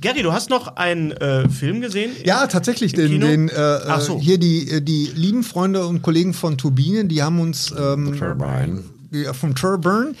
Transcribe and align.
Gary, 0.00 0.22
du 0.22 0.32
hast 0.32 0.50
noch 0.50 0.76
einen 0.76 1.12
äh, 1.12 1.48
Film 1.48 1.80
gesehen? 1.80 2.12
Ja, 2.24 2.46
tatsächlich. 2.46 2.92
Den, 2.92 3.20
den, 3.20 3.48
äh, 3.48 3.52
Ach 3.88 4.00
so. 4.00 4.20
Hier 4.20 4.38
die, 4.38 4.70
äh, 4.70 4.80
die 4.80 5.10
lieben 5.14 5.42
Freunde 5.42 5.86
und 5.86 6.02
Kollegen 6.02 6.34
von 6.34 6.58
Turbine, 6.58 7.06
die 7.06 7.22
haben 7.22 7.40
uns 7.40 7.72
ähm, 7.76 8.16
Turbine. 8.18 8.82
die, 9.10 9.24
vom 9.32 9.54
Turburn, 9.54 10.14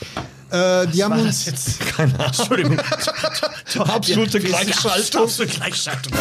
äh, 0.50 0.86
die 0.88 1.04
haben 1.04 1.12
War 1.12 1.20
uns 1.20 1.44
das 1.44 1.46
jetzt? 1.46 1.80
Keine 1.80 2.14
Ahnung. 2.14 2.26
Entschuldigung. 2.26 2.78
Absolute 3.78 4.40
Gleichschaltung. 4.40 5.22
Absolute 5.22 5.52
Gleichschaltung. 5.56 6.12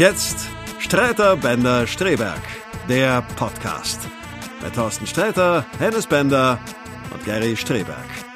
Jetzt 0.00 0.48
Streiter 0.78 1.36
Bender 1.36 1.86
Streberg, 1.86 2.40
der 2.88 3.20
Podcast. 3.36 4.00
Mit 4.62 4.74
Thorsten 4.74 5.06
Sträter, 5.06 5.66
Hennes 5.78 6.06
Bender 6.06 6.58
und 7.12 7.22
Gary 7.26 7.54
Streberg. 7.54 8.29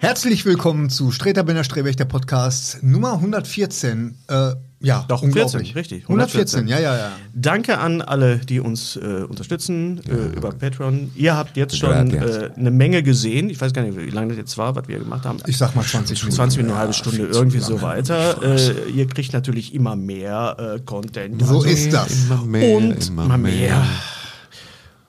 Herzlich 0.00 0.44
willkommen 0.44 0.90
zu 0.90 1.10
Streter 1.10 1.42
Benner 1.42 1.64
Streberg, 1.64 1.96
der 1.96 2.04
Podcast 2.04 2.82
Nummer 2.82 3.14
114. 3.14 4.14
Äh, 4.28 4.52
ja, 4.80 5.04
Doch, 5.08 5.22
unglaublich. 5.22 5.72
14, 5.72 5.76
richtig. 5.76 6.02
114, 6.04 6.68
ja, 6.68 6.78
ja, 6.78 6.96
ja. 6.96 7.12
Danke 7.34 7.78
an 7.78 8.00
alle, 8.00 8.38
die 8.38 8.60
uns 8.60 8.94
äh, 8.94 9.24
unterstützen 9.28 10.00
äh, 10.08 10.36
über 10.36 10.50
Patreon. 10.52 11.10
Ihr 11.16 11.34
habt 11.36 11.56
jetzt 11.56 11.76
schon 11.76 12.10
Ja, 12.10 12.22
äh, 12.24 12.50
eine 12.56 12.70
Menge 12.70 13.02
gesehen. 13.02 13.50
Ich 13.50 13.60
weiß 13.60 13.72
gar 13.72 13.82
nicht, 13.82 13.96
wie 13.98 14.10
lange 14.10 14.28
das 14.28 14.36
jetzt 14.38 14.56
war, 14.56 14.76
was 14.76 14.86
wir 14.86 15.00
gemacht 15.00 15.24
haben. 15.24 15.38
Ich 15.48 15.56
sag 15.58 15.74
mal 15.74 15.82
20 15.84 16.20
Minuten. 16.22 16.36
20 16.36 16.58
Minuten, 16.58 16.72
eine 16.74 16.80
halbe 16.80 16.92
Ja, 16.92 16.98
Stunde, 16.98 17.30
zu 17.30 17.38
irgendwie 17.38 17.58
so 17.58 17.82
weiter. 17.82 18.40
Äh, 18.40 18.88
ihr 18.90 19.08
kriegt 19.08 19.32
natürlich 19.32 19.74
immer 19.74 19.96
mehr 19.96 20.76
äh, 20.76 20.80
Content. 20.80 21.44
So 21.44 21.56
Also- 21.56 21.68
ist 21.68 21.92
das. 21.92 22.26
Immer 22.26 22.44
mehr, 22.44 22.76
und 22.76 23.08
immer, 23.08 23.24
immer 23.24 23.38
mehr. 23.38 23.52
mehr. 23.52 23.86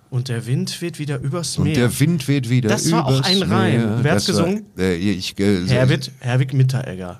Und 0.09 0.27
der 0.27 0.45
Wind 0.47 0.81
weht 0.81 0.97
wieder 0.97 1.19
übers 1.19 1.57
Und 1.57 1.65
Meer. 1.65 1.75
der 1.75 1.99
Wind 1.99 2.27
weht 2.27 2.49
wieder 2.49 2.69
Das 2.69 2.91
war 2.91 3.05
auch 3.05 3.11
übers 3.19 3.27
ein 3.27 3.43
Reim. 3.43 3.77
Meer. 3.77 3.99
Wer 4.01 4.11
hat's 4.13 4.25
Das 4.25 4.37
war- 4.37 4.45
gesungen? 4.45 4.65
Äh, 4.77 4.95
ich, 4.95 5.37
äh, 5.39 5.67
Herwig, 5.67 6.11
Herwig 6.19 6.53
Mitteregger. 6.53 7.19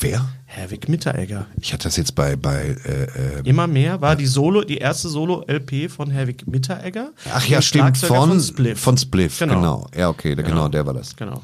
Wer? 0.00 0.28
Herwig 0.46 0.88
Mitteregger. 0.88 1.46
Ich 1.60 1.72
hatte 1.72 1.84
das 1.84 1.96
jetzt 1.96 2.14
bei, 2.16 2.34
bei 2.34 2.76
äh, 2.84 3.38
äh, 3.38 3.42
Immer 3.44 3.66
mehr 3.68 4.00
war 4.00 4.16
die 4.16 4.26
Solo, 4.26 4.64
die 4.64 4.78
erste 4.78 5.08
Solo-LP 5.08 5.88
von 5.88 6.10
Herwig 6.10 6.48
Mitteregger. 6.48 7.12
Ach 7.32 7.46
ja, 7.46 7.62
stimmt, 7.62 7.96
Schlagzeuger 7.98 8.14
von, 8.26 8.40
Spliff. 8.40 8.80
von 8.80 8.98
Spliff, 8.98 9.38
Genau. 9.38 9.54
genau. 9.54 9.86
Ja, 9.96 10.08
okay, 10.08 10.34
da- 10.34 10.42
genau, 10.42 10.66
der 10.68 10.84
war 10.84 10.94
das. 10.94 11.14
Genau. 11.14 11.42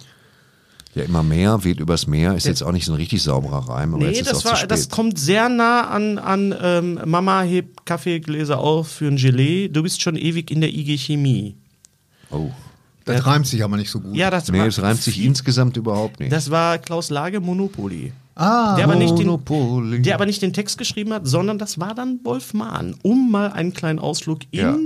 Ja, 0.95 1.03
immer 1.03 1.23
mehr, 1.25 1.65
weht 1.65 1.81
übers 1.81 2.07
Meer, 2.07 2.35
ist 2.37 2.47
jetzt 2.47 2.63
auch 2.63 2.71
nicht 2.71 2.85
so 2.85 2.93
ein 2.93 2.97
richtig 2.97 3.23
sauberer 3.23 3.69
Reim, 3.69 3.95
aber 3.95 4.05
Nee, 4.05 4.11
jetzt 4.11 4.21
ist 4.23 4.31
das, 4.31 4.37
auch 4.39 4.43
zu 4.43 4.49
war, 4.51 4.57
spät. 4.59 4.71
das 4.71 4.89
kommt 4.89 5.19
sehr 5.19 5.49
nah 5.49 5.89
an, 5.89 6.19
an 6.19 6.55
ähm, 6.63 7.01
Mama 7.05 7.43
hebt 7.43 7.85
Kaffeegläser 7.85 8.59
auf 8.59 8.89
für 8.89 9.09
ein 9.09 9.17
Gelee. 9.17 9.69
Du 9.69 9.83
bist 9.83 10.01
schon 10.03 10.15
ewig 10.17 10.51
in 10.53 10.61
der 10.61 10.71
IG 10.73 10.97
Chemie. 10.99 11.57
oh. 12.31 12.51
Das 13.07 13.27
reimt 13.27 13.47
sich 13.47 13.63
aber 13.63 13.77
nicht 13.77 13.91
so 13.91 14.01
gut. 14.01 14.17
Ja, 14.17 14.31
das 14.31 14.51
Nee, 14.51 14.61
es 14.65 14.81
reimt 14.81 15.03
sich 15.03 15.23
insgesamt 15.23 15.77
überhaupt 15.77 16.21
nicht. 16.21 16.33
Das 16.33 16.51
war 16.51 16.79
Klaus 16.79 17.11
Lage 17.11 17.39
Monopoly. 17.39 18.13
Ah, 18.37 18.75
Der 18.75 18.85
aber, 18.87 18.97
nicht 18.97 19.17
den, 19.17 20.03
der 20.03 20.15
aber 20.17 20.27
nicht 20.27 20.43
den 20.43 20.53
Text 20.53 20.77
geschrieben 20.77 21.13
hat, 21.13 21.25
sondern 21.25 21.57
das 21.57 21.79
war 21.79 21.95
dann 21.95 22.19
Wolf 22.25 22.53
Mahn, 22.53 22.97
um 23.03 23.31
mal 23.31 23.53
einen 23.53 23.73
kleinen 23.73 24.01
Ausflug 24.01 24.41
in 24.51 24.59
ja. 24.61 24.77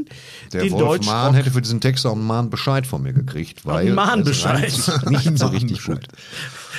Der 0.52 0.64
den 0.64 0.72
Wolf. 0.72 1.06
Mahn 1.06 1.32
hätte 1.32 1.50
für 1.50 1.62
diesen 1.62 1.80
Text 1.80 2.04
auch 2.04 2.12
einen 2.12 2.26
Mahn 2.26 2.50
Bescheid 2.50 2.86
von 2.86 3.02
mir 3.02 3.14
gekriegt, 3.14 3.64
weil 3.64 3.94
Mahn 3.94 4.22
Bescheid. 4.22 4.70
nicht 5.08 5.38
so 5.38 5.46
richtig 5.46 5.82
gut. 5.82 6.06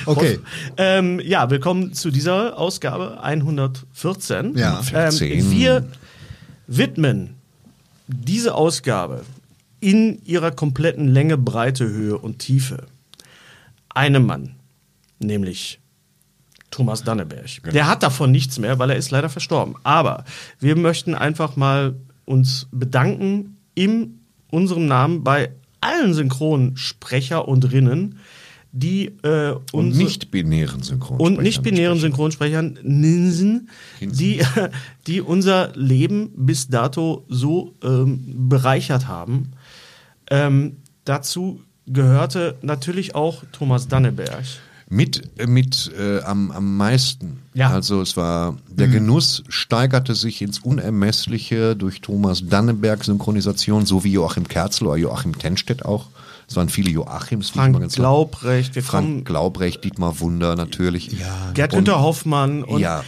okay. 0.06 0.38
Ähm, 0.76 1.20
ja, 1.24 1.50
willkommen 1.50 1.92
zu 1.92 2.12
dieser 2.12 2.56
Ausgabe 2.56 3.20
114. 3.20 4.56
Ja. 4.56 4.78
Ähm, 4.78 4.84
14. 4.84 5.50
wir 5.50 5.88
widmen 6.68 7.34
diese 8.06 8.54
Ausgabe 8.54 9.24
in 9.80 10.20
ihrer 10.24 10.52
kompletten 10.52 11.08
Länge, 11.08 11.36
Breite, 11.36 11.88
Höhe 11.88 12.16
und 12.16 12.38
Tiefe 12.38 12.86
einem 13.92 14.24
Mann, 14.26 14.54
nämlich 15.18 15.80
Thomas 16.70 17.02
Danneberg. 17.02 17.48
Der 17.72 17.88
hat 17.88 18.02
davon 18.02 18.30
nichts 18.30 18.58
mehr, 18.58 18.78
weil 18.78 18.90
er 18.90 18.96
ist 18.96 19.10
leider 19.10 19.28
verstorben. 19.28 19.74
Aber 19.82 20.24
wir 20.58 20.76
möchten 20.76 21.14
einfach 21.14 21.56
mal 21.56 21.96
uns 22.24 22.68
bedanken 22.70 23.56
in 23.74 24.20
unserem 24.50 24.86
Namen 24.86 25.24
bei 25.24 25.50
allen 25.80 26.14
Synchronsprecher 26.14 27.48
und 27.48 27.72
Rinnen, 27.72 28.18
die 28.72 29.06
äh, 29.22 29.54
Und 29.72 29.96
nicht-binären 29.96 30.82
Synchronsprechern. 30.82 31.36
und 31.36 31.42
nicht-binären 31.42 31.98
Synchronsprechern, 31.98 32.78
Ninsen, 32.82 33.68
die, 34.00 34.42
die 35.06 35.20
unser 35.20 35.72
Leben 35.74 36.30
bis 36.36 36.68
dato 36.68 37.24
so 37.28 37.74
ähm, 37.82 38.48
bereichert 38.48 39.08
haben. 39.08 39.52
Ähm, 40.30 40.76
dazu 41.04 41.62
gehörte 41.86 42.56
natürlich 42.62 43.16
auch 43.16 43.42
Thomas 43.50 43.88
Danneberg. 43.88 44.44
Mit, 44.92 45.46
mit 45.48 45.92
äh, 45.96 46.20
am, 46.22 46.50
am 46.50 46.76
meisten. 46.76 47.38
Ja. 47.54 47.70
Also 47.70 48.02
es 48.02 48.16
war, 48.16 48.56
der 48.68 48.88
Genuss 48.88 49.44
steigerte 49.48 50.16
sich 50.16 50.42
ins 50.42 50.58
Unermessliche 50.58 51.76
durch 51.76 52.00
Thomas 52.00 52.42
Danneberg 52.48 53.04
Synchronisation, 53.04 53.86
so 53.86 54.02
wie 54.02 54.10
Joachim 54.10 54.48
Kerzel 54.48 54.88
oder 54.88 54.96
Joachim 54.96 55.38
Tenstedt 55.38 55.84
auch. 55.84 56.08
Es 56.48 56.56
waren 56.56 56.68
viele 56.68 56.90
Joachims. 56.90 57.50
Frank 57.50 57.78
ganz- 57.78 57.94
Glaubrecht, 57.94 58.74
wir 58.74 58.82
kommen, 58.82 59.12
Frank 59.12 59.26
Glaubrecht, 59.26 59.84
Dietmar 59.84 60.18
Wunder 60.18 60.56
natürlich. 60.56 61.12
Ja. 61.12 61.52
Gerd 61.54 61.70
Günther 61.70 62.00
Hoffmann 62.00 62.64
und 62.64 62.80
ja. 62.80 63.04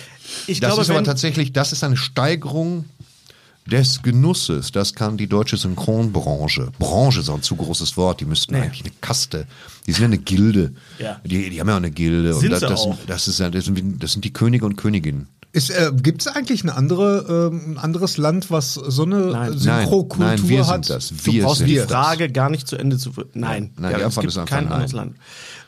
ich 0.47 0.61
das 0.61 0.69
glaube, 0.69 0.83
ist 0.83 0.91
aber 0.91 1.03
tatsächlich, 1.03 1.53
das 1.53 1.73
ist 1.73 1.83
eine 1.83 1.97
Steigerung 1.97 2.85
des 3.67 4.03
Genusses. 4.03 4.73
Das 4.73 4.95
kann 4.95 5.17
die 5.17 5.29
deutsche 5.29 5.57
Synchronbranche. 5.57 6.71
Branche 6.79 7.21
ist 7.21 7.29
auch 7.29 7.37
ein 7.37 7.43
zu 7.43 7.57
großes 7.57 7.97
Wort. 7.97 8.21
Die 8.21 8.25
müssten 8.25 8.55
eigentlich 8.55 8.83
eine 8.83 8.93
Kaste. 9.01 9.47
Die 9.87 9.93
sind 9.93 10.03
ja 10.03 10.07
eine 10.07 10.19
Gilde. 10.19 10.75
Ja. 10.99 11.21
Die, 11.25 11.51
die 11.51 11.61
haben 11.61 11.69
ja 11.69 11.75
auch 11.75 11.79
eine 11.79 11.91
Gilde. 11.91 12.35
Sind 12.35 12.45
und 12.45 12.51
das, 12.53 12.61
sie 12.61 12.67
das, 12.67 12.81
auch. 12.81 12.99
das 13.07 13.29
ist 13.29 13.41
das 13.41 13.65
sind, 13.65 14.03
das 14.03 14.13
sind 14.13 14.25
die 14.25 14.33
Könige 14.33 14.67
und 14.67 14.77
Königinnen 14.77 15.29
äh, 15.55 15.93
Gibt 15.95 16.23
es 16.23 16.29
eigentlich 16.29 16.63
eine 16.63 16.75
andere, 16.75 17.51
ähm, 17.53 17.73
ein 17.73 17.79
anderes 17.79 18.17
Land, 18.17 18.51
was 18.51 18.75
so 18.75 19.05
eine 19.05 19.33
Nein. 19.33 19.59
Synchrokultur 19.59 20.27
Nein, 20.27 20.49
wir 20.49 20.65
sind 20.65 20.73
hat? 20.73 20.91
das. 20.91 21.09
Du 21.11 21.33
Wir 21.33 21.45
brauchst 21.45 21.59
sind 21.59 21.69
die 21.69 21.77
das. 21.77 21.87
Frage 21.87 22.31
gar 22.31 22.49
nicht 22.51 22.67
zu 22.67 22.77
Ende 22.77 22.97
zu. 22.99 23.11
Nein, 23.35 23.71
Nein, 23.77 23.93
ja, 23.93 23.99
die 23.99 24.05
es 24.05 24.15
gibt 24.15 24.27
ist 24.29 24.39
einfach 24.39 24.49
kein 24.57 24.65
nein. 24.65 24.73
anderes 24.73 24.93
Land. 24.93 25.17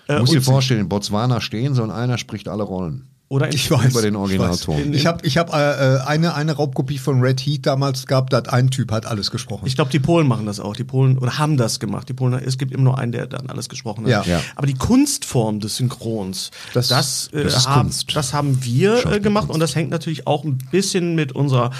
Du 0.06 0.12
Äh, 0.14 0.20
musst 0.20 0.32
dir 0.32 0.42
vorstellen, 0.42 0.80
in 0.80 0.88
Botswana 0.88 1.40
stehen 1.40 1.74
sie 1.74 1.82
und 1.82 1.90
einer 1.90 2.18
spricht 2.18 2.48
alle 2.48 2.62
Rollen. 2.62 3.08
Oder 3.28 3.46
in, 3.48 3.54
Ich 3.54 3.70
weiß. 3.70 3.90
Über 3.92 4.02
den 4.02 4.14
ich 4.14 4.20
Originalton. 4.20 4.76
weiß. 4.76 4.86
Ich 4.96 5.06
habe 5.06 5.26
ich 5.26 5.38
hab, 5.38 5.52
äh, 5.54 5.96
äh, 5.96 6.00
eine, 6.02 6.34
eine 6.34 6.52
Raubkopie 6.52 6.98
von 6.98 7.20
Red 7.20 7.40
Heat 7.40 7.64
damals 7.66 8.06
gehabt, 8.06 8.32
da 8.32 8.36
hat 8.36 8.50
ein 8.52 8.70
Typ 8.70 8.92
hat 8.92 9.06
alles 9.06 9.30
gesprochen. 9.30 9.66
Ich 9.66 9.74
glaube, 9.76 9.90
die 9.90 9.98
Polen 9.98 10.28
machen 10.28 10.46
das 10.46 10.60
auch. 10.60 10.76
Die 10.76 10.84
Polen 10.84 11.18
oder 11.18 11.38
haben 11.38 11.56
das 11.56 11.80
gemacht. 11.80 12.08
Die 12.08 12.12
Polen, 12.12 12.34
es 12.34 12.58
gibt 12.58 12.72
immer 12.72 12.84
nur 12.84 12.98
einen, 12.98 13.12
der 13.12 13.26
dann 13.26 13.48
alles 13.48 13.68
gesprochen 13.68 14.04
hat. 14.04 14.10
Ja. 14.10 14.22
Ja. 14.24 14.40
Aber 14.56 14.66
die 14.66 14.74
Kunstform 14.74 15.58
des 15.60 15.76
Synchrons, 15.76 16.50
das, 16.74 16.88
Das- 16.88 17.28
äh, 17.32 17.42
das 17.44 17.56
ist 17.56 17.68
haben, 17.68 17.82
Kunst. 17.88 18.14
das 18.14 18.34
haben 18.34 18.62
wir 18.62 19.04
äh, 19.06 19.20
gemacht 19.20 19.48
und 19.48 19.58
das 19.60 19.74
hängt 19.74 19.90
natürlich 19.90 20.26
auch 20.26 20.44
ein 20.44 20.58
bisschen 20.70 21.14
mit 21.14 21.32
unserer 21.32 21.70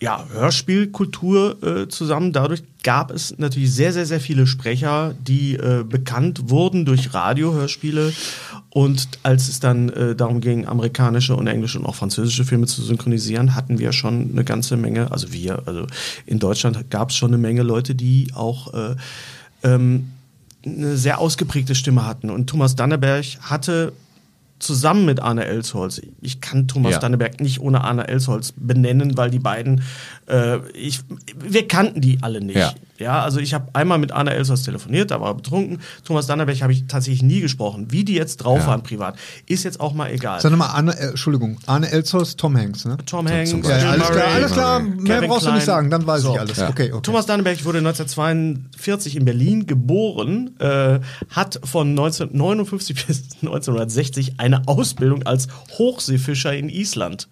ja, 0.00 0.26
Hörspielkultur 0.32 1.62
äh, 1.62 1.88
zusammen. 1.88 2.32
Dadurch 2.32 2.62
gab 2.82 3.10
es 3.10 3.38
natürlich 3.38 3.72
sehr, 3.72 3.92
sehr, 3.92 4.06
sehr 4.06 4.20
viele 4.20 4.46
Sprecher, 4.46 5.14
die 5.26 5.54
äh, 5.54 5.84
bekannt 5.88 6.50
wurden 6.50 6.84
durch 6.84 7.14
Radiohörspiele. 7.14 8.12
Und 8.70 9.08
als 9.22 9.48
es 9.48 9.58
dann 9.58 9.88
äh, 9.88 10.14
darum 10.14 10.40
ging, 10.40 10.66
amerikanische 10.66 11.34
und 11.34 11.46
englische 11.46 11.78
und 11.78 11.86
auch 11.86 11.94
französische 11.94 12.44
Filme 12.44 12.66
zu 12.66 12.82
synchronisieren, 12.82 13.54
hatten 13.54 13.78
wir 13.78 13.92
schon 13.92 14.30
eine 14.32 14.44
ganze 14.44 14.76
Menge, 14.76 15.10
also 15.10 15.32
wir, 15.32 15.62
also 15.66 15.86
in 16.26 16.38
Deutschland 16.38 16.90
gab 16.90 17.10
es 17.10 17.16
schon 17.16 17.30
eine 17.30 17.38
Menge 17.38 17.62
Leute, 17.62 17.94
die 17.94 18.28
auch 18.34 18.74
äh, 18.74 18.96
ähm, 19.62 20.08
eine 20.64 20.96
sehr 20.96 21.20
ausgeprägte 21.20 21.74
Stimme 21.74 22.04
hatten. 22.06 22.28
Und 22.28 22.48
Thomas 22.48 22.76
Danneberg 22.76 23.24
hatte 23.40 23.92
zusammen 24.58 25.04
mit 25.04 25.20
Arne 25.20 25.44
Elsholz, 25.44 26.00
ich 26.20 26.40
kann 26.40 26.66
Thomas 26.68 26.92
Ja. 26.92 26.98
Danneberg 26.98 27.40
nicht 27.40 27.60
ohne 27.60 27.82
Arne 27.84 28.08
Elsholz 28.08 28.52
benennen, 28.56 29.16
weil 29.16 29.30
die 29.30 29.38
beiden, 29.38 29.82
äh, 30.28 30.58
ich, 30.70 31.00
wir 31.38 31.68
kannten 31.68 32.00
die 32.00 32.18
alle 32.22 32.40
nicht. 32.40 32.56
Ja. 32.56 32.72
Ja, 32.98 33.22
also 33.22 33.38
ich 33.40 33.54
habe 33.54 33.68
einmal 33.72 33.98
mit 33.98 34.12
Arne 34.12 34.32
Elsholz 34.34 34.62
telefoniert, 34.62 35.10
da 35.10 35.20
war 35.20 35.28
er 35.30 35.34
betrunken. 35.34 35.80
Thomas 36.04 36.26
Danneberg 36.26 36.60
habe 36.62 36.72
ich 36.72 36.86
tatsächlich 36.86 37.22
nie 37.22 37.40
gesprochen. 37.40 37.86
Wie 37.90 38.04
die 38.04 38.14
jetzt 38.14 38.38
drauf 38.38 38.60
Ja. 38.60 38.66
waren 38.68 38.82
privat, 38.82 39.16
ist 39.46 39.64
jetzt 39.64 39.80
auch 39.80 39.92
mal 39.94 40.10
egal. 40.10 40.40
Sag 40.40 40.50
nochmal, 40.50 40.68
Arne, 40.70 40.98
äh, 40.98 41.08
Entschuldigung, 41.08 41.58
Arne 41.66 41.90
Elsholz, 41.90 42.36
Tom 42.36 42.56
Hanks, 42.56 42.84
ne? 42.84 42.96
Tom 43.06 43.28
Hanks, 43.28 43.52
Ja, 43.52 43.78
ja, 43.78 43.90
alles 43.90 44.10
klar, 44.10 44.26
alles 44.34 44.52
klar, 44.52 44.80
mehr 44.80 45.16
Kevin 45.16 45.30
brauchst 45.30 45.46
du 45.46 45.52
nicht 45.52 45.64
sagen, 45.64 45.90
dann 45.90 46.06
weiß 46.06 46.22
So. 46.22 46.34
ich 46.34 46.40
alles. 46.40 46.56
Ja. 46.56 46.68
Okay, 46.68 46.92
okay. 46.92 47.02
Thomas 47.02 47.26
Danneberg 47.26 47.64
wurde 47.64 47.78
1942 47.78 49.16
in 49.16 49.24
Berlin 49.24 49.66
geboren, 49.66 50.50
äh, 50.58 51.00
hat 51.30 51.60
von 51.64 51.88
1959 51.90 52.94
bis 53.06 53.22
1960 53.42 54.34
eine 54.40 54.66
Ausbildung 54.66 55.24
als 55.24 55.48
Hochseefischer 55.78 56.54
in 56.54 56.68
Island 56.68 57.28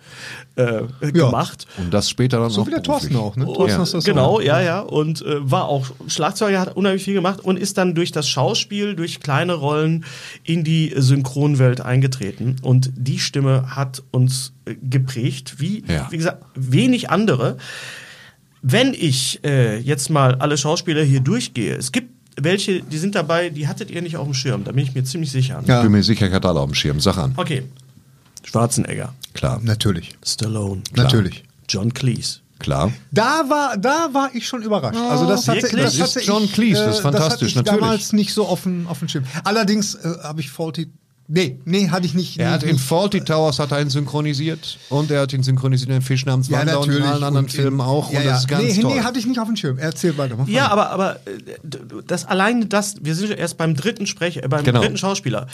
äh, 0.57 0.83
gemacht. 1.13 1.67
Und 1.79 1.93
das 1.93 2.09
später 2.11 2.39
dann 2.41 2.51
so 2.51 2.63
auch 2.63 2.67
wie 2.67 2.71
der. 2.71 2.83
Thorsten 2.83 3.17
auch, 3.17 3.37
ne? 3.37 3.45
Thorsten 3.47 3.83
ist 3.83 3.95
das 3.95 4.05
genau, 4.05 4.37
auch. 4.37 4.43
ja, 4.43 4.61
ja. 4.61 4.81
Und 4.81 5.23
äh, 5.23 5.39
war 5.55 5.65
auch 5.69 5.87
Schlagzeuger, 6.09 6.61
hat 6.61 6.77
unheimlich 6.77 7.05
viel 7.05 7.15
gemacht 7.15 7.41
und 7.41 7.57
ist 7.59 7.79
dann 7.79 7.95
durch 7.95 8.13
das 8.13 8.29
Schauspiel, 8.29 8.95
durch 8.95 9.21
kleine 9.21 9.55
Rollen 9.55 10.05
in 10.43 10.65
die 10.65 10.93
Synchronwelt 10.95 11.81
eingetreten. 11.81 12.57
Und 12.63 12.91
die 12.95 13.19
Stimme 13.19 13.75
hat 13.77 14.03
uns 14.11 14.53
äh, 14.67 14.75
geprägt, 14.83 15.55
wie, 15.61 15.83
Ja. 15.89 16.09
wie 16.11 16.19
gesagt, 16.19 16.45
wenig 16.55 17.09
andere. 17.09 17.57
Wenn 18.61 18.95
ich 18.95 19.41
äh, 19.45 19.79
jetzt 19.79 20.11
mal 20.11 20.35
alle 20.37 20.57
Schauspieler 20.59 21.03
hier 21.03 21.21
durchgehe, 21.21 21.75
es 21.77 21.93
gibt 21.93 22.11
welche, 22.37 22.83
die 22.83 22.99
sind 22.99 23.15
dabei, 23.15 23.49
die 23.51 23.69
hattet 23.69 23.91
ihr 23.91 24.03
nicht 24.03 24.17
auf 24.17 24.25
dem 24.27 24.35
Schirm, 24.35 24.65
da 24.65 24.73
bin 24.73 24.83
ich 24.85 24.95
mir 24.95 25.05
ziemlich 25.05 25.31
sicher. 25.31 25.61
Ich 25.61 25.67
bin 25.67 25.93
mir 25.93 26.03
sicher, 26.03 26.27
ich 26.27 26.33
hatte 26.33 26.49
alle 26.49 26.61
auf 26.61 26.69
dem 26.71 26.75
Schirm. 26.75 26.99
Sag 27.01 27.17
an. 27.17 27.33
Okay. 27.37 27.63
Schwarzenegger, 28.43 29.15
Klar, 29.35 29.61
Natürlich, 29.63 30.17
Stallone, 30.25 30.83
natürlich. 30.95 31.45
John 31.69 31.95
Cleese. 31.95 32.41
Klar. 32.59 32.93
Da 33.11 33.45
war, 33.49 33.77
da 33.77 34.09
war 34.13 34.31
ich 34.35 34.47
schon 34.47 34.63
überrascht. 34.63 34.99
also 34.99 35.27
das 35.27 35.47
hatte, 35.49 35.63
wirklich? 35.63 35.83
das 35.83 35.97
Das 35.99 36.11
hatte 36.11 36.21
ist 36.21 36.27
John 36.27 36.45
ich, 36.45 36.53
Cleese, 36.53 36.85
das 36.85 36.99
ist 36.99 37.01
äh, 37.01 37.03
Das 37.03 37.13
fantastisch, 37.13 37.33
hatte 37.33 37.47
ich 37.47 37.55
natürlich. 37.57 37.81
damals 37.81 38.13
nicht 38.13 38.33
so 38.35 38.49
offen 38.49 38.87
auf 38.89 38.99
dem 38.99 39.09
Schirm. 39.09 39.25
Allerdings 39.45 39.95
äh, 39.97 40.15
habe 40.23 40.41
ich 40.41 40.51
Faulty. 40.51 40.89
Nee, 41.27 41.59
nee, 41.65 41.89
hatte 41.89 42.05
ich 42.05 42.13
nicht. 42.13 42.39
Er 42.39 42.51
hat 42.51 42.63
nicht, 42.63 42.71
in 42.73 42.79
Faulty 42.79 43.23
Towers 43.23 43.59
hat 43.59 43.73
er 43.73 43.81
ihn 43.81 43.89
synchronisiert 43.89 44.77
und 44.91 45.11
er 45.11 45.23
hat 45.23 45.33
ihn 45.33 45.43
synchronisiert 45.43 45.89
in 45.91 46.03
Fisch 46.03 46.27
namens 46.27 46.49
ja, 46.51 46.59
Wanda 46.59 46.77
und 46.77 46.91
in 46.91 47.03
allen 47.03 47.23
anderen 47.25 47.49
Filmen 47.49 47.81
auch. 47.81 48.13
Ja, 48.13 48.19
und 48.19 48.25
ja. 48.27 48.31
das 48.33 48.41
ist 48.41 48.49
ganz 48.49 48.63
nee, 48.63 48.83
toll. 48.83 48.95
nee, 48.95 49.01
hatte 49.01 49.19
ich 49.19 49.25
nicht 49.27 49.41
auf 49.41 49.47
dem 49.47 49.57
Schirm. 49.57 49.79
Erzähl 49.79 50.19
weiter. 50.19 50.37
mach 50.37 50.47
Ja, 50.49 50.69
aber, 50.69 50.91
aber 50.91 51.17
äh, 51.27 51.41
das 52.07 52.27
alleine 52.27 52.67
das, 52.67 52.97
wir 53.01 53.15
sind 53.15 53.31
ja 53.31 53.37
erst 53.37 53.57
beim 53.57 53.75
dritten 53.75 54.07
Sprecher, 54.07 54.45
äh, 54.45 54.49
beim 54.49 54.65
Genau. 54.65 54.81
dritten 54.83 54.99
Schauspieler. 54.99 55.47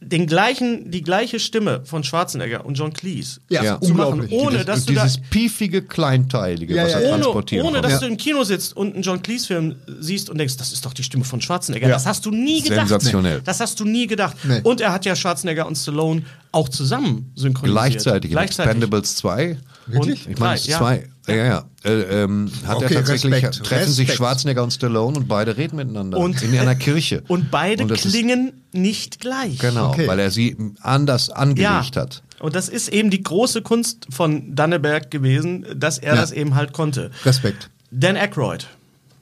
Den 0.00 0.26
gleichen, 0.28 0.92
die 0.92 1.02
gleiche 1.02 1.40
Stimme 1.40 1.80
von 1.84 2.04
Schwarzenegger 2.04 2.64
und 2.64 2.74
John 2.78 2.92
Cleese 2.92 3.40
Ja, 3.50 3.64
Ja. 3.64 3.80
zu 3.80 3.92
machen, 3.94 4.20
unglaublich. 4.20 4.32
ohne 4.40 4.50
dieses, 4.52 4.66
dass 4.66 4.84
du 4.86 4.92
da 4.94 5.02
dieses 5.04 5.20
piefige, 5.28 5.82
kleinteilige, 5.82 6.76
Ja, 6.76 6.84
was 6.84 6.92
er 6.92 7.08
ja. 7.08 7.14
ohne, 7.16 7.28
ohne 7.64 7.80
dass 7.80 7.98
du 7.98 8.06
im 8.06 8.16
Kino 8.16 8.44
sitzt 8.44 8.76
und 8.76 8.94
einen 8.94 9.02
John 9.02 9.20
Cleese-Film 9.22 9.74
siehst 9.98 10.30
und 10.30 10.38
denkst, 10.38 10.56
das 10.56 10.72
ist 10.72 10.84
doch 10.86 10.92
die 10.94 11.02
Stimme 11.02 11.24
von 11.24 11.40
Schwarzenegger. 11.40 11.88
Das 11.88 12.06
hast 12.06 12.24
du 12.26 12.30
nie 12.30 12.62
gedacht. 12.62 12.88
Sensationell. 12.88 13.40
Das 13.44 13.58
hast 13.58 13.80
du 13.80 13.84
nie 13.84 14.06
gedacht. 14.06 14.36
Nee. 14.44 14.60
Und 14.62 14.80
er 14.80 14.92
hat 14.92 15.04
ja 15.04 15.16
Schwarzenegger 15.16 15.66
und 15.66 15.76
Stallone 15.76 16.22
auch 16.52 16.68
zusammen 16.68 17.32
synchronisiert. 17.34 17.74
Gleichzeitig, 17.92 18.30
in 18.30 18.34
Gleichzeitig. 18.36 18.70
Expendables 18.70 19.16
2. 19.16 19.58
Wirklich? 19.88 20.28
Ich 20.28 20.38
meine, 20.38 20.54
es 20.54 20.68
ist 20.68 20.76
zwei. 20.76 21.08
Ja, 21.28 21.34
ja. 21.36 21.44
ja. 21.44 21.64
Äh, 21.84 22.22
ähm, 22.24 22.50
hat 22.66 22.76
Okay, 22.76 22.86
er 22.94 23.00
tatsächlich, 23.00 23.32
Respekt, 23.32 23.64
treffen 23.64 23.90
sich 23.92 24.00
Respekt. 24.08 24.16
Schwarzenegger 24.16 24.62
und 24.62 24.72
Stallone 24.72 25.16
und 25.18 25.28
beide 25.28 25.56
reden 25.56 25.76
miteinander. 25.76 26.18
Und- 26.18 26.42
in 26.42 26.58
einer 26.58 26.74
Kirche. 26.86 27.22
Und 27.28 27.50
beide 27.50 27.84
ist- 27.84 28.02
klingen 28.10 28.62
nicht 28.72 29.20
gleich. 29.20 29.58
Genau, 29.58 29.90
Okay. 29.90 30.06
weil 30.08 30.18
er 30.18 30.30
sie 30.30 30.56
anders 30.80 31.30
angelegt 31.30 31.96
hat. 31.96 32.22
Und 32.40 32.54
das 32.54 32.68
ist 32.68 32.88
eben 32.88 33.10
die 33.10 33.22
große 33.22 33.62
Kunst 33.62 34.06
von 34.10 34.54
Danneberg 34.54 35.10
gewesen, 35.10 35.66
dass 35.76 35.98
er 35.98 36.14
Ja. 36.14 36.20
das 36.20 36.32
eben 36.32 36.54
halt 36.54 36.72
konnte. 36.72 37.10
Respekt. 37.24 37.70
Dan 37.90 38.16
Aykroyd, 38.16 38.66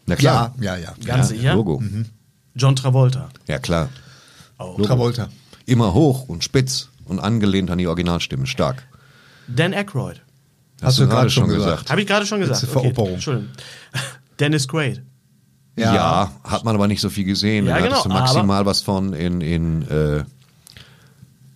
Na 0.07 0.15
Ja, 0.15 0.19
klar. 0.19 0.55
ja, 0.61 0.77
ja. 0.77 0.95
ganz 1.05 1.31
ja, 1.31 1.37
sicher. 1.37 1.55
Logo. 1.55 1.83
John 2.55 2.77
Travolta. 2.77 3.29
Ja, 3.47 3.59
klar. 3.59 3.89
Travolta. 4.59 5.29
Immer 5.67 5.95
hoch 5.95 6.29
und 6.29 6.45
spitz 6.45 6.89
und 7.05 7.19
angelehnt 7.21 7.71
an 7.71 7.79
die 7.79 7.87
Originalstimme. 7.87 8.47
Stark. 8.47 8.85
Dan 9.49 9.75
Aykroyd. 9.75 10.23
Hast 10.83 10.99
du 10.99 11.09
gerade 11.09 11.31
schon 11.31 11.49
gesagt. 11.49 11.91
Habe 11.91 12.01
ich 12.01 12.07
gerade 12.07 12.27
schon 12.27 12.41
gesagt. 12.41 12.61
Letzte 12.63 12.73
Veroperung. 12.73 13.15
Entschuldigung. 13.15 13.51
Dennis 14.41 14.69
Quaid. 14.69 15.03
Ja. 15.77 16.31
hat 16.45 16.65
man 16.65 16.75
aber 16.75 16.87
nicht 16.89 17.01
so 17.01 17.11
viel 17.11 17.25
gesehen. 17.25 17.67
Ja, 17.67 17.75
da 17.77 17.81
genau, 17.83 17.91
hattest 17.97 18.05
du 18.07 18.09
maximal 18.11 18.67
was 18.67 18.81
von 18.83 19.13
in, 19.13 19.41
in 19.41 19.89
äh, 19.89 20.25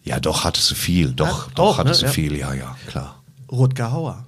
ja 0.05 0.21
doch, 0.21 0.45
hattest 0.45 0.71
du 0.71 0.75
viel. 0.75 1.13
Doch, 1.13 1.27
Ja, 1.27 1.33
doch, 1.33 1.53
doch, 1.55 1.79
hattest 1.79 2.03
ne, 2.03 2.07
du 2.09 2.11
ja. 2.11 2.13
viel, 2.13 2.37
ja, 2.37 2.53
ja, 2.55 2.77
klar. 2.87 3.23
Rutger 3.51 3.93
Hauer. 3.93 4.25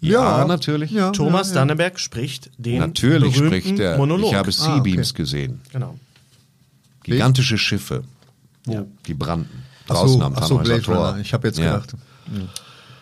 Ja, 0.00 0.44
natürlich. 0.44 0.90
Ja, 0.90 1.10
Thomas 1.12 1.48
ja, 1.50 1.54
ja. 1.54 1.60
Danneberg 1.60 2.00
spricht 2.00 2.50
den 2.58 2.78
Natürlich 2.78 3.34
berühmten 3.34 3.60
spricht 3.60 3.78
er. 3.78 3.96
Monolog. 3.98 4.30
Ich 4.30 4.34
habe 4.34 4.50
Ah, 4.50 4.64
okay. 4.64 4.74
Seabeams 4.74 5.14
gesehen. 5.14 5.60
genau. 5.72 5.96
Gigantische 7.04 7.58
Schiffe, 7.58 8.02
Ja. 8.66 8.84
die 9.06 9.14
brannten. 9.14 9.62
Ach 9.84 9.94
Draußen 9.94 10.18
so, 10.20 10.24
am 10.24 10.34
ach 10.36 10.42
so, 10.44 10.56
Tannhäuser 10.58 10.64
Blade 10.64 10.82
Tor. 10.82 10.96
Runner. 11.10 11.20
Ich 11.20 11.32
habe 11.32 11.48
jetzt 11.48 11.58
Ja. 11.58 11.78
gedacht. 11.78 11.94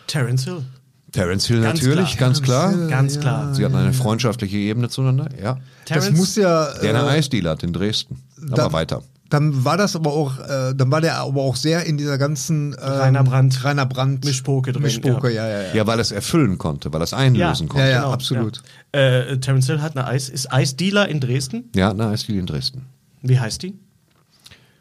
Terence 0.07 0.43
Hill. 0.45 0.63
Terence 1.11 1.45
Hill 1.47 1.61
Ganz 1.61 1.81
natürlich, 1.81 2.15
klar. 2.17 2.29
ganz 2.29 2.41
klar. 2.41 2.73
Ganz 2.87 3.19
klar. 3.19 3.53
Sie 3.53 3.65
hatten 3.65 3.75
eine 3.75 3.93
freundschaftliche 3.93 4.57
Ebene 4.57 4.87
zueinander, 4.89 5.27
ja. 5.41 5.57
Das 5.87 6.03
Terence, 6.03 6.17
muss 6.17 6.35
ja. 6.35 6.73
Der 6.81 6.95
eine 6.95 7.07
äh, 7.09 7.17
Eisdealer 7.17 7.51
hat 7.51 7.63
in 7.63 7.73
Dresden. 7.73 8.21
Aber 8.47 8.55
da- 8.55 8.73
weiter. 8.73 9.03
Dann 9.29 9.63
war 9.63 9.77
das 9.77 9.95
aber 9.95 10.11
auch, 10.11 10.39
äh, 10.39 10.73
dann 10.75 10.91
war 10.91 10.99
der 10.99 11.17
aber 11.19 11.41
auch 11.41 11.55
sehr 11.55 11.85
in 11.85 11.97
dieser 11.97 12.17
ganzen 12.17 12.73
ähm, 12.73 12.77
Rainer 12.81 13.23
Brandt. 13.23 13.63
Rainer 13.63 13.85
Brandt 13.85 14.25
Mischpoke 14.25 14.73
drin, 14.73 14.81
Mischpoke, 14.81 15.33
ja. 15.33 15.47
ja, 15.47 15.61
ja, 15.61 15.73
ja. 15.73 15.87
Weil 15.87 15.99
er 15.99 16.01
es 16.01 16.11
erfüllen 16.11 16.57
konnte, 16.57 16.91
weil 16.91 16.99
er 16.99 17.05
es 17.05 17.13
einlösen 17.13 17.67
Ja. 17.67 17.71
konnte. 17.71 17.87
Ja, 17.87 17.91
ja, 17.93 17.99
Genau, 18.01 18.11
absolut. 18.11 18.61
Ja. 18.93 18.99
Äh, 18.99 19.37
Terence 19.39 19.67
Hill 19.67 19.81
hat 19.81 19.95
eine 19.95 20.05
Eis, 20.05 20.27
ist 20.27 20.51
Eisdealer 20.51 21.07
in 21.07 21.21
Dresden. 21.21 21.69
Ja, 21.73 21.91
eine 21.91 22.07
Eisdiele 22.07 22.39
in 22.41 22.45
Dresden. 22.45 22.87
Wie 23.21 23.39
heißt 23.39 23.63
die? 23.63 23.73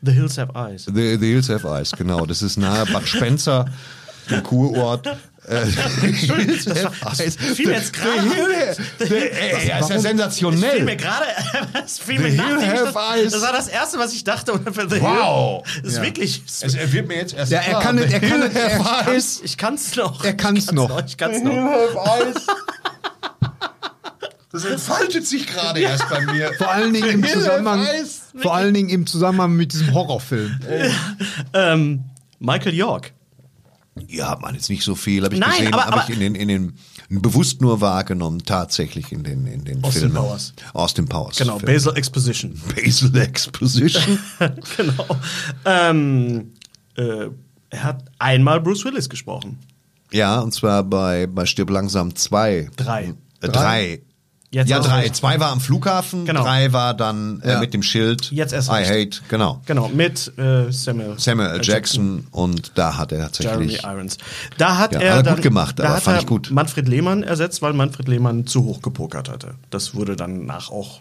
The 0.03 0.11
Hills 0.13 0.37
Have 0.37 0.53
Eyes. 0.57 0.85
The, 0.87 0.93
the 1.21 1.27
Hills 1.27 1.49
Have 1.49 1.69
Eyes, 1.69 1.93
genau. 1.93 2.27
Das 2.27 2.43
ist 2.43 2.57
nahe 2.57 2.87
Bad 2.87 3.07
Spencer, 3.07 3.67
dem 4.31 4.43
Kurort. 4.43 5.07
Äh, 5.51 5.67
Hills 5.67 6.67
have 6.67 7.23
Eyes. 7.23 7.37
fiel 7.37 7.67
mir 7.67 7.73
jetzt 7.75 7.93
gerade- 7.93 8.21
Ey, 9.01 9.09
ja, 9.09 9.57
ist 9.59 9.67
ja 9.67 9.79
Das 9.79 9.87
fiel 9.89 9.97
mir 9.97 10.01
sensationell. 10.01 10.97
gerade, 10.97 11.25
das 11.73 11.99
fiel 11.99 12.19
mir 12.21 12.43
Have 12.43 12.93
das, 13.25 13.33
das 13.33 13.43
war 13.43 13.53
das 13.53 13.69
erste, 13.69 13.99
was 13.99 14.13
ich 14.13 14.23
dachte. 14.25 14.53
Wow. 15.03 15.65
Hill 15.75 15.85
ist 15.85 16.03
wirklich. 16.03 16.43
Es 16.47 16.93
wird 16.93 17.09
mir 17.09 17.17
jetzt 17.17 17.35
erst 17.35 17.51
Ja, 17.51 17.61
er 17.61 17.81
kann 17.81 17.99
es, 17.99 18.13
er 18.13 18.21
kann 18.21 18.43
es, 18.43 18.55
er, 18.55 19.45
ich 19.45 19.57
kann's 19.57 19.97
noch. 19.97 20.25
Er 20.25 20.35
kann's 20.35 20.67
Ich 20.67 20.73
noch. 20.73 21.05
Ich 21.07 21.17
kann's 21.17 21.43
noch. 21.43 21.53
Das 24.53 24.65
entfaltet 24.65 25.25
sich 25.29 25.47
gerade 25.47 25.79
erst 25.81 26.09
bei 26.09 26.21
mir. 26.23 26.53
vor 26.55 26.73
allen 26.73 26.93
Dingen 26.93 27.09
im 27.09 27.25
Zusammenhang, 27.27 27.87
vor 28.37 28.55
allen 28.55 28.75
Dingen 28.75 28.89
im 28.89 29.07
Zusammenhang 29.07 29.53
mit 29.53 29.73
diesem 29.73 29.95
Horrorfilm. 29.95 30.59
Ähm, 31.53 32.05
Michael 32.41 32.75
York. 32.75 33.13
Ja, 34.09 34.39
man 34.41 34.55
jetzt 34.55 34.71
nicht 34.71 34.85
so 34.85 34.95
viel, 34.95 35.25
habe 35.25 35.35
ich 35.35 35.41
Nein, 35.41 35.51
gesehen, 35.51 35.75
aber- 35.75 35.85
habe 35.85 36.03
ich 36.13 36.15
in 36.15 36.21
den, 36.21 36.35
in 36.35 36.49
den 36.49 36.77
bewusst 37.09 37.61
nur 37.61 37.81
wahrgenommen, 37.81 38.45
tatsächlich 38.45 39.11
in 39.13 39.25
den, 39.25 39.47
in 39.47 39.65
den 39.65 39.83
Austin 39.83 40.03
Filmen. 40.03 40.15
Powers. 40.17 40.53
Austin 40.73 41.07
Powers. 41.07 41.37
Genau, 41.39 41.59
Film. 41.59 41.73
Basil 41.73 41.97
Exposition. 41.97 42.61
Basil 42.77 43.17
Exposition. 43.17 44.19
genau. 44.77 45.17
Ähm, 45.65 46.53
äh, 46.97 47.27
er 47.71 47.83
hat 47.83 48.05
einmal 48.19 48.61
Bruce 48.61 48.85
Willis 48.85 49.09
gesprochen. 49.09 49.59
Ja, 50.13 50.41
und 50.41 50.53
zwar 50.53 50.83
bei, 50.85 51.27
bei 51.27 51.47
Stirb 51.47 51.71
langsam 51.71 52.15
2. 52.15 52.71
Drei. 52.77 53.15
Äh, 53.41 53.49
drei. 53.49 54.03
Jetzt 54.53 54.69
ja, 54.69 54.81
drei. 54.81 55.03
recht. 55.03 55.15
Zwei 55.17 55.39
war 55.39 55.51
am 55.53 55.61
Flughafen, 55.61 56.25
Genau. 56.25 56.43
drei 56.43 56.73
war 56.73 56.93
dann 56.95 57.41
äh, 57.43 57.53
Ja. 57.53 57.61
mit 57.61 57.73
dem 57.73 57.85
Schild 57.85 58.33
Jetzt 58.33 58.53
erst 58.53 58.69
I 58.69 58.85
hate, 58.85 59.21
genau. 59.29 59.61
Genau, 59.67 59.89
mit 59.89 60.33
äh, 60.39 60.73
Samuel, 60.73 61.15
Samuel 61.19 61.51
L. 61.51 61.61
Jackson 61.63 62.27
und 62.33 62.73
da 62.75 62.97
hat 62.97 63.13
er 63.13 63.19
Jeremy 63.39 63.69
tatsächlich. 63.69 63.85
Irons. 63.85 64.19
Da 64.59 64.77
hat 64.77 64.93
Ja, 64.93 65.01
er 65.01 65.11
hat 65.13 65.17
er 65.19 65.23
dann, 65.23 65.35
gut 65.37 65.43
gemacht, 65.45 65.79
da 65.79 65.85
aber 65.91 66.01
fand 66.01 66.21
ich 66.23 66.27
gut. 66.27 66.51
Manfred 66.51 66.89
Lehmann 66.89 67.23
ersetzt, 67.23 67.63
weil 67.63 67.75
Manfred 67.75 68.09
Lehmann 68.09 68.47
zu 68.47 68.65
hoch 68.65 68.83
gepokert 68.83 69.29
hatte. 69.29 69.55
Das 69.71 69.95
wurde 69.95 70.17
dann 70.17 70.47
nach 70.47 70.71
auch 70.71 71.01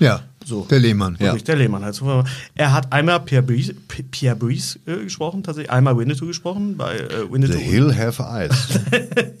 Ja, 0.00 0.22
So. 0.44 0.64
der 0.68 0.80
Lehmann. 0.80 1.16
Ja. 1.20 1.34
Der 1.34 1.56
Lehmann 1.56 1.84
halt. 1.84 1.94
so. 1.94 2.24
Er 2.54 2.72
hat 2.72 2.92
einmal 2.92 3.20
Pierre 3.20 3.42
Brice, 3.44 3.74
P- 3.86 4.02
Pierre 4.02 4.34
Brice 4.34 4.78
äh, 4.86 5.04
gesprochen, 5.04 5.42
tatsächlich 5.44 5.70
einmal 5.70 5.96
Winnetou 5.96 6.26
gesprochen 6.26 6.76
bei 6.76 6.96
äh, 6.98 7.30
Winnetou. 7.30 7.52
The 7.52 7.58
Hill 7.62 7.94
Have 7.96 8.22
Eyes. 8.22 8.80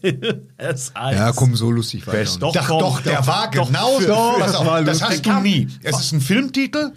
Es 0.56 0.92
Ja, 0.94 1.32
komm, 1.32 1.56
so 1.56 1.70
lustig 1.70 2.06
war 2.06 2.14
Best. 2.14 2.42
Doch, 2.42 2.52
Doch, 2.52 2.66
komm, 2.66 2.80
doch, 2.80 3.00
der 3.00 3.16
doch, 3.18 3.26
war 3.26 3.50
doch. 3.50 3.66
genau 3.66 4.00
so. 4.00 4.06
Doch, 4.06 4.38
Pass 4.38 4.52
das 4.52 4.60
auf, 4.60 4.84
das 4.84 5.02
hast 5.02 5.26
du 5.26 5.32
nie. 5.40 5.68
Es 5.82 5.98
ist 5.98 6.12
ein 6.12 6.20
Filmtitel. 6.20 6.92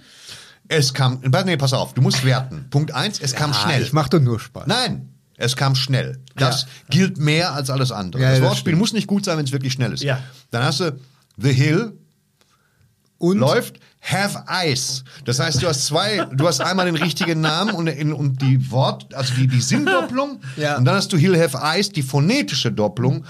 Es 0.67 0.93
kam. 0.93 1.21
Nee, 1.45 1.57
pass 1.57 1.73
auf, 1.73 1.93
du 1.93 2.01
musst 2.01 2.23
werten. 2.25 2.67
Punkt 2.69 2.93
eins, 2.93 3.19
es 3.19 3.33
kam 3.33 3.53
schnell. 3.53 3.81
Ich 3.81 3.93
mach 3.93 4.09
doch 4.09 4.19
nur 4.19 4.39
Spaß. 4.39 4.67
Nein, 4.67 5.09
es 5.37 5.55
kam 5.55 5.75
schnell. 5.75 6.19
Das 6.35 6.61
Ja. 6.63 6.67
gilt 6.89 7.17
mehr 7.17 7.53
als 7.53 7.69
alles 7.69 7.91
andere. 7.91 8.21
Ja, 8.21 8.29
das 8.31 8.39
das 8.39 8.47
Wortspiel 8.47 8.71
stimmt. 8.71 8.79
muss 8.79 8.93
nicht 8.93 9.07
gut 9.07 9.25
sein, 9.25 9.37
wenn 9.37 9.45
es 9.45 9.51
wirklich 9.51 9.73
schnell 9.73 9.91
ist. 9.93 10.03
Ja. 10.03 10.19
Dann 10.51 10.63
hast 10.63 10.79
du 10.79 10.97
The 11.37 11.51
Hill 11.53 11.93
Und 13.31 13.37
läuft 13.37 13.79
Have 14.01 14.43
Ice. 14.65 15.03
Das 15.23 15.39
heißt, 15.39 15.61
du 15.63 15.67
hast 15.67 15.85
zwei, 15.85 16.25
du 16.33 16.45
hast 16.47 16.59
einmal 16.59 16.85
den 16.87 16.95
richtigen 16.95 17.39
Namen 17.39 17.73
und, 17.73 17.87
und 18.13 18.41
die 18.41 18.69
Wort, 18.71 19.13
also 19.13 19.33
die, 19.35 19.47
die 19.47 19.61
Sinndopplung. 19.61 20.41
Ja. 20.57 20.77
Und 20.77 20.85
dann 20.85 20.95
hast 20.95 21.11
du 21.13 21.17
Hill 21.17 21.39
Have 21.39 21.57
Ice, 21.79 21.91
die 21.91 22.01
phonetische 22.03 22.71
Doppelung. 22.71 23.23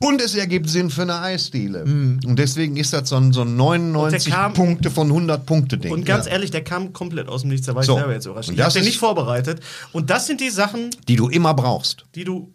Und 0.00 0.20
es 0.22 0.36
ergibt 0.36 0.68
Sinn 0.70 0.90
für 0.90 1.02
eine 1.02 1.18
Eisdiele. 1.20 1.82
Und 1.82 2.36
deswegen 2.38 2.76
ist 2.76 2.92
das 2.92 3.08
so 3.08 3.16
ein, 3.16 3.32
so 3.32 3.40
ein 3.42 3.56
99 3.56 4.32
kam- 4.32 4.52
Punkte 4.52 4.92
von 4.92 5.08
100 5.08 5.44
Punkte 5.44 5.76
Ding. 5.76 5.90
Und 5.92 6.06
ganz 6.06 6.26
ehrlich, 6.28 6.52
der 6.52 6.62
kam 6.62 6.92
komplett 6.92 7.26
aus 7.28 7.40
dem 7.40 7.50
Nichts. 7.50 7.66
Da 7.66 7.74
war 7.74 7.82
So. 7.82 7.94
ich 7.94 7.98
selber 7.98 8.12
jetzt 8.14 8.26
überrascht. 8.26 8.48
Und 8.50 8.54
Ich 8.54 8.60
habe 8.60 8.72
den 8.72 8.84
nicht 8.84 8.98
vorbereitet. 8.98 9.60
Und 9.92 10.10
das 10.10 10.26
sind 10.28 10.40
die 10.40 10.50
Sachen, 10.50 10.90
die 11.08 11.16
du 11.16 11.28
immer 11.28 11.52
brauchst. 11.54 12.04
die 12.14 12.22
du. 12.24 12.52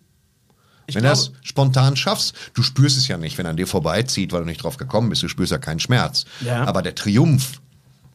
Ich 0.88 0.96
wenn 0.96 1.04
du 1.04 1.10
das 1.10 1.32
spontan 1.42 1.96
schaffst, 1.96 2.34
du 2.54 2.64
spürst 2.64 2.98
es 2.98 3.08
ja 3.08 3.18
nicht, 3.18 3.38
wenn 3.38 3.46
er 3.46 3.52
an 3.52 3.58
dir 3.58 3.68
vorbeizieht, 3.68 4.32
weil 4.32 4.42
du 4.42 4.46
nicht 4.46 4.64
drauf 4.64 4.78
gekommen 4.78 5.10
bist, 5.10 5.24
du 5.24 5.28
spürst 5.28 5.52
ja 5.52 5.58
keinen 5.58 5.80
Schmerz. 5.80 6.26
Ja. 6.42 6.66
Aber 6.66 6.82
der 6.82 6.96
Triumph, 6.96 7.62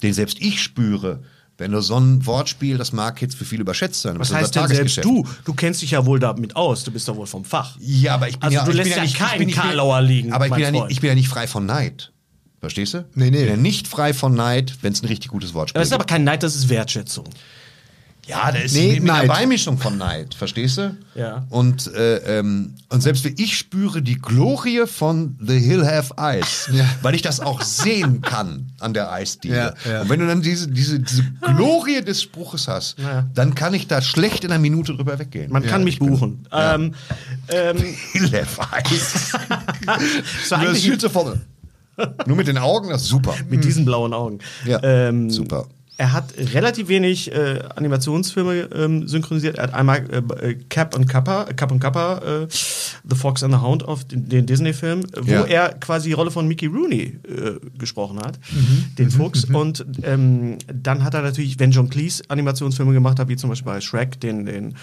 den 0.03 0.13
selbst 0.13 0.41
ich 0.41 0.63
spüre, 0.63 1.21
wenn 1.59 1.73
du 1.73 1.81
so 1.81 1.99
ein 1.99 2.25
Wortspiel, 2.25 2.79
das 2.79 2.93
mag 2.93 3.21
jetzt 3.21 3.35
für 3.35 3.45
viele 3.45 3.63
überschätzt 3.63 4.03
sein. 4.03 4.19
was 4.19 4.29
das 4.29 4.43
ist 4.43 4.57
heißt 4.57 4.71
denn 4.71 4.77
selbst 4.77 5.05
du? 5.05 5.27
Du 5.45 5.55
kennst 5.55 5.83
dich 5.83 5.91
ja 5.91 6.07
wohl 6.07 6.21
damit 6.21 6.55
aus. 6.55 6.85
Du 6.85 6.93
bist 6.93 7.09
doch 7.09 7.17
wohl 7.17 7.27
vom 7.27 7.45
Fach. 7.45 7.77
Ja, 7.81 8.15
aber 8.15 8.29
ich 8.29 8.39
bin 8.39 8.45
Also 8.45 8.55
ja, 8.55 8.65
du 8.65 8.71
ich 8.71 8.77
lässt 8.77 8.91
bin 8.91 8.97
ja 8.97 9.03
nicht, 9.03 9.15
ich 9.15 9.19
keinen 9.19 9.51
Karlauer 9.51 10.01
liegen, 10.01 10.33
Aber 10.33 10.47
ich 10.47 10.53
bin, 10.53 10.63
ja 10.63 10.71
nicht, 10.71 10.85
ich 10.89 11.01
bin 11.01 11.09
ja 11.09 11.15
nicht 11.17 11.29
frei 11.29 11.49
von 11.49 11.67
Neid. 11.67 12.13
Verstehst 12.61 12.95
du? 12.95 13.05
Nee, 13.15 13.31
nee. 13.31 13.39
Ich 13.39 13.47
bin 13.47 13.57
ja 13.57 13.57
nicht 13.57 13.89
frei 13.89 14.15
von 14.15 14.35
Neid, 14.35 14.75
wenn 14.83 14.93
es 14.93 15.03
ein 15.03 15.07
richtig 15.07 15.31
gutes 15.31 15.53
Wortspiel 15.53 15.81
Das 15.81 15.89
ist 15.89 15.95
aber 15.95 16.05
kein 16.05 16.23
Neid, 16.23 16.45
das 16.45 16.55
ist 16.55 16.69
Wertschätzung. 16.69 17.25
Ja, 18.29 18.53
da 18.53 18.59
ist 18.59 18.75
Nee, 18.75 18.93
mit, 18.95 19.03
mit 19.05 19.11
einer 19.11 19.27
Neid. 19.27 19.29
Beimischung 19.39 19.79
von 19.79 19.97
Neid, 19.97 20.35
verstehst 20.35 20.77
du? 20.77 20.95
Ja. 21.15 21.47
Und, 21.49 21.87
äh, 21.95 22.39
ähm, 22.39 22.75
und 22.91 23.03
selbst 23.03 23.25
wie 23.25 23.35
ich 23.43 23.57
spüre 23.57 24.03
die 24.03 24.17
Glorie 24.19 24.87
von 24.87 25.39
The 25.41 25.59
Hill 25.59 25.87
Have 25.87 26.15
Ice, 26.21 26.71
Ja. 26.77 26.85
weil 27.01 27.15
ich 27.15 27.23
das 27.23 27.41
auch 27.41 27.63
sehen 27.63 28.21
kann 28.21 28.71
an 28.81 28.93
der 28.93 29.11
Eisdiele. 29.11 29.75
Ja, 29.85 29.91
ja. 29.91 30.03
Und 30.03 30.11
wenn 30.11 30.21
du 30.21 30.27
dann 30.27 30.43
diese, 30.43 30.69
diese, 30.69 31.01
diese 31.01 31.25
Glorie 31.57 32.03
des 32.03 32.23
Spruches 32.23 32.69
hast, 32.69 32.97
dann 33.35 33.55
kann 33.55 33.73
ich 33.73 33.87
da 33.89 34.03
schlecht 34.03 34.45
in 34.45 34.51
einer 34.53 34.61
Minute 34.61 34.95
drüber 34.95 35.19
weggehen. 35.19 35.51
Man 35.51 35.63
kann 35.65 35.83
mich 35.83 35.99
buchen. 35.99 36.47
Ähm, 36.53 36.95
ähm, 37.49 37.77
Hill 38.13 38.31
Have 38.33 38.61
Ice. 38.93 39.39
so 40.49 40.57
das 40.57 40.81
fühlt 40.83 41.01
sofort. 41.01 41.39
Nur 42.27 42.37
mit 42.37 42.47
den 42.47 42.59
Augen, 42.59 42.91
das 42.91 43.03
ist 43.03 43.09
super. 43.09 43.35
mit 43.49 43.65
diesen 43.65 43.85
blauen 43.85 44.13
Augen. 44.13 44.39
Ja, 44.67 44.81
Ähm, 44.83 45.31
super. 45.31 45.67
Er 46.01 46.13
hat 46.13 46.33
relativ 46.55 46.87
wenig 46.87 47.33
äh, 47.33 47.59
Animationsfilme 47.75 48.69
ähm, 48.73 49.09
synchronisiert. 49.09 49.59
Er 49.59 49.65
hat 49.65 49.75
einmal 49.75 50.05
äh, 50.41 50.55
Cap 50.69 50.95
und 50.97 51.09
Kappa, 51.09 51.45
Cap 51.57 51.73
und 51.73 51.81
Kappa, 51.81 52.19
äh, 52.19 52.47
The 52.49 53.17
Fox 53.17 53.43
and 53.43 53.53
the 53.53 53.61
Hound 53.61 53.83
auf 53.87 54.05
den, 54.05 54.29
den 54.29 54.47
Disney-Film, 54.47 55.03
wo 55.21 55.31
Ja. 55.31 55.45
er 55.45 55.75
quasi 55.75 56.09
die 56.11 56.13
Rolle 56.15 56.31
von 56.31 56.47
Mickey 56.47 56.67
Rooney 56.67 57.19
äh, 57.29 57.59
gesprochen 57.77 58.21
hat, 58.21 58.39
Mhm. 58.53 58.85
den 58.97 59.11
Fuchs. 59.11 59.45
Und 59.47 59.85
ähm, 60.05 60.59
dann 60.73 61.03
hat 61.03 61.15
er 61.15 61.23
natürlich, 61.23 61.59
wenn 61.59 61.73
John 61.73 61.91
Cleese 61.91 62.23
Animationsfilme 62.29 62.93
gemacht 62.93 63.19
hat, 63.19 63.27
wie 63.29 63.35
zum 63.37 63.51
Beispiel 63.51 63.73
bei 63.73 63.81
Shrek, 63.81 64.21
den, 64.21 64.47
den 64.47 64.75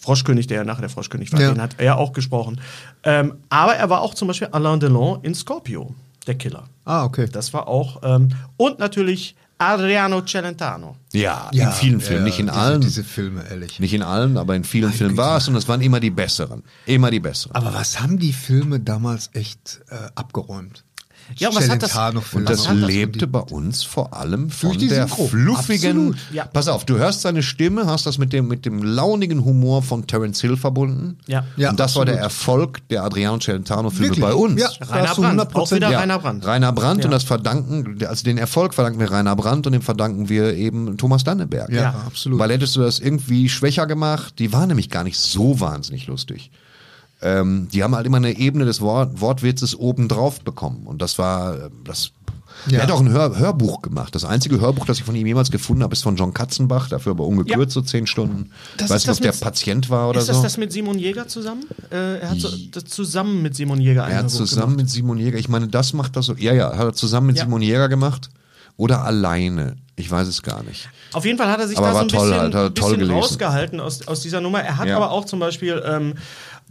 Froschkönig, 0.00 0.46
der 0.46 0.58
ja 0.58 0.64
nachher 0.64 0.82
der 0.82 0.90
Froschkönig 0.90 1.32
war, 1.32 1.40
Ja. 1.40 1.52
den 1.52 1.60
hat 1.60 1.74
er 1.78 1.96
auch 1.98 2.12
gesprochen. 2.12 2.60
Ähm, 3.02 3.34
aber 3.48 3.74
er 3.74 3.90
war 3.90 4.00
auch 4.02 4.14
zum 4.14 4.28
Beispiel 4.28 4.48
Alain 4.52 4.80
Delon 4.80 5.18
in 5.22 5.34
Scorpio, 5.34 5.94
der 6.26 6.36
Killer. 6.36 6.64
Ah, 6.84 7.04
okay. 7.04 7.26
Das 7.30 7.52
war 7.52 7.68
auch. 7.68 8.00
Ähm, 8.04 8.30
und 8.56 8.78
natürlich 8.78 9.36
Adriano 9.62 10.22
Celentano. 10.22 10.96
Ja, 11.12 11.48
in 11.52 11.70
vielen 11.72 12.00
Filmen, 12.00 12.24
nicht 12.24 12.38
in 12.38 12.46
diese, 12.46 12.58
allen. 12.58 12.80
Diese 12.80 13.04
Filme, 13.04 13.44
ehrlich. 13.48 13.78
Nicht 13.78 13.94
in 13.94 14.02
allen, 14.02 14.36
aber 14.36 14.56
in 14.56 14.64
vielen 14.64 14.92
Filmen 14.92 15.16
war 15.16 15.36
es 15.36 15.48
und 15.48 15.56
es 15.56 15.68
waren 15.68 15.80
immer 15.80 16.00
die 16.00 16.10
besseren. 16.10 16.64
Immer 16.86 17.10
die 17.10 17.20
besseren. 17.20 17.54
Aber 17.54 17.72
was 17.72 18.00
haben 18.00 18.18
die 18.18 18.32
Filme 18.32 18.80
damals 18.80 19.30
echt 19.34 19.80
äh, 19.88 20.08
Ja, 21.38 21.48
und 21.48 21.56
was 21.56 21.68
hat 21.68 21.82
das-. 21.82 21.96
Und 22.34 22.48
das 22.48 22.68
hat 22.68 22.76
das- 22.76 22.86
lebte 22.86 23.26
bei 23.26 23.40
uns 23.40 23.82
vor 23.84 24.14
allem 24.14 24.50
von 24.50 24.76
der 24.78 25.06
Synchro. 25.06 25.26
fluffigen. 25.28 25.90
Absolut. 26.12 26.16
Ja. 26.32 26.44
Pass 26.44 26.68
auf, 26.68 26.84
du 26.84 26.98
hörst 26.98 27.22
seine 27.22 27.42
Stimme, 27.42 27.86
hast 27.86 28.06
das 28.06 28.18
mit 28.18 28.32
dem, 28.32 28.48
mit 28.48 28.66
dem 28.66 28.82
launigen 28.82 29.44
Humor 29.44 29.82
von 29.82 30.06
Terence 30.06 30.40
Hill 30.40 30.56
verbunden. 30.56 31.18
Ja. 31.26 31.44
Ja, 31.56 31.70
und 31.70 31.80
das 31.80 31.96
war 31.96 32.04
der 32.04 32.14
absolut. 32.24 32.32
Erfolg 32.32 32.88
der 32.88 33.04
Adriano 33.04 33.38
Celentano-Filme 33.38 34.16
bei 34.16 34.34
uns. 34.34 34.60
Ja. 34.60 34.68
Rainer 34.88 35.14
Brandt, 35.14 35.40
100% 35.40 35.56
auch 35.56 35.72
wieder 35.72 35.90
Ja, 35.90 36.00
Rainer 36.00 36.18
Brandt. 36.18 36.46
Rainer 36.46 36.72
Brandt 36.72 37.00
Ja. 37.00 37.04
und 37.06 37.10
das 37.12 37.24
verdanken, 37.24 37.98
also 38.06 38.24
den 38.24 38.38
Erfolg 38.38 38.74
verdanken 38.74 39.00
wir 39.00 39.10
Rainer 39.10 39.36
Brandt 39.36 39.66
und 39.66 39.72
dem 39.72 39.82
verdanken 39.82 40.28
wir 40.28 40.54
eben 40.54 40.96
Thomas 40.96 41.24
Danneberg. 41.24 41.70
Ja, 41.70 41.82
Ja. 41.82 41.94
absolut. 42.06 42.38
Weil 42.38 42.50
hättest 42.50 42.76
du 42.76 42.80
das 42.80 42.98
irgendwie 42.98 43.48
schwächer 43.48 43.86
gemacht, 43.86 44.34
die 44.38 44.52
waren 44.52 44.68
nämlich 44.68 44.90
gar 44.90 45.04
nicht 45.04 45.18
so 45.18 45.60
wahnsinnig 45.60 46.06
lustig. 46.06 46.50
Ähm, 47.22 47.68
die 47.72 47.82
haben 47.82 47.94
halt 47.94 48.06
immer 48.06 48.16
eine 48.18 48.36
Ebene 48.36 48.64
des 48.64 48.80
Wort 48.80 49.20
Wortwitzes 49.20 49.78
obendrauf 49.78 50.40
bekommen. 50.40 50.86
Und 50.86 51.00
das 51.02 51.18
war, 51.18 51.54
äh, 51.56 51.70
das. 51.84 52.12
Ja. 52.68 52.78
Er 52.78 52.82
hat 52.84 52.90
auch 52.92 53.00
ein 53.00 53.08
Hör 53.10 53.38
Hörbuch 53.38 53.82
gemacht. 53.82 54.14
Das 54.14 54.24
einzige 54.24 54.60
Hörbuch, 54.60 54.86
das 54.86 54.98
ich 54.98 55.04
von 55.04 55.16
ihm 55.16 55.26
jemals 55.26 55.50
gefunden 55.50 55.82
habe, 55.82 55.94
ist 55.94 56.02
von 56.02 56.16
John 56.16 56.32
Katzenbach, 56.34 56.88
dafür 56.88 57.12
aber 57.12 57.24
ungekürzt, 57.26 57.72
so 57.72 57.80
zehn 57.80 58.06
Stunden. 58.06 58.50
Das 58.76 58.90
Weiß 58.90 59.02
ist 59.02 59.08
nicht, 59.08 59.16
ob 59.18 59.22
der 59.40 59.44
Patient 59.44 59.90
war 59.90 60.08
oder 60.10 60.20
ist 60.20 60.26
so. 60.26 60.32
das 60.34 60.42
das 60.42 60.56
mit 60.58 60.72
Simon 60.72 60.98
Jäger 60.98 61.26
zusammen? 61.26 61.64
Äh, 61.90 62.18
er 62.20 62.30
hat 62.30 62.38
so, 62.38 62.48
das 62.70 62.84
zusammen 62.84 63.42
mit 63.42 63.56
Simon 63.56 63.80
Jäger 63.80 64.06
Er 64.06 64.18
hat 64.18 64.30
zusammen 64.30 64.72
gemacht. 64.72 64.76
mit 64.76 64.90
Simon 64.90 65.18
Jäger, 65.18 65.38
ich 65.38 65.48
meine, 65.48 65.66
das 65.68 65.92
macht 65.92 66.14
das 66.14 66.26
so. 66.26 66.34
Ja, 66.34 66.52
ja, 66.52 66.76
hat 66.76 66.84
er 66.86 66.92
zusammen 66.92 67.28
mit 67.28 67.38
Ja. 67.38 67.44
Simon 67.44 67.62
Jäger 67.62 67.88
gemacht 67.88 68.30
oder 68.76 69.02
alleine. 69.04 69.76
Ich 69.96 70.10
weiß 70.10 70.26
es 70.28 70.42
gar 70.42 70.62
nicht. 70.62 70.88
Auf 71.12 71.24
jeden 71.24 71.38
Fall 71.38 71.48
hat 71.48 71.60
er 71.60 71.68
sich 71.68 71.76
Aber 71.76 71.88
da 71.88 71.92
so 71.94 71.98
ein 72.00 72.08
toll, 72.08 72.30
bisschen, 72.30 72.54
halt, 72.54 72.74
bisschen 72.74 73.10
rausgehalten 73.10 73.80
aus, 73.80 74.06
aus 74.08 74.20
dieser 74.20 74.40
Nummer. 74.40 74.60
Er 74.62 74.78
hat 74.78 74.88
Ja. 74.88 74.96
aber 74.96 75.10
auch 75.10 75.24
zum 75.24 75.38
Beispiel 75.40 75.82
ähm, 75.84 76.14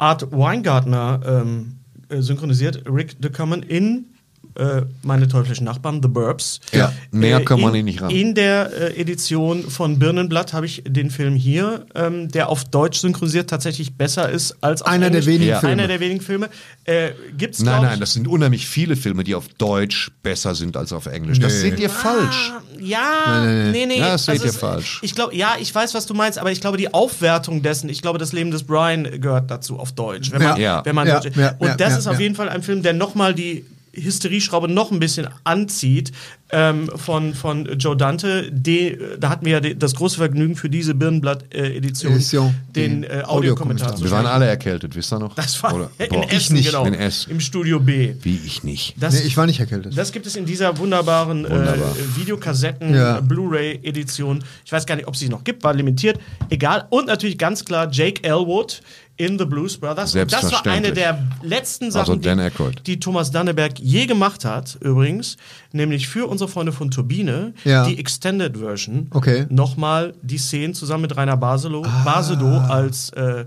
Art 0.02 0.32
Weingartner 0.32 1.22
ähm, 1.24 1.80
äh, 2.10 2.22
synchronisiert, 2.22 2.84
Rick 2.90 3.22
DeCommon 3.22 3.62
in 3.62 4.11
äh, 4.56 4.82
Meine 5.04 5.28
teuflischen 5.28 5.66
Nachbarn, 5.66 6.02
The 6.02 6.08
Burbs. 6.08 6.60
Ja, 6.72 6.92
näher 7.12 7.40
Äh, 7.40 7.44
kann 7.46 7.62
man 7.62 7.74
in, 7.76 7.86
nicht 7.86 8.02
ran. 8.02 8.10
In 8.10 8.36
der 8.36 8.72
äh, 8.96 9.00
Edition 9.02 9.70
von 9.70 10.00
Birnenblatt 10.00 10.54
habe 10.54 10.66
ich 10.66 10.84
den 10.88 11.10
Film 11.10 11.36
hier, 11.36 11.86
ähm, 11.96 12.30
der 12.30 12.50
auf 12.50 12.66
Deutsch 12.66 13.00
synchronisiert 13.00 13.50
tatsächlich 13.50 13.94
besser 13.96 14.30
ist 14.30 14.56
als 14.62 14.82
auf 14.82 14.88
Einer 14.88 15.10
der 15.10 15.20
Englisch. 15.20 15.26
wenigen 15.28 15.50
Ja. 15.52 15.60
Filme. 15.60 15.74
Einer 15.74 15.88
der 15.88 16.00
wenigen 16.00 16.22
Filme. 16.22 16.50
Äh, 16.86 17.12
gibt's, 17.38 17.62
Nein, 17.62 17.82
nein, 17.84 18.00
das 18.00 18.14
sind 18.14 18.28
unheimlich 18.28 18.68
viele 18.68 18.96
Filme, 18.96 19.24
die 19.24 19.36
auf 19.36 19.48
Deutsch 19.58 20.12
besser 20.24 20.56
sind 20.56 20.76
als 20.78 20.94
auf 20.94 21.06
Englisch. 21.06 21.40
Das 21.40 21.54
Nee. 21.54 21.60
seht 21.70 21.80
ihr 21.80 21.90
falsch. 21.90 22.52
Ah, 22.56 22.62
Ja, 22.80 23.46
nee, 23.72 23.86
nee. 23.86 24.00
Ja, 24.00 24.12
das 24.14 24.26
seht 24.26 24.40
ihr 24.44 24.46
es- 24.50 24.58
falsch. 24.58 25.00
Ich 25.04 25.14
glaube, 25.16 25.36
ja, 25.36 25.56
ich 25.60 25.74
weiß, 25.74 25.94
was 25.94 26.06
du 26.08 26.14
meinst, 26.14 26.40
aber 26.40 26.52
ich 26.52 26.62
glaube, 26.62 26.78
die 26.78 26.94
Aufwertung 26.94 27.62
dessen, 27.62 27.90
ich 27.90 28.02
glaube, 28.02 28.18
das 28.20 28.34
Leben 28.34 28.52
des 28.52 28.64
Brian 28.64 29.04
gehört 29.22 29.52
dazu 29.52 29.80
auf 29.80 29.92
Deutsch. 29.92 30.32
Wenn 30.32 30.42
man, 30.42 30.60
Ja. 30.60 30.84
wenn 30.86 30.96
man 30.96 31.08
Ja, 31.08 31.20
Deutsch- 31.20 31.36
ja, 31.38 31.56
Und 31.60 31.68
ja, 31.70 31.76
das 31.76 31.92
ja, 31.94 31.98
ist 32.00 32.08
auf 32.08 32.14
ja. 32.16 32.22
jeden 32.22 32.36
Fall 32.36 32.50
ein 32.50 32.64
Film, 32.64 32.82
der 32.82 32.94
nochmal 32.94 33.34
die 33.36 33.66
Hysterieschraube 33.94 34.68
noch 34.68 34.92
ein 34.92 35.00
bisschen 35.00 35.28
anzieht 35.44 36.12
ähm, 36.52 36.90
von, 36.96 37.34
von 37.34 37.66
Joe 37.78 37.96
Dante. 37.96 38.50
Die, 38.52 38.98
da 39.20 39.30
hatten 39.30 39.46
wir 39.46 39.54
ja 39.54 39.60
die, 39.60 39.78
das 39.78 39.96
große 39.96 40.18
Vergnügen 40.18 40.56
für 40.56 40.70
diese 40.70 40.94
Birnenblatt-Edition, 40.96 42.14
Edition, 42.14 42.56
den 42.76 43.02
den 43.02 43.04
äh, 43.04 43.24
Audiokommentar 43.24 43.96
zu 43.96 44.04
Wir 44.04 44.12
waren 44.12 44.26
alle 44.26 44.46
erkältet, 44.48 44.96
wisst 44.96 45.14
ihr 45.14 45.20
noch? 45.20 45.36
Das 45.36 45.62
war 45.64 45.74
Oder- 45.76 45.92
in 45.98 46.10
Boah, 46.10 46.24
ich 46.26 46.34
Essen, 46.34 46.56
nicht, 46.56 46.66
genau. 46.68 46.86
in 46.86 46.94
Essen. 46.94 47.32
Im 47.32 47.40
Studio 47.40 47.80
B. 47.80 48.14
Wie 48.22 48.40
ich 48.46 48.64
nicht. 48.64 48.96
Das, 49.00 49.14
Nee, 49.14 49.22
ich 49.28 49.38
war 49.38 49.46
nicht 49.46 49.60
erkältet. 49.60 49.98
das 49.98 50.12
gibt 50.12 50.26
es 50.26 50.36
in 50.36 50.46
dieser 50.46 50.78
wunderbaren 50.78 51.46
äh, 51.46 51.50
Wunderbar. 51.50 51.96
Videokassetten, 52.16 52.94
Ja. 52.94 53.20
äh, 53.20 53.22
Blu-ray-Edition. 53.22 54.44
Ich 54.66 54.72
weiß 54.72 54.86
gar 54.86 54.96
nicht, 54.96 55.08
ob 55.08 55.16
sie 55.16 55.30
noch 55.30 55.44
gibt, 55.44 55.64
war 55.64 55.74
limitiert. 55.74 56.20
Egal. 56.50 56.86
Und 56.90 57.08
natürlich 57.08 57.38
ganz 57.38 57.64
klar 57.66 57.88
Jake 57.92 58.24
Elwood 58.24 58.82
in 59.22 59.38
The 59.38 59.46
Blues 59.46 59.78
Brothers. 59.78 60.16
Und 60.16 60.32
das 60.34 60.52
war 60.52 60.66
eine 60.66 60.92
der 60.92 61.20
letzten 61.44 61.92
Sachen, 61.92 62.24
Also 62.24 62.70
die, 62.76 62.84
die 62.84 63.00
Thomas 63.00 63.30
Danneberg 63.30 63.80
je 63.80 64.08
gemacht 64.08 64.46
hat, 64.46 64.78
übrigens. 64.82 65.38
Nämlich 65.72 66.08
für 66.08 66.26
unsere 66.28 66.50
Freunde 66.50 66.72
von 66.72 66.90
Turbine, 66.90 67.54
Ja. 67.64 67.86
die 67.86 68.00
Extended 68.00 68.58
Version. 68.58 69.08
Okay. 69.12 69.46
Nochmal 69.50 70.14
die 70.24 70.40
Szenen 70.40 70.74
zusammen 70.74 71.04
mit 71.04 71.16
Rainer 71.16 71.38
Baselow, 71.38 71.86
Basedow 72.04 72.62
als, 72.70 73.10
äh, 73.12 73.46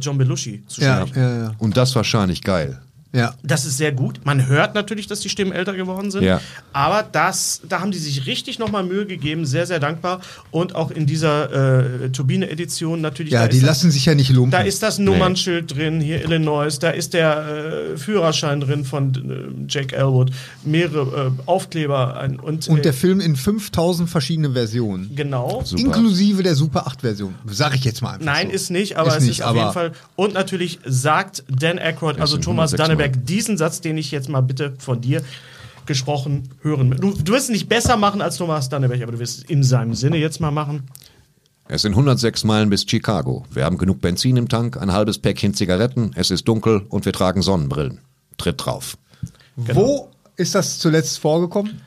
John 0.00 0.18
Belushi 0.18 0.64
zu 0.66 0.80
Ja, 0.80 1.04
ja, 1.14 1.36
ja. 1.44 1.52
Und 1.58 1.76
das 1.76 1.94
wahrscheinlich 1.94 2.42
geil. 2.42 2.80
Ja. 3.14 3.34
Das 3.42 3.64
ist 3.64 3.78
sehr 3.78 3.92
gut. 3.92 4.20
Man 4.24 4.46
hört 4.48 4.74
natürlich, 4.74 5.06
dass 5.06 5.20
die 5.20 5.28
Stimmen 5.28 5.52
älter 5.52 5.74
geworden 5.74 6.10
sind. 6.10 6.24
Ja. 6.24 6.40
Aber 6.72 7.04
das, 7.04 7.60
da 7.68 7.80
haben 7.80 7.92
die 7.92 7.98
sich 7.98 8.26
richtig 8.26 8.58
nochmal 8.58 8.82
Mühe 8.82 9.06
gegeben. 9.06 9.46
Sehr, 9.46 9.66
sehr 9.66 9.78
dankbar. 9.78 10.20
Und 10.50 10.74
auch 10.74 10.90
in 10.90 11.06
dieser 11.06 12.04
äh, 12.04 12.10
Turbine-Edition 12.10 13.00
natürlich. 13.00 13.32
Ja, 13.32 13.46
die 13.46 13.56
ist 13.56 13.62
das, 13.62 13.68
lassen 13.68 13.90
sich 13.92 14.06
ja 14.06 14.16
nicht 14.16 14.30
lumpen. 14.30 14.50
Da 14.50 14.60
ist 14.60 14.82
das 14.82 14.98
Nummernschild 14.98 15.76
drin, 15.76 16.00
hier 16.00 16.22
Illinois. 16.22 16.78
Da 16.80 16.90
ist 16.90 17.14
der 17.14 17.92
äh, 17.92 17.96
Führerschein 17.96 18.60
drin 18.60 18.84
von 18.84 19.14
äh, 19.14 19.72
Jake 19.72 19.94
Elwood. 19.94 20.32
Mehrere 20.64 21.32
äh, 21.38 21.42
Aufkleber. 21.46 22.16
Ein, 22.16 22.40
und 22.40 22.66
und 22.68 22.78
äh, 22.78 22.82
der 22.82 22.94
Film 22.94 23.20
in 23.20 23.36
5000 23.36 24.10
verschiedene 24.10 24.50
Versionen. 24.52 25.14
Genau. 25.14 25.62
Super. 25.64 25.82
Inklusive 25.82 26.42
der 26.42 26.56
Super 26.56 26.88
8 26.88 27.02
Version. 27.02 27.34
Sag 27.46 27.76
ich 27.76 27.84
jetzt 27.84 28.02
mal 28.02 28.14
einfach 28.14 28.26
Nein, 28.26 28.48
so. 28.48 28.54
ist 28.54 28.70
nicht, 28.70 28.96
aber 28.96 29.10
Ist 29.10 29.18
es 29.18 29.22
nicht, 29.28 29.38
ist 29.38 29.44
auf 29.44 29.54
jeden 29.56 29.72
Fall. 29.72 29.92
Und 30.16 30.34
natürlich 30.34 30.80
sagt 30.84 31.44
Dan 31.48 31.78
Aykroyd, 31.78 32.20
also 32.20 32.38
Thomas 32.38 32.72
106 32.72 32.78
Danneberg, 32.78 33.03
Mal. 33.12 33.22
diesen 33.24 33.56
Satz, 33.56 33.80
den 33.80 33.98
ich 33.98 34.10
jetzt 34.10 34.28
mal 34.28 34.40
bitte 34.40 34.74
von 34.78 35.00
dir 35.00 35.22
gesprochen 35.86 36.48
hören. 36.62 36.90
Du, 36.98 37.12
du 37.12 37.32
wirst 37.32 37.44
es 37.44 37.50
nicht 37.50 37.68
besser 37.68 37.96
machen 37.96 38.22
als 38.22 38.36
Thomas 38.36 38.68
Danneberg, 38.68 39.02
aber 39.02 39.12
du 39.12 39.18
wirst 39.18 39.38
es 39.38 39.44
in 39.44 39.62
seinem 39.62 39.94
Sinne 39.94 40.16
jetzt 40.16 40.40
mal 40.40 40.50
machen. 40.50 40.84
Es 41.66 41.82
sind 41.82 41.92
106 41.92 42.44
Meilen 42.44 42.68
bis 42.68 42.84
Chicago. 42.88 43.44
Wir 43.50 43.64
haben 43.64 43.78
genug 43.78 44.00
Benzin 44.00 44.36
im 44.36 44.48
Tank, 44.48 44.76
ein 44.76 44.92
halbes 44.92 45.18
Päckchen 45.18 45.54
Zigaretten, 45.54 46.10
es 46.14 46.30
ist 46.30 46.46
dunkel 46.46 46.84
und 46.88 47.06
wir 47.06 47.12
tragen 47.12 47.42
Sonnenbrillen. 47.42 48.00
Tritt 48.36 48.64
drauf. 48.64 48.98
Wo 49.56 50.10
ist 50.36 50.54
das 50.54 50.78
zuletzt 50.78 51.18
vorgekommen? 51.18 51.80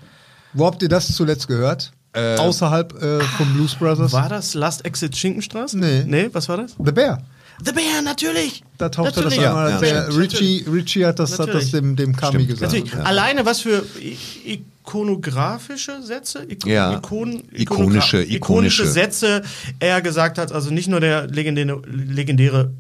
Wo 0.54 0.66
habt 0.66 0.82
ihr 0.82 0.90
das 0.90 1.14
zuletzt 1.14 1.48
gehört? 1.48 1.92
Außerhalb 2.14 3.00
äh, 3.00 3.20
von 3.20 3.54
Blues 3.54 3.76
Brothers? 3.76 4.12
War 4.14 4.30
das 4.30 4.56
Last 4.56 4.86
Exit 4.86 5.16
Schinkenstraße? 5.16 5.78
Nee. 5.78 6.04
Nee, 6.08 6.30
was 6.32 6.50
war 6.50 6.58
das? 6.58 6.76
The 6.84 6.92
Bear. 6.92 7.22
The 7.66 7.72
Bear, 7.72 8.02
natürlich. 8.04 8.64
Da 8.78 8.90
tauchte 8.90 9.14
das 9.22 9.24
Natürlich. 9.36 9.48
einmal. 9.48 9.72
ja, 9.72 9.80
der 9.80 10.16
Richie, 10.18 10.64
Richie 10.72 11.06
hat 11.06 11.18
das, 11.20 11.32
hat 11.34 11.40
das 11.40 11.48
Natürlich. 11.48 11.72
dem, 11.72 11.96
dem 11.96 12.16
Kami 12.16 12.34
Stimmt, 12.44 12.48
gesagt. 12.50 12.74
Natürlich. 12.74 12.96
Alleine 12.96 13.46
was 13.46 13.62
für 13.62 13.84
ikonografische 14.46 16.02
Sätze, 16.04 16.44
Iko 16.48 16.70
Ja. 16.70 16.94
Ikon, 16.94 17.44
Ikonische, 17.52 18.18
ikonogra- 18.22 18.36
ikonische. 18.36 18.86
Sätze 18.88 19.42
er 19.80 20.02
gesagt 20.02 20.38
hat. 20.38 20.52
Also 20.52 20.72
nicht 20.72 20.88
nur 20.88 21.00
der 21.00 21.28
legendäre, 21.28 21.82
legendäre 21.92 22.72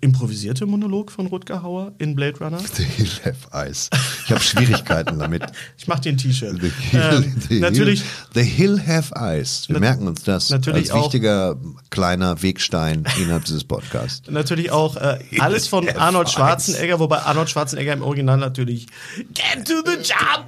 improvisierte 0.00 0.66
Monolog 0.66 1.10
von 1.12 1.26
Rutger 1.26 1.62
Hauer 1.62 1.92
in 1.98 2.14
Blade 2.14 2.38
Runner. 2.38 2.58
The 2.74 2.82
Hill 2.84 3.08
have 3.24 3.36
eyes. 3.52 3.90
Ich 4.24 4.30
habe 4.30 4.40
Schwierigkeiten 4.40 5.18
damit. 5.18 5.42
Ich 5.78 5.86
mach 5.88 5.98
dir 6.00 6.12
ein 6.12 6.16
T-Shirt. 6.18 6.58
The 6.60 6.70
Hill, 6.90 7.00
Ähm, 7.24 7.34
the 7.48 7.60
natürlich, 7.60 8.00
Hill, 8.02 8.10
the 8.34 8.42
Hill 8.42 8.82
have 8.86 9.14
eyes. 9.14 9.68
Wir 9.68 9.78
merken 9.78 10.06
uns 10.08 10.22
das 10.22 10.50
natürlich 10.50 10.90
als 10.90 10.90
auch- 10.90 11.04
wichtiger 11.04 11.56
kleiner 11.90 12.42
Wegstein 12.42 13.04
innerhalb 13.20 13.44
dieses 13.44 13.64
Podcasts. 13.64 14.22
natürlich 14.30 14.70
auch 14.70 14.96
äh, 14.96 15.18
alles 15.38 15.68
von 15.68 15.88
Arnold 15.88 16.30
Schwarzenegger, 16.30 16.98
wobei 16.98 17.18
Arnold 17.20 17.50
Schwarzenegger 17.50 17.92
im 17.92 18.02
Original 18.02 18.38
natürlich 18.38 18.86
Get 19.16 19.66
to 19.66 19.74
the 19.84 19.96
job! 19.96 20.46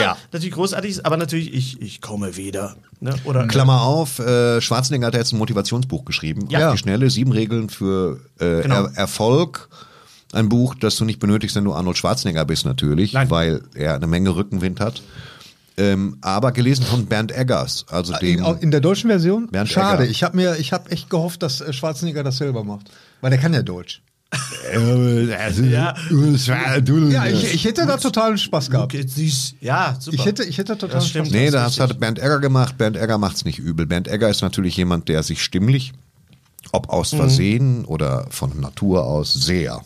Ja. 0.00 0.16
Natürlich 0.32 0.54
großartig 0.54 0.90
ist, 0.92 1.06
aber 1.06 1.16
natürlich 1.16 1.52
ich, 1.52 1.80
ich 1.80 2.00
komme 2.00 2.36
wieder. 2.36 2.76
Ne? 3.00 3.14
Oder 3.24 3.46
Klammer 3.46 3.82
auf, 3.82 4.18
äh, 4.18 4.60
Schwarzenegger 4.60 5.06
hat 5.06 5.14
jetzt 5.14 5.32
ein 5.32 5.38
Motivationsbuch 5.38 6.04
geschrieben. 6.04 6.48
Ja. 6.50 6.72
Die 6.72 6.78
Schnelle, 6.78 7.10
sieben 7.10 7.32
Regeln 7.32 7.68
für 7.68 8.20
äh, 8.40 8.62
Genau. 8.62 8.86
er 8.86 8.96
Erfolg. 8.96 9.68
Ein 10.32 10.48
Buch, 10.48 10.74
das 10.74 10.96
du 10.96 11.04
nicht 11.04 11.20
benötigst, 11.20 11.56
wenn 11.56 11.64
du 11.64 11.72
Arnold 11.72 11.96
Schwarzenegger 11.96 12.44
bist 12.44 12.66
natürlich, 12.66 13.14
Nein. 13.14 13.30
weil 13.30 13.62
er 13.74 13.94
eine 13.94 14.06
Menge 14.06 14.34
Rückenwind 14.36 14.78
hat. 14.80 15.02
Ähm, 15.78 16.18
aber 16.20 16.50
gelesen 16.52 16.84
von 16.84 17.06
Bernd 17.06 17.30
Eggers, 17.30 17.86
also 17.88 18.12
dem... 18.16 18.44
In, 18.44 18.58
in 18.58 18.70
der 18.72 18.80
deutschen 18.80 19.08
Version? 19.08 19.46
Bernd 19.48 19.70
Schade. 19.70 20.02
Egger. 20.02 20.10
Ich 20.10 20.24
habe 20.24 20.36
mir, 20.36 20.56
ich 20.56 20.72
habe 20.72 20.90
echt 20.90 21.08
gehofft, 21.08 21.42
dass 21.42 21.60
äh, 21.60 21.72
Schwarzenegger 21.72 22.24
das 22.24 22.38
selber 22.38 22.64
macht, 22.64 22.90
weil 23.20 23.30
der 23.30 23.38
kann 23.38 23.54
ja 23.54 23.62
Deutsch. 23.62 24.02
Ja. 25.70 25.94
Ja, 27.10 27.26
ich, 27.26 27.54
ich 27.54 27.64
hätte 27.64 27.86
da 27.86 27.96
totalen 27.96 28.36
Spaß 28.36 28.70
gehabt. 28.70 28.92
Ja, 29.60 29.96
super. 29.98 30.14
Ich 30.16 30.24
hätte, 30.26 30.44
ich 30.44 30.58
hätte 30.58 30.76
total. 30.76 31.00
Spaß 31.00 31.30
Nee, 31.30 31.50
Das 31.50 31.66
richtig. 31.68 31.82
hat 31.82 32.00
Bernd 32.00 32.18
Egger 32.18 32.38
gemacht. 32.38 32.76
Bernd 32.76 32.96
Egger 32.96 33.18
macht's 33.18 33.44
nicht 33.44 33.58
übel. 33.58 33.86
Bernd 33.86 34.08
Egger 34.08 34.28
ist 34.28 34.42
natürlich 34.42 34.76
jemand, 34.76 35.08
der 35.08 35.22
sich 35.22 35.42
stimmlich, 35.42 35.92
ob 36.72 36.90
aus 36.90 37.12
Mhm. 37.12 37.16
Versehen 37.16 37.84
oder 37.86 38.26
von 38.30 38.60
Natur 38.60 39.04
aus, 39.06 39.32
sehr 39.32 39.80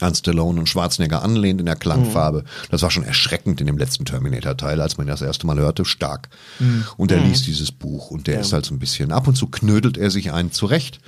an 0.00 0.14
Stallone 0.14 0.60
und 0.60 0.68
Schwarzenegger 0.68 1.22
anlehnt 1.22 1.58
in 1.58 1.64
der 1.64 1.76
Klangfarbe. 1.76 2.40
Mhm. 2.42 2.46
Das 2.70 2.82
war 2.82 2.90
schon 2.90 3.04
erschreckend 3.04 3.62
in 3.62 3.66
dem 3.66 3.78
letzten 3.78 4.04
Terminator-Teil, 4.04 4.82
als 4.82 4.98
man 4.98 5.06
ihn 5.06 5.10
das 5.10 5.22
erste 5.22 5.46
Mal 5.46 5.58
hörte, 5.58 5.86
stark. 5.86 6.28
Mhm. 6.58 6.84
Und 6.98 7.12
er 7.12 7.20
liest 7.20 7.46
dieses 7.46 7.72
Buch 7.72 8.10
und 8.10 8.26
der 8.26 8.40
ist 8.40 8.52
halt 8.52 8.66
so 8.66 8.74
ein 8.74 8.78
bisschen, 8.78 9.10
ab 9.10 9.26
und 9.26 9.36
zu 9.36 9.46
knödelt 9.46 9.96
er 9.96 10.10
sich 10.10 10.32
einen 10.32 10.52
zurecht. 10.52 11.00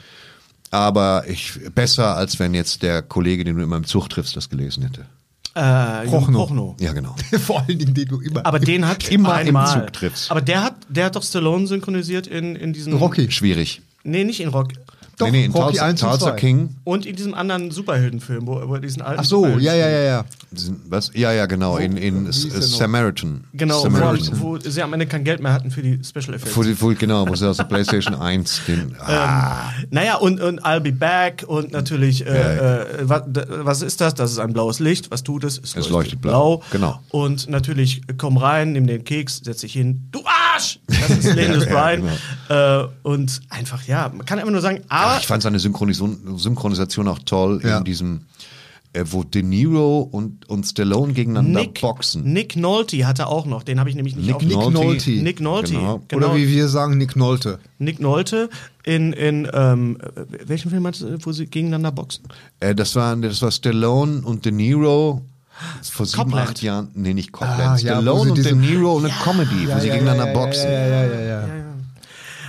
Aber 0.71 1.25
ich, 1.27 1.59
besser, 1.75 2.17
als 2.17 2.39
wenn 2.39 2.55
jetzt 2.55 2.83
der 2.83 3.03
Kollege, 3.03 3.45
den 3.45 3.57
du 3.57 3.63
immer 3.63 3.77
im 3.77 3.85
Zug 3.85 4.09
triffst, 4.09 4.37
das 4.37 4.49
gelesen 4.51 4.83
hätte. 4.83 5.07
Äh, 5.55 6.07
Prochnow. 6.07 6.47
Prochnow. 6.47 6.77
Ja, 6.79 6.93
genau. 6.93 7.17
Vor 7.41 7.61
allen 7.61 7.79
Dingen, 7.79 7.95
den 7.95 8.07
du 8.07 8.21
immer. 8.21 8.45
Aber 8.47 8.61
den 8.61 8.87
hat 8.87 9.09
Immer 9.11 9.41
im 9.41 9.49
einmal. 9.49 9.85
Zug 9.85 9.93
triffst. 9.93 10.31
Aber 10.31 10.41
der 10.41 10.63
hat, 10.63 10.75
der 10.89 11.07
hat 11.07 11.17
doch 11.17 11.23
Stallone 11.23 11.67
synchronisiert 11.67 12.27
in, 12.27 12.55
in 12.55 12.73
diesem. 12.73 12.93
Rocky. 12.95 13.31
Schwierig. 13.31 13.83
Nee, 14.05 14.25
nicht 14.25 14.41
in 14.41 14.49
Rock. 14.49 14.73
Doch, 15.17 15.27
nee, 15.27 15.33
nee, 15.33 15.45
in 15.47 15.53
Rocky 15.53 15.79
Tulsa, 15.79 15.85
1 15.87 16.03
und 16.03 16.11
Tulsa 16.11 16.27
2. 16.31 16.37
King. 16.37 16.77
Und 16.85 17.07
in 17.07 17.17
diesem 17.17 17.35
anderen 17.35 17.73
Superheldenfilm, 17.73 18.47
wo, 18.47 18.69
wo 18.69 18.75
er 18.75 18.81
diesen 18.81 19.03
alten. 19.03 19.21
Ach 19.21 19.25
so, 19.25 19.47
ja, 19.47 19.75
ja, 19.75 19.89
ja, 19.89 20.03
ja. 20.03 20.25
Was? 20.89 21.11
Ja, 21.15 21.33
ja, 21.33 21.47
genau. 21.47 21.77
In, 21.77 21.97
in 21.97 22.25
noch? 22.25 22.33
Samaritan. 22.33 23.45
Genau, 23.53 23.83
Samaritan. 23.83 24.41
wo, 24.41 24.53
wo 24.55 24.59
sie 24.59 24.83
am 24.83 24.93
Ende 24.95 25.07
kein 25.07 25.23
Geld 25.25 25.43
mehr 25.43 25.53
hatten 25.53 25.71
für 25.71 25.83
die 25.83 26.03
Special 26.03 26.35
Effects. 26.35 26.57
Wo, 26.57 26.65
wo, 26.81 26.95
genau, 26.95 27.29
wo 27.29 27.35
sie 27.35 27.47
aus 27.49 27.59
der 27.59 27.65
PlayStation 27.65 28.15
1 28.21 28.63
den. 28.67 28.97
Ah, 29.01 29.71
Naja, 29.91 30.17
und, 30.17 30.41
und 30.41 30.65
I'll 30.65 30.81
be 30.81 30.93
back 30.93 31.45
und 31.47 31.73
natürlich, 31.73 32.27
äh, 32.27 32.31
äh, 32.31 32.87
was, 33.03 33.23
was 33.49 33.83
ist 33.83 34.01
das? 34.01 34.15
Das 34.15 34.31
ist 34.33 34.39
ein 34.39 34.53
blaues 34.53 34.79
Licht. 34.81 35.11
Was 35.11 35.23
tut 35.23 35.45
es? 35.45 35.59
Es, 35.59 35.89
leuchtet 35.91 36.21
blau. 36.23 36.63
Genau. 36.71 37.01
Und 37.11 37.49
natürlich, 37.49 38.01
komm 38.17 38.37
rein, 38.39 38.73
nimm 38.73 38.87
den 38.87 39.05
Keks, 39.05 39.43
setz 39.45 39.61
dich 39.61 39.75
hin. 39.75 40.09
Du 40.13 40.21
Arsch! 40.25 40.81
Das 40.87 41.11
ist 41.11 41.25
Landis 41.37 41.67
Brian. 41.67 42.03
äh, 42.49 42.85
und 43.03 43.41
einfach, 43.51 43.83
ja, 43.85 44.09
man 44.15 44.25
kann 44.25 44.39
einfach 44.39 44.51
nur 44.53 44.61
sagen, 44.61 44.81
aber 44.89 45.19
ich 45.21 45.27
fand 45.27 45.43
seine 45.43 45.59
Synchronisation, 45.59 46.39
Synchronisation 46.39 47.07
auch 47.09 47.19
toll 47.21 47.61
Ja. 47.63 47.79
in 47.79 47.85
diesem, 47.85 48.21
wo 49.11 49.23
De 49.23 49.43
Niro 49.43 50.01
und, 50.01 50.49
und 50.49 50.65
Stallone 50.65 51.13
gegeneinander 51.13 51.61
Nick, 51.61 51.81
boxen. 51.81 52.25
Nick 52.33 52.57
Nolte 52.57 53.07
hatte 53.07 53.27
auch 53.27 53.47
noch, 53.47 53.63
den 53.63 53.79
habe 53.79 53.91
ich 53.91 53.97
nämlich 53.97 54.17
nicht 54.17 54.27
Nick 54.27 54.43
Nick 54.43 54.71
Nolte. 54.71 55.11
Nick 55.11 55.41
Nolte, 55.41 55.73
Genau. 55.73 56.01
genau. 56.09 56.27
Oder 56.27 56.37
wie 56.37 56.49
wir 56.49 56.69
sagen, 56.69 56.97
Nick 56.99 57.15
Nolte. 57.17 57.59
Nick 57.79 58.01
Nolte 58.01 58.49
in, 58.85 59.13
in 59.13 59.49
ähm, 59.53 59.99
äh, 60.17 60.49
welchem 60.49 60.71
Film 60.71 60.87
hat 60.87 61.05
wo 61.21 61.33
sie 61.33 61.47
gegeneinander 61.47 61.93
boxen? 61.93 62.25
Äh, 62.61 62.75
das, 62.75 62.95
war, 62.97 63.15
das 63.17 63.43
war 63.43 63.51
Stallone 63.51 64.23
und 64.23 64.45
De 64.45 64.53
Niro. 64.53 65.23
Vor 65.83 66.07
sieben, 66.07 66.23
Copland. 66.25 66.49
acht 66.51 66.63
Jahren, 66.63 66.89
nee, 66.95 67.15
nicht 67.15 67.33
Copland. 67.33 67.61
Ah, 67.61 67.65
ja, 67.65 67.73
wo 67.73 67.77
Stallone 67.79 68.23
sie 68.25 68.31
und 68.31 68.45
De 68.45 68.55
Niro 68.55 68.99
eine 68.99 69.09
Comedy, 69.09 69.69
wo 69.69 69.79
sie 69.81 69.89
gegeneinander 69.91 70.33
boxen. 70.33 70.71
Ja, 70.71 70.87
ja, 70.87 71.05
ja, 71.07 71.21
ja. 71.21 71.49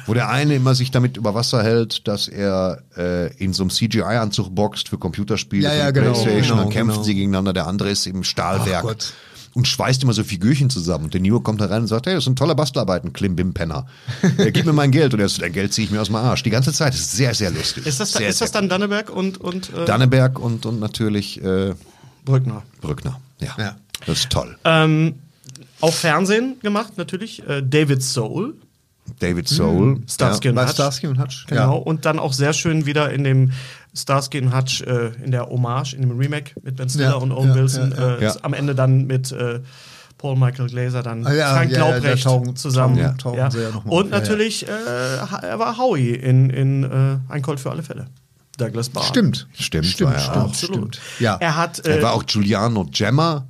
Wo 0.10 0.16
der 0.16 0.30
eine 0.30 0.56
immer 0.56 0.74
sich 0.74 0.90
damit 0.90 1.18
über 1.18 1.36
Wasser 1.36 1.62
hält, 1.62 2.08
dass 2.08 2.28
er 2.28 2.82
äh, 2.98 3.32
in 3.38 3.54
so 3.54 3.62
einem 3.62 3.70
CGI-Anzug 3.70 4.54
boxt 4.56 4.90
für 4.90 4.98
Computerspiele, 4.98 5.64
Ja, 5.64 5.70
für 5.70 5.78
ja, 5.78 5.92
genau, 5.92 6.12
Playstation, 6.14 6.42
genau, 6.42 6.56
dann 6.64 6.70
kämpfen 6.70 6.94
genau. 6.94 7.04
sie 7.04 7.14
gegeneinander, 7.14 7.54
der 7.54 7.68
andere 7.68 7.92
ist 7.92 8.08
im 8.08 8.24
Stahlwerk. 8.24 8.80
Ach 8.80 8.90
Gott. 8.90 9.14
Und 9.54 9.68
schweißt 9.68 10.02
immer 10.02 10.14
so 10.14 10.24
Figürchen 10.24 10.72
zusammen. 10.72 11.06
Und 11.06 11.14
der 11.14 11.22
Neo 11.22 11.40
kommt 11.42 11.62
da 11.62 11.66
rein 11.66 11.82
und 11.82 11.88
sagt, 11.88 12.08
hey, 12.08 12.16
das 12.16 12.24
sind 12.24 12.40
tolle 12.40 12.56
Bastelarbeiten, 12.56 13.14
Klimbim-Penner. 13.14 13.86
äh, 14.38 14.52
gib 14.52 14.66
mir 14.66 14.74
mein 14.74 14.90
Geld. 14.90 15.14
Und 15.14 15.20
er 15.20 15.30
sagt, 15.30 15.44
dein 15.44 15.54
Geld 15.54 15.74
ziehe 15.74 15.86
ich 15.86 15.92
mir 15.92 16.02
aus 16.02 16.08
dem 16.08 16.16
Arsch. 16.16 16.42
Die 16.42 16.50
ganze 16.50 16.74
Zeit. 16.74 16.94
Das 16.94 17.02
ist 17.02 17.12
sehr, 17.12 17.36
sehr 17.36 17.52
lustig. 17.52 17.86
Ist 17.86 18.00
das, 18.00 18.12
da, 18.12 18.20
sehr, 18.20 18.30
ist 18.30 18.42
das 18.42 18.52
sehr 18.52 18.62
dann 18.62 18.70
Danneberg 18.70 19.12
und, 19.12 19.40
und 19.40 19.72
äh, 19.74 19.86
Danneberg 19.86 20.40
und, 20.40 20.66
und 20.66 20.80
natürlich 20.80 21.44
äh, 21.44 21.76
Brückner? 22.26 22.64
Brückner. 22.82 23.20
Ja. 23.40 23.56
Ja. 23.60 23.76
Das 24.08 24.20
ist 24.20 24.30
toll. 24.32 24.58
Ähm, 24.66 25.16
auch 25.82 25.94
Fernsehen 25.94 26.60
gemacht, 26.62 26.94
natürlich. 26.98 27.48
Äh, 27.48 27.62
David 27.64 28.04
Soul, 28.04 28.56
David 29.20 29.48
Soul. 29.48 30.02
Starsky 30.10 30.50
und 30.50 30.56
Bei 30.56 30.64
Hutch. 30.66 30.74
Starsky 30.74 31.08
und 31.08 31.20
Hutch. 31.20 31.46
Genau. 31.48 31.62
Ja. 31.62 31.82
Und 31.84 32.06
dann 32.06 32.20
auch 32.20 32.34
sehr 32.34 32.54
schön 32.54 32.86
wieder 32.86 33.12
in 33.12 33.24
dem 33.24 33.52
Starsky 33.96 34.40
und 34.42 34.56
Hutch, 34.56 34.82
äh, 34.82 35.12
in 35.24 35.32
der 35.32 35.48
Hommage, 35.48 35.94
in 35.94 36.02
dem 36.02 36.18
Remake 36.18 36.52
mit 36.62 36.76
Ben 36.76 36.90
Stiller 36.90 37.10
Ja, 37.10 37.14
und 37.16 37.32
Owen 37.32 37.50
ja, 37.50 37.56
Wilson. 37.56 37.92
ja, 37.98 37.98
ja. 38.10 38.16
Äh, 38.18 38.24
Ja. 38.26 38.36
Am 38.44 38.54
Ende 38.54 38.76
dann 38.76 39.06
mit 39.08 39.32
äh, 39.32 39.60
Paul 40.18 40.36
Michael 40.36 40.68
Glaser, 40.70 41.02
dann 41.02 41.26
Ah, 41.26 41.34
ja, 41.34 41.54
Frank 41.56 41.72
ja, 41.72 41.78
ja, 41.80 41.90
Laubrecht 41.96 42.26
da 42.26 42.30
tauchen- 42.30 42.56
zusammen. 42.56 42.98
tauchen- 42.98 43.18
tauchen 43.38 43.52
sie 43.52 43.62
ja 43.62 43.70
noch 43.72 43.86
mal 43.86 43.92
und. 43.94 44.10
Ja, 44.12 44.16
ja. 44.16 44.20
natürlich, 44.20 44.68
Äh, 44.68 44.72
er 44.72 45.60
war 45.60 45.78
Howie 45.78 46.12
in, 46.14 46.50
in 46.50 46.84
äh, 46.84 47.18
Ein 47.30 47.42
Colt 47.42 47.60
für 47.60 47.72
alle 47.72 47.84
Fälle. 47.84 48.08
Douglas 48.58 48.90
Barr. 48.90 49.04
Stimmt. 49.06 49.48
Stimmt, 49.54 49.86
Stimmt, 49.86 50.10
war 50.10 50.16
er 50.18 50.20
stimmt, 50.22 50.38
auch. 50.38 50.50
Absolut. 50.50 50.96
stimmt. 50.96 51.00
Ja. 51.22 51.38
Er 51.40 51.56
hat. 51.56 51.86
Äh, 51.86 51.96
Er 51.98 52.04
war 52.04 52.12
auch 52.14 52.26
Giuliano 52.26 52.86
Gemma. 52.92 53.48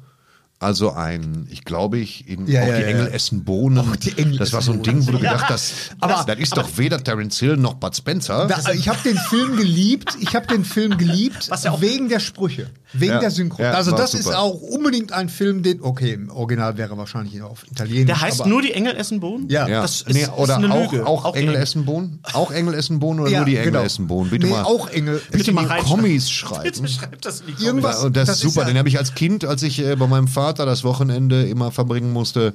Also 0.61 0.91
ein, 0.91 1.47
ich 1.49 1.63
glaube 1.63 1.99
ich, 1.99 2.27
in 2.27 2.45
Ja, 2.47 2.63
auch 2.63 2.67
ja, 2.67 2.75
die 2.75 2.81
ja. 2.81 2.87
Engel 2.89 3.07
essen 3.13 3.45
Bohnen. 3.45 3.77
Auch 3.79 3.95
die 3.95 4.17
Engel 4.17 4.37
das 4.39 4.51
war 4.51 4.61
so 4.61 4.73
ein 4.73 4.83
Ding, 4.83 5.07
wo 5.07 5.11
du 5.11 5.19
gedacht 5.19 5.47
hast, 5.49 5.73
Aber- 6.01 6.25
das 6.27 6.37
ist 6.37 6.57
doch 6.57 6.77
weder 6.77 7.01
Terence 7.01 7.39
Hill 7.39 7.55
noch 7.55 7.75
Bud 7.75 7.95
Spencer. 7.95 8.45
Da, 8.47 8.73
ich 8.73 8.89
habe 8.89 8.99
den 9.05 9.15
Film 9.17 9.55
geliebt. 9.55 10.17
Ich 10.19 10.35
habe 10.35 10.47
den 10.47 10.65
Film 10.65 10.97
geliebt 10.97 11.49
Was 11.49 11.63
ja 11.63 11.71
auch- 11.71 11.79
wegen 11.81 12.09
der 12.09 12.19
Sprüche. 12.19 12.69
Wegen 12.91 13.13
Ja. 13.13 13.19
der 13.19 13.29
Synchro. 13.29 13.61
Ja, 13.61 13.73
also 13.73 13.91
das 13.91 14.11
super. 14.13 14.29
ist 14.31 14.35
auch 14.35 14.59
unbedingt 14.61 15.11
ein 15.11 15.29
Film, 15.29 15.61
den, 15.61 15.79
okay, 15.81 16.13
im 16.13 16.31
Original 16.31 16.75
wäre 16.77 16.97
wahrscheinlich 16.97 17.39
auf 17.43 17.63
Italienisch. 17.71 18.07
Der 18.07 18.19
heißt 18.19 18.41
aber, 18.41 18.49
nur 18.49 18.63
die 18.63 18.73
Engel 18.73 18.95
essen 18.95 19.19
Bohnen? 19.19 19.47
Ja. 19.47 19.67
Ja. 19.67 19.83
Das 19.83 20.01
ist, 20.01 20.09
nee, 20.09 20.21
ist 20.23 20.31
oder 20.35 20.55
eine 20.55 20.73
auch, 20.73 20.91
Lüge. 20.91 21.05
auch, 21.05 21.35
Engel 21.35 21.53
die- 21.55 21.61
essen 21.61 21.85
Bohnen? 21.85 22.19
Auch 22.33 22.49
Engel 22.51 22.73
essen 22.73 22.99
Bohnen 22.99 23.19
oder 23.19 23.29
Ja, 23.29 23.39
nur 23.39 23.45
die 23.45 23.57
Engel 23.57 23.71
genau. 23.73 23.83
essen 23.83 24.07
Bohnen? 24.07 24.31
Bitte 24.31 24.47
Nee, 24.47 24.53
mal. 24.53 24.63
auch 24.63 24.89
Engel. 24.89 25.21
Bitte 25.31 25.51
mal 25.51 25.65
reinschreiben. 25.65 25.85
Kommis 26.01 26.31
schreiben. 26.31 26.63
Bitte 26.63 26.87
schreibt 26.87 27.25
das 27.25 27.41
in 27.41 27.47
die 27.55 27.63
Irgendwas- 27.63 27.97
Kommentare. 27.97 28.05
Und 28.07 28.17
das, 28.17 28.27
Das 28.27 28.37
ist 28.39 28.43
ist 28.45 28.53
super. 28.55 28.65
ja- 28.65 28.73
den 28.73 28.77
habe 28.79 28.89
ich 28.89 28.97
als 28.97 29.13
Kind, 29.13 29.45
als 29.45 29.61
ich 29.61 29.79
äh, 29.85 29.95
bei 29.95 30.07
meinem 30.07 30.27
Vater 30.27 30.65
das 30.65 30.83
Wochenende 30.83 31.47
immer 31.47 31.71
verbringen 31.71 32.11
musste, 32.11 32.53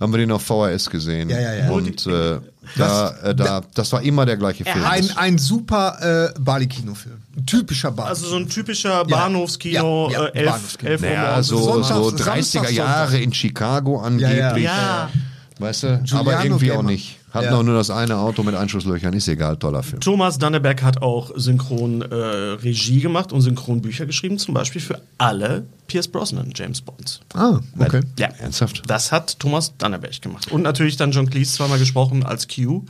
haben 0.00 0.12
wir 0.12 0.18
den 0.18 0.30
auf 0.32 0.42
VHS 0.42 0.90
gesehen. 0.90 1.28
Ja, 1.30 1.40
ja, 1.40 1.54
ja. 1.54 1.70
Und 1.70 2.06
äh, 2.06 2.38
da, 2.76 3.10
äh, 3.22 3.34
da, 3.34 3.62
das 3.74 3.92
war 3.92 4.02
immer 4.02 4.26
der 4.26 4.36
gleiche 4.36 4.64
Film. 4.64 4.84
Ein, 4.84 5.10
ein 5.16 5.38
super 5.38 6.32
äh, 6.34 6.38
Bali-Kinofilm. 6.40 7.16
Ein 7.36 7.46
typischer 7.46 7.90
Bali. 7.90 8.08
Also 8.10 8.26
so 8.28 8.36
ein 8.36 8.48
typischer 8.48 9.04
Bahnhofskino, 9.04 10.10
Ja, 10.12 10.20
ja, 10.22 10.26
äh, 10.28 10.38
elf, 10.38 10.50
Bahnhofskino. 10.52 10.90
elf 10.90 11.02
Uhr 11.02 11.08
ja, 11.08 11.26
morgens. 11.28 11.46
so, 11.48 11.56
Sonntags- 11.58 11.88
so 11.88 12.10
Samstag, 12.16 12.64
30er 12.64 12.70
Jahre 12.70 13.06
Sonntag. 13.10 13.24
in 13.24 13.34
Chicago 13.34 13.98
angeblich. 14.00 14.64
Ja. 14.64 15.10
Weißt 15.58 15.82
du? 15.82 15.88
Aber 15.88 16.02
Giuliano 16.04 16.44
irgendwie 16.44 16.70
auch 16.72 16.76
Gamer. 16.76 16.90
nicht. 16.90 17.17
Hatten 17.30 17.46
Ja. 17.46 17.56
auch 17.58 17.62
nur 17.62 17.74
das 17.74 17.90
eine 17.90 18.16
Auto 18.16 18.42
mit 18.42 18.54
Einschusslöchern. 18.54 19.12
Ist 19.12 19.28
egal, 19.28 19.56
toller 19.56 19.82
Film. 19.82 20.00
Thomas 20.00 20.38
Danneberg 20.38 20.82
hat 20.82 21.02
auch 21.02 21.30
synchron 21.36 22.02
äh, 22.02 23.00
gemacht 23.00 23.32
und 23.32 23.42
synchron 23.42 23.82
Bücher 23.82 24.06
geschrieben, 24.06 24.38
zum 24.38 24.54
Beispiel 24.54 24.80
für 24.80 25.00
alle 25.18 25.64
Pierce 25.86 26.08
Brosnan 26.08 26.52
James 26.54 26.80
Bonds. 26.80 27.20
ah, 27.34 27.60
okay. 27.78 28.00
Ja, 28.18 28.28
Ernsthaft? 28.38 28.82
Das 28.86 29.12
hat 29.12 29.38
Thomas 29.38 29.74
Danneberg 29.78 30.20
gemacht. 30.22 30.50
Und 30.50 30.62
natürlich 30.62 30.96
dann 30.96 31.10
John 31.12 31.28
Cleese 31.28 31.52
zweimal 31.52 31.78
gesprochen 31.78 32.24
als 32.24 32.46
Q. 32.48 32.84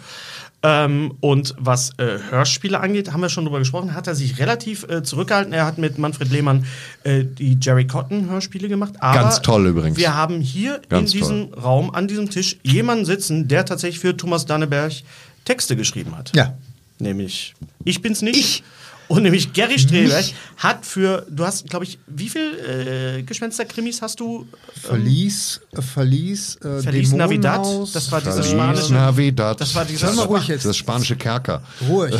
Ähm, 0.60 1.14
und 1.20 1.54
was 1.56 1.92
äh, 1.98 2.18
Hörspiele 2.30 2.80
angeht, 2.80 3.12
haben 3.12 3.20
wir 3.20 3.28
schon 3.28 3.44
drüber 3.44 3.60
gesprochen, 3.60 3.94
hat 3.94 4.08
er 4.08 4.16
sich 4.16 4.40
relativ 4.40 4.82
äh, 4.88 5.04
zurückgehalten. 5.04 5.52
Er 5.52 5.64
hat 5.64 5.78
mit 5.78 5.98
Manfred 5.98 6.30
Lehmann 6.30 6.66
äh, 7.04 7.24
die 7.24 7.56
Jerry 7.60 7.86
Cotton 7.86 8.28
Hörspiele 8.28 8.68
gemacht. 8.68 8.94
Aber 8.98 9.20
Ganz 9.20 9.40
toll 9.40 9.68
übrigens. 9.68 9.96
Wir 9.96 10.16
haben 10.16 10.40
hier 10.40 10.80
Ganz 10.88 11.14
in 11.14 11.20
diesem 11.20 11.54
Raum, 11.54 11.94
an 11.94 12.08
diesem 12.08 12.28
Tisch, 12.28 12.58
jemanden 12.64 13.04
sitzen, 13.04 13.46
der 13.46 13.66
tatsächlich 13.66 14.00
für 14.00 14.16
Thomas 14.16 14.46
Danneberg 14.46 14.92
Texte 15.44 15.76
geschrieben 15.76 16.16
hat. 16.16 16.34
Ja. 16.34 16.54
Nämlich, 16.98 17.54
ich 17.84 18.02
bin's 18.02 18.22
nicht. 18.22 18.36
Ich. 18.36 18.64
Und 19.08 19.22
nämlich 19.22 19.52
Gary 19.54 19.78
Streberg 19.78 20.26
hat 20.58 20.84
für, 20.84 21.26
du 21.30 21.44
hast, 21.46 21.68
glaube 21.68 21.84
ich, 21.86 21.98
wie 22.06 22.28
viel 22.28 23.18
äh, 23.18 23.22
Gespensterkrimis 23.22 24.02
hast 24.02 24.20
du? 24.20 24.46
Verlies, 24.82 25.60
äh, 25.72 25.80
Verlies, 25.82 26.56
äh, 26.56 26.82
Verlies 26.82 27.12
Navidad, 27.12 27.64
das 27.94 28.12
war 28.12 28.20
dieses 28.20 28.34
Verlies 28.34 28.50
spanische. 28.52 28.92
Navidad. 28.92 29.60
Das 29.60 29.74
war 29.74 29.84
dieses- 29.86 30.14
mal 30.14 30.26
ruhig 30.26 30.48
jetzt. 30.48 30.64
Das 30.66 30.76
spanische 30.76 31.16
Kerker. 31.16 31.62
Ruhig. 31.88 32.14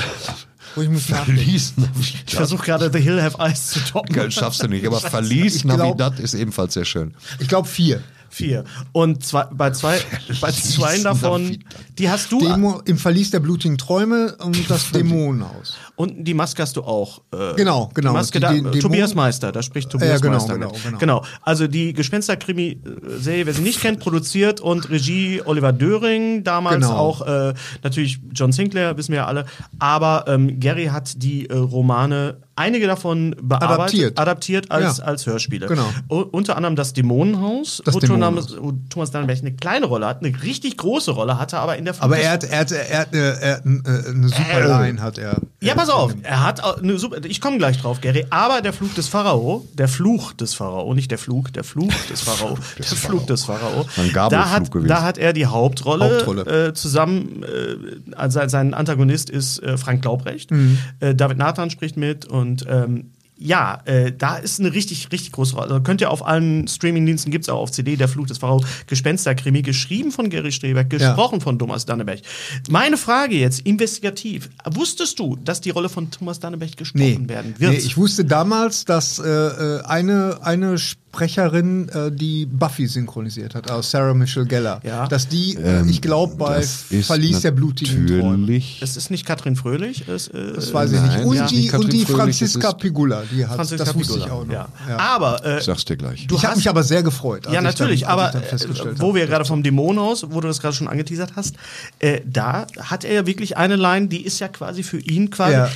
Ruhig 0.77 0.89
muss. 0.89 1.03
Verlies 1.05 1.73
Ich 1.75 1.77
Navidad. 1.77 2.31
versuche 2.31 2.65
gerade 2.65 2.91
The 2.93 3.01
Hill 3.01 3.21
Have 3.23 3.39
Eyes 3.39 3.69
zu 3.69 3.81
toppen. 3.81 4.15
Geil, 4.15 4.31
schaffst 4.31 4.63
du 4.63 4.69
nicht. 4.69 4.87
Aber 4.87 4.99
Verlies 5.01 5.57
Ich 5.57 5.63
glaub- 5.63 5.79
Navidad 5.79 6.19
ist 6.21 6.35
ebenfalls 6.35 6.75
sehr 6.75 6.85
schön. 6.85 7.15
Ich 7.39 7.49
glaube 7.49 7.69
vier. 7.69 8.03
Vier. 8.31 8.65
Und 8.93 9.25
zwei, 9.25 9.45
bei 9.45 9.71
zwei, 9.71 9.99
bei 10.43 10.53
zwei 10.53 10.99
davon, 10.99 11.65
die 11.99 12.09
hast 12.09 12.31
du. 12.33 12.39
Demo, 12.41 12.81
Im 12.85 12.97
Verlies 12.99 13.31
der 13.31 13.41
blutigen 13.41 13.77
Träume 13.79 14.37
und 14.45 14.69
das 14.71 14.91
Dämonenhaus. 14.93 15.75
Und 15.97 16.25
die 16.25 16.35
Maske 16.35 16.63
hast 16.63 16.77
du 16.77 16.83
auch. 16.83 17.23
Äh, 17.33 17.55
Genau, 17.57 17.91
genau. 17.95 18.11
Die 18.11 18.17
Maske 18.17 18.39
Die- 18.41 18.63
da, 18.63 18.71
äh, 18.71 18.79
Tobias 18.79 19.15
Meister, 19.15 19.51
da 19.53 19.63
spricht 19.63 19.91
Tobias 19.91 20.09
Ja, 20.11 20.19
genau, 20.19 20.35
Meister 20.35 20.55
genau, 20.55 20.73
genau. 20.85 20.99
genau. 20.99 21.25
Also 21.43 21.67
die 21.67 21.93
Gespensterkrimi-Serie, 21.93 23.47
wer 23.47 23.55
sie 23.55 23.63
nicht 23.63 23.81
kennt, 23.81 24.01
produziert 24.01 24.61
und 24.61 24.89
Regie 24.91 25.43
Oliver 25.45 25.73
Döring, 25.73 26.45
damals 26.45 26.77
Genau. 26.87 26.97
auch 26.97 27.27
äh, 27.27 27.55
natürlich 27.83 28.21
John 28.33 28.53
Sinclair, 28.53 28.97
wissen 28.97 29.13
wir 29.13 29.19
ja 29.21 29.27
alle. 29.27 29.45
Aber 29.79 30.25
ähm, 30.29 30.61
Gary 30.61 30.87
hat 30.87 31.23
die 31.23 31.49
äh, 31.49 31.55
Romane, 31.57 32.39
einige 32.57 32.87
davon 32.87 33.37
bearbeitet, 33.41 33.79
Adaptiert. 33.79 34.19
adaptiert 34.19 34.71
als, 34.71 34.99
Ja. 34.99 35.05
als 35.05 35.27
Hörspiele. 35.27 35.67
Genau. 35.67 35.87
U 36.11 36.21
unter 36.33 36.57
anderem 36.57 36.75
das 36.77 36.93
Dämonenhaus, 36.93 37.83
Das 37.85 37.95
wo, 37.95 38.01
Dämonenhaus. 38.01 38.57
Thomas 38.91 39.11
Dannenberg 39.11 39.39
eine 39.41 39.55
kleine 39.55 39.87
Rolle 39.87 40.07
hat, 40.07 40.25
eine 40.25 40.43
richtig 40.43 40.77
große 40.77 41.13
Rolle 41.13 41.39
hatte, 41.39 41.59
aber 41.59 41.77
in 41.77 41.85
der 41.93 42.03
Aber 42.03 42.19
er 42.19 42.31
hat, 42.33 42.45
er 42.45 42.59
hat, 42.61 42.73
er 42.73 42.99
hat, 43.01 43.13
eine, 43.13 43.41
er 43.41 43.53
hat 43.57 43.65
äh, 43.67 44.11
eine 44.11 44.29
super 44.29 44.67
Line, 44.67 45.03
hat 45.03 45.19
er. 45.19 45.41
ja, 45.61 45.75
pass 45.75 45.89
auf, 45.89 46.15
er 46.23 46.45
hat 46.45 46.63
auch 46.63 46.79
eine 46.83 46.99
super, 46.99 47.19
ich 47.25 47.41
komme 47.41 47.59
gleich 47.59 47.81
drauf, 47.81 48.01
Gary, 48.01 48.27
aber 48.31 48.61
der 48.61 48.73
Fluch 48.73 48.95
des 48.95 49.09
Pharao, 49.09 49.67
der 49.75 49.89
Fluch 49.89 50.33
des 50.33 50.55
Pharao, 50.55 50.95
nicht 50.95 51.11
der 51.11 51.19
Flug, 51.19 51.53
der 51.53 51.65
Fluch 51.65 51.93
des 52.11 52.21
Pharao, 52.23 52.59
der 52.79 52.85
Fluch 52.85 53.27
des 53.27 53.45
Pharao, 53.45 53.87
da 54.31 54.51
hat, 54.51 54.71
gewesen. 54.71 54.89
da 54.89 55.03
hat 55.03 55.19
er 55.19 55.33
die 55.33 55.47
Hauptrolle, 55.47 56.05
Hauptrolle. 56.17 56.69
Äh, 56.69 56.75
zusammen, 56.75 57.43
äh, 57.43 58.15
also 58.17 58.41
sein 58.49 58.75
Antagonist 58.75 59.31
ist 59.31 59.63
äh, 59.63 59.77
Frank 59.79 60.03
Glaubrecht, 60.03 60.51
Mhm. 60.51 60.79
äh, 61.01 61.15
David 61.15 61.39
Nathan 61.39 61.71
spricht 61.71 61.97
mit 61.97 62.25
und 62.27 62.65
ähm, 62.69 63.13
ja, 63.39 63.81
äh, 63.85 64.13
da 64.17 64.37
ist 64.37 64.59
eine 64.61 64.73
richtig, 64.75 65.13
richtig 65.13 65.33
große 65.33 65.55
Rolle. 65.55 65.69
Also 65.71 65.83
könnt 65.83 66.01
ihr 66.01 66.11
auf 66.11 66.27
allen 66.27 66.67
Streamingdiensten, 66.67 67.31
gibt 67.31 67.45
es 67.45 67.49
auch 67.49 67.61
auf 67.61 67.71
CD, 67.71 67.97
Der 67.97 68.09
Fluch 68.09 68.27
des 68.27 68.39
Pharao, 68.39 68.65
Gespensterkrimi, 68.89 69.63
geschrieben 69.63 70.11
von 70.11 70.29
Gary 70.29 70.51
Streberg, 70.53 70.91
gesprochen 70.91 71.41
von 71.41 71.59
Thomas 71.59 71.87
Danneberg. 71.87 72.21
Meine 72.69 72.97
Frage 72.97 73.37
jetzt, 73.37 73.61
investigativ. 73.61 74.51
Wusstest 74.65 75.19
du, 75.19 75.37
dass 75.37 75.61
die 75.61 75.71
Rolle 75.71 75.89
von 75.89 76.11
Thomas 76.11 76.41
Danneberg 76.41 76.77
gesprochen 76.77 77.23
Nee, 77.23 77.29
werden 77.29 77.55
wird? 77.59 77.73
nee, 77.73 77.79
ich 77.79 77.97
wusste 77.97 78.25
damals, 78.25 78.85
dass 78.85 79.19
äh, 79.19 79.29
äh, 79.29 79.83
eine, 79.85 80.39
eine 80.43 80.77
Sprecherin 81.13 81.89
äh, 81.89 82.11
die 82.13 82.47
Buffy 82.47 82.87
synchronisiert 82.87 83.55
hat, 83.55 83.71
also 83.71 83.83
Sarah 83.83 84.15
Michelle 84.15 84.47
Gellar. 84.47 84.81
Ja. 84.85 85.07
Dass 85.09 85.27
die, 85.27 85.57
äh, 85.57 85.85
ich 85.89 86.01
glaube, 86.03 86.37
bei 86.37 86.57
Ähm, 86.57 86.61
Das 86.61 86.85
ist 86.91 87.07
Verlies 87.07 87.41
der 87.41 87.51
blutigen 87.53 88.07
Träume. 88.07 88.63
es 88.81 88.97
ist 88.97 89.11
nicht 89.11 89.25
Katrin 89.27 89.57
Fröhlich. 89.57 90.07
Es, 90.07 90.29
äh, 90.29 90.53
Das 90.55 90.73
weiß 90.73 90.93
ich 90.93 91.01
Nein, 91.01 91.17
nicht. 91.19 91.27
Und 91.27 91.37
ja. 91.37 91.47
die, 91.47 91.71
und 91.73 91.93
die 91.93 92.05
Franziska 92.05 92.73
Pigula, 92.75 93.23
die 93.33 93.47
hat, 93.47 93.57
Franziska 93.57 93.85
das 93.85 93.95
wusste 93.95 94.15
Pigula. 94.15 94.27
ich 94.27 94.33
auch 94.33 94.45
noch. 94.45 94.53
Ja. 94.53 94.69
Ja. 94.89 94.97
Aber 94.99 95.45
äh, 95.45 95.59
Ich 95.59 95.65
sag's 95.65 95.85
dir 95.85 95.97
gleich. 95.97 96.27
du 96.27 96.35
ich 96.37 96.43
habe 96.43 96.51
hast- 96.53 96.57
mich 96.59 96.69
aber 96.69 96.83
sehr 96.83 97.03
gefreut. 97.03 97.47
Ja, 97.47 97.55
ich 97.55 97.61
natürlich, 97.63 98.01
dann, 98.03 98.11
aber 98.11 98.35
äh, 98.35 98.59
wo 98.97 99.15
wir 99.15 99.27
gerade 99.27 99.45
vom 99.45 99.63
Dämonenhaus, 99.63 100.25
wo 100.31 100.41
du 100.41 100.49
das 100.49 100.61
gerade 100.61 100.75
schon 100.75 100.89
angeteasert 100.89 101.33
hast, 101.37 101.57
äh, 102.01 102.21
da 102.27 102.67
hat 102.81 103.05
er 103.05 103.13
ja 103.15 103.27
wirklich 103.27 103.57
eine 103.57 103.77
Line, 103.77 104.09
die 104.09 104.25
ist 104.25 104.39
ja 104.41 104.49
quasi 104.49 104.83
für 104.83 104.99
ihn 104.99 105.31
quasi. 105.31 105.55
Ja. 105.55 105.69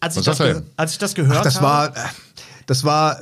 Als, 0.00 0.16
ich 0.16 0.26
Was 0.26 0.38
das 0.38 0.62
als 0.76 0.92
ich 0.92 0.98
das 0.98 1.14
gehört 1.14 1.38
Ach, 1.38 1.42
das 1.42 1.56
habe. 1.56 1.64
war, 1.66 1.96
äh, 1.96 2.00
das 2.70 2.84
war, 2.84 3.18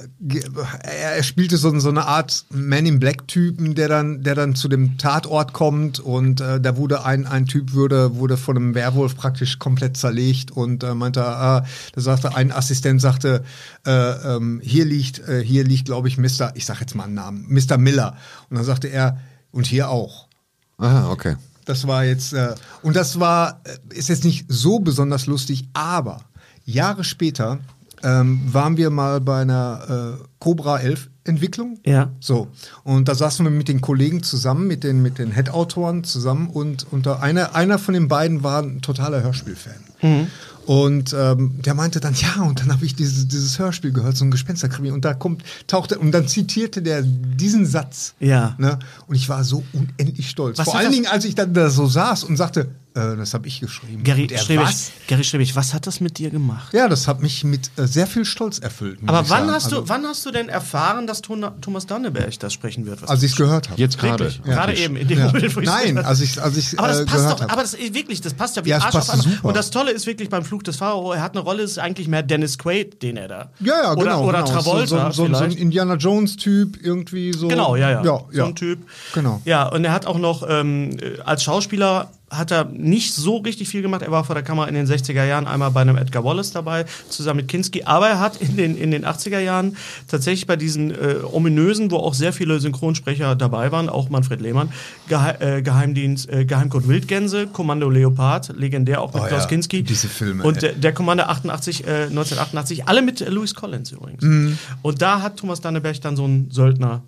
er, 0.82 1.22
spielte 1.22 1.56
so, 1.56 1.78
so 1.78 1.88
eine 1.88 2.04
Art 2.04 2.44
Man 2.50 2.84
in 2.84 2.98
Black 2.98 3.26
Typen, 3.28 3.74
der 3.74 3.88
dann, 3.88 4.22
der 4.22 4.34
dann 4.34 4.54
zu 4.54 4.68
dem 4.68 4.98
Tatort 4.98 5.54
kommt 5.54 6.00
und 6.00 6.42
äh, 6.42 6.60
da 6.60 6.76
wurde 6.76 7.06
ein, 7.06 7.26
ein 7.26 7.46
Typ 7.46 7.72
wurde, 7.72 8.16
wurde 8.16 8.36
von 8.36 8.58
einem 8.58 8.74
Werwolf 8.74 9.16
praktisch 9.16 9.58
komplett 9.58 9.96
zerlegt 9.96 10.50
und 10.50 10.84
äh, 10.84 10.94
meinte, 10.94 11.24
ah, 11.24 11.64
da 11.94 12.00
sagte 12.02 12.36
ein 12.36 12.52
Assistent 12.52 13.00
sagte, 13.00 13.42
äh, 13.86 13.90
ähm, 13.90 14.60
hier 14.62 14.84
liegt, 14.84 15.26
äh, 15.26 15.42
hier 15.42 15.64
liegt, 15.64 15.86
glaube 15.86 16.08
ich, 16.08 16.18
Mr. 16.18 16.52
Ich 16.52 16.66
sag 16.66 16.82
jetzt 16.82 16.94
mal 16.94 17.04
einen 17.04 17.14
Namen, 17.14 17.46
Mr. 17.48 17.78
Miller 17.78 18.18
und 18.50 18.56
dann 18.56 18.66
sagte 18.66 18.88
er 18.88 19.18
und 19.50 19.66
hier 19.66 19.88
auch. 19.88 20.28
Aha, 20.76 21.10
okay. 21.10 21.36
Das 21.64 21.86
war 21.86 22.04
jetzt, 22.04 22.34
äh, 22.34 22.54
und 22.82 22.96
das 22.96 23.18
war, 23.18 23.62
äh, 23.64 23.96
ist 23.96 24.10
jetzt 24.10 24.24
nicht 24.24 24.44
so 24.48 24.80
besonders 24.80 25.24
lustig, 25.24 25.70
aber 25.72 26.20
Jahre 26.66 27.02
später 27.02 27.60
ähm, 28.02 28.40
waren 28.50 28.76
wir 28.76 28.90
mal 28.90 29.20
bei 29.20 29.42
einer 29.42 30.18
äh, 30.20 30.24
Cobra 30.38 30.78
11 30.78 31.08
Entwicklung. 31.24 31.78
Ja. 31.84 32.10
So. 32.20 32.48
Und 32.84 33.08
da 33.08 33.14
saßen 33.14 33.44
wir 33.44 33.50
mit 33.50 33.68
den 33.68 33.80
Kollegen 33.80 34.22
zusammen, 34.22 34.66
mit 34.66 34.84
den, 34.84 35.02
mit 35.02 35.18
den 35.18 35.32
Head-Autoren 35.32 36.04
zusammen 36.04 36.48
und, 36.48 36.86
da 37.02 37.16
einer, 37.18 37.54
einer 37.54 37.78
von 37.78 37.94
den 37.94 38.08
beiden 38.08 38.42
war 38.42 38.62
ein 38.62 38.80
totaler 38.80 39.22
Hörspielfan. 39.22 39.87
Mhm. 40.02 40.28
Und 40.66 41.14
ähm, 41.18 41.62
der 41.62 41.72
meinte 41.72 41.98
dann, 41.98 42.12
ja, 42.12 42.42
und 42.42 42.60
dann 42.60 42.70
habe 42.70 42.84
ich 42.84 42.94
dieses, 42.94 43.26
dieses 43.26 43.58
Hörspiel 43.58 43.90
gehört, 43.90 44.18
so 44.18 44.26
ein 44.26 44.30
Gespensterkrimi. 44.30 44.90
Und 44.90 45.02
da 45.02 45.14
kommt, 45.14 45.42
tauchte, 45.66 45.98
und 45.98 46.12
dann 46.12 46.28
zitierte 46.28 46.82
der 46.82 47.00
diesen 47.02 47.64
Satz. 47.64 48.12
Ja. 48.20 48.54
Ne? 48.58 48.78
Und 49.06 49.14
ich 49.14 49.30
war 49.30 49.44
so 49.44 49.64
unendlich 49.72 50.28
stolz. 50.28 50.58
Was 50.58 50.66
Vor 50.66 50.76
allen 50.76 50.88
das- 50.88 50.94
Dingen, 50.94 51.06
als 51.06 51.24
ich 51.24 51.34
dann 51.34 51.54
da 51.54 51.70
so 51.70 51.86
saß 51.86 52.24
und 52.24 52.36
sagte, 52.36 52.68
äh, 52.94 53.16
das 53.16 53.32
habe 53.32 53.46
ich 53.48 53.60
geschrieben. 53.60 54.02
Gary 54.04 54.22
und 54.22 54.32
er, 54.32 54.38
Strebig, 54.40 54.66
was? 54.66 54.90
Gary 55.06 55.24
Strebig, 55.24 55.56
was 55.56 55.72
hat 55.72 55.86
das 55.86 56.00
mit 56.00 56.18
dir 56.18 56.28
gemacht? 56.30 56.72
Ja, 56.74 56.88
das 56.88 57.06
hat 57.08 57.22
mich 57.22 57.44
mit 57.44 57.70
äh, 57.76 57.86
sehr 57.86 58.06
viel 58.06 58.24
Stolz 58.26 58.58
erfüllt. 58.58 58.98
Aber 59.06 59.18
wann 59.18 59.26
sagen. 59.26 59.50
hast, 59.52 59.64
also, 59.66 59.80
du, 59.82 59.88
wann 59.88 60.04
hast 60.04 60.26
du 60.26 60.30
denn 60.32 60.48
erfahren, 60.50 61.06
dass 61.06 61.22
Thomas 61.22 61.86
Danneberg 61.86 62.38
das 62.40 62.52
sprechen 62.52 62.84
wird? 62.86 63.00
Was 63.02 63.08
Als 63.08 63.22
ich 63.22 63.32
es 63.32 63.36
gehört 63.38 63.70
habe. 63.70 63.80
Jetzt 63.80 63.98
gerade. 63.98 64.24
Wirklich? 64.24 64.42
Gerade 64.42 64.74
eben, 64.76 64.96
in 64.96 65.08
dem 65.08 65.18
Ja. 65.18 65.26
Moment, 65.26 65.56
wo 65.56 65.60
ich 65.60 65.66
Nein, 65.66 65.98
als 65.98 66.20
ich 66.20 66.42
als 66.42 66.56
ich 66.56 66.78
Aber 66.78 66.88
das 66.88 67.00
äh, 67.00 67.04
passt 67.06 67.30
doch, 67.30 67.48
aber 67.48 67.62
das 67.62 67.74
ist 67.74 67.94
wirklich, 67.94 68.20
das 68.20 68.34
passt 68.34 68.56
ja 68.56 68.64
wie 68.64 68.70
Ja, 68.70 68.78
es 68.78 68.84
Arsch 68.84 68.94
passt 68.94 69.10
auf 69.10 69.14
einmal. 69.20 69.32
super. 69.36 69.48
Und 69.48 69.56
das 69.56 69.70
Tolle 69.70 69.87
ist 69.90 70.06
wirklich 70.06 70.28
beim 70.28 70.44
Flug 70.44 70.64
des 70.64 70.76
Pharao, 70.76 71.12
er 71.12 71.22
hat 71.22 71.34
eine 71.34 71.42
Rolle, 71.42 71.62
ist 71.62 71.78
eigentlich 71.78 72.08
mehr 72.08 72.22
Dennis 72.22 72.58
Quaid, 72.58 73.02
den 73.02 73.16
er 73.16 73.28
da. 73.28 73.50
Ja, 73.60 73.82
ja, 73.82 73.92
oder, 73.92 74.02
genau. 74.02 74.24
Oder 74.24 74.42
genau. 74.42 74.52
Travolta 74.52 75.12
So, 75.12 75.26
so, 75.26 75.34
so, 75.34 75.44
ein. 75.44 75.52
Indiana 75.52 75.94
Jones-Typ, 75.94 76.78
irgendwie 76.82 77.32
so. 77.32 77.48
Genau, 77.48 77.76
ja, 77.76 77.90
ja. 77.90 78.04
ja, 78.04 78.20
So 78.30 78.44
ein 78.44 78.54
Typ. 78.54 78.80
Genau. 79.14 79.40
Ja, 79.44 79.68
und 79.68 79.84
er 79.84 79.92
hat 79.92 80.06
auch 80.06 80.18
noch 80.18 80.44
ähm, 80.48 80.96
äh, 81.00 81.20
als 81.20 81.42
Schauspieler 81.42 82.10
hat 82.30 82.50
er 82.50 82.64
nicht 82.64 83.14
so 83.14 83.38
richtig 83.38 83.68
viel 83.68 83.82
gemacht. 83.82 84.02
Er 84.02 84.10
war 84.10 84.24
vor 84.24 84.34
der 84.34 84.44
Kamera 84.44 84.66
in 84.66 84.74
den 84.74 84.86
60er 84.86 85.24
Jahren 85.24 85.46
einmal 85.46 85.70
bei 85.70 85.80
einem 85.80 85.96
Edgar 85.96 86.24
Wallace 86.24 86.52
dabei, 86.52 86.84
zusammen 87.08 87.38
mit 87.38 87.48
Kinski. 87.48 87.84
Aber 87.84 88.08
er 88.08 88.20
hat 88.20 88.40
in 88.40 88.56
den, 88.56 88.76
in 88.76 88.90
den 88.90 89.04
80er 89.06 89.38
Jahren 89.38 89.76
tatsächlich 90.08 90.46
bei 90.46 90.56
diesen 90.56 90.90
äh, 90.90 91.16
ominösen, 91.22 91.90
wo 91.90 91.96
auch 91.96 92.14
sehr 92.14 92.32
viele 92.32 92.60
Synchronsprecher 92.60 93.34
dabei 93.34 93.72
waren, 93.72 93.88
auch 93.88 94.10
Manfred 94.10 94.40
Lehmann, 94.40 94.70
Gehe 95.08 95.40
äh, 95.40 95.62
Geheimdienst, 95.62 96.28
äh, 96.28 96.44
Geheimcode 96.44 96.88
Wildgänse, 96.88 97.46
Kommando 97.46 97.88
Leopard, 97.88 98.54
legendär 98.56 99.00
auch 99.00 99.14
mit 99.14 99.22
Oh 99.22 99.26
Klaus 99.26 99.44
ja, 99.44 99.48
Kinski. 99.48 99.82
diese 99.82 100.08
Filme, 100.08 100.44
Und 100.44 100.62
der, 100.62 100.72
der 100.72 100.92
Kommando 100.92 101.24
88, 101.24 101.86
äh, 101.86 101.90
1988, 102.10 102.86
alle 102.86 103.02
mit 103.02 103.20
äh, 103.20 103.30
Louis 103.30 103.54
Collins 103.54 103.92
übrigens. 103.92 104.22
Mhm. 104.22 104.58
Und 104.82 105.00
da 105.00 105.22
hat 105.22 105.38
Thomas 105.38 105.60
Danneberg 105.60 106.00
dann 106.02 106.16
so 106.16 106.24
einen 106.24 106.50
Söldner 106.50 107.02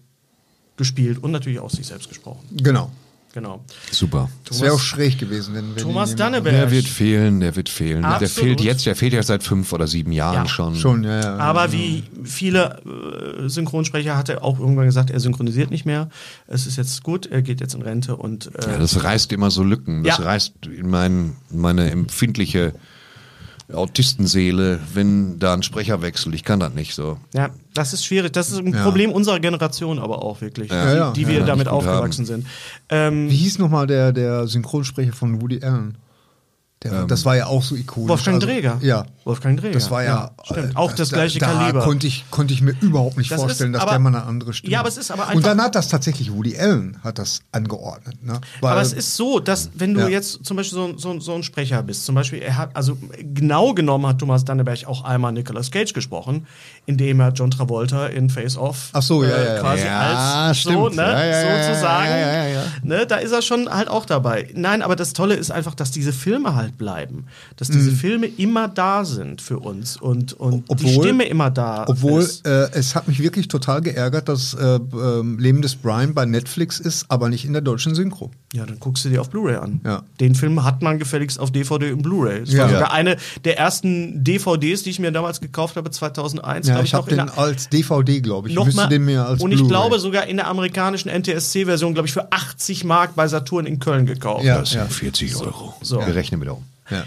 gespielt 0.77 1.23
und 1.23 1.31
natürlich 1.31 1.61
auch 1.61 1.71
sich 1.71 1.87
selbst 1.87 2.09
gesprochen. 2.09 2.41
Genau. 2.53 2.91
Genau. 3.33 3.64
Super. 3.93 4.29
Das 4.49 4.61
wäre 4.61 4.73
auch 4.75 4.81
schräg 4.81 5.19
gewesen, 5.19 5.55
wenn, 5.55 5.77
wenn 5.77 5.83
Thomas 5.83 6.16
Danneberg. 6.16 6.53
Der 6.53 6.71
wird 6.73 6.87
fehlen, 6.88 7.38
der 7.38 7.55
wird 7.55 7.69
fehlen. 7.69 8.03
Der 8.03 8.11
Absolut. 8.14 8.33
fehlt 8.33 8.61
jetzt, 8.61 8.87
der 8.87 8.97
fehlt 8.97 9.12
ja 9.12 9.23
seit 9.23 9.45
fünf 9.45 9.73
oder 9.73 9.87
sieben 9.87 10.11
Jahren 10.11 10.35
Ja. 10.45 10.49
schon. 10.49 10.75
Schon, 10.75 11.05
ja, 11.05 11.21
ja. 11.21 11.37
Aber 11.37 11.71
wie 11.71 12.03
viele 12.25 12.81
äh, 13.45 13.49
Synchronsprecher 13.49 14.16
hat 14.16 14.31
er 14.31 14.43
auch 14.43 14.59
irgendwann 14.59 14.87
gesagt, 14.87 15.11
er 15.11 15.21
synchronisiert 15.21 15.71
nicht 15.71 15.87
mehr. 15.87 16.09
Es 16.49 16.66
ist 16.66 16.77
jetzt 16.77 17.05
gut, 17.05 17.27
er 17.27 17.43
geht 17.43 17.61
jetzt 17.61 17.75
in 17.75 17.83
Rente 17.83 18.16
und 18.16 18.47
äh, 18.57 18.73
Ja, 18.73 18.79
das 18.79 19.05
reißt 19.05 19.31
immer 19.33 19.53
so 19.53 19.62
Lücken. 19.62 20.03
Das 20.03 20.19
Ja. 20.19 20.25
reißt 20.25 20.66
in 20.66 20.90
mein, 20.90 21.37
meine 21.51 21.88
empfindliche 21.90 22.73
Autistenseele, 23.75 24.81
wenn 24.95 25.39
da 25.39 25.55
ein 25.55 25.63
Sprecher 25.63 26.03
wechselt. 26.03 26.35
Ich 26.35 26.45
kann 26.45 26.61
das 26.61 26.75
nicht 26.75 26.95
so. 26.95 27.19
ja, 27.35 27.51
das 27.75 27.93
ist 27.93 28.05
schwierig. 28.05 28.33
Das 28.33 28.51
ist 28.51 28.59
ein 28.59 28.73
Ja. 28.73 28.83
Problem 28.83 29.13
unserer 29.13 29.39
Generation 29.41 29.99
aber 29.99 30.23
auch 30.23 30.41
wirklich, 30.41 30.71
Ja. 30.71 30.85
die, 30.93 30.97
Ja, 30.97 31.11
die 31.13 31.23
ja, 31.23 31.29
wir 31.29 31.39
ja, 31.41 31.45
damit 31.47 31.69
aufgewachsen 31.69 32.25
sind. 32.27 32.47
Ähm, 32.89 33.31
Wie 33.31 33.37
hieß 33.37 33.59
nochmal 33.59 33.87
der, 33.87 34.13
der 34.13 34.47
Synchronsprecher 34.49 35.13
von 35.13 35.41
Woody 35.41 35.63
Allen? 35.63 35.97
Der, 36.83 37.05
das 37.05 37.27
war 37.27 37.37
ja 37.37 37.45
auch 37.45 37.62
so 37.62 37.77
ikonisch. 37.77 38.09
Wolfgang 38.09 38.37
also, 38.37 38.47
Dräger. 38.47 38.79
Ja. 38.81 39.05
Wolfgang 39.25 39.61
Dräger. 39.61 39.75
Das 39.75 39.90
war 39.90 40.03
ja, 40.03 40.31
stimmt. 40.45 40.73
äh, 40.73 40.77
auch 40.77 40.93
das 40.93 41.11
da- 41.11 41.16
gleiche 41.19 41.38
da 41.38 41.53
Kaliber. 41.53 41.81
Konnte 41.81 42.07
ich, 42.07 42.25
konnte 42.31 42.55
ich 42.55 42.62
mir 42.62 42.75
überhaupt 42.81 43.19
nicht 43.19 43.31
Das 43.31 43.38
vorstellen, 43.38 43.75
ist 43.75 43.77
dass 43.77 43.83
aber- 43.83 43.90
der 43.90 43.99
mal 43.99 44.09
eine 44.14 44.25
andere 44.25 44.55
Stimme 44.55 44.73
Ja, 44.73 44.81
aber 44.81 44.88
es 44.88 44.97
ist 44.97 45.11
aber 45.11 45.25
Und 45.25 45.29
einfach- 45.29 45.43
dann 45.51 45.61
hat 45.61 45.75
das 45.75 45.88
tatsächlich 45.88 46.33
Woody 46.33 46.57
Allen 46.59 46.97
hat 47.05 47.19
das 47.19 47.40
angeordnet. 47.53 48.25
Ne? 48.25 48.40
Weil, 48.62 48.73
Aber 48.73 48.81
es 48.81 48.95
ist 48.95 49.14
so, 49.14 49.40
dass 49.40 49.69
wenn 49.75 49.93
du 49.93 50.01
Ja. 50.01 50.09
jetzt 50.09 50.43
zum 50.43 50.57
Beispiel 50.57 50.75
so, 50.79 50.97
so, 50.97 51.21
so 51.21 51.35
ein 51.35 51.43
Sprecher 51.43 51.83
bist, 51.83 52.07
zum 52.07 52.14
Beispiel, 52.14 52.38
er 52.40 52.57
hat, 52.57 52.75
also 52.75 52.97
genau 53.23 53.75
genommen 53.75 54.07
hat 54.07 54.19
Thomas 54.19 54.47
Danneberg 54.47 54.87
auch 54.87 55.05
einmal 55.05 55.33
Nicolas 55.33 55.71
Cage 55.71 55.93
gesprochen, 55.93 56.47
indem 56.87 57.21
er 57.21 57.33
John 57.33 57.51
Travolta 57.51 58.07
in 58.07 58.31
Face 58.31 58.57
Off 58.57 58.88
Ach 58.95 59.03
so, 59.03 59.23
ja, 59.23 59.29
ja, 59.29 59.55
ja. 59.57 59.61
quasi 59.61 59.85
Ja, 59.85 60.01
als 60.47 60.62
so, 60.62 60.71
stimmt. 60.71 60.97
ne, 60.97 61.03
Ja, 61.03 61.25
ja, 61.27 61.43
ja, 61.59 61.64
sozusagen, 61.69 62.11
ja, 62.11 62.16
ja, 62.19 62.33
ja, 62.33 62.47
ja. 62.49 62.62
Ne, 62.83 63.07
da 63.07 63.16
ist 63.16 63.33
er 63.33 63.43
schon 63.43 63.69
halt 63.69 63.88
auch 63.88 64.07
dabei. 64.07 64.49
Nein, 64.55 64.81
aber 64.81 64.97
das 64.97 65.12
Tolle 65.12 65.35
ist 65.35 65.51
einfach, 65.51 65.75
dass 65.75 65.90
diese 65.90 66.14
Filme 66.14 66.55
halt 66.55 66.70
bleiben, 66.73 67.27
dass 67.57 67.69
Mhm. 67.69 67.73
diese 67.75 67.91
Filme 67.93 68.27
immer 68.27 68.69
da 68.69 69.05
sind 69.05 69.41
für 69.43 69.59
uns 69.59 69.97
und, 69.97 70.33
und 70.35 70.67
die 70.69 70.73
Obwohl- 70.87 71.05
Stimme 71.05 71.25
immer 71.27 71.51
da 71.51 71.85
Obwohl, 71.89 72.23
ist. 72.23 72.47
äh, 72.47 72.69
es 72.73 72.95
hat 72.95 73.09
mich 73.09 73.21
wirklich 73.21 73.49
total 73.49 73.81
geärgert, 73.81 74.29
dass 74.29 74.55
äh, 74.55 74.79
ähm, 74.93 75.39
Leben 75.39 75.63
des 75.63 75.77
Brian 75.77 76.15
bei 76.15 76.25
Netflix 76.27 76.81
ist, 76.81 77.07
aber 77.11 77.29
nicht 77.29 77.45
in 77.45 77.53
der 77.53 77.63
deutschen 77.63 77.95
Synchro. 77.95 78.31
Ja, 78.53 78.67
dann 78.67 78.81
guckst 78.81 79.05
du 79.05 79.09
dir 79.09 79.21
auf 79.21 79.31
Blu-ray 79.31 79.57
an. 79.57 79.81
Ja. 79.85 80.03
Den 80.19 80.35
Film 80.35 80.65
hat 80.65 80.83
man 80.83 80.99
gefälligst 80.99 81.39
auf 81.39 81.53
DVD 81.53 81.93
und 81.93 82.03
Blu-ray. 82.03 82.41
Es 82.41 82.53
Ja. 82.53 82.65
war 82.65 82.67
Ja. 82.71 82.75
sogar 82.79 82.93
eine 82.93 83.17
der 83.45 83.59
ersten 83.59 84.25
DVDs, 84.25 84.83
die 84.83 84.91
ich 84.91 84.99
mir 84.99 85.13
damals 85.13 85.41
gekauft 85.41 85.77
habe, 85.77 85.89
2001. 85.93 86.67
Ja, 86.67 86.75
glaub 86.75 86.85
ich 86.85 86.95
habe 86.95 87.11
in 87.13 87.17
den 87.19 87.27
der- 87.27 87.39
als 87.39 87.69
DVD, 87.69 88.21
glaube 88.21 88.49
ich. 88.49 88.55
noch 88.57 88.65
Müsste 88.65 88.81
mal, 88.81 88.89
den 88.89 89.05
mir 89.05 89.25
als 89.25 89.41
und 89.41 89.53
ich 89.53 89.65
glaube 89.69 90.01
sogar 90.01 90.27
in 90.27 90.37
der 90.37 90.49
amerikanischen 90.49 91.09
NTSC-Version, 91.11 91.95
glaube 91.95 92.09
ich, 92.09 92.13
für 92.13 92.33
80 92.33 92.83
Mark 92.83 93.15
bei 93.15 93.29
Saturn 93.29 93.67
in 93.67 93.79
Köln 93.79 94.05
gekauft. 94.05 94.45
Ja. 94.45 94.59
Das 94.59 94.71
sind 94.71 94.91
40 94.93 95.37
Euro. 95.37 95.75
So. 95.83 96.05
Wir 96.05 96.15
rechnen 96.17 96.41
wieder 96.41 96.57
um. 96.57 96.65
Ja. 96.91 97.05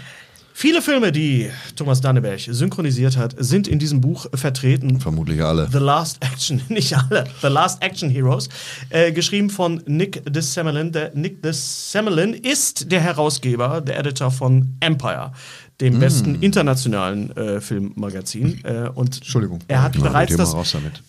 Viele 0.56 0.80
Filme, 0.82 1.10
die 1.10 1.50
Thomas 1.74 2.00
Danneberg 2.00 2.38
synchronisiert 2.38 3.16
hat, 3.16 3.34
sind 3.38 3.66
in 3.66 3.80
diesem 3.80 4.00
Buch 4.00 4.26
vertreten. 4.34 5.00
Vermutlich 5.00 5.42
alle. 5.42 5.68
The 5.70 5.78
Last 5.78 6.18
Action, 6.24 6.62
nicht 6.68 6.96
alle, 6.96 7.24
The 7.42 7.48
Last 7.48 7.82
Action 7.82 8.08
Heroes, 8.08 8.48
äh, 8.90 9.10
geschrieben 9.10 9.50
von 9.50 9.82
Nick 9.86 10.22
DeSemelin. 10.32 10.92
Der 10.92 11.10
Nick 11.12 11.42
DeSemelin 11.42 12.34
ist 12.34 12.90
der 12.92 13.00
Herausgeber, 13.00 13.80
der 13.80 13.98
Editor 13.98 14.30
von 14.30 14.76
Empire, 14.80 15.32
Mm. 15.32 15.78
dem 15.80 15.98
besten 15.98 16.34
internationalen 16.40 17.36
äh, 17.36 17.60
Filmmagazin. 17.60 18.64
Äh, 18.64 18.90
und 18.94 19.16
Entschuldigung. 19.16 19.58
Er 19.66 19.82
hat 19.82 19.94
Na, 19.96 20.02
bereits 20.04 20.30
geh 20.30 20.36
mal 20.36 20.44
das, 20.44 20.54
raus 20.54 20.70
damit. 20.72 21.02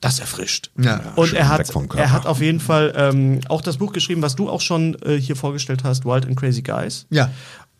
das 0.00 0.20
erfrischt. 0.20 0.70
Ja. 0.80 1.12
Und 1.16 1.34
er 1.34 1.50
hat, 1.50 1.70
er 1.96 2.10
hat 2.12 2.24
auf 2.24 2.40
jeden 2.40 2.60
Fall 2.60 2.94
ähm, 2.96 3.40
auch 3.50 3.60
das 3.60 3.76
Buch 3.76 3.92
geschrieben, 3.92 4.22
was 4.22 4.36
du 4.36 4.48
auch 4.48 4.62
schon 4.62 4.96
äh, 5.02 5.20
hier 5.20 5.36
vorgestellt 5.36 5.84
hast, 5.84 6.06
Wild 6.06 6.24
and 6.24 6.34
Crazy 6.34 6.62
Guys. 6.62 7.04
Ja. 7.10 7.30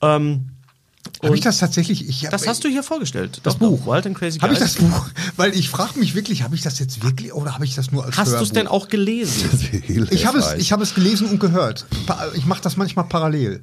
Ähm, 0.03 0.51
Habe 1.25 1.37
ich 1.37 1.43
das 1.43 1.59
tatsächlich? 1.59 2.09
Ich 2.09 2.25
hab, 2.25 2.31
das 2.33 2.47
hast 2.47 2.65
du 2.65 2.69
hier 2.69 2.83
vorgestellt. 2.83 3.41
Das 3.43 3.55
Doch, 3.55 3.59
Buch. 3.61 3.81
doch, 3.85 3.93
Wild 3.95 4.07
and 4.07 4.17
Crazy 4.19 4.39
Habe 4.39 4.53
ich 4.53 4.59
das 4.59 4.75
Buch? 4.75 5.07
Weil 5.37 5.55
ich 5.55 5.69
frage 5.69 5.99
mich 5.99 6.15
wirklich, 6.15 6.43
habe 6.43 6.55
ich 6.55 6.63
das 6.63 6.79
jetzt 6.79 7.03
wirklich 7.03 7.33
oder 7.33 7.55
habe 7.55 7.65
ich 7.65 7.75
das 7.75 7.91
nur 7.93 8.05
als 8.05 8.17
Hast 8.17 8.33
du 8.33 8.37
es 8.43 8.53
denn 8.53 8.67
auch 8.69 8.89
gelesen? 8.89 9.49
Ich 10.11 10.27
habe 10.27 10.39
es, 10.39 10.55
ich 10.55 10.73
habe 10.73 10.83
es 10.83 10.95
gelesen 10.95 11.29
und 11.29 11.41
gehört. 11.41 11.87
Ich 12.35 12.47
mache 12.47 12.63
das 12.63 12.77
manchmal 12.77 13.07
parallel. 13.07 13.63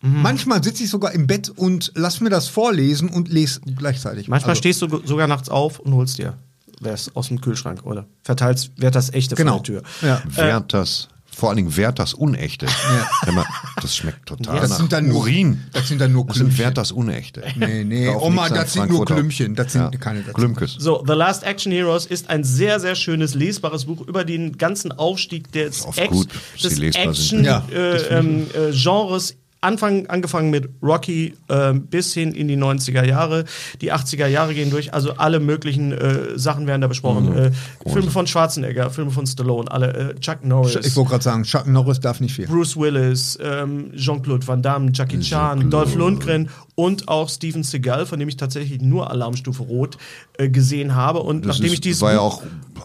Mhm. 0.00 0.22
Manchmal 0.22 0.62
sitze 0.62 0.84
ich 0.84 0.90
sogar 0.90 1.12
im 1.12 1.26
Bett 1.26 1.48
und 1.48 1.92
lass 1.94 2.20
mir 2.20 2.30
das 2.30 2.48
vorlesen 2.48 3.08
und 3.08 3.28
lese 3.28 3.60
gleichzeitig. 3.76 4.28
Manchmal 4.28 4.50
Also, 4.50 4.60
stehst 4.60 4.82
du 4.82 5.02
sogar 5.04 5.26
nachts 5.26 5.48
auf 5.48 5.80
und 5.80 5.92
holst 5.94 6.18
dir 6.18 6.34
was 6.80 7.14
aus 7.16 7.28
dem 7.28 7.40
Kühlschrank 7.40 7.84
oder 7.84 8.06
verteilst 8.22 8.70
Werthers 8.76 9.12
echte 9.12 9.34
Genau. 9.34 9.54
vor 9.56 9.62
der 9.62 9.82
Tür. 9.82 9.82
Ja. 10.02 10.22
Werthers, 10.26 11.08
vor 11.38 11.50
allen 11.50 11.56
Dingen 11.58 11.76
Werthers 11.76 12.14
Unechte. 12.14 12.66
Wenn 13.24 13.34
man, 13.36 13.44
das 13.80 13.94
schmeckt 13.96 14.26
total 14.26 14.60
Das 14.60 14.70
nach 14.70 14.76
sind 14.78 14.92
dann 14.92 15.06
nur- 15.08 15.18
Urin. 15.20 15.60
das 15.72 15.86
sind 15.86 16.00
dann 16.00 16.12
nur 16.12 16.26
Das 16.26 16.34
sind 16.36 16.46
Klümpchen. 16.46 16.64
Werthers 16.64 16.90
Unechte. 16.92 17.44
Nee, 17.56 17.84
nee, 17.84 18.08
Oma, 18.08 18.48
das 18.48 18.72
sind 18.72 18.90
nur. 18.90 19.04
Klümpchen. 19.04 19.54
Das 19.54 19.72
sind 19.72 20.00
keine- 20.00 20.22
das- 20.22 20.34
Glümkes. 20.34 20.74
So, 20.78 21.04
The 21.06 21.12
Last 21.12 21.44
Action 21.44 21.70
Heroes 21.70 22.06
ist 22.06 22.28
ein 22.28 22.42
sehr, 22.42 22.80
sehr 22.80 22.96
schönes, 22.96 23.34
lesbares 23.34 23.84
Buch 23.84 24.00
über 24.06 24.24
den 24.24 24.58
ganzen 24.58 24.90
Aufstieg 24.90 25.52
des, 25.52 25.84
gut, 26.08 26.28
lesbar 26.60 27.14
sind. 27.14 27.44
Ja, 27.44 27.58
Action-Genres. 27.70 28.54
Äh, 28.54 28.72
Genres 28.72 29.36
Anfang, 29.60 30.06
angefangen 30.06 30.50
mit 30.50 30.68
Rocky 30.82 31.34
ähm, 31.48 31.86
bis 31.86 32.14
hin 32.14 32.32
in 32.32 32.46
die 32.46 32.56
90er 32.56 33.04
Jahre. 33.04 33.44
Die 33.80 33.92
80er 33.92 34.26
Jahre 34.28 34.54
gehen 34.54 34.70
durch, 34.70 34.94
also 34.94 35.14
alle 35.14 35.40
möglichen 35.40 35.90
äh, 35.92 36.38
Sachen 36.38 36.66
werden 36.68 36.80
da 36.80 36.86
besprochen. 36.86 37.36
Äh, 37.36 37.50
Filme 37.90 38.10
von 38.10 38.26
Schwarzenegger, 38.28 38.90
Filme 38.90 39.10
von 39.10 39.26
Stallone, 39.26 39.70
alle, 39.70 40.12
äh, 40.16 40.20
Chuck 40.20 40.44
Norris. 40.44 40.76
Ich 40.86 40.94
wollte 40.96 41.10
gerade 41.10 41.24
sagen, 41.24 41.42
Chuck 41.42 41.66
Norris 41.66 41.98
darf 41.98 42.20
nicht 42.20 42.34
fehlen. 42.34 42.48
Bruce 42.48 42.76
Willis, 42.76 43.36
ähm, 43.42 43.90
Jean-Claude 43.96 44.46
Van 44.46 44.62
Damme, 44.62 44.90
Jackie 44.94 45.18
Chan, 45.20 45.70
Dolph 45.70 45.94
Lundgren 45.96 46.50
und 46.76 47.08
auch 47.08 47.28
Steven 47.28 47.64
Seagal, 47.64 48.06
von 48.06 48.20
dem 48.20 48.28
ich 48.28 48.36
tatsächlich 48.36 48.80
nur 48.80 49.10
Alarmstufe 49.10 49.64
Rot 49.64 49.98
äh, 50.34 50.48
gesehen 50.48 50.94
habe. 50.94 51.18
Und 51.20 51.44
Das 51.44 51.56
nachdem 51.56 51.66
ist, 51.66 51.72
ich 51.72 51.80
dieses 51.80 52.02
war 52.02 52.12
ja 52.12 52.20
auch 52.20 52.42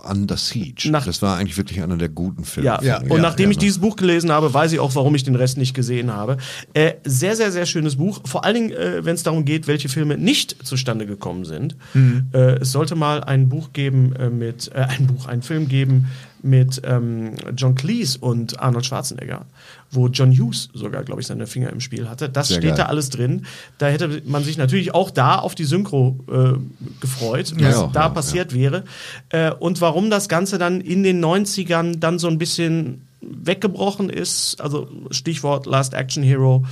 Under 0.09 0.37
Siege. 0.37 0.89
Nach- 0.89 1.05
das 1.05 1.21
war 1.21 1.37
eigentlich 1.37 1.57
wirklich 1.57 1.81
einer 1.81 1.97
der 1.97 2.09
guten 2.09 2.43
Filme. 2.43 2.65
ja, 2.67 2.81
Ja, 2.81 2.97
und 3.01 3.11
ja, 3.11 3.17
nachdem 3.19 3.45
ja, 3.45 3.51
ich 3.51 3.57
dieses 3.59 3.77
Buch 3.79 3.95
gelesen 3.95 4.31
habe, 4.31 4.51
weiß 4.51 4.71
ich 4.73 4.79
auch, 4.79 4.95
warum 4.95 5.13
ich 5.13 5.23
den 5.23 5.35
Rest 5.35 5.57
nicht 5.57 5.75
gesehen 5.75 6.11
habe. 6.11 6.37
Äh, 6.73 6.93
sehr, 7.03 7.35
sehr, 7.35 7.51
sehr 7.51 7.65
schönes 7.65 7.97
Buch. 7.97 8.21
Vor 8.25 8.45
allen 8.45 8.55
Dingen, 8.55 8.71
äh, 8.71 9.05
wenn 9.05 9.15
es 9.15 9.23
darum 9.23 9.45
geht, 9.45 9.67
welche 9.67 9.89
Filme 9.89 10.17
nicht 10.17 10.65
zustande 10.65 11.05
gekommen 11.05 11.45
sind. 11.45 11.75
Mhm. 11.93 12.27
Äh, 12.33 12.59
es 12.61 12.71
sollte 12.71 12.95
mal 12.95 13.23
ein 13.23 13.49
Buch 13.49 13.73
geben 13.73 14.15
äh, 14.15 14.29
mit, 14.29 14.71
äh, 14.73 14.79
ein 14.89 15.07
Buch, 15.07 15.27
einen 15.27 15.41
Film 15.41 15.67
geben 15.67 16.07
mit 16.43 16.81
ähm, 16.83 17.35
John 17.55 17.73
Cleese 17.73 18.19
und 18.19 18.59
Arnold 18.59 18.85
Schwarzenegger, 18.85 19.45
wo 19.91 20.09
John 20.09 20.31
Hughes 20.31 20.67
sogar, 20.73 21.03
glaube 21.03 21.21
ich, 21.21 21.27
seine 21.27 21.47
Finger 21.47 21.69
im 21.69 21.79
Spiel 21.79 22.09
hatte. 22.09 22.27
Das 22.27 22.49
Sehr 22.49 22.57
steht 22.57 22.71
geil. 22.71 22.77
da 22.79 22.85
alles 22.87 23.09
drin. 23.09 23.45
Da 23.77 23.87
hätte 23.87 24.21
man 24.25 24.43
sich 24.43 24.57
natürlich 24.57 24.93
auch 24.93 25.09
da 25.09 25.37
auf 25.37 25.55
die 25.55 25.63
Synchro 25.63 26.19
äh, 26.29 26.59
gefreut, 26.99 27.53
was 27.55 27.75
Ja, 27.75 27.89
da 27.93 28.01
ja, 28.01 28.09
passiert 28.09 28.53
wäre. 28.53 28.83
Äh, 29.29 29.51
und 29.51 29.79
warum 29.79 30.09
das 30.09 30.27
Ganze 30.27 30.57
dann 30.57 30.81
in 30.81 31.03
den 31.03 31.23
90ern 31.23 31.99
dann 31.99 32.19
so 32.19 32.27
ein 32.27 32.37
bisschen 32.37 33.02
weggebrochen 33.29 34.09
ist, 34.09 34.59
also 34.61 34.87
Stichwort 35.11 35.65
Last 35.65 35.93
Action 35.93 36.23
Hero. 36.23 36.63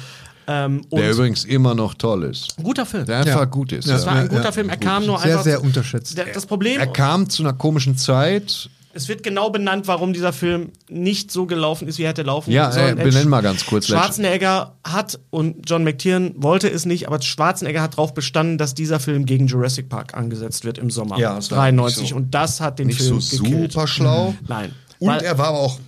Ähm, 0.47 0.81
Der 0.91 1.11
übrigens 1.11 1.45
immer 1.45 1.75
noch 1.75 1.93
toll 1.93 2.23
ist. 2.23 2.55
guter 2.61 2.85
Film. 2.85 3.05
Der 3.05 3.19
einfach 3.19 3.31
Ja. 3.41 3.45
gut 3.45 3.71
ist. 3.71 3.87
Ja. 3.87 3.95
Es 3.95 4.05
war 4.05 4.13
ein 4.13 4.23
Ja, 4.23 4.27
guter 4.27 4.43
ja. 4.45 4.51
Film. 4.51 4.69
Er 4.69 4.77
kam 4.77 5.05
nur 5.05 5.19
Sehr, 5.19 5.31
einfach. 5.31 5.43
sehr 5.43 5.63
unterschätzt. 5.63 6.17
Der, 6.17 6.25
das 6.25 6.45
Problem, 6.45 6.79
Er 6.79 6.87
kam 6.87 7.29
zu 7.29 7.43
einer 7.43 7.53
komischen 7.53 7.95
Zeit. 7.95 8.69
es 8.93 9.07
wird 9.07 9.21
genau 9.23 9.51
benannt, 9.51 9.87
warum 9.87 10.11
dieser 10.13 10.33
Film 10.33 10.71
nicht 10.89 11.31
so 11.31 11.45
gelaufen 11.45 11.87
ist, 11.87 11.99
wie 11.99 12.03
er 12.03 12.09
hätte 12.09 12.23
laufen 12.23 12.51
Ja, 12.51 12.71
sollen. 12.71 12.97
äh, 12.97 13.03
benenn 13.03 13.29
mal 13.29 13.41
ganz 13.41 13.65
kurz. 13.67 13.85
Schwarzenegger 13.87 14.75
hat 14.83 15.19
und 15.29 15.69
John 15.69 15.83
McTiernan 15.83 16.33
wollte 16.35 16.67
es 16.69 16.85
nicht, 16.85 17.07
aber 17.07 17.21
Schwarzenegger 17.21 17.81
hat 17.81 17.93
darauf 17.93 18.13
bestanden, 18.15 18.57
dass 18.57 18.73
dieser 18.73 18.99
Film 18.99 19.25
gegen 19.25 19.45
Jurassic 19.47 19.87
Park 19.89 20.15
angesetzt 20.15 20.65
wird 20.65 20.79
im 20.79 20.89
Sommer 20.89 21.17
Ja, 21.19 21.35
das 21.35 21.51
war 21.51 21.59
93 21.59 22.01
nicht 22.01 22.09
so- 22.09 22.15
und 22.17 22.33
das 22.33 22.59
hat 22.59 22.79
den 22.79 22.87
Nicht 22.87 22.99
Film 23.01 23.21
so 23.21 23.37
gekillt. 23.43 23.71
super 23.73 23.87
schlau. 23.87 24.33
Nein. 24.47 24.71
Und 24.99 25.07
Weil- 25.07 25.21
er 25.21 25.37
war 25.37 25.47
aber 25.49 25.59
auch 25.59 25.79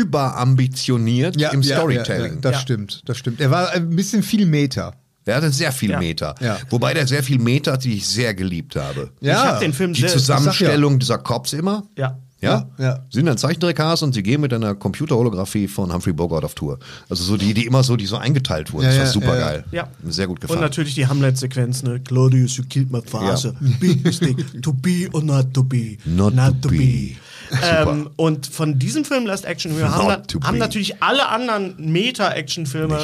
überambitioniert 0.00 1.36
im 1.52 1.62
Storytelling. 1.62 2.34
Ja, 2.34 2.40
das 2.40 2.52
Ja. 2.52 2.58
stimmt, 2.60 3.02
das 3.06 3.18
stimmt. 3.18 3.40
Er 3.40 3.50
war 3.50 3.70
ein 3.72 3.90
bisschen 3.90 4.22
viel 4.22 4.46
Meter. 4.46 4.94
Er 5.24 5.36
hatte 5.36 5.50
sehr 5.52 5.70
viel 5.70 5.90
Ja. 5.90 5.98
Meter. 6.00 6.34
Ja. 6.40 6.58
Wobei 6.70 6.94
der 6.94 7.06
sehr 7.06 7.22
viel 7.22 7.38
Meter 7.38 7.72
hat, 7.74 7.84
die 7.84 7.94
ich 7.94 8.06
sehr 8.08 8.34
geliebt 8.34 8.74
habe. 8.74 9.10
Ja. 9.20 9.32
Ich 9.34 9.38
habe 9.50 9.60
den 9.60 9.72
Film 9.72 9.92
Die 9.92 10.00
sehr, 10.00 10.10
Zusammenstellung 10.10 10.98
dieser 10.98 11.18
Cops 11.18 11.52
immer. 11.52 11.84
ja. 11.96 12.18
Ja? 12.42 12.66
Ja, 12.76 12.84
ja. 12.84 13.06
Sind 13.08 13.26
dann 13.26 13.38
Zeichentrick-Hasen 13.38 14.06
und 14.06 14.14
sie 14.14 14.22
gehen 14.24 14.40
mit 14.40 14.52
einer 14.52 14.74
Computerholographie 14.74 15.68
von 15.68 15.92
Humphrey 15.92 16.12
Bogart 16.12 16.44
auf 16.44 16.56
Tour. 16.56 16.80
Also 17.08 17.22
so 17.22 17.36
die, 17.36 17.54
die 17.54 17.66
immer 17.66 17.84
so, 17.84 17.94
die 17.94 18.06
so 18.06 18.16
eingeteilt 18.16 18.72
wurden. 18.72 18.86
Ja, 18.86 18.88
das 18.90 18.98
war 18.98 19.04
ja, 19.06 19.12
super 19.12 19.38
ja, 19.38 19.46
geil. 19.46 19.64
Ja. 19.70 19.88
Sehr 20.08 20.26
gut 20.26 20.38
Und 20.38 20.40
gefallen. 20.40 20.60
natürlich 20.60 20.96
die 20.96 21.06
Hamlet-Sequenz, 21.06 21.84
ne? 21.84 22.00
Claudius, 22.00 22.56
you 22.56 22.64
killed 22.68 22.90
my 22.90 23.00
father. 23.00 23.54
Be 23.78 23.94
mistake. 24.02 24.60
To 24.60 24.72
be 24.72 25.08
or 25.12 25.22
not 25.22 25.54
to 25.54 25.62
be. 25.62 25.98
Not 26.04 26.34
to 26.62 26.68
be. 26.68 27.14
Ähm, 27.62 28.08
und 28.16 28.46
von 28.46 28.78
diesem 28.78 29.04
Film 29.04 29.26
Last 29.26 29.44
Action 29.44 29.72
Hero 29.72 29.88
haben, 29.88 30.06
na, 30.08 30.46
haben 30.46 30.52
be. 30.54 30.58
natürlich 30.58 31.02
alle 31.02 31.28
anderen 31.28 31.74
Meta-Action-Filme. 31.92 32.98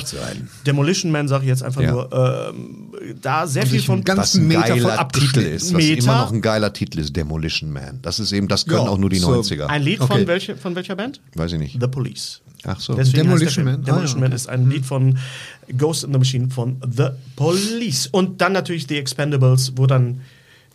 Demolition 0.66 1.12
Man 1.12 1.28
sage 1.28 1.44
ich 1.44 1.48
jetzt 1.48 1.62
einfach 1.62 1.82
Ja. 1.82 1.92
nur, 1.92 2.52
ähm, 2.54 2.92
da 3.20 3.46
sehr 3.46 3.62
viel 3.66 3.78
sich 3.78 3.86
von 3.86 4.02
ganzen 4.04 4.46
Meter 4.48 4.60
von 4.66 4.68
geiler 4.68 4.82
Titel 4.88 4.98
abgeschnitten. 5.00 5.52
ist, 5.54 5.74
was 5.74 5.82
Meter. 5.84 6.02
immer 6.02 6.18
noch 6.18 6.32
ein 6.32 6.40
geiler 6.40 6.72
Titel 6.72 6.98
ist, 6.98 7.14
Demolition 7.14 7.72
Man. 7.72 7.98
Das 8.02 8.18
ist 8.20 8.32
eben, 8.32 8.48
das 8.48 8.64
können 8.66 8.84
Ja, 8.84 8.88
auch 8.90 8.98
nur 8.98 9.10
die 9.10 9.18
so 9.18 9.30
90er. 9.32 9.66
ein 9.66 9.82
Lied 9.82 10.00
Okay. 10.00 10.12
von, 10.18 10.26
welche, 10.26 10.56
von 10.56 10.74
welcher 10.74 10.96
Band? 10.96 11.20
Weiß 11.34 11.52
ich 11.52 11.58
nicht. 11.58 11.76
The 11.80 11.86
Police. 11.86 12.40
Ach 12.64 12.80
so. 12.80 12.94
Deswegen 12.94 13.24
Demolition 13.24 13.66
der 13.66 13.74
Film. 13.74 13.82
Man. 13.82 13.82
Ah, 13.82 13.84
Demolition 13.84 14.20
ja, 14.20 14.28
Man 14.28 14.32
ist 14.32 14.48
ein 14.48 14.68
Lied 14.70 14.84
von 14.84 15.18
Ghost 15.76 16.04
in 16.04 16.12
the 16.12 16.18
Machine 16.18 16.50
von 16.50 16.80
The 16.96 17.08
Police. 17.36 18.08
Und 18.08 18.40
dann 18.40 18.52
natürlich 18.52 18.86
The 18.88 18.96
Expendables, 18.98 19.72
wo 19.76 19.86
dann 19.86 20.22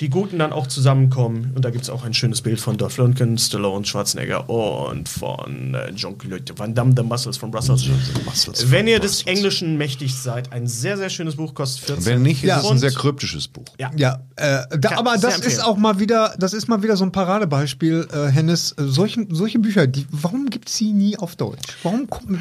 die 0.01 0.09
Guten 0.09 0.39
dann 0.39 0.51
auch 0.51 0.67
zusammenkommen. 0.67 1.51
Und 1.55 1.63
da 1.63 1.69
gibt 1.69 1.83
es 1.83 1.89
auch 1.89 2.03
ein 2.03 2.13
schönes 2.13 2.41
Bild 2.41 2.59
von 2.59 2.77
Dolph 2.77 2.97
Lundgren, 2.97 3.37
Stallone, 3.37 3.85
Schwarzenegger 3.85 4.49
und 4.49 5.07
von 5.07 5.75
äh, 5.75 5.93
Jean-Claude 5.93 6.57
Van 6.57 6.73
Damme, 6.75 6.93
The 6.97 7.03
Muscles 7.03 7.37
from 7.37 7.51
Brussels. 7.51 7.85
Muscles 8.25 8.69
Wenn 8.71 8.87
ihr 8.87 8.99
des 8.99 9.23
Englischen 9.23 9.77
mächtig 9.77 10.15
seid, 10.15 10.51
ein 10.51 10.67
sehr, 10.67 10.97
sehr 10.97 11.09
schönes 11.09 11.35
Buch, 11.35 11.53
kostet 11.53 11.85
14 11.85 12.05
Wenn 12.05 12.21
nicht, 12.23 12.43
ist 12.43 12.47
Ja. 12.49 12.59
es 12.59 12.69
ein 12.69 12.79
sehr 12.79 12.91
kryptisches 12.91 13.47
Buch. 13.47 13.65
Ja. 13.79 13.91
Ja, 13.95 14.19
äh, 14.35 14.63
da, 14.77 14.97
aber 14.97 15.17
das 15.17 15.39
ist 15.39 15.63
auch 15.63 15.77
mal 15.77 15.99
wieder, 15.99 16.33
das 16.39 16.53
ist 16.53 16.67
mal 16.67 16.81
wieder 16.83 16.97
so 16.97 17.05
ein 17.05 17.11
Paradebeispiel, 17.11 18.07
äh, 18.11 18.27
Hennes. 18.31 18.71
Äh, 18.73 18.83
solche, 18.87 19.25
solche 19.29 19.59
Bücher, 19.59 19.87
die, 19.87 20.05
warum 20.11 20.49
gibt 20.49 20.69
es 20.69 20.75
sie 20.75 20.91
nie 20.91 21.17
auf 21.17 21.35
Deutsch? 21.35 21.61
Warum 21.83 22.09
kommt 22.09 22.39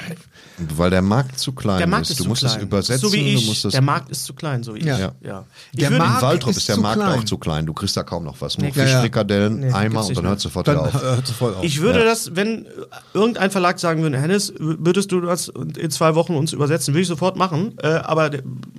Weil 0.77 0.91
der 0.91 1.03
Markt 1.03 1.39
zu 1.39 1.53
klein 1.53 1.79
Der 1.79 1.87
Markt 1.87 2.07
ist. 2.07 2.11
ist 2.13 2.21
Du 2.21 2.25
zu 2.25 2.29
musst 2.31 2.41
klein. 2.43 2.57
es 2.57 2.63
übersetzen, 2.63 3.09
so 3.09 3.13
wie 3.13 3.35
du 3.35 3.39
ich. 3.53 3.63
der 3.63 3.83
Markt 3.83 4.11
ist 4.11 4.25
zu 4.25 4.35
klein, 4.35 4.63
so 4.63 4.75
wie 4.75 4.79
ich. 4.79 4.85
Ja. 4.87 5.13
Ja. 5.23 5.45
Ich 5.73 5.81
Der 5.81 5.91
würde- 5.91 6.03
in 6.05 6.11
Markt 6.11 6.23
Waldrop 6.23 6.51
ist 6.51 6.57
ist 6.59 6.69
der 6.69 6.77
Markt 6.79 7.01
klein. 7.01 7.19
auch 7.21 7.25
zu 7.25 7.39
klein. 7.39 7.42
Du 7.67 7.73
kriegst 7.73 7.97
da 7.97 8.03
kaum 8.03 8.25
noch 8.25 8.41
was. 8.41 8.57
Nur 8.59 8.69
Nee. 8.69 8.73
Ja, 8.77 8.85
ja. 8.85 8.91
Fischfrikadellen, 8.93 9.61
Nee, 9.61 9.73
Eimer 9.73 10.01
gibt's 10.01 10.09
und 10.09 10.17
dann 10.19 10.27
hört 10.27 10.41
sofort 10.41 10.69
dann 10.69 10.77
auf. 10.79 10.93
hört 11.03 11.27
sofort 11.27 11.57
auf. 11.57 11.65
Ich 11.65 11.81
würde 11.81 11.99
Ja. 12.01 12.05
das, 12.05 12.35
wenn 12.37 12.67
äh, 12.67 12.69
irgendein 13.15 13.51
Verlag 13.51 13.79
sagen 13.81 14.03
würde, 14.03 14.19
Hennes, 14.19 14.53
würdest 14.59 15.13
du 15.13 15.21
das 15.21 15.49
in 15.79 15.91
zwei 15.91 16.15
Wochen 16.15 16.35
uns 16.35 16.53
übersetzen, 16.53 16.95
würde 16.95 17.03
ich 17.03 17.09
sofort 17.09 17.37
machen. 17.37 17.75
Äh, 17.83 17.89
aber 17.89 18.31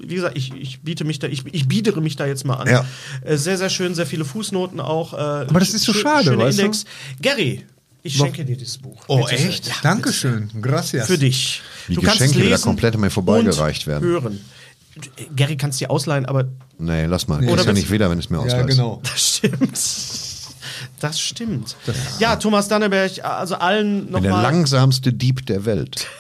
wie 0.01 0.15
gesagt, 0.15 0.37
ich, 0.37 0.53
ich 0.53 0.81
biete 0.81 1.03
mich 1.03 1.19
da, 1.19 1.27
ich, 1.27 1.43
ich 1.51 1.67
biedere 1.67 2.01
mich 2.01 2.15
da 2.15 2.25
jetzt 2.25 2.45
mal 2.45 2.55
an. 2.55 2.67
Ja. 2.69 2.85
Äh, 3.23 3.37
sehr, 3.37 3.57
sehr 3.57 3.69
schön, 3.69 3.95
sehr 3.95 4.05
viele 4.05 4.25
Fußnoten 4.25 4.79
auch. 4.79 5.13
Äh, 5.13 5.17
Aber 5.17 5.59
das 5.59 5.73
ist 5.73 5.83
so 5.83 5.93
schade, 5.93 6.25
schöner 6.25 6.45
weißt 6.45 6.59
du? 6.59 6.63
Index. 6.63 6.85
Gary, 7.21 7.65
ich 8.01 8.15
schenke 8.17 8.43
dir 8.43 8.57
dieses 8.57 8.77
Buch. 8.79 9.01
Oh, 9.07 9.17
Bitte 9.25 9.31
echt? 9.35 9.67
Ja, 9.67 9.73
Dankeschön. 9.81 10.49
Gracias. 10.61 11.07
Für 11.07 11.17
dich. 11.17 11.61
Die 11.87 11.95
du 11.95 12.01
kannst 12.01 12.17
Geschenke 12.19 12.35
es 12.39 12.39
wieder 12.41 12.49
lesen 12.51 12.63
komplett 12.63 12.95
an 12.95 13.01
mir 13.01 13.09
vorbeigereicht 13.09 13.87
und 13.87 13.91
werden. 13.93 14.07
Hören. 14.09 14.39
Gary 15.35 15.57
kannst 15.57 15.79
du 15.81 15.85
dir 15.85 15.91
ausleihen, 15.91 16.25
aber 16.25 16.45
Nee, 16.77 17.05
lass 17.05 17.27
mal. 17.27 17.37
Oder 17.39 17.47
Kriegst 17.47 17.65
ja 17.67 17.73
nicht 17.73 17.91
wieder, 17.91 18.09
wenn 18.09 18.19
es 18.19 18.29
mir 18.29 18.37
Ja, 18.37 18.43
ausleihst. 18.43 18.67
genau. 18.69 18.99
das 19.03 19.37
stimmt. 19.37 19.77
Das 21.03 21.19
stimmt. 21.19 21.75
Ja, 22.19 22.35
Thomas 22.37 22.67
Danneberg, 22.69 23.11
also 23.23 23.55
allen 23.55 24.05
Bin 24.05 24.13
der 24.13 24.31
nochmal. 24.31 24.41
langsamste 24.43 25.11
Dieb 25.11 25.45
der 25.45 25.65
Welt. 25.65 26.07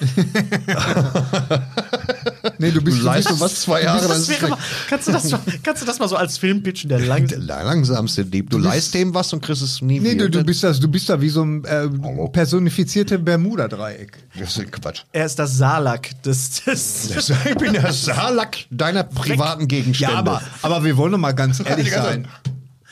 Nee, 2.57 2.71
du 2.71 2.81
bist, 2.81 2.99
Du 2.99 3.03
leistest 3.03 3.39
was 3.39 3.61
zwei 3.61 3.83
Jahre, 3.83 4.07
Das 4.07 4.27
weg. 4.29 4.41
mal, 4.49 4.57
kannst, 4.89 5.07
du 5.07 5.11
das 5.11 5.31
mal, 5.31 5.39
kannst 5.63 5.81
du 5.81 5.85
das 5.85 5.99
mal 5.99 6.07
so 6.07 6.15
als 6.15 6.37
Film 6.37 6.61
pitchen, 6.61 6.89
der 6.89 6.99
lang. 6.99 7.27
Der 7.27 7.39
langsamste 7.39 8.25
Dieb. 8.25 8.49
Du 8.49 8.57
leist 8.57 8.93
dem 8.93 9.13
was 9.13 9.31
und 9.33 9.41
kriegst 9.41 9.61
es 9.61 9.81
nie 9.81 9.99
Nee, 9.99 10.11
wieder. 10.11 10.25
du, 10.29 10.39
du 10.39 10.43
bist 10.43 10.63
das, 10.63 10.79
du 10.79 10.87
bist 10.87 11.09
da 11.09 11.19
wie 11.21 11.29
so 11.29 11.43
ein 11.43 11.63
äh, 11.65 11.87
personifizierte 12.31 13.17
Bermuda-Dreieck. 13.19 14.17
das 14.37 14.57
ist 14.57 14.71
Quatsch. 14.71 15.01
Er 15.13 15.25
ist 15.25 15.39
das 15.39 15.57
Salak 15.57 16.21
des. 16.23 16.63
des 16.63 17.09
Ich 17.49 17.55
bin 17.57 17.73
der 17.73 17.91
Salak 17.93 18.57
deiner 18.69 19.03
privaten 19.03 19.67
Gegenstände. 19.67 20.13
Ja, 20.13 20.19
aber, 20.19 20.41
aber 20.61 20.83
wir 20.83 20.95
wollen 20.97 21.13
doch 21.13 21.17
mal 21.19 21.33
ganz 21.33 21.59
ehrlich 21.65 21.91
sein. 21.91 22.27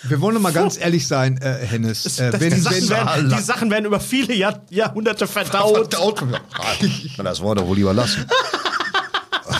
Wir 0.03 0.19
wollen 0.19 0.35
doch 0.35 0.41
mal 0.41 0.53
ganz 0.53 0.77
ehrlich 0.79 1.07
sein, 1.07 1.37
äh, 1.41 1.65
Hennes. 1.65 2.19
Äh, 2.19 2.31
das, 2.31 2.41
wenn, 2.41 2.53
die, 2.53 2.59
Sachen 2.59 2.81
wenn, 2.81 2.89
werden, 2.89 3.29
die 3.29 3.43
Sachen 3.43 3.71
werden 3.71 3.85
über 3.85 3.99
viele 3.99 4.33
Jahr, 4.33 4.61
Jahrhunderte 4.69 5.27
verdaut. 5.27 5.93
Verdaut. 5.93 6.23
Das 7.17 7.41
Wort 7.41 7.59
doch 7.59 7.67
wohl 7.67 7.77
lieber 7.77 7.93
lassen. 7.93 8.25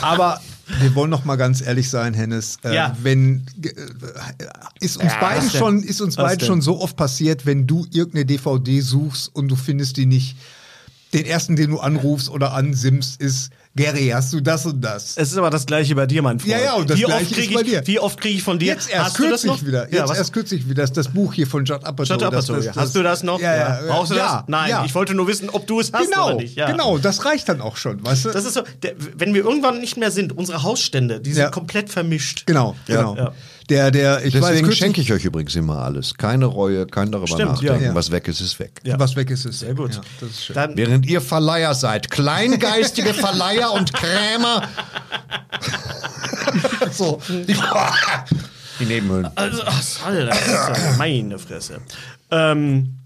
aber 0.02 0.42
wir 0.80 0.96
wollen 0.96 1.12
doch 1.12 1.26
mal 1.26 1.36
ganz 1.36 1.62
ehrlich 1.62 1.90
sein, 1.90 2.14
Hennes. 2.14 2.58
Äh, 2.64 2.74
Ja. 2.74 2.96
Wenn 3.02 3.46
äh, 3.64 3.70
ist 4.80 4.98
uns 4.98 5.14
beiden 5.20 5.46
was 5.46 5.52
denn? 5.52 5.60
schon, 5.60 5.84
ist 5.84 6.02
uns 6.02 6.16
beiden 6.16 6.46
schon 6.46 6.62
so 6.62 6.82
oft 6.82 6.96
passiert, 6.96 7.46
wenn 7.46 7.68
du 7.68 7.86
irgendeine 7.92 8.26
DVD 8.26 8.82
suchst 8.82 9.36
und 9.36 9.48
du 9.48 9.56
findest 9.56 9.98
die 9.98 10.06
nicht. 10.06 10.38
Den 11.14 11.26
ersten, 11.26 11.56
den 11.56 11.72
du 11.72 11.80
anrufst 11.80 12.30
oder 12.30 12.54
ansimmst, 12.54 13.22
ist 13.22 13.52
Gary, 13.76 14.10
hast 14.14 14.34
du 14.34 14.42
das 14.42 14.66
und 14.66 14.82
das? 14.82 15.16
Es 15.16 15.32
ist 15.32 15.38
aber 15.38 15.50
das 15.50 15.66
gleiche 15.66 15.96
bei 15.96 16.06
dir, 16.06 16.22
mein 16.22 16.40
Freund. 16.40 16.52
Ja, 16.52 16.60
ja, 16.60 16.74
und 16.74 16.90
das 16.90 16.98
wie 16.98 17.04
Gleiche 17.04 17.40
ist 17.40 17.54
bei 17.54 17.62
ich, 17.62 17.68
dir. 17.68 17.88
Wie 17.88 18.00
oft 18.00 18.20
kriege 18.20 18.36
ich 18.36 18.44
von 18.44 18.60
dir? 18.60 18.74
Jetzt 18.74 18.90
erst 18.90 19.06
Hast 19.06 19.20
du 19.20 19.30
das 19.30 19.42
kürzlich 19.44 19.66
wieder. 19.66 19.84
Jetzt 19.84 19.94
ja, 19.94 20.10
was? 20.10 20.18
erst 20.18 20.34
kürzlich 20.34 20.70
wieder. 20.70 20.84
Das, 20.84 20.92
das 20.92 21.08
Buch 21.08 21.34
hier 21.34 21.48
von 21.48 21.64
Judd 21.64 21.86
Apatow. 21.86 22.18
Das, 22.18 22.28
Apatow, 22.28 22.56
das, 22.58 22.66
ja. 22.66 22.76
Hast 22.76 22.96
du 22.96 23.04
das 23.04 23.24
noch? 23.24 23.40
Ja, 23.40 23.56
ja. 23.56 23.80
Brauchst 23.88 24.12
du 24.12 24.16
das? 24.16 24.44
Nein, 24.48 24.70
ja. 24.70 24.84
ich 24.86 24.94
wollte 24.94 25.14
nur 25.14 25.28
wissen, 25.28 25.50
ob 25.50 25.68
du 25.68 25.80
es 25.80 25.94
hast 25.94 26.10
genau, 26.10 26.28
oder 26.28 26.36
nicht. 26.36 26.58
Ja. 26.58 26.70
genau, 26.70 26.98
das 26.98 27.24
reicht 27.24 27.48
dann 27.48 27.62
auch 27.62 27.78
schon, 27.78 28.06
weißt 28.06 28.26
du? 28.26 28.30
Das 28.32 28.44
ist 28.44 28.56
so, 28.56 28.64
der, 28.84 28.94
wenn 29.16 29.34
wir 29.34 29.44
irgendwann 29.44 29.80
nicht 29.80 29.96
mehr 29.96 30.12
sind, 30.12 30.38
unsere 30.38 30.64
Hausstände, 30.64 31.22
die 31.22 31.32
sind 31.32 31.52
komplett 31.52 31.90
vermischt. 31.90 32.46
genau, 32.46 32.76
genau. 32.86 33.34
Der, 33.72 33.90
der, 33.90 34.26
ich 34.26 34.34
Deswegen 34.34 34.70
schenke 34.74 35.00
ich 35.00 35.14
euch 35.14 35.24
übrigens 35.24 35.56
immer 35.56 35.78
alles. 35.78 36.16
Keine 36.16 36.44
Reue, 36.44 36.86
kein 36.86 37.10
darüber 37.10 37.26
Stimmt, 37.28 37.54
nachdenken. 37.54 37.84
ja. 37.86 37.96
Was 37.96 38.12
weg 38.12 38.28
ist, 38.28 38.42
ist 38.42 38.60
weg. 38.60 38.82
Ja. 38.84 39.00
Was 39.00 39.16
weg 39.16 39.30
ist, 39.30 39.46
ist 39.46 39.60
Sehr 39.60 39.74
gut. 39.74 39.96
Ja, 39.96 40.02
das 40.20 40.30
ist 40.30 40.46
schön. 40.46 40.56
Dann, 40.56 40.76
Während 40.76 41.06
ihr 41.06 41.22
Verleiher 41.22 41.74
seid, 41.74 42.12
kleingeistige 42.12 43.14
Verleiher 43.14 43.72
und 43.72 43.94
Krämer. 43.94 44.68
so. 46.92 47.22
Die, 47.30 47.56
Nebenhöhlen. 48.84 49.30
also, 49.36 49.62
ach, 49.66 50.06
Alter, 50.06 50.26
das 50.26 50.42
ist 50.42 50.52
ja 50.52 50.96
meine 50.98 51.40
Fresse. 51.40 51.80
Ähm, 52.30 52.98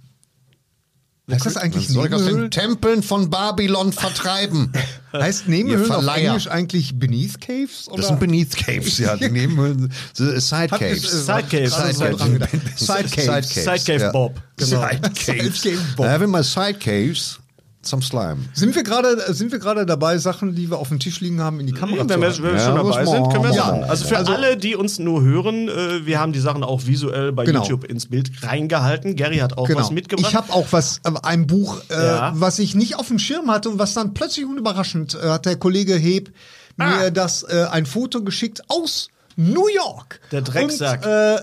heißt 1.32 1.46
das 1.46 1.58
eigentlich 1.58 1.88
Soll 1.88 2.08
ich 2.08 2.14
aus 2.14 2.26
den? 2.26 2.52
Tempeln 2.52 3.02
von 3.04 3.30
Babylon 3.30 3.92
vertreiben? 3.94 4.72
Heißt 5.14 5.48
Nebenhöhlen 5.48 5.84
auf 5.84 5.88
Verleiher. 6.04 6.28
Englisch 6.32 6.48
eigentlich 6.48 7.00
Beneath 7.00 7.40
Caves? 7.40 7.88
Oder? 7.88 7.98
Das 7.98 8.08
sind 8.08 8.20
Beneath 8.20 8.56
Caves, 8.58 8.98
ja. 9.00 9.16
Die 9.16 9.30
Nebenhöhlen, 9.30 9.92
sind 10.14 10.42
Side 10.42 10.72
Hat- 10.72 10.80
Caves. 10.80 11.26
Side 11.26 11.44
Caves. 11.50 11.74
Side. 11.74 12.16
Caves. 12.18 12.78
Side 12.78 13.10
Caves. 13.10 13.54
Side 13.64 13.80
Cave. 14.00 14.12
Bob. 14.12 14.42
Genau. 14.58 14.88
Side 14.88 15.02
Caves. 15.16 15.62
Side 15.62 15.76
Cave 15.78 15.86
Bob. 15.96 16.44
Side 16.44 16.74
Caves 16.80 17.40
some 17.88 18.02
slime. 18.02 18.38
Sind 18.54 18.76
wir 18.76 18.84
gerade 18.84 19.34
sind 19.34 19.52
wir 19.52 19.60
gerade 19.60 19.86
dabei, 19.86 20.18
Sachen, 20.18 20.56
die 20.56 20.70
wir 20.70 20.78
auf 20.78 20.90
dem 20.90 21.00
Tisch 21.00 21.20
liegen 21.22 21.42
haben, 21.42 21.60
in 21.60 21.68
die 21.68 21.74
Kamera 21.74 22.08
Wenn 22.08 22.22
wir, 22.22 22.32
zu 22.32 22.44
wenn 22.44 22.52
wir 22.54 22.60
Ja, 22.60 22.66
schon 22.66 22.76
dabei 22.76 23.06
sind, 23.06 23.30
können 23.32 23.44
wir 23.44 23.50
es 23.52 23.56
Ja. 23.56 23.66
machen. 23.66 23.84
Also 23.86 24.08
für 24.08 24.18
Also- 24.18 24.34
alle, 24.34 24.58
die 24.58 24.76
uns 24.76 25.00
nur 25.00 25.22
hören, 25.24 25.68
äh, 25.70 26.06
wir 26.06 26.20
haben 26.20 26.34
die 26.34 26.40
Sachen 26.40 26.64
auch 26.64 26.86
visuell 26.86 27.32
bei 27.32 27.46
Genau. 27.46 27.62
YouTube 27.62 27.84
ins 27.86 28.08
Bild 28.08 28.32
reingehalten. 28.44 29.16
Gary 29.16 29.38
hat 29.38 29.58
auch 29.58 29.68
Genau. 29.68 29.80
was 29.80 29.92
mitgebracht. 29.92 30.30
Ich 30.30 30.36
habe 30.36 30.52
auch 30.54 30.68
was, 30.72 31.00
äh, 31.04 31.12
ein 31.24 31.48
Buch, 31.48 31.82
äh, 31.90 31.94
Ja. 31.94 32.32
was 32.36 32.60
ich 32.60 32.76
nicht 32.76 32.98
auf 32.98 33.08
dem 33.08 33.20
Schirm 33.20 33.50
hatte 33.52 33.70
und 33.70 33.80
was 33.80 33.94
dann 33.94 34.14
plötzlich 34.14 34.46
und 34.46 34.58
überraschend 34.58 35.16
äh, 35.16 35.30
hat 35.30 35.46
der 35.46 35.56
Kollege 35.58 35.96
Heb 35.96 36.32
Ah. 36.78 36.90
mir 37.04 37.12
das 37.12 37.44
äh, 37.44 37.66
ein 37.72 37.86
Foto 37.86 38.22
geschickt 38.24 38.62
aus 38.68 39.10
New 39.38 39.68
York. 39.68 40.20
Der 40.32 40.42
Drecksack. 40.42 41.06
Und, 41.06 41.12
äh, 41.12 41.38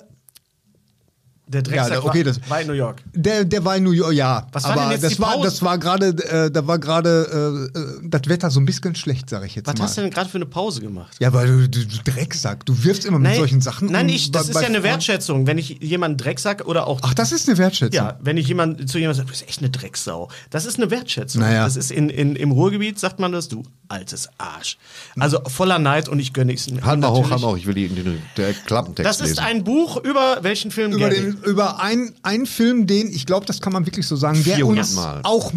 der 1.47 1.63
Drecksack 1.63 1.91
Ja, 1.93 1.99
okay, 2.05 2.25
war, 2.25 2.33
das- 2.33 2.51
war 2.51 2.61
in 2.61 2.67
New 2.69 2.73
York. 2.73 3.03
Der, 3.15 3.45
der 3.45 3.65
war 3.65 3.77
in 3.77 3.83
New 3.85 3.91
York, 3.91 4.13
ja. 4.15 4.47
Was 4.53 4.65
war 4.65 4.73
aber 4.73 4.83
denn 4.83 4.91
jetzt 4.93 5.05
das 5.05 5.13
die 5.15 5.19
war, 5.21 5.33
Pause? 5.35 5.45
das 5.45 5.63
war 5.63 5.77
gerade, 5.79 6.07
äh, 6.09 6.51
da 6.51 6.67
war 6.67 6.79
gerade 6.79 7.69
äh, 7.75 7.79
äh, 7.79 8.09
das 8.09 8.23
Wetter 8.27 8.51
so 8.51 8.61
ein 8.61 8.65
bisschen 8.65 8.95
schlecht, 8.95 9.29
sage 9.29 9.47
ich 9.47 9.55
jetzt 9.57 9.67
Was 9.67 9.77
mal. 9.77 9.85
hast 9.85 9.97
du 9.99 10.01
denn 10.03 10.11
gerade 10.11 10.31
für 10.31 10.37
eine 10.39 10.47
Pause 10.47 10.81
gemacht? 10.81 11.17
ja, 11.21 11.33
weil 11.33 11.47
du, 11.47 11.69
du, 11.69 11.85
du 11.87 12.11
Drecksack, 12.11 12.65
du 12.65 12.85
wirfst 12.85 13.05
immer 13.05 13.19
mit 13.19 13.35
solchen 13.37 13.61
Sachen. 13.61 13.91
Nein, 13.91 14.07
um 14.07 14.15
ich, 14.15 14.31
das 14.31 14.45
bei- 14.45 14.49
ist 14.51 14.55
bei 14.55 14.61
ja 14.63 14.67
eine 14.69 14.83
Wertschätzung, 14.83 15.47
wenn 15.47 15.59
ich 15.59 15.79
jemanden 15.83 16.17
Drecksack 16.17 16.65
oder 16.67 16.87
auch 16.87 17.01
Ach, 17.03 17.13
das 17.15 17.33
ist 17.33 17.49
eine 17.49 17.59
Wertschätzung. 17.59 17.95
Ja, 18.03 18.19
wenn 18.23 18.37
ich 18.37 18.47
jemand 18.49 18.89
zu 18.89 18.99
jemandem 18.99 19.17
sage, 19.19 19.27
du 19.27 19.33
bist 19.33 19.49
echt 19.49 19.59
eine 19.61 19.71
Drecksau. 19.71 20.31
Das 20.51 20.65
ist 20.65 20.77
eine 20.79 20.91
Wertschätzung. 20.91 21.43
Naja. 21.43 21.65
Das 21.65 21.77
ist 21.77 21.91
in, 21.91 22.09
in, 22.09 22.37
im 22.37 22.53
Ruhrgebiet 22.53 22.99
sagt 22.99 23.19
man 23.19 23.33
das, 23.33 23.49
du 23.49 23.63
altes 23.89 24.29
Arsch. 24.39 24.79
Also 25.19 25.41
voller 25.47 25.79
Neid 25.79 26.09
und 26.09 26.19
ich 26.19 26.33
gönne 26.33 26.55
es 26.55 26.71
mir. 26.71 26.83
Halt 26.83 27.01
mal 27.01 27.11
hoch, 27.11 27.31
halt 27.31 27.43
mal 27.43 27.49
hoch. 27.49 27.57
Ich 27.59 27.67
will 27.67 27.75
die, 27.75 27.89
den, 27.89 28.23
der 28.39 28.55
Klappentext 28.55 29.09
Das 29.09 29.21
ist 29.21 29.37
lesen. 29.37 29.41
ein 29.45 29.65
Buch 29.65 29.97
über 30.03 30.39
welchen 30.43 30.71
Film? 30.71 30.93
über, 30.93 31.11
den, 31.11 31.32
über 31.47 31.81
ein- 31.81 32.13
einen 32.23 32.47
Film, 32.47 32.87
den, 32.87 33.09
ich 33.11 33.27
glaube, 33.27 33.47
das 33.47 33.61
kann 33.61 33.73
man 33.73 33.87
wirklich 33.87 34.07
so 34.07 34.17
sagen, 34.17 34.43
der 34.45 34.57
400 34.57 34.85
uns 34.87 34.95
Mal. 34.97 35.21
auch 35.25 35.53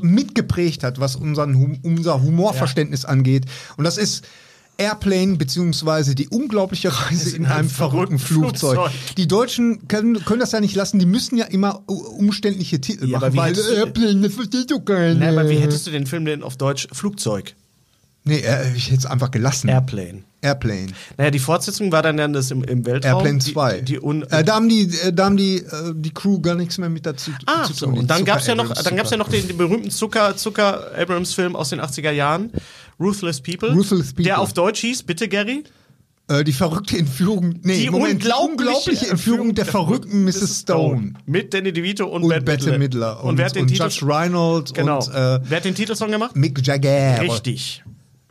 mitgeprägt 0.00 0.82
hat, 0.82 1.00
was 1.00 1.16
unseren, 1.16 1.78
unser 1.82 2.22
Humorverständnis 2.22 3.04
angeht. 3.04 3.46
Und 3.76 3.84
das 3.84 3.96
ist 3.98 4.24
Airplane 4.76 5.36
beziehungsweise 5.36 6.14
die 6.16 6.28
unglaubliche 6.28 6.88
Reise 6.92 7.36
in, 7.36 7.46
einem 7.46 7.68
verrückten 7.68 8.18
Flugzeug. 8.18 8.72
Flugzeug. 8.74 8.92
Die 9.16 9.28
Deutschen 9.28 9.86
können, 9.86 10.24
können 10.24 10.40
das 10.40 10.50
ja 10.52 10.60
nicht 10.60 10.74
lassen, 10.74 10.98
die 10.98 11.06
müssen 11.06 11.36
ja 11.38 11.44
immer 11.44 11.82
umständliche 11.86 12.80
Titel 12.80 13.08
Ja, 13.08 13.20
machen, 13.20 13.34
wie 13.34 13.36
weil 13.38 13.56
Airplane, 13.56 14.20
das 14.22 14.34
versteht 14.34 14.70
doch 14.72 14.80
keiner. 14.84 15.14
Nein, 15.14 15.38
aber 15.38 15.48
wie 15.48 15.56
hättest 15.58 15.86
du 15.86 15.92
den 15.92 16.06
Film 16.06 16.24
denn 16.24 16.42
auf 16.42 16.56
Deutsch 16.56 16.88
Flugzeug? 16.92 17.54
Nee, 18.26 18.42
ich 18.74 18.86
hätte 18.86 18.98
es 19.00 19.06
einfach 19.06 19.30
gelassen. 19.30 19.68
Airplane. 19.68 20.22
Airplane. 20.40 20.86
Naja, 21.18 21.30
die 21.30 21.38
Fortsetzung 21.38 21.92
war 21.92 22.02
dann, 22.02 22.16
dann 22.16 22.32
das 22.32 22.50
im, 22.50 22.64
im 22.64 22.84
Weltraum. 22.86 23.16
Airplane 23.16 23.38
die- 23.38 23.52
2. 23.52 23.80
Die, 23.80 23.84
die 23.84 23.94
äh, 24.30 24.44
da 24.44 24.54
haben 24.54 24.68
die, 24.68 24.82
äh, 25.02 25.12
da 25.12 25.26
haben 25.26 25.36
die, 25.36 25.56
äh, 25.58 25.92
die 25.94 26.12
Crew 26.12 26.40
gar 26.40 26.54
nichts 26.54 26.78
mehr 26.78 26.88
mit 26.88 27.04
dazu 27.04 27.32
Ah, 27.44 27.64
zu 27.64 27.74
so. 27.74 27.86
tun. 27.86 27.98
Und 27.98 28.10
dann 28.10 28.24
gab 28.24 28.38
es 28.40 28.46
ja 28.46 28.54
noch, 28.54 28.72
dann 28.72 28.96
gab's 28.96 29.10
ja 29.10 29.18
noch 29.18 29.28
den, 29.28 29.46
den 29.46 29.56
berühmten 29.58 29.90
Zucker, 29.90 30.36
Zucker 30.36 30.90
Abrams-Film 30.96 31.54
aus 31.54 31.68
den 31.68 31.80
80er 31.80 32.10
Jahren, 32.12 32.50
Ruthless 32.98 33.42
People. 33.42 33.72
Ruthless 33.72 34.08
People. 34.12 34.24
Der 34.24 34.40
auf 34.40 34.52
Deutsch 34.54 34.80
hieß, 34.80 35.02
bitte 35.02 35.28
Gary? 35.28 35.64
Äh, 36.28 36.44
die 36.44 36.54
verrückte 36.54 36.96
Entführung, 36.96 37.56
nee, 37.62 37.82
Die 37.82 37.90
Moment, 37.90 38.24
unglaubliche 38.26 39.08
Entführung 39.08 39.54
der 39.54 39.66
verrückten 39.66 40.24
Mrs. 40.24 40.60
Stone. 40.62 41.12
Mit 41.26 41.52
Danny 41.52 41.70
DeVito 41.72 42.06
und, 42.06 42.22
Und 42.22 42.44
Bette 42.46 42.78
Midler. 42.78 43.22
Und, 43.22 43.36
wer 43.36 43.44
hat 43.46 43.54
den 43.56 43.62
und 43.62 43.68
Titel? 43.68 43.82
Judge 43.82 44.00
Reinhold 44.06 44.72
genau. 44.72 45.04
und 45.04 45.08
äh, 45.14 45.40
wer 45.44 45.56
hat 45.58 45.64
den 45.66 45.74
Titelsong 45.74 46.10
gemacht? 46.10 46.34
Mick 46.34 46.66
Jagger. 46.66 47.20
Richtig. 47.20 47.84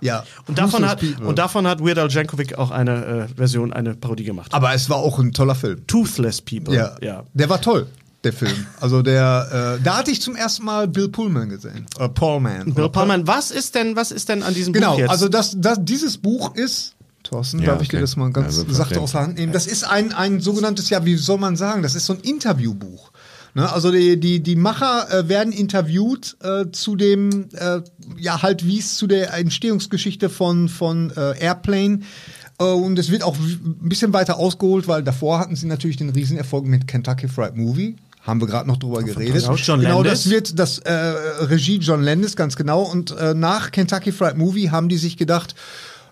Ja. 0.03 0.23
Und 0.47 0.57
davon, 0.57 0.87
hat, 0.87 1.01
und 1.23 1.39
davon 1.39 1.65
hat 1.67 1.79
Weird 1.79 1.97
Al 1.97 2.09
Jankovic 2.09 2.57
auch 2.57 2.71
eine 2.71 3.27
äh, 3.31 3.35
Version, 3.35 3.73
eine 3.73 3.95
Parodie 3.95 4.23
gemacht. 4.23 4.53
Aber 4.53 4.73
es 4.73 4.89
war 4.89 4.97
auch 4.97 5.19
ein 5.19 5.31
toller 5.31 5.55
Film. 5.55 5.85
Toothless 5.87 6.41
People. 6.41 6.75
Ja. 6.75 6.95
ja. 7.01 7.23
Der 7.33 7.49
war 7.49 7.61
toll, 7.61 7.87
der 8.23 8.33
Film. 8.33 8.65
Also 8.79 9.01
der, 9.01 9.77
äh, 9.79 9.83
da 9.83 9.97
hatte 9.97 10.11
ich 10.11 10.21
zum 10.21 10.35
ersten 10.35 10.65
Mal 10.65 10.87
Bill 10.87 11.09
Pullman 11.09 11.49
gesehen. 11.49 11.85
Oder 11.95 12.09
Paulman. 12.09 12.73
Bill 12.73 12.89
Pullman, 12.89 13.27
was 13.27 13.51
ist 13.51 13.75
denn, 13.75 13.95
was 13.95 14.11
ist 14.11 14.29
denn 14.29 14.43
an 14.43 14.53
diesem 14.53 14.73
Genau, 14.73 14.91
Buch 14.93 14.99
jetzt? 14.99 15.09
also 15.09 15.29
das, 15.29 15.55
das, 15.57 15.77
dieses 15.81 16.17
Buch 16.17 16.55
ist. 16.55 16.95
Thorsten, 17.23 17.59
Ja, 17.59 17.67
darf 17.67 17.81
ich 17.81 17.87
okay. 17.87 17.97
dir 17.97 18.01
das 18.01 18.17
mal 18.17 18.29
ganz 18.33 18.57
Ja, 18.57 18.73
sachte 18.73 18.99
aus 18.99 19.13
der 19.13 19.21
Hand 19.21 19.37
nehmen? 19.37 19.53
Das 19.53 19.65
ist 19.65 19.85
ein, 19.85 20.13
ein 20.13 20.41
sogenanntes, 20.41 20.89
ja, 20.89 21.05
wie 21.05 21.15
soll 21.15 21.37
man 21.37 21.55
sagen, 21.55 21.81
das 21.81 21.95
ist 21.95 22.05
so 22.05 22.13
ein 22.13 22.19
Interviewbuch. 22.19 23.12
Ne? 23.55 23.71
Also 23.71 23.91
die, 23.91 24.19
die, 24.19 24.41
die 24.41 24.55
Macher 24.55 25.11
äh, 25.11 25.29
werden 25.29 25.53
interviewt 25.53 26.37
äh, 26.41 26.65
zu 26.71 26.95
dem, 26.95 27.49
äh, 27.53 27.81
ja, 28.17 28.41
halt 28.41 28.65
wie 28.65 28.79
es 28.79 28.97
zu 28.97 29.07
der 29.07 29.33
Entstehungsgeschichte 29.33 30.29
von, 30.29 30.69
von 30.69 31.11
äh, 31.15 31.39
Airplane. 31.39 31.99
Äh, 32.59 32.63
und 32.63 32.97
es 32.97 33.11
wird 33.11 33.23
auch 33.23 33.37
ein 33.37 33.77
bisschen 33.81 34.13
weiter 34.13 34.37
ausgeholt, 34.37 34.87
weil 34.87 35.03
davor 35.03 35.39
hatten 35.39 35.55
sie 35.55 35.67
natürlich 35.67 35.97
den 35.97 36.09
Riesenerfolg 36.09 36.65
mit 36.65 36.87
Kentucky 36.87 37.27
Fried 37.27 37.55
Movie. 37.55 37.95
Haben 38.21 38.39
wir 38.39 38.47
gerade 38.47 38.67
noch 38.67 38.77
drüber 38.77 39.03
geredet. 39.03 39.43
Genau, 39.43 39.55
John 39.55 39.81
genau, 39.81 40.01
Landis. 40.01 40.23
das 40.23 40.31
wird 40.31 40.57
das 40.57 40.79
äh, 40.79 40.93
Regie 40.93 41.77
John 41.77 42.01
Landis, 42.01 42.37
ganz 42.37 42.55
genau. 42.55 42.83
Und 42.83 43.13
nach 43.35 43.71
Kentucky 43.71 44.13
Fried 44.13 44.37
Movie 44.37 44.69
haben 44.69 44.87
die 44.87 44.95
sich 44.95 45.17
gedacht, 45.17 45.55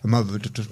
mal, 0.09 0.25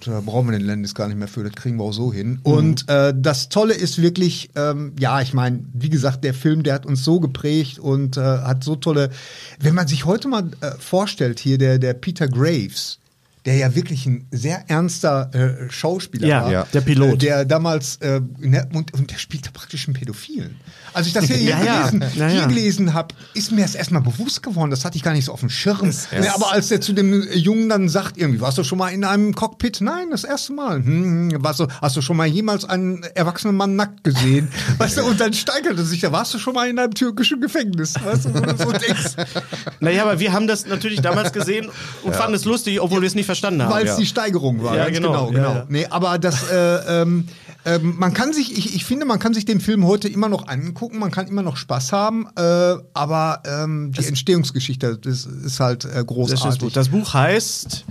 da, 0.06 0.22
brauchen 0.22 0.48
wir 0.50 0.58
den 0.58 0.66
Landis 0.66 0.96
gar 0.96 1.08
nicht 1.08 1.18
mehr 1.18 1.28
für, 1.28 1.44
das 1.44 1.54
kriegen 1.54 1.78
wir 1.78 1.84
auch 1.84 1.94
so 1.94 2.12
hin. 2.12 2.40
Und 2.44 2.90
äh, 2.90 3.14
das 3.16 3.50
Tolle 3.50 3.74
ist 3.74 4.02
wirklich, 4.02 4.50
ähm, 4.56 4.94
ja, 5.00 5.22
ich 5.22 5.34
meine, 5.34 5.64
wie 5.74 5.90
gesagt, 5.90 6.24
der 6.24 6.34
Film, 6.34 6.64
der 6.64 6.74
hat 6.74 6.86
uns 6.86 7.04
so 7.04 7.20
geprägt 7.20 7.80
und 7.80 8.18
äh, 8.18 8.22
hat 8.22 8.64
so 8.64 8.76
tolle, 8.76 9.12
wenn 9.60 9.76
man 9.76 9.88
sich 9.88 10.06
heute 10.06 10.28
mal 10.28 10.50
äh, 10.62 10.72
vorstellt, 10.80 11.40
hier 11.40 11.58
der, 11.58 11.78
der 11.78 11.94
Peter 11.94 12.28
Graves, 12.28 13.00
der 13.46 13.56
ja 13.56 13.74
wirklich 13.76 14.06
ein 14.06 14.28
sehr 14.32 14.70
ernster 14.70 15.34
äh, 15.34 15.72
Schauspieler 15.72 16.28
Ja, 16.28 16.44
war. 16.44 16.52
ja. 16.52 16.68
Der 16.74 16.82
Pilot. 16.82 17.14
Äh, 17.14 17.18
der 17.18 17.46
damals, 17.46 17.98
äh, 17.98 18.22
der, 18.40 18.68
und, 18.74 18.94
und 18.94 19.12
der 19.12 19.18
spielte 19.18 19.52
praktisch 19.52 19.88
einen 19.88 19.96
Pädophilen. 19.96 20.56
Als 20.94 21.08
ich 21.08 21.14
das 21.14 21.26
hier, 21.26 21.38
hier 21.38 21.50
Ja, 21.50 21.64
ja. 21.64 21.90
gelesen, 21.90 22.04
Ja, 22.16 22.28
hier 22.28 22.40
ja. 22.42 22.46
gelesen 22.48 22.94
habe, 22.94 23.16
ist 23.34 23.52
mir 23.52 23.62
das 23.62 23.76
erstmal 23.76 24.02
bewusst 24.02 24.44
geworden. 24.44 24.72
Das 24.72 24.86
hatte 24.86 24.98
ich 24.98 25.04
gar 25.04 25.14
nicht 25.14 25.26
so 25.26 25.32
auf 25.32 25.40
dem 25.40 25.50
Schirm. 25.50 25.90
Nee, 26.12 26.28
aber 26.28 26.52
als 26.52 26.68
der 26.70 26.82
zu 26.82 26.94
dem 26.94 27.28
Jungen 27.34 27.70
dann 27.70 27.90
sagt, 27.90 28.18
irgendwie, 28.18 28.42
warst 28.42 28.58
du 28.58 28.64
schon 28.64 28.78
mal 28.78 28.90
in 28.90 29.04
einem 29.04 29.34
Cockpit? 29.36 29.82
Nein, 29.82 30.10
das 30.12 30.24
erste 30.24 30.54
Mal. 30.54 30.78
Hm, 30.78 31.32
hm, 31.32 31.44
warst 31.44 31.60
du, 31.60 31.68
hast 31.82 31.96
du 31.96 32.02
schon 32.02 32.18
mal 32.18 32.28
jemals 32.28 32.66
einen 32.66 33.04
erwachsenen 33.16 33.56
Mann 33.56 33.76
nackt 33.76 34.04
gesehen? 34.04 34.50
Weißt 34.78 34.98
du, 34.98 35.04
und 35.04 35.20
dann 35.20 35.34
steigerte 35.34 35.84
sich, 35.84 36.02
da 36.02 36.12
warst 36.12 36.34
du 36.34 36.40
schon 36.40 36.54
mal 36.54 36.70
in 36.70 36.80
einem 36.80 36.94
türkischen 36.94 37.42
Gefängnis. 37.42 37.96
Weißt 38.04 38.26
du, 38.26 38.30
so 38.58 38.72
denkst, 38.72 39.16
naja, 39.80 40.04
aber 40.04 40.20
wir 40.20 40.34
haben 40.34 40.48
das 40.48 40.66
natürlich 40.66 41.02
damals 41.02 41.34
gesehen 41.34 41.70
und 42.04 42.16
fanden 42.16 42.36
es 42.36 42.46
lustig, 42.46 42.82
obwohl 42.82 43.02
wir 43.02 43.08
es 43.08 43.16
nicht 43.16 43.26
verstanden 43.26 43.64
haben. 43.64 43.72
weil 43.72 43.84
es 43.86 43.92
ja. 43.92 43.98
die 43.98 44.06
Steigerung 44.06 44.64
war. 44.64 44.76
Ja, 44.76 44.90
genau, 44.90 45.10
genau, 45.10 45.28
genau. 45.32 45.50
ja, 45.50 45.56
ja. 45.60 45.66
Nee, 45.70 45.86
aber 45.90 46.18
das, 46.20 46.50
äh, 46.52 47.02
ähm, 47.02 47.28
ähm, 47.66 47.96
man 47.98 48.14
kann 48.14 48.32
sich, 48.34 48.58
ich, 48.58 48.74
ich 48.76 48.86
finde, 48.86 49.06
man 49.06 49.20
kann 49.20 49.34
sich 49.34 49.46
den 49.46 49.60
Film 49.60 49.86
heute 49.86 50.08
immer 50.08 50.30
noch 50.30 50.48
angucken, 50.48 50.98
man 51.00 51.12
kann 51.12 51.28
immer 51.28 51.42
noch 51.42 51.58
Spaß 51.58 51.92
haben, 51.92 52.28
äh, 52.38 52.76
aber 52.94 53.44
ähm, 53.46 53.92
die 53.92 54.06
Entstehungsgeschichte 54.06 54.98
das 54.98 55.26
ist 55.26 55.60
halt 55.60 55.84
äh, 55.86 55.88
Das, 55.90 55.98
ist 56.00 56.08
großartig. 56.08 56.60
gut. 56.62 56.76
das 56.76 56.90
Buch 56.90 57.14
heißt 57.14 57.86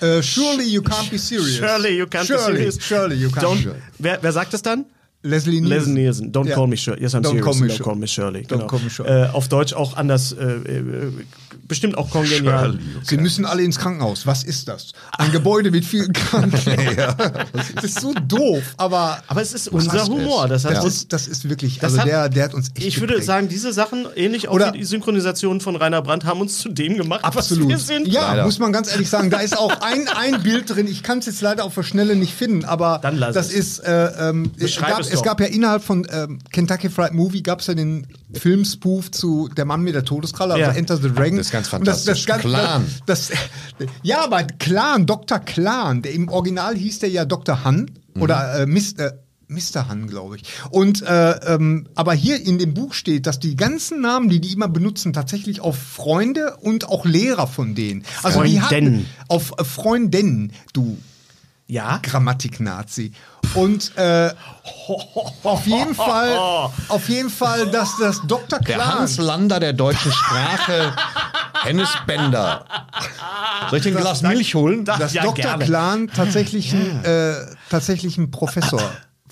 Äh, 0.00 0.20
surely 0.22 0.64
you 0.68 0.82
can't 0.82 1.08
be 1.10 1.18
serious. 1.18 1.58
Surely 1.58 1.96
you 1.98 2.04
can't 2.06 2.24
surely, 2.26 2.64
be 2.64 2.72
serious. 2.72 2.78
Surely 2.88 3.14
you 3.16 3.28
can't 3.28 3.44
Don't, 3.44 3.72
wer, 4.00 4.18
wer 4.20 4.32
sagt 4.32 4.52
es 4.54 4.62
dann? 4.62 4.84
Leslie 5.24 5.60
Nielsen. 5.60 5.68
Leslie 5.68 5.92
Nielsen. 5.92 6.32
Don't 6.32 6.48
Ja. 6.48 6.56
call 6.56 6.66
me 6.66 6.76
Shirley. 6.76 7.00
Yes, 7.02 7.14
I'm 7.14 7.18
Don't 7.22 7.26
serious. 7.28 7.44
call 7.44 7.54
me 7.54 7.60
Don't 7.68 7.70
Shirley. 7.70 7.84
call 7.84 7.94
me 7.96 8.06
Shirley. 8.08 8.40
Don't 8.40 8.48
Genau. 8.48 8.66
call 8.66 8.80
me 8.80 8.90
Shirley. 8.90 9.22
Äh, 9.22 9.28
auf 9.28 9.46
Deutsch 9.46 9.72
auch 9.74 9.96
anders. 9.96 10.32
Äh, 10.32 10.42
äh, 10.44 11.12
bestimmt 11.72 11.96
auch 11.96 12.10
kongenial. 12.10 12.78
Sie 13.02 13.16
müssen 13.16 13.46
alle 13.46 13.62
ins 13.62 13.78
Krankenhaus. 13.78 14.26
Was 14.26 14.44
ist 14.44 14.68
das? 14.68 14.92
Ein 15.16 15.32
Gebäude 15.32 15.70
mit 15.70 15.84
vielen 15.84 16.12
Kranken. 16.12 16.52
Das 17.74 17.84
ist 17.84 18.00
so 18.00 18.12
doof, 18.28 18.62
aber 18.76 19.22
Aber 19.28 19.40
es 19.42 19.52
ist 19.54 19.68
unser 19.68 20.04
Humor. 20.06 20.48
Das 20.48 20.64
heißt, 20.64 20.76
das, 20.76 20.84
uns- 20.84 20.94
ist, 20.96 21.12
das 21.12 21.28
ist 21.28 21.48
wirklich, 21.48 21.78
Das 21.78 21.92
also 21.92 22.00
hat- 22.02 22.06
der, 22.08 22.28
der 22.28 22.44
hat 22.44 22.54
uns 22.54 22.68
echt 22.74 22.86
ich 22.86 23.00
würde 23.00 23.14
geprägt. 23.14 23.26
sagen, 23.26 23.48
diese 23.48 23.72
Sachen, 23.72 24.06
ähnlich 24.14 24.48
auch 24.48 24.54
Oder- 24.54 24.72
wie 24.74 24.78
die 24.78 24.84
Synchronisation 24.84 25.60
von 25.60 25.76
Rainer 25.76 26.02
Brandt, 26.02 26.24
haben 26.24 26.40
uns 26.40 26.58
zu 26.58 26.68
dem 26.68 26.96
gemacht, 26.96 27.24
Absolut. 27.24 27.64
was 27.64 27.68
wir 27.70 27.78
sind. 27.78 28.08
Ja, 28.08 28.28
Leider. 28.32 28.44
muss 28.44 28.58
man 28.58 28.72
ganz 28.72 28.90
ehrlich 28.90 29.08
sagen. 29.08 29.30
Da 29.30 29.38
ist 29.40 29.56
auch 29.58 29.80
ein, 29.80 30.06
ein 30.08 30.42
Bild 30.42 30.68
drin. 30.74 30.86
Ich 30.86 31.02
kann 31.02 31.18
es 31.20 31.26
jetzt 31.26 31.40
leider 31.40 31.64
auf 31.64 31.74
der 31.74 31.82
Schnelle 31.82 32.14
nicht 32.16 32.34
finden, 32.34 32.64
aber 32.64 32.98
Dann 33.02 33.16
lass 33.16 33.34
das 33.34 33.46
es. 33.48 33.78
ist. 33.78 33.78
Äh, 33.80 34.28
ähm, 34.30 34.50
es, 34.58 34.76
gab, 34.78 35.00
es 35.00 35.10
es 35.10 35.22
gab 35.22 35.40
ja 35.40 35.46
innerhalb 35.46 35.82
von 35.82 36.06
ähm, 36.10 36.38
Kentucky 36.52 36.90
Fried 36.90 37.12
Movie 37.14 37.42
gab 37.42 37.60
es 37.60 37.66
ja 37.68 37.74
den 37.74 38.06
Filmspoof 38.34 39.10
zu 39.10 39.48
Der 39.56 39.64
Mann 39.64 39.82
mit 39.82 39.94
der 39.94 40.04
Todeskralle, 40.04 40.54
also 40.54 40.64
Ja. 40.70 40.72
Enter 40.72 40.96
the 40.96 41.10
Dragon. 41.10 41.36
Das 41.38 41.46
ist 41.46 41.52
ganz 41.70 41.80
Und 41.80 41.86
das, 41.86 42.04
das, 42.04 42.20
fantastisch. 42.20 42.26
ganz- 42.26 42.42
Clan. 42.42 42.84
Das, 43.06 43.28
das, 43.28 43.88
ja, 44.02 44.24
aber 44.24 44.44
Clan, 44.44 45.06
Dr. 45.06 45.38
Clan, 45.38 46.02
der 46.02 46.12
im 46.12 46.28
Original 46.28 46.76
hieß 46.76 47.00
der 47.00 47.10
ja 47.10 47.24
Dr. 47.24 47.64
Han 47.64 47.90
oder 48.18 48.60
äh, 48.60 48.66
Mr. 48.66 49.12
Mr. 49.48 49.86
Han, 49.88 50.06
glaube 50.06 50.36
ich. 50.36 50.44
Und 50.70 51.02
äh, 51.02 51.32
ähm, 51.54 51.86
aber 51.94 52.14
hier 52.14 52.40
in 52.40 52.58
dem 52.58 52.72
Buch 52.72 52.94
steht, 52.94 53.26
dass 53.26 53.38
die 53.38 53.54
ganzen 53.54 54.00
Namen, 54.00 54.30
die 54.30 54.40
die 54.40 54.52
immer 54.52 54.68
benutzen, 54.68 55.12
tatsächlich 55.12 55.60
auf 55.60 55.76
Freunde 55.76 56.56
und 56.56 56.88
auch 56.88 57.04
Lehrer 57.04 57.46
von 57.46 57.74
denen. 57.74 58.04
Also 58.22 58.42
die 58.44 58.62
hatten 58.62 59.06
auf 59.28 59.52
äh, 59.58 59.64
Freundinnen, 59.64 60.52
du 60.72 60.96
Ja? 61.66 61.98
Grammatik-Nazi. 62.02 63.12
Und 63.54 63.96
äh, 63.96 64.30
auf 65.42 65.66
jeden 65.66 65.94
Fall, 65.94 66.36
auf 66.88 67.08
jeden 67.08 67.28
Fall, 67.30 67.66
dass 67.70 67.96
das 67.98 68.22
Dr. 68.26 68.58
Der 68.60 68.76
Clan. 68.76 68.94
Hans 69.00 69.18
Lander 69.18 69.60
der 69.60 69.72
deutschen 69.74 70.10
Sprache, 70.12 70.94
Hennes 71.62 71.90
Bender. 72.06 72.64
Soll 73.68 73.78
ich 73.78 73.82
dir 73.84 73.96
ein 73.96 74.00
Glas 74.00 74.22
Milch 74.22 74.54
holen? 74.54 74.84
dass 74.84 75.12
Ja, 75.12 75.22
Dr. 75.22 75.34
gerne. 75.34 75.64
Clan 75.64 76.08
tatsächlich, 76.08 76.72
ein, 76.72 77.04
äh, 77.04 77.34
tatsächlich 77.68 78.16
ein 78.16 78.30
Professor 78.30 78.80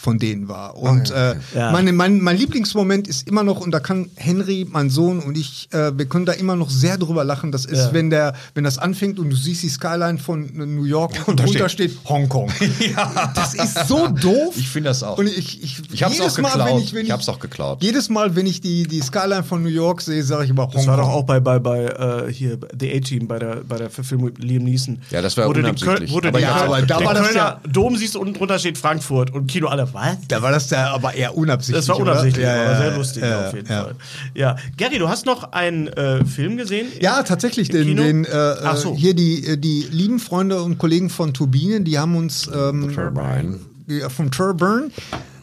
von 0.00 0.18
denen 0.18 0.48
war. 0.48 0.76
Und 0.76 1.10
äh, 1.10 1.34
Ja. 1.54 1.72
meine, 1.72 1.92
mein, 1.92 2.20
mein 2.20 2.36
Lieblingsmoment 2.38 3.06
ist 3.06 3.28
immer 3.28 3.42
noch, 3.44 3.60
und 3.60 3.70
da 3.72 3.80
kann 3.80 4.08
Henry, 4.16 4.66
mein 4.70 4.88
Sohn 4.88 5.20
und 5.20 5.36
ich, 5.36 5.68
äh, 5.72 5.96
wir 5.98 6.06
können 6.06 6.24
da 6.24 6.32
immer 6.32 6.56
noch 6.56 6.70
sehr 6.70 6.96
drüber 6.96 7.22
lachen. 7.24 7.52
Das 7.52 7.66
ist, 7.66 7.78
Ja. 7.78 7.92
wenn 7.92 8.08
der, 8.08 8.34
wenn 8.54 8.64
das 8.64 8.78
anfängt 8.78 9.18
und 9.18 9.28
du 9.30 9.36
siehst 9.36 9.62
die 9.62 9.68
Skyline 9.68 10.18
von 10.18 10.50
New 10.54 10.84
York 10.84 11.12
und, 11.28 11.38
da 11.38 11.44
drunter 11.44 11.68
steht, 11.68 11.98
Hongkong. 12.08 12.50
Das 13.34 13.54
ist 13.54 13.88
so 13.88 14.08
doof. 14.08 14.54
Ich 14.56 14.68
finde 14.68 14.88
das 14.90 15.02
auch. 15.02 15.18
Und 15.18 15.26
ich, 15.28 15.62
ich, 15.62 15.82
Ich 15.92 16.02
hab's 16.02 16.16
jedes 16.16 16.34
auch 16.34 16.38
Mal, 16.42 16.48
geklaut. 16.52 16.68
wenn 16.70 16.78
ich, 16.78 16.94
wenn 16.94 17.04
Ich 17.06 17.10
hab's 17.12 17.28
auch 17.28 17.38
geklaut. 17.38 17.82
Jedes 17.82 18.08
Mal, 18.08 18.34
wenn 18.36 18.46
ich 18.46 18.60
die, 18.60 18.84
die 18.84 19.00
Skyline 19.00 19.42
von 19.44 19.62
New 19.62 19.68
York 19.68 20.00
sehe, 20.00 20.22
sage 20.22 20.44
ich 20.44 20.50
immer 20.50 20.62
Hongkong. 20.64 20.78
Das 20.80 20.86
war 20.86 20.96
doch 20.96 21.08
auch 21.08 21.24
bei, 21.24 21.40
bei, 21.40 21.58
bei 21.58 21.84
äh, 22.28 22.32
hier 22.32 22.58
The 22.78 22.92
A-Team, 22.96 23.26
bei 23.28 23.38
der, 23.38 23.56
bei 23.68 23.76
der 23.76 23.90
Verfilmung 23.90 24.26
mit 24.26 24.42
Liam 24.42 24.64
Neeson. 24.64 25.00
Ja, 25.10 25.20
das 25.22 25.36
war 25.36 25.46
Wo 25.46 25.52
du 25.52 25.60
den 25.60 25.66
unabsichtlich. 25.66 26.10
Köl- 26.10 26.14
wo 26.14 26.20
du 26.20 26.28
Aber 26.28 26.38
den 26.38 26.48
ja, 26.48 26.54
aber 26.54 26.82
da 26.82 26.98
den 26.98 27.06
war 27.06 27.14
das 27.14 27.26
Kölner 27.28 27.60
Dom 27.70 27.96
siehst 27.96 28.14
du 28.14 28.20
unten 28.20 28.34
drunter 28.34 28.58
steht 28.58 28.78
Frankfurt 28.78 29.32
und 29.32 29.46
Kino 29.46 29.68
alle, 29.68 29.89
was? 29.94 30.16
Da 30.28 30.42
war 30.42 30.50
das 30.52 30.70
ja 30.70 30.92
aber 30.92 31.14
eher 31.14 31.36
unabsichtlich. 31.36 31.76
Das 31.86 31.88
war 31.88 31.96
oder? 32.00 32.12
unabsichtlich, 32.12 32.44
Ja, 32.44 32.54
aber 32.54 32.64
ja, 32.72 32.78
sehr 32.78 32.96
lustig 32.96 33.22
ja, 33.22 33.46
auf 33.48 33.54
jeden 33.54 33.68
ja. 33.68 33.82
Fall. 33.84 33.94
Ja, 34.34 34.56
Gary, 34.76 34.98
du 34.98 35.08
hast 35.08 35.26
noch 35.26 35.52
einen 35.52 35.88
äh, 35.88 36.24
Film 36.24 36.56
gesehen? 36.56 36.86
Ja, 37.00 37.22
tatsächlich. 37.22 37.70
Im 37.70 37.96
Den, 37.96 37.96
den, 37.96 38.24
äh, 38.24 38.28
Ach 38.64 38.76
so. 38.76 38.94
Hier 38.94 39.14
die, 39.14 39.46
äh, 39.46 39.56
die 39.56 39.86
lieben 39.90 40.18
Freunde 40.18 40.62
und 40.62 40.78
Kollegen 40.78 41.10
von 41.10 41.34
Turbine, 41.34 41.80
die 41.82 41.98
haben 41.98 42.16
uns 42.16 42.46
ähm, 42.52 42.92
Turbine. 42.94 43.58
die- 43.88 44.00
vom 44.08 44.30
Turburn, 44.30 44.92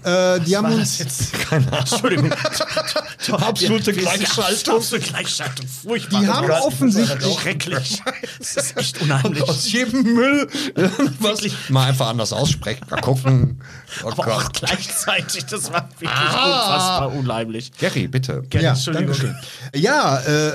äh, 0.07 0.39
die 0.41 0.55
haben 0.57 0.71
uns 0.73 0.99
jetzt? 0.99 1.33
Keine 1.49 1.67
Ahnung. 1.67 1.79
Entschuldigung. 1.79 2.31
Absolute 3.31 3.93
Gleichschaltung. 3.93 4.75
Absolute 4.75 5.05
Gleichschaltung. 5.09 5.65
Furchtbar. 5.67 6.21
Die 6.21 6.27
haben 6.27 6.49
ist 6.49 6.61
offensichtlich- 6.63 7.39
Schrecklich. 7.39 8.03
Das 8.39 8.55
ist 8.55 8.77
echt 8.77 9.01
unheimlich. 9.01 9.43
Aus 9.43 9.71
jedem 9.71 10.03
Müll 10.03 10.47
was 11.19 11.41
mal 11.69 11.87
einfach 11.87 12.07
anders 12.07 12.33
aussprechen. 12.33 12.85
Mal 12.89 13.01
gucken. 13.01 13.59
Oh 14.03 14.09
Aber 14.11 14.27
auch 14.35 14.43
Gott. 14.43 14.53
gleichzeitig, 14.53 15.45
das 15.45 15.71
war 15.71 15.89
wirklich 15.99 16.09
unfassbar 16.11 17.11
unheimlich. 17.13 17.71
Gary, 17.77 18.07
bitte. 18.07 18.43
Gary, 18.49 18.63
ja, 18.65 18.71
Entschuldigung. 18.71 19.07
Dankeschön. 19.07 19.35
Ja, 19.75 20.19
äh, 20.19 20.51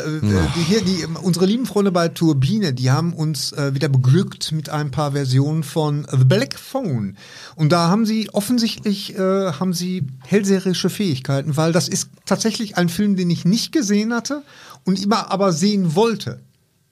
die 0.56 0.62
hier, 0.66 0.82
die, 0.82 1.06
unsere 1.22 1.46
lieben 1.46 1.66
Freunde 1.66 1.92
bei 1.92 2.08
Turbine, 2.08 2.72
die 2.72 2.90
haben 2.90 3.12
uns 3.12 3.52
äh, 3.52 3.74
wieder 3.74 3.88
beglückt 3.88 4.52
mit 4.52 4.68
ein 4.70 4.90
paar 4.90 5.12
Versionen 5.12 5.62
von 5.62 6.06
The 6.10 6.24
Black 6.24 6.58
Phone. 6.58 7.16
Und 7.56 7.70
da 7.72 7.88
haben 7.88 8.06
sie 8.06 8.30
offensichtlich 8.32 9.14
äh, 9.18 9.41
haben 9.58 9.72
sie 9.72 10.06
hellseherische 10.26 10.90
Fähigkeiten, 10.90 11.56
weil 11.56 11.72
das 11.72 11.88
ist 11.88 12.08
tatsächlich 12.26 12.76
ein 12.76 12.88
Film, 12.88 13.16
den 13.16 13.30
ich 13.30 13.44
nicht 13.44 13.72
gesehen 13.72 14.12
hatte 14.12 14.42
und 14.84 15.02
immer 15.02 15.30
aber 15.30 15.52
sehen 15.52 15.94
wollte. 15.94 16.40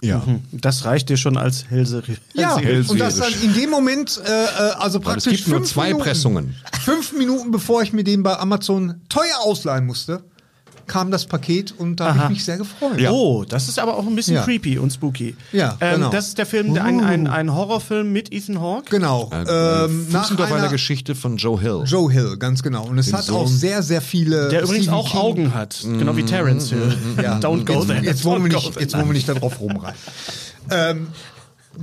Ja. 0.03 0.23
Das 0.53 0.85
reicht 0.85 1.09
dir 1.11 1.17
schon 1.17 1.37
als 1.37 1.67
Hellserie. 1.69 2.17
Ja, 2.33 2.57
Hellseherisch. 2.57 2.89
und 2.89 2.99
das 2.99 3.17
dann 3.17 3.33
in 3.43 3.53
dem 3.55 3.71
Moment, 3.71 4.21
äh, 4.25 4.31
äh, 4.31 4.47
also 4.79 5.05
Weil 5.05 5.19
es 5.19 5.25
praktisch 5.25 5.45
gibt 5.45 5.49
nur 5.49 5.65
zwei 5.65 5.89
Minuten, 5.89 6.05
Pressungen. 6.05 6.57
Fünf 6.83 7.13
Minuten 7.13 7.51
bevor 7.51 7.83
ich 7.83 7.93
mir 7.93 8.05
den 8.05 8.23
bei 8.23 8.39
Amazon 8.39 9.01
teuer 9.09 9.41
ausleihen 9.41 9.87
musste, 9.87 10.23
kam 10.91 11.13
das 11.13 11.25
Paket 11.27 11.73
und 11.79 12.01
da 12.01 12.17
habe 12.17 12.25
ich 12.25 12.39
mich 12.39 12.45
sehr 12.45 12.59
gefreut. 12.59 13.01
Oh, 13.11 13.45
das 13.49 13.69
ist 13.69 13.79
aber 13.79 13.97
auch 13.97 14.05
ein 14.07 14.17
bisschen 14.17 14.35
Ja. 14.35 14.43
creepy 14.43 14.77
und 14.77 14.91
spooky. 14.93 15.37
Ja, 15.53 15.77
ähm, 15.81 15.95
genau. 15.95 16.11
Das 16.11 16.27
ist 16.27 16.37
der 16.39 16.47
Film, 16.47 16.75
der 16.75 16.85
ein, 16.85 17.01
ein, 17.01 17.29
ein 17.29 17.55
Horrorfilm 17.55 18.13
mit 18.13 18.33
Ethan 18.33 18.61
Hawke. 18.61 18.91
Genau. 18.91 19.31
Äh, 19.33 19.85
ähm, 19.85 20.09
nach 20.11 20.31
einer 20.33 20.53
einer 20.53 20.69
Geschichte 20.69 21.15
von 21.15 21.37
Joe 21.37 21.61
Hill. 21.61 21.85
Joe 21.87 22.11
Hill, 22.11 22.37
ganz 22.39 22.63
genau. 22.65 22.87
Und 22.87 22.99
es 22.99 23.07
Den 23.07 23.15
hat 23.19 23.25
Sohn. 23.25 23.37
auch 23.37 23.47
sehr, 23.47 23.85
sehr 23.85 24.01
viele. 24.03 24.49
Der 24.49 24.63
übrigens 24.65 24.87
Stephen 24.87 24.99
auch 24.99 25.11
King- 25.13 25.21
Augen 25.21 25.55
hat, 25.55 25.79
genau 25.85 26.17
wie 26.17 26.25
Terrence 26.25 26.71
Hill. 26.71 26.93
Ja. 27.23 27.39
Don't 27.39 27.65
go 27.65 27.75
jetzt, 27.75 27.87
there. 27.87 28.05
Jetzt 28.05 28.25
wollen, 28.25 28.43
wir 28.43 28.53
nicht, 28.53 28.81
jetzt 28.81 28.95
wollen 28.97 29.07
wir 29.07 29.13
nicht 29.13 29.29
darauf 29.29 29.61
rumreiten. 29.61 29.97
ähm, 30.71 31.07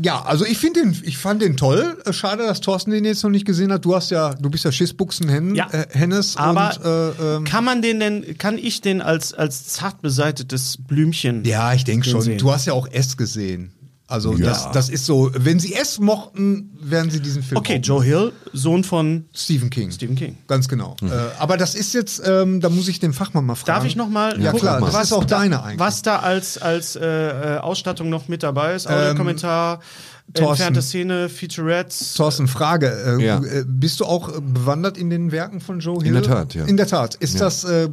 ja, 0.01 0.21
also 0.21 0.45
ich 0.45 0.57
finde 0.57 0.81
den, 0.81 1.01
ich 1.03 1.17
fand 1.17 1.41
den 1.41 1.55
toll. 1.57 1.97
Äh, 2.05 2.13
Schade, 2.13 2.43
dass 2.43 2.61
Thorsten 2.61 2.91
den 2.91 3.05
jetzt 3.05 3.23
noch 3.23 3.29
nicht 3.29 3.45
gesehen 3.45 3.71
hat. 3.71 3.85
Du 3.85 3.95
hast 3.95 4.11
ja, 4.11 4.33
du 4.33 4.49
bist 4.49 4.65
ja 4.65 4.71
Schissbuchsen 4.71 5.27
Ja. 5.55 5.67
äh, 5.71 5.88
Hennes 5.91 6.35
Aber 6.38 6.71
und 6.77 6.85
äh, 6.85 7.35
ähm, 7.38 7.43
kann 7.45 7.63
man 7.63 7.81
den 7.81 7.99
denn, 7.99 8.38
kann 8.38 8.57
ich 8.57 8.81
den 8.81 9.01
als, 9.01 9.33
als 9.33 9.67
zart 9.67 10.01
beseitetes 10.01 10.77
Blümchen? 10.88 11.43
ja, 11.45 11.73
ich 11.73 11.83
denke 11.83 12.05
den 12.05 12.11
schon. 12.11 12.21
sehen? 12.21 12.38
Du 12.38 12.51
hast 12.51 12.65
ja 12.65 12.73
auch 12.73 12.88
S 12.91 13.17
gesehen. 13.17 13.71
Also 14.10 14.38
das, 14.38 14.72
das 14.72 14.88
ist 14.89 15.05
so, 15.05 15.30
wenn 15.34 15.60
sie 15.60 15.74
S 15.74 15.99
mochten, 15.99 16.70
werden 16.82 17.12
sie 17.12 17.20
diesen 17.20 17.43
Film 17.43 17.58
Okay, 17.58 17.80
auch 17.80 17.86
Joe 17.86 18.03
Hill, 18.03 18.32
Sohn 18.53 18.86
von 18.86 19.26
Stephen 19.36 19.70
King. 19.70 19.91
Stephen 19.91 20.16
King. 20.16 20.38
Ganz 20.47 20.70
genau. 20.70 20.95
Mhm. 21.01 21.12
Äh, 21.12 21.16
aber 21.39 21.58
das 21.58 21.76
ist 21.76 21.93
jetzt, 21.93 22.22
ähm, 22.26 22.62
da 22.62 22.70
muss 22.70 22.88
ich 22.88 23.01
den 23.01 23.12
Fachmann 23.12 23.45
mal 23.45 23.55
fragen. 23.55 23.80
Darf 23.80 23.86
ich 23.86 23.97
noch 23.97 24.08
mal 24.08 24.39
Ja 24.41 24.51
gucken, 24.51 24.68
klar, 24.68 24.80
das 24.80 24.93
was 24.93 25.03
ist 25.08 25.12
auch 25.14 25.26
da, 25.26 25.39
deine 25.39 25.62
eigentlich. 25.62 25.80
Was 25.80 26.03
da 26.03 26.20
als, 26.20 26.58
als 26.58 26.95
äh, 26.95 27.05
äh, 27.05 27.58
Ausstattung 27.58 28.10
noch 28.10 28.30
mit 28.30 28.43
dabei 28.43 28.76
ist? 28.76 28.88
Audiokommentar, 28.88 29.82
Thorsten. 30.34 30.51
entfernte 30.51 30.82
Szene, 30.82 31.28
Featurettes. 31.30 32.14
Thorsten, 32.14 32.47
Frage. 32.47 33.18
Äh, 33.20 33.26
Ja. 33.26 33.39
äh, 33.43 33.66
Bist 33.68 33.99
du 33.99 34.05
auch 34.05 34.32
bewandert 34.39 34.97
in 34.97 35.10
den 35.10 35.34
Werken 35.34 35.60
von 35.60 35.80
Joe 35.82 36.01
Hill? 36.01 36.14
der 36.14 36.24
Tat, 36.24 36.53
ja. 36.55 36.64
In 36.64 36.78
der 36.78 36.88
Tat. 36.88 37.16
Ist 37.16 37.41
das, 37.41 37.66
äh, 37.66 37.89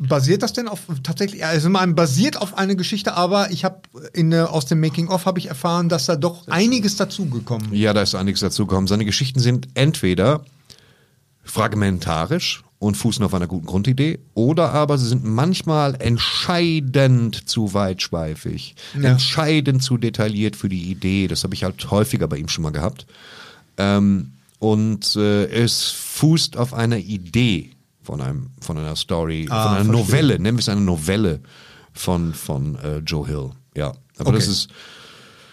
basiert 0.00 0.42
das 0.42 0.52
denn 0.52 0.68
auf 0.68 0.80
tatsächlich, 1.02 1.44
also 1.44 1.68
man 1.70 1.94
basiert 1.94 2.36
auf 2.40 2.56
eine 2.56 2.76
Geschichte, 2.76 3.14
aber 3.16 3.50
ich 3.50 3.64
habe 3.64 3.80
in 4.12 4.32
äh, 4.32 4.40
aus 4.40 4.66
dem 4.66 4.80
Making-of 4.80 5.26
habe 5.26 5.38
ich 5.38 5.46
erfahren, 5.46 5.88
dass 5.88 6.06
da 6.06 6.16
doch 6.16 6.46
einiges 6.48 6.96
dazugekommen 6.96 7.72
ist. 7.72 7.78
Ja, 7.78 7.92
da 7.92 8.02
ist 8.02 8.14
einiges 8.14 8.40
dazugekommen. 8.40 8.86
Seine 8.86 9.04
Geschichten 9.04 9.40
sind 9.40 9.68
entweder 9.74 10.44
fragmentarisch 11.44 12.62
und 12.78 12.96
fußen 12.96 13.24
auf 13.24 13.34
einer 13.34 13.48
guten 13.48 13.66
Grundidee, 13.66 14.20
oder 14.34 14.72
aber 14.72 14.98
sie 14.98 15.08
sind 15.08 15.24
manchmal 15.24 15.96
entscheidend 16.00 17.48
zu 17.48 17.74
weitschweifig, 17.74 18.76
Ja. 19.00 19.10
entscheidend 19.10 19.82
zu 19.82 19.96
detailliert 19.96 20.54
für 20.54 20.68
die 20.68 20.90
Idee. 20.90 21.26
Das 21.26 21.42
habe 21.42 21.54
ich 21.54 21.64
halt 21.64 21.90
häufiger 21.90 22.28
bei 22.28 22.36
ihm 22.36 22.48
schon 22.48 22.62
mal 22.62 22.70
gehabt. 22.70 23.06
Ähm, 23.78 24.32
und 24.60 25.16
äh, 25.16 25.46
es 25.46 25.90
fußt 25.90 26.56
auf 26.56 26.72
einer 26.74 26.98
Idee 26.98 27.70
von 28.08 28.22
einem 28.22 28.50
von 28.62 28.78
einer 28.78 28.96
Story, 28.96 29.46
Ah, 29.50 29.64
von 29.64 29.72
einer 29.76 29.84
verstehe. 29.84 29.92
Novelle, 30.06 30.38
nennen 30.38 30.56
wir 30.56 30.62
es 30.62 30.68
eine 30.70 30.80
Novelle 30.80 31.40
von 31.92 32.32
von 32.32 32.74
äh, 32.76 32.98
Joe 33.00 33.26
Hill. 33.26 33.50
Ja, 33.76 33.88
aber 34.18 34.30
Okay. 34.30 34.38
das 34.38 34.48
ist 34.48 34.68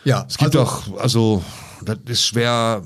Ja, 0.06 0.26
es 0.30 0.38
gibt 0.38 0.56
also, 0.56 0.62
auch, 0.94 0.98
also, 1.02 1.44
das 1.84 1.98
ist 2.08 2.26
schwer. 2.26 2.82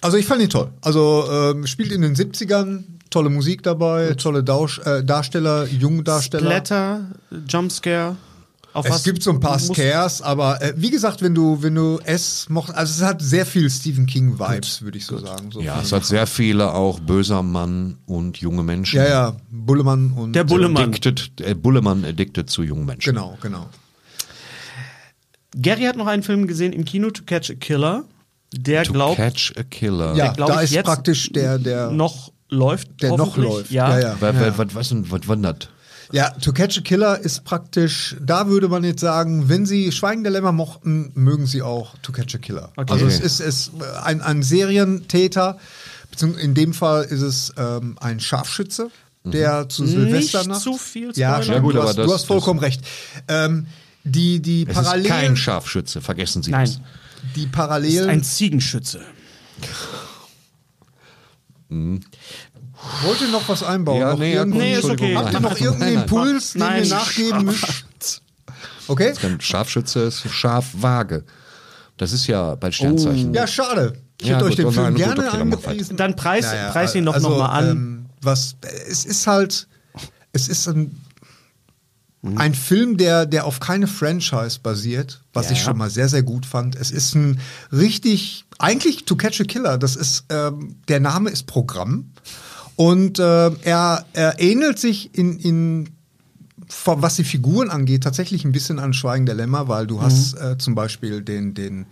Also 0.00 0.16
ich 0.16 0.24
fand 0.24 0.40
ihn 0.40 0.48
toll. 0.48 0.70
Also 0.80 1.26
ähm, 1.30 1.66
spielt 1.66 1.92
in 1.92 2.00
den 2.00 2.14
70ern, 2.16 2.84
tolle 3.10 3.28
Musik 3.28 3.62
dabei, 3.62 4.14
tolle 4.14 4.42
Dausch, 4.42 4.78
äh, 4.86 5.04
Darsteller, 5.04 5.66
junge 5.66 6.02
Darsteller. 6.02 6.46
Splatter, 6.46 7.10
Jumpscare. 7.46 8.16
Auf 8.74 8.86
Es 8.86 8.90
was 8.90 9.04
gibt 9.04 9.22
so 9.22 9.30
ein 9.30 9.38
paar 9.38 9.58
Scares, 9.60 10.20
aber 10.20 10.60
äh, 10.60 10.74
wie 10.76 10.90
gesagt, 10.90 11.22
wenn 11.22 11.32
du, 11.32 11.62
wenn 11.62 11.76
du 11.76 12.00
es 12.04 12.48
mocht, 12.48 12.74
also 12.74 12.92
es 12.92 13.08
hat 13.08 13.22
sehr 13.22 13.46
viel 13.46 13.70
Stephen 13.70 14.04
King 14.04 14.36
Vibes, 14.36 14.82
würde 14.82 14.98
ich 14.98 15.06
so 15.06 15.16
sagen. 15.18 15.52
So 15.52 15.60
Ja, 15.60 15.80
es 15.80 15.92
hat 15.92 16.04
sehr 16.04 16.26
viele 16.26 16.72
auch 16.74 16.98
böser 16.98 17.44
Mann 17.44 17.98
und 18.06 18.38
junge 18.38 18.64
Menschen. 18.64 18.96
ja, 18.96 19.06
ja, 19.08 19.36
Bullemann 19.48 20.10
und 20.10 20.32
Der 20.32 20.42
Bullemann. 20.42 20.88
Addicted, 20.88 21.40
äh, 21.40 21.54
Bullemann 21.54 22.04
addicted 22.04 22.50
zu 22.50 22.64
jungen 22.64 22.84
Menschen. 22.84 23.14
Genau, 23.14 23.38
genau. 23.40 23.68
Gary 25.56 25.82
hat 25.84 25.96
noch 25.96 26.08
einen 26.08 26.24
Film 26.24 26.48
gesehen 26.48 26.72
im 26.72 26.84
Kino, 26.84 27.10
To 27.10 27.22
Catch 27.24 27.50
a 27.50 27.54
Killer. 27.54 28.04
Der 28.52 28.84
To 28.84 28.92
glaubt, 28.92 29.16
catch 29.16 29.52
a 29.56 29.62
killer. 29.62 30.14
Ja, 30.16 30.32
da 30.32 30.60
ist 30.60 30.72
jetzt 30.72 30.84
praktisch 30.86 31.30
der, 31.32 31.58
der, 31.58 31.90
noch 31.90 32.32
läuft. 32.48 33.02
der 33.02 33.16
noch 33.16 33.36
läuft. 33.36 33.70
Ja. 33.70 33.98
ja, 33.98 34.08
ja. 34.08 34.16
Was, 34.20 34.34
was, 34.34 34.58
was, 34.58 34.74
was, 34.74 34.88
denn- 34.88 35.10
was 35.10 35.28
wandert? 35.28 35.70
Ja, 36.12 36.30
To 36.30 36.52
Catch 36.52 36.78
a 36.78 36.80
Killer 36.82 37.18
ist 37.18 37.44
praktisch, 37.44 38.16
da 38.20 38.48
würde 38.48 38.68
man 38.68 38.84
jetzt 38.84 39.00
sagen, 39.00 39.48
wenn 39.48 39.66
Sie 39.66 39.90
Schweigen 39.92 40.22
der 40.22 40.32
Lämmer 40.32 40.52
mochten, 40.52 41.10
mögen 41.14 41.46
Sie 41.46 41.62
auch 41.62 41.96
To 42.02 42.12
Catch 42.12 42.34
a 42.34 42.38
Killer. 42.38 42.70
Okay. 42.76 42.92
Also 42.92 43.06
es 43.06 43.20
ist, 43.20 43.40
es 43.40 43.70
ein, 44.02 44.20
ein 44.20 44.42
Serientäter, 44.42 45.58
beziehungsweise 46.10 46.44
in 46.44 46.54
dem 46.54 46.74
Fall 46.74 47.04
ist 47.04 47.22
es 47.22 47.52
ähm, 47.56 47.96
ein 48.00 48.20
Scharfschütze, 48.20 48.90
der 49.24 49.68
zu 49.68 49.86
Silvesternacht... 49.86 50.60
zu 50.60 50.76
viel 50.76 51.10
Ja, 51.14 51.42
Spoiler. 51.42 51.42
schon, 51.44 51.54
Ja, 51.54 51.60
gut, 51.60 51.74
du, 51.74 51.78
aber 51.80 51.88
hast, 51.88 51.98
das- 51.98 52.06
du 52.06 52.12
hast 52.14 52.24
vollkommen 52.26 52.60
recht. 52.60 52.82
Ähm, 53.28 53.66
die, 54.04 54.40
die 54.40 54.64
Es 54.68 54.68
ist 54.68 54.74
kein 54.76 54.84
Parallelen... 55.02 55.36
Scharfschütze, 55.36 56.00
vergessen 56.02 56.42
Sie 56.42 56.50
Nein, 56.50 56.66
das. 56.66 56.80
Die 57.34 57.44
ist 57.44 57.52
Parallelen... 57.52 58.10
ein 58.10 58.22
Ziegenschütze. 58.22 59.00
Wollt 63.02 63.20
ihr 63.20 63.28
noch 63.28 63.48
was 63.48 63.62
einbauen? 63.62 64.00
Ja, 64.00 64.10
noch 64.12 64.18
nee, 64.18 64.34
irgendeinen- 64.34 64.62
Nee, 64.62 64.78
ist 64.78 64.84
okay. 64.84 65.16
Habt 65.16 65.32
ihr 65.32 65.40
noch 65.40 65.58
irgendeinen 65.60 66.02
Impuls, 66.02 66.52
den 66.52 66.60
nein. 66.60 66.84
ihr 66.84 66.90
nachgeben 66.90 67.44
müsst? 67.46 68.22
Okay? 68.88 69.12
Ein 69.22 69.40
Scharfschütze 69.40 70.00
ist 70.00 70.28
Scharfwaage. 70.30 71.24
Das 71.96 72.12
ist 72.12 72.26
ja 72.26 72.54
bei 72.56 72.70
Sternzeichen. 72.70 73.32
Ja, 73.32 73.46
schade. 73.46 73.94
Ich 74.20 74.28
Ja, 74.28 74.34
hätte 74.36 74.44
euch 74.46 74.50
gut, 74.52 74.58
den 74.58 74.66
oh 74.66 74.70
Film 74.72 74.84
nein, 74.84 74.94
gut, 74.94 75.02
gerne 75.04 75.12
okay, 75.28 75.38
dann 75.38 75.48
mach 75.48 75.56
angepriesen. 75.56 75.96
Dann 75.96 76.16
preis, 76.16 76.44
Naja, 76.44 76.70
preis 76.70 76.94
ihn 76.94 77.04
doch 77.04 77.14
also, 77.14 77.28
noch 77.30 77.38
mal 77.38 77.46
an. 77.48 77.70
Ähm, 77.70 78.06
was, 78.20 78.56
es 78.88 79.04
ist 79.04 79.26
halt, 79.26 79.66
es 80.32 80.48
ist 80.48 80.68
ein, 80.68 81.00
ein 82.36 82.54
Film, 82.54 82.96
der, 82.96 83.26
der 83.26 83.44
auf 83.44 83.60
keine 83.60 83.86
Franchise 83.86 84.58
basiert, 84.62 85.22
was 85.32 85.46
Ja. 85.46 85.52
ich 85.52 85.62
schon 85.62 85.76
mal 85.76 85.90
sehr, 85.90 86.08
sehr 86.08 86.22
gut 86.22 86.46
fand. 86.46 86.74
Es 86.74 86.90
ist 86.90 87.14
ein 87.14 87.38
richtig, 87.70 88.44
eigentlich 88.58 89.04
To 89.04 89.14
Catch 89.16 89.42
a 89.42 89.44
Killer, 89.44 89.76
das 89.78 89.94
ist, 89.96 90.24
ähm, 90.30 90.76
der 90.88 91.00
Name 91.00 91.28
ist 91.30 91.46
Programm. 91.46 92.12
Und 92.76 93.18
äh, 93.18 93.50
er, 93.62 94.04
er 94.14 94.40
ähnelt 94.40 94.78
sich 94.78 95.16
in, 95.16 95.38
in 95.38 95.90
von- 96.68 97.02
was 97.02 97.16
die 97.16 97.24
Figuren 97.24 97.70
angeht, 97.70 98.02
tatsächlich 98.04 98.44
ein 98.44 98.52
bisschen 98.52 98.78
an 98.78 98.92
Schweigen 98.94 99.26
der 99.26 99.34
Lämmer, 99.34 99.68
weil 99.68 99.86
du 99.86 100.00
hast 100.02 100.34
äh, 100.34 100.56
zum 100.58 100.74
Beispiel 100.74 101.20
den, 101.22 101.54
den 101.54 101.86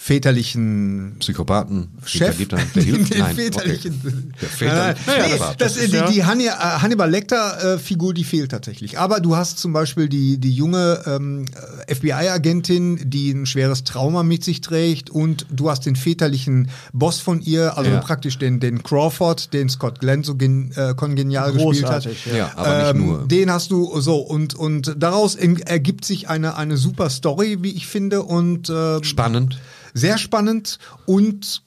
väterlichen 0.00 1.16
Psychopathen, 1.18 1.88
Chef, 2.04 2.38
Gitter, 2.38 2.56
der 2.56 2.82
den, 2.82 2.84
hilft. 2.94 3.14
den 3.14 3.20
Nein, 3.20 3.34
väterlichen. 3.36 4.00
okay. 4.04 4.38
Der 4.40 4.48
väterliche 4.48 5.34
nee, 5.34 5.54
das, 5.58 5.74
die, 5.74 6.12
die 6.14 6.20
äh, 6.20 6.52
Hannibal 6.52 7.10
Lecter-Figur, 7.10 8.14
die 8.14 8.22
fehlt 8.22 8.52
tatsächlich. 8.52 8.98
Aber 8.98 9.18
du 9.18 9.36
hast 9.36 9.58
zum 9.58 9.72
Beispiel 9.72 10.08
die, 10.08 10.38
die 10.38 10.52
junge 10.52 11.02
ähm, 11.06 11.46
FBI-Agentin, 11.88 13.10
die 13.10 13.32
ein 13.32 13.44
schweres 13.46 13.82
Trauma 13.84 14.22
mit 14.22 14.44
sich 14.44 14.60
trägt 14.60 15.10
und 15.10 15.46
du 15.50 15.68
hast 15.68 15.84
den 15.84 15.96
väterlichen 15.96 16.70
Boss 16.92 17.20
von 17.20 17.40
ihr, 17.40 17.76
also 17.76 17.90
Ja. 17.90 17.98
praktisch 17.98 18.38
den, 18.38 18.60
den 18.60 18.82
Crawford, 18.84 19.52
den 19.52 19.68
Scott 19.68 19.98
Glenn 19.98 20.22
so 20.22 20.36
gen, 20.36 20.70
äh, 20.76 20.94
kongenial 20.94 21.52
gespielt 21.52 21.84
hat. 21.86 22.04
Großartig, 22.04 22.26
ja. 22.26 22.36
Ja, 22.36 22.52
aber 22.56 22.92
nicht 22.92 23.04
nur. 23.04 23.26
Den 23.26 23.50
hast 23.50 23.72
du 23.72 24.00
so 24.00 24.16
und, 24.18 24.54
und 24.54 24.94
daraus 24.96 25.34
in, 25.34 25.60
ergibt 25.60 26.04
sich 26.04 26.28
eine, 26.28 26.56
eine 26.56 26.76
super 26.76 27.10
Story, 27.10 27.58
wie 27.62 27.70
ich 27.72 27.88
finde, 27.88 28.22
und 28.22 28.70
äh, 28.70 29.02
Spannend. 29.02 29.58
Sehr 29.98 30.18
spannend 30.18 30.78
und 31.06 31.62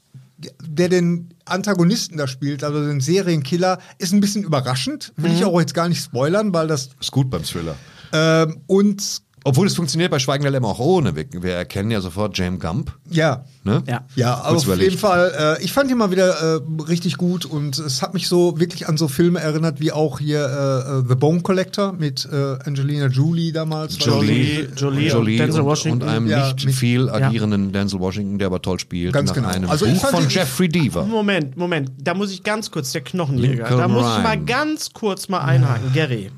der 0.66 0.90
den 0.90 1.30
Antagonisten 1.46 2.18
da 2.18 2.26
spielt, 2.28 2.64
also 2.64 2.84
den 2.84 3.00
Serienkiller, 3.00 3.78
ist 4.00 4.12
ein 4.14 4.22
bisschen 4.22 4.44
überraschend. 4.44 5.14
Will 5.18 5.30
Mhm. 5.32 5.38
ich 5.38 5.46
auch 5.46 5.60
jetzt 5.60 5.74
gar 5.76 5.88
nicht 5.88 6.04
spoilern, 6.04 6.52
weil 6.54 6.68
das 6.68 6.90
Ist 7.00 7.12
gut 7.12 7.30
beim 7.30 7.44
Thriller. 7.44 7.76
ähm, 8.12 8.62
und 8.66 9.22
Obwohl 9.44 9.66
es 9.66 9.76
funktioniert 9.76 10.12
bei 10.12 10.20
Schweigen 10.20 10.44
der 10.44 10.52
Lämmer 10.52 10.68
auch 10.68 10.80
ohne. 10.80 11.16
Wir, 11.16 11.26
wir 11.32 11.54
erkennen 11.54 11.90
ja 11.90 12.00
sofort 12.02 12.38
James 12.38 12.60
Gump. 12.60 12.94
ja. 13.10 13.44
Ne? 13.64 13.84
Ja. 13.88 14.06
Ja, 14.16 14.34
aber 14.42 14.58
auf 14.58 14.64
überlegt. 14.66 14.90
jeden 14.90 15.00
Fall, 15.00 15.58
äh, 15.60 15.64
ich 15.64 15.72
fand 15.72 15.92
ihn 15.92 15.98
mal 16.00 16.10
wieder 16.10 16.56
äh, 16.58 16.62
richtig 16.88 17.18
gut 17.18 17.46
und 17.46 17.78
es 17.78 18.02
hat 18.02 18.16
mich 18.16 18.28
so 18.28 18.60
wirklich 18.60 18.88
an 18.90 18.98
so 18.98 19.08
Filme 19.08 19.40
erinnert, 19.40 19.80
wie 19.80 19.92
auch 19.92 20.18
hier 20.18 20.40
äh, 20.44 20.98
äh, 21.00 21.04
The 21.08 21.14
Bone 21.14 21.42
Collector 21.42 21.94
mit 21.94 22.28
äh, 22.32 22.58
Angelina 22.66 23.06
Jolie 23.06 23.52
damals. 23.52 23.98
Jolie, 24.04 24.68
Jolie, 24.76 25.14
und 25.16 25.26
Denzel 25.28 25.60
und, 25.62 25.66
Washington. 25.68 26.02
und 26.02 26.08
einem 26.10 26.28
Ja, 26.28 26.52
nicht 26.54 26.66
mit- 26.66 26.74
viel 26.74 27.08
agierenden 27.08 27.72
Denzel 27.72 28.00
Washington, 28.00 28.40
der 28.40 28.48
aber 28.48 28.64
toll 28.64 28.80
spielt. 28.80 29.14
Ganz 29.14 29.30
nach 29.30 29.36
genau. 29.36 29.50
einem 29.50 29.70
Also 29.70 29.86
ich 29.86 29.94
Buch 29.94 30.02
fand 30.10 30.16
von 30.24 30.30
Jeffrey 30.30 30.68
Deaver. 30.68 31.04
Moment, 31.06 31.56
Moment, 31.56 31.92
da 32.00 32.16
muss 32.16 32.32
ich 32.32 32.42
ganz 32.42 32.72
kurz, 32.72 32.92
der 32.94 33.02
Knochenjäger, 33.02 33.54
Lincoln 33.70 33.78
da 33.78 33.88
muss 33.88 34.18
ich 34.18 34.24
mal 34.24 34.40
ganz 34.44 34.90
kurz 34.92 35.30
mal 35.30 35.42
einhaken. 35.42 35.94
Gary, 35.94 36.32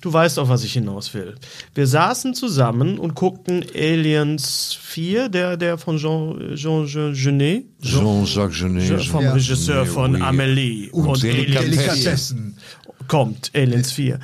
du 0.00 0.12
weißt 0.12 0.38
auf 0.38 0.48
was 0.48 0.64
ich 0.64 0.72
hinaus 0.74 1.12
will. 1.14 1.34
Wir 1.74 1.86
saßen 1.86 2.34
zusammen 2.34 2.98
und 2.98 3.14
guckten 3.14 3.64
Aliens 3.74 4.76
4, 4.80 5.28
der, 5.28 5.56
der 5.56 5.78
von 5.78 5.98
Jean, 5.98 6.54
Jean, 6.56 6.86
Jean 6.86 7.14
Genet, 7.14 7.64
Jean-Jacques 7.82 8.58
Genet. 8.60 9.04
vom 9.06 9.24
Ja. 9.24 9.32
Regisseur 9.32 9.86
von 9.86 10.14
Oui. 10.16 10.22
Amélie 10.22 10.90
und, 10.90 11.06
Und 11.06 11.24
Aliens 11.24 11.46
4 11.46 11.60
Delikatessen. 11.60 12.56
kommt, 13.08 13.50
Aliens 13.54 13.92
4. 13.92 14.18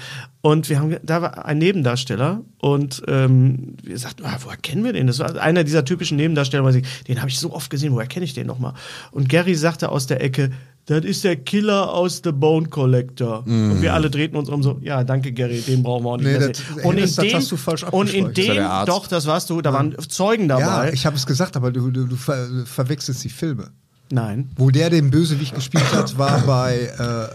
Und 0.45 0.69
wir 0.69 0.81
haben, 0.81 0.97
da 1.05 1.23
war 1.23 1.45
ein 1.45 1.59
Nebendarsteller 1.59 2.41
und 2.59 3.01
ähm, 3.07 3.77
wir 3.83 3.97
sagten, 3.97 4.25
ah, 4.25 4.39
woher 4.43 4.57
kennen 4.57 4.83
wir 4.83 4.93
den? 4.93 5.07
Das 5.07 5.21
war 5.21 5.37
einer 5.41 5.63
dieser 5.63 5.85
typischen 5.85 6.17
Nebendarsteller, 6.17 6.73
den 7.07 7.21
habe 7.21 7.29
ich 7.31 7.39
so 7.39 7.53
oft 7.53 7.71
gesehen, 7.71 7.93
woher 7.93 8.09
kenne 8.09 8.25
ich 8.25 8.35
den 8.35 8.49
nochmal? 8.49 8.75
Und 9.13 9.29
Gary 9.29 9.55
sagte 9.55 9.91
aus 9.91 10.09
der 10.09 10.21
Ecke, 10.21 10.51
das 10.87 11.05
ist 11.05 11.23
der 11.25 11.37
Killer 11.37 11.93
aus 11.93 12.21
The 12.25 12.33
Bone 12.33 12.69
Collector. 12.69 13.45
Und 13.47 13.81
wir 13.83 13.95
alle 13.95 14.11
drehten 14.11 14.37
uns 14.37 14.49
um 14.49 14.63
so, 14.63 14.79
ja, 14.83 15.05
danke 15.05 15.33
Gary, 15.33 15.61
den 15.61 15.83
brauchen 15.83 16.05
wir 16.05 16.11
auch 16.11 16.17
nicht 16.17 16.27
Nee, 16.27 16.39
mehr 16.39 16.49
das- 16.49 16.59
sehen. 16.59 16.79
ey, 16.79 16.85
Und 16.87 16.95
in 16.97 17.03
das- 17.03 17.17
dem, 17.17 17.35
hast 17.35 17.53
du 17.53 17.57
falsch 17.57 17.85
und 17.85 18.13
in 18.13 18.33
dem, 18.35 18.59
Arzt? 18.65 18.89
doch, 18.89 19.07
das 19.07 19.27
warst 19.27 19.49
du, 19.51 19.61
da 19.61 19.73
waren 19.73 19.97
Zeugen 20.09 20.49
Ja, 20.49 20.59
dabei. 20.59 20.93
ich 20.93 21.07
habe 21.07 21.17
es 21.17 21.25
gesagt, 21.27 21.57
aber 21.57 21.71
du, 21.71 21.91
du, 21.91 22.07
du 22.07 22.17
ver 22.17 22.47
verwechselst 22.65 23.23
die 23.25 23.29
Filme. 23.29 23.69
Nein. 24.11 24.51
Wo 24.57 24.69
der 24.71 24.91
den 24.91 25.11
Bösewicht 25.11 25.55
gespielt 25.55 25.91
hat, 25.95 26.19
war 26.19 26.41
bei, 26.41 26.91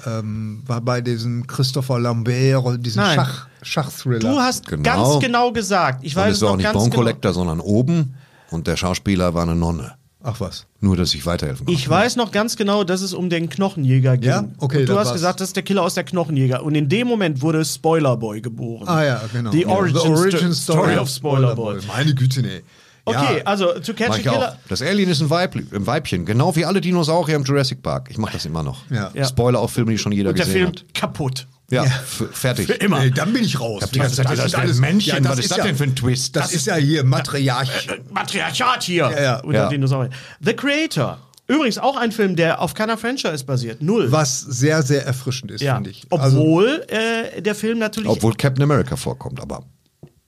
äh, 0.06 0.20
ähm, 0.20 0.62
war 0.68 0.80
bei 0.82 1.02
diesem 1.02 1.48
Christopher 1.48 2.00
Lambert, 2.00 2.86
diesem 2.86 3.02
Nein. 3.02 3.16
Schach, 3.16 3.48
Schach-Thriller. 3.64 4.20
Du 4.20 4.38
hast 4.40 4.68
Genau. 4.68 4.84
ganz 4.84 5.24
genau 5.24 5.52
gesagt. 5.52 6.04
Ich 6.04 6.16
Und 6.16 6.22
weiß 6.22 6.36
es 6.36 6.42
war 6.44 6.52
auch 6.52 6.56
nicht 6.58 6.72
Bone 6.72 6.86
genau. 6.92 6.96
Collector, 6.96 7.34
sondern 7.34 7.62
oben. 7.62 8.14
Und 8.52 8.68
der 8.68 8.78
Schauspieler 8.78 9.34
war 9.34 9.42
eine 9.44 9.56
Nonne. 9.56 9.94
Ach 10.30 10.42
was. 10.42 10.66
Nur, 10.82 10.98
dass 10.98 11.14
ich 11.14 11.26
weiterhelfen 11.26 11.66
konnte. 11.66 11.80
Ich 11.80 11.88
weiß 11.90 12.18
noch 12.18 12.32
ganz 12.34 12.58
genau, 12.58 12.84
dass 12.84 13.02
es 13.02 13.14
um 13.14 13.30
den 13.30 13.48
Knochenjäger 13.50 14.18
ging. 14.18 14.30
Ja? 14.30 14.44
Okay, 14.58 14.82
Und 14.82 14.90
du 14.90 14.98
hast 15.00 15.06
war's. 15.08 15.14
gesagt, 15.14 15.40
das 15.40 15.50
ist 15.50 15.56
der 15.56 15.64
Killer 15.64 15.84
aus 15.84 15.94
der 15.94 16.04
Knochenjäger. 16.04 16.64
Und 16.64 16.76
in 16.76 16.90
dem 16.90 17.08
Moment 17.08 17.42
wurde 17.42 17.64
Spoilerboy 17.64 18.42
geboren. 18.42 18.88
Ah 18.90 19.06
ja, 19.06 19.22
genau. 19.32 19.52
The 19.52 19.62
Ja. 19.62 19.68
Origin, 19.70 20.54
Sto- 20.54 20.74
Story 20.74 20.98
of 20.98 21.08
Spoilerboy. 21.10 21.78
Meine 21.88 22.14
Güte, 22.14 22.42
nee. 22.42 22.62
Okay, 23.06 23.38
Ja. 23.38 23.44
also 23.46 23.68
To 23.80 23.94
Catch 23.94 24.10
Mach 24.10 24.16
a 24.18 24.20
ich 24.20 24.28
auch. 24.30 24.34
Killer. 24.34 24.58
Das 24.68 24.82
Alien 24.82 25.10
ist 25.10 25.22
ein, 25.22 25.30
Weib, 25.30 25.56
ein 25.56 25.88
Weibchen, 25.88 26.26
genau 26.26 26.54
wie 26.58 26.66
alle 26.66 26.82
Dinosaurier 26.82 27.38
im 27.38 27.44
Jurassic 27.46 27.82
Park. 27.82 28.10
Ich 28.12 28.18
mache 28.18 28.34
das 28.34 28.44
immer 28.46 28.64
noch. 28.64 28.80
Ja. 28.90 29.12
Ja. 29.14 29.24
Spoiler 29.26 29.60
auf 29.62 29.72
Filme, 29.72 29.92
die 29.92 29.98
schon 29.98 30.12
jeder 30.12 30.32
Und 30.32 30.38
der 30.38 30.46
gesehen 30.46 30.74
Film 30.74 30.76
hat. 30.76 30.94
kaputt. 30.94 31.48
Ja, 31.70 31.84
f- 31.84 32.24
fertig. 32.32 32.70
Immer. 32.82 33.00
Nee, 33.02 33.10
dann 33.12 33.34
bin 33.34 33.44
ich 33.44 33.60
raus. 33.60 33.82
hab 33.84 33.92
die 33.92 34.00
ganze 34.00 34.16
Zeit 34.16 34.26
das 34.38 34.54
wäre 34.54 34.62
ein 34.62 34.78
Männchen. 34.78 35.24
Was 35.28 35.40
ist 35.40 35.52
das 35.52 35.62
denn 35.66 35.76
für 35.76 35.84
ein 35.84 35.96
Twist? 35.96 36.36
Das, 36.36 36.54
ist 36.54 36.66
ja 36.68 36.76
hier 36.76 37.04
Matriarch. 37.04 37.88
Matriarchat 38.10 38.84
hier. 38.84 39.12
Ja, 39.14 39.22
ja. 39.22 39.40
Unter 39.42 39.64
Ja. 39.64 39.70
Dinosaurier. 39.70 40.10
The 40.40 40.54
Creator. 40.54 41.20
Übrigens 41.50 41.78
auch 41.78 41.96
ein 41.98 42.12
Film, 42.12 42.36
der 42.36 42.62
auf 42.62 42.74
keiner 42.74 42.98
Franchise 42.98 43.46
basiert. 43.46 43.82
Null. 43.82 44.12
Was 44.12 44.40
sehr, 44.42 44.82
sehr 44.82 45.06
erfrischend 45.06 45.52
ist, 45.52 45.62
ja. 45.62 45.76
finde 45.76 45.90
ich. 45.92 46.06
Also, 46.10 46.40
Obwohl 46.40 46.86
äh, 46.90 47.42
der 47.42 47.56
Film 47.56 47.80
natürlich. 47.80 48.10
Obwohl 48.10 48.34
Captain 48.36 48.64
America 48.64 48.96
vorkommt, 48.98 49.40
aber. 49.42 49.64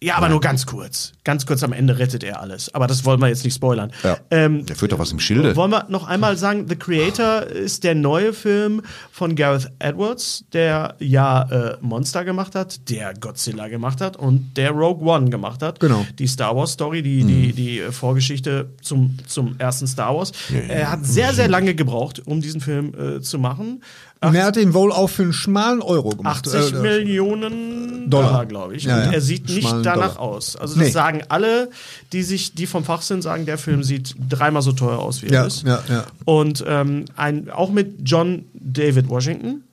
Ja, 0.02 0.16
aber 0.16 0.30
nur 0.30 0.40
ganz 0.40 0.66
kurz. 0.66 1.12
Ganz 1.26 1.46
kurz 1.46 1.62
am 1.62 1.74
Ende 1.74 2.00
rettet 2.00 2.24
er 2.24 2.40
alles. 2.40 2.74
Aber 2.74 2.88
das 2.88 3.04
wollen 3.04 3.20
wir 3.20 3.28
jetzt 3.28 3.44
nicht 3.44 3.56
spoilern. 3.56 3.92
Ja. 4.04 4.18
Ähm, 4.32 4.66
der 4.66 4.78
führt 4.78 4.94
doch 4.94 5.00
was 5.00 5.12
im 5.12 5.20
Schilde. 5.20 5.58
Wollen 5.58 5.72
wir 5.72 5.88
noch 5.90 6.08
einmal 6.08 6.38
sagen, 6.38 6.68
The 6.70 6.78
Creator 6.78 7.44
ist 7.44 7.84
der 7.84 7.96
neue 7.96 8.32
Film 8.32 8.82
von 9.12 9.36
Gareth 9.36 9.72
Edwards, 9.80 10.46
der 10.54 10.96
ja 11.00 11.42
äh, 11.52 11.78
Monster 11.82 12.24
gemacht 12.24 12.56
hat, 12.56 12.90
der 12.90 13.14
Godzilla 13.14 13.68
gemacht 13.68 14.00
hat 14.00 14.16
und 14.16 14.56
der 14.56 14.72
Rogue 14.72 15.06
One 15.06 15.30
gemacht 15.30 15.62
hat. 15.62 15.82
Genau. 15.82 16.06
Die 16.18 16.28
Star 16.28 16.56
Wars 16.56 16.72
Story, 16.72 17.02
die, 17.02 17.26
die, 17.26 17.52
die 17.52 17.80
äh, 17.80 17.92
Vorgeschichte 17.92 18.70
zum, 18.82 19.18
zum 19.28 19.60
ersten 19.60 19.86
Star 19.86 20.16
Wars. 20.16 20.32
Er 20.70 20.92
hat 20.92 21.06
sehr, 21.06 21.34
sehr 21.34 21.50
lange 21.50 21.76
gebraucht, 21.76 22.22
um 22.26 22.40
diesen 22.40 22.62
Film 22.62 22.94
äh, 22.98 23.22
zu 23.22 23.38
machen. 23.38 23.82
Und 24.22 24.36
er 24.36 24.46
hat 24.46 24.58
ihn 24.58 24.74
wohl 24.74 24.92
auch 24.92 25.10
für 25.10 25.24
einen 25.24 25.34
schmalen 25.34 25.82
Euro 25.82 26.10
gemacht. 26.10 26.48
80 26.48 26.74
Äh, 26.74 26.80
Millionen 26.82 28.10
Dollar. 28.10 28.30
Dollar, 28.32 28.46
glaube 28.46 28.76
ich. 28.76 28.84
Ja, 28.84 28.98
und 28.98 29.06
ja. 29.06 29.12
er 29.14 29.22
sieht 29.22 29.48
nicht 29.50 29.62
Schmalen 29.68 29.84
danach 29.84 30.16
Dollar. 30.16 30.20
aus. 30.20 30.56
Also 30.56 30.76
das 30.76 30.84
Nee. 30.86 30.92
sagen 30.92 31.22
alle, 31.30 31.70
die 32.12 32.24
sich, 32.24 32.54
die 32.56 32.66
vom 32.68 32.84
Fach 32.84 33.02
sind, 33.02 33.22
sagen, 33.22 33.46
der 33.46 33.58
Film 33.58 33.84
sieht 33.84 34.16
dreimal 34.30 34.62
so 34.62 34.72
teuer 34.72 35.00
aus, 35.00 35.22
wie 35.22 35.28
er 35.28 35.34
Ja, 35.34 35.46
ist. 35.46 35.64
ja, 35.66 35.80
ja. 35.88 36.06
Und 36.26 36.64
ähm, 36.68 37.06
ein, 37.16 37.50
auch 37.50 37.70
mit 37.72 37.98
John 38.04 38.46
David 38.54 39.10
Washington, 39.10 39.64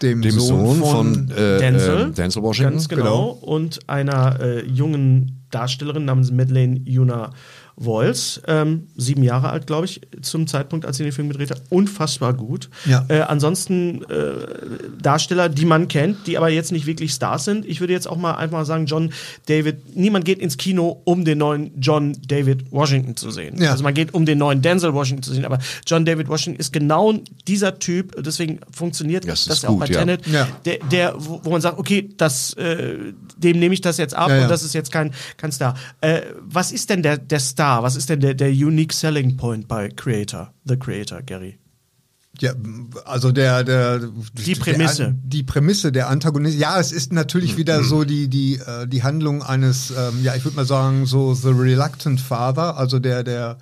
dem, 0.00 0.20
Dem 0.20 0.40
Sohn 0.40 0.80
von, 0.82 1.30
äh, 1.30 1.58
Denzel, 1.58 2.08
äh, 2.08 2.12
Denzel 2.12 2.42
Washington. 2.42 2.72
ganz 2.72 2.88
genau, 2.88 3.38
und 3.40 3.80
einer 3.88 4.40
äh, 4.40 4.66
jungen 4.66 5.42
Darstellerin 5.52 6.04
namens 6.06 6.32
Madeleine 6.32 6.80
Yuna 6.84 7.30
Walls, 7.84 8.40
ähm, 8.46 8.88
sieben 8.96 9.22
Jahre 9.22 9.50
alt, 9.50 9.66
glaube 9.66 9.86
ich, 9.86 10.00
zum 10.20 10.46
Zeitpunkt, 10.46 10.86
als 10.86 10.96
sie 10.96 11.02
den 11.04 11.12
Film 11.12 11.28
gedreht 11.28 11.50
hat. 11.50 11.62
Unfassbar 11.70 12.34
gut. 12.34 12.68
Ja. 12.86 13.04
Äh, 13.08 13.20
ansonsten 13.22 14.02
äh, 14.04 14.32
Darsteller, 15.00 15.48
die 15.48 15.64
man 15.64 15.88
kennt, 15.88 16.26
die 16.26 16.36
aber 16.38 16.48
jetzt 16.48 16.72
nicht 16.72 16.86
wirklich 16.86 17.12
Stars 17.12 17.44
sind. 17.44 17.66
Ich 17.66 17.80
würde 17.80 17.92
jetzt 17.92 18.08
auch 18.08 18.16
mal 18.16 18.34
einfach 18.34 18.64
sagen, 18.64 18.86
John 18.86 19.12
David, 19.46 19.96
niemand 19.96 20.24
geht 20.24 20.38
ins 20.38 20.56
Kino, 20.56 21.00
um 21.04 21.24
den 21.24 21.38
neuen 21.38 21.72
John 21.80 22.16
David 22.26 22.70
Washington 22.70 23.16
zu 23.16 23.30
sehen. 23.30 23.60
Ja. 23.60 23.72
Also 23.72 23.82
man 23.82 23.94
geht, 23.94 24.14
um 24.14 24.26
den 24.26 24.38
neuen 24.38 24.62
Denzel 24.62 24.94
Washington 24.94 25.22
zu 25.22 25.34
sehen, 25.34 25.44
aber 25.44 25.58
John 25.86 26.04
David 26.04 26.28
Washington 26.28 26.60
ist 26.60 26.72
genau 26.72 27.14
dieser 27.48 27.78
Typ, 27.78 28.22
deswegen 28.22 28.60
funktioniert 28.70 29.26
Das 29.26 29.46
das, 29.46 29.62
ja 29.62 29.68
auch 29.68 29.72
gut, 29.72 29.80
bei 29.80 29.86
ja. 29.86 30.00
Tenet, 30.00 30.26
Ja. 30.26 30.48
der, 30.64 30.78
der 30.90 31.14
wo, 31.16 31.50
man 31.50 31.60
sagt, 31.60 31.78
okay, 31.78 32.08
das, 32.16 32.52
äh, 32.54 32.96
dem 33.36 33.58
nehme 33.58 33.74
ich 33.74 33.80
das 33.80 33.96
jetzt 33.96 34.14
ab 34.14 34.30
und 34.30 34.48
das 34.48 34.62
ist 34.62 34.74
jetzt 34.74 34.92
kein, 34.92 35.12
kein 35.36 35.52
Star. 35.52 35.74
Äh, 36.00 36.22
was 36.40 36.72
ist 36.72 36.90
denn 36.90 37.02
der, 37.02 37.18
der 37.18 37.40
Star? 37.40 37.71
Was 37.80 37.94
ist 37.94 38.08
denn 38.08 38.20
der, 38.20 38.34
der 38.34 38.50
unique 38.50 38.92
selling 38.92 39.36
point 39.36 39.68
bei 39.68 39.88
Creator, 39.88 40.52
The 40.64 40.76
Creator, 40.76 41.22
Gary? 41.22 41.58
Ja, 42.40 42.54
also 43.04 43.30
der, 43.30 43.62
der 43.62 44.00
Die 44.32 44.54
Prämisse. 44.54 45.04
Der, 45.04 45.14
die 45.22 45.42
Prämisse, 45.42 45.92
der 45.92 46.08
Antagonist. 46.08 46.58
Ja, 46.58 46.80
es 46.80 46.90
ist 46.90 47.12
natürlich 47.12 47.56
wieder 47.56 47.84
so 47.84 48.04
die, 48.04 48.28
die, 48.28 48.54
äh, 48.56 48.86
die 48.88 49.02
Handlung 49.02 49.42
eines, 49.42 49.90
ähm, 49.90 50.24
ja, 50.24 50.34
ich 50.34 50.44
würde 50.44 50.56
mal 50.56 50.66
sagen, 50.66 51.06
so 51.06 51.34
The 51.34 51.50
Reluctant 51.50 52.20
Father, 52.20 52.76
also 52.78 52.98
der, 52.98 53.22
der 53.22 53.58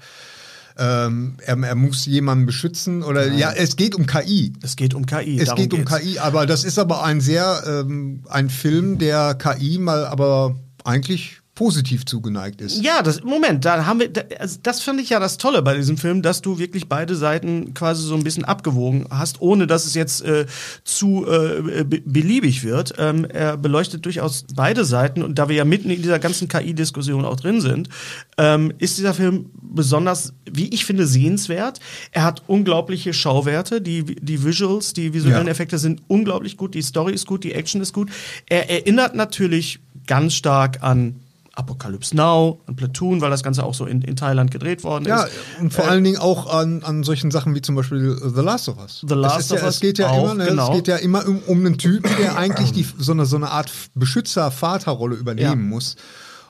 ähm, 0.78 1.34
er, 1.44 1.58
er 1.58 1.74
muss 1.74 2.06
jemanden 2.06 2.46
beschützen 2.46 3.02
oder 3.02 3.30
ja, 3.32 3.52
es 3.52 3.76
geht 3.76 3.94
um 3.94 4.06
KI. 4.06 4.54
Es 4.62 4.76
geht 4.76 4.94
um 4.94 5.04
KI. 5.04 5.38
Es 5.38 5.54
geht 5.54 5.74
um 5.74 5.84
geht's. 5.84 5.94
KI, 5.94 6.18
aber 6.20 6.46
das 6.46 6.64
ist 6.64 6.78
aber 6.78 7.04
ein 7.04 7.20
sehr 7.20 7.62
ähm, 7.66 8.22
ein 8.28 8.48
Film, 8.48 8.98
der 8.98 9.34
KI 9.34 9.78
mal 9.78 10.06
aber 10.06 10.56
eigentlich 10.84 11.39
positiv 11.60 12.06
zugeneigt 12.06 12.62
ist. 12.62 12.82
Ja, 12.82 13.02
das, 13.02 13.22
Moment, 13.22 13.66
da 13.66 13.84
haben 13.84 14.00
wir, 14.00 14.10
also 14.38 14.58
das 14.62 14.80
finde 14.80 15.02
ich 15.02 15.10
ja 15.10 15.20
das 15.20 15.36
Tolle 15.36 15.60
bei 15.60 15.76
diesem 15.76 15.98
Film, 15.98 16.22
dass 16.22 16.40
du 16.40 16.58
wirklich 16.58 16.88
beide 16.88 17.14
Seiten 17.14 17.74
quasi 17.74 18.02
so 18.02 18.14
ein 18.14 18.24
bisschen 18.24 18.46
abgewogen 18.46 19.04
hast, 19.10 19.42
ohne 19.42 19.66
dass 19.66 19.84
es 19.84 19.92
jetzt 19.92 20.22
äh, 20.24 20.46
zu 20.84 21.26
äh, 21.26 21.84
be- 21.84 22.00
beliebig 22.06 22.64
wird. 22.64 22.94
Ähm, 22.96 23.26
er 23.26 23.58
beleuchtet 23.58 24.06
durchaus 24.06 24.46
beide 24.54 24.86
Seiten 24.86 25.22
und 25.22 25.38
da 25.38 25.50
wir 25.50 25.56
ja 25.56 25.66
mitten 25.66 25.90
in 25.90 26.00
dieser 26.00 26.18
ganzen 26.18 26.48
KI-Diskussion 26.48 27.26
auch 27.26 27.36
drin 27.36 27.60
sind, 27.60 27.90
ähm, 28.38 28.72
ist 28.78 28.96
dieser 28.96 29.12
Film 29.12 29.50
besonders, 29.60 30.32
wie 30.50 30.68
ich 30.72 30.86
finde, 30.86 31.06
sehenswert. 31.06 31.78
Er 32.10 32.22
hat 32.24 32.42
unglaubliche 32.46 33.12
Schauwerte, 33.12 33.82
die, 33.82 34.02
die 34.04 34.42
Visuals, 34.42 34.94
die 34.94 35.12
visuellen 35.12 35.44
Ja. 35.46 35.52
Effekte 35.52 35.76
sind 35.76 36.00
unglaublich 36.08 36.56
gut, 36.56 36.72
die 36.74 36.80
Story 36.80 37.12
ist 37.12 37.26
gut, 37.26 37.44
die 37.44 37.52
Action 37.52 37.82
ist 37.82 37.92
gut. 37.92 38.08
Er 38.48 38.70
erinnert 38.70 39.14
natürlich 39.14 39.78
ganz 40.06 40.32
stark 40.32 40.82
an 40.82 41.16
Apocalypse 41.54 42.14
Now, 42.16 42.60
an 42.66 42.76
Platoon, 42.76 43.20
weil 43.20 43.30
das 43.30 43.42
Ganze 43.42 43.64
auch 43.64 43.74
so 43.74 43.84
in, 43.86 44.02
in 44.02 44.16
Thailand 44.16 44.50
gedreht 44.50 44.84
worden 44.84 45.04
Ja, 45.06 45.24
ist. 45.24 45.32
und 45.60 45.72
vor 45.72 45.88
allen 45.88 46.04
Dingen 46.04 46.18
auch 46.18 46.52
an, 46.52 46.82
an 46.84 47.02
solchen 47.02 47.30
Sachen 47.30 47.54
wie 47.54 47.60
zum 47.62 47.74
Beispiel 47.74 48.16
The 48.22 48.40
Last 48.40 48.68
of 48.68 48.78
Us. 48.78 49.04
The 49.06 49.14
Last 49.14 49.52
of 49.52 49.58
ja, 49.58 49.66
Us 49.66 49.74
es 49.74 49.80
geht 49.80 49.98
ja 49.98 50.08
auch, 50.08 50.24
immer, 50.24 50.34
ne, 50.34 50.46
genau. 50.46 50.68
es 50.70 50.76
geht 50.76 50.88
ja 50.88 50.96
immer 50.96 51.26
um, 51.26 51.38
um 51.46 51.58
einen 51.58 51.76
Typen, 51.76 52.10
der 52.18 52.36
eigentlich 52.36 52.72
die, 52.72 52.86
so, 52.98 53.12
eine, 53.12 53.26
so 53.26 53.36
eine 53.36 53.50
Art 53.50 53.70
Beschützer-Vaterrolle 53.94 55.16
übernehmen 55.16 55.48
Ja. 55.50 55.56
muss. 55.56 55.96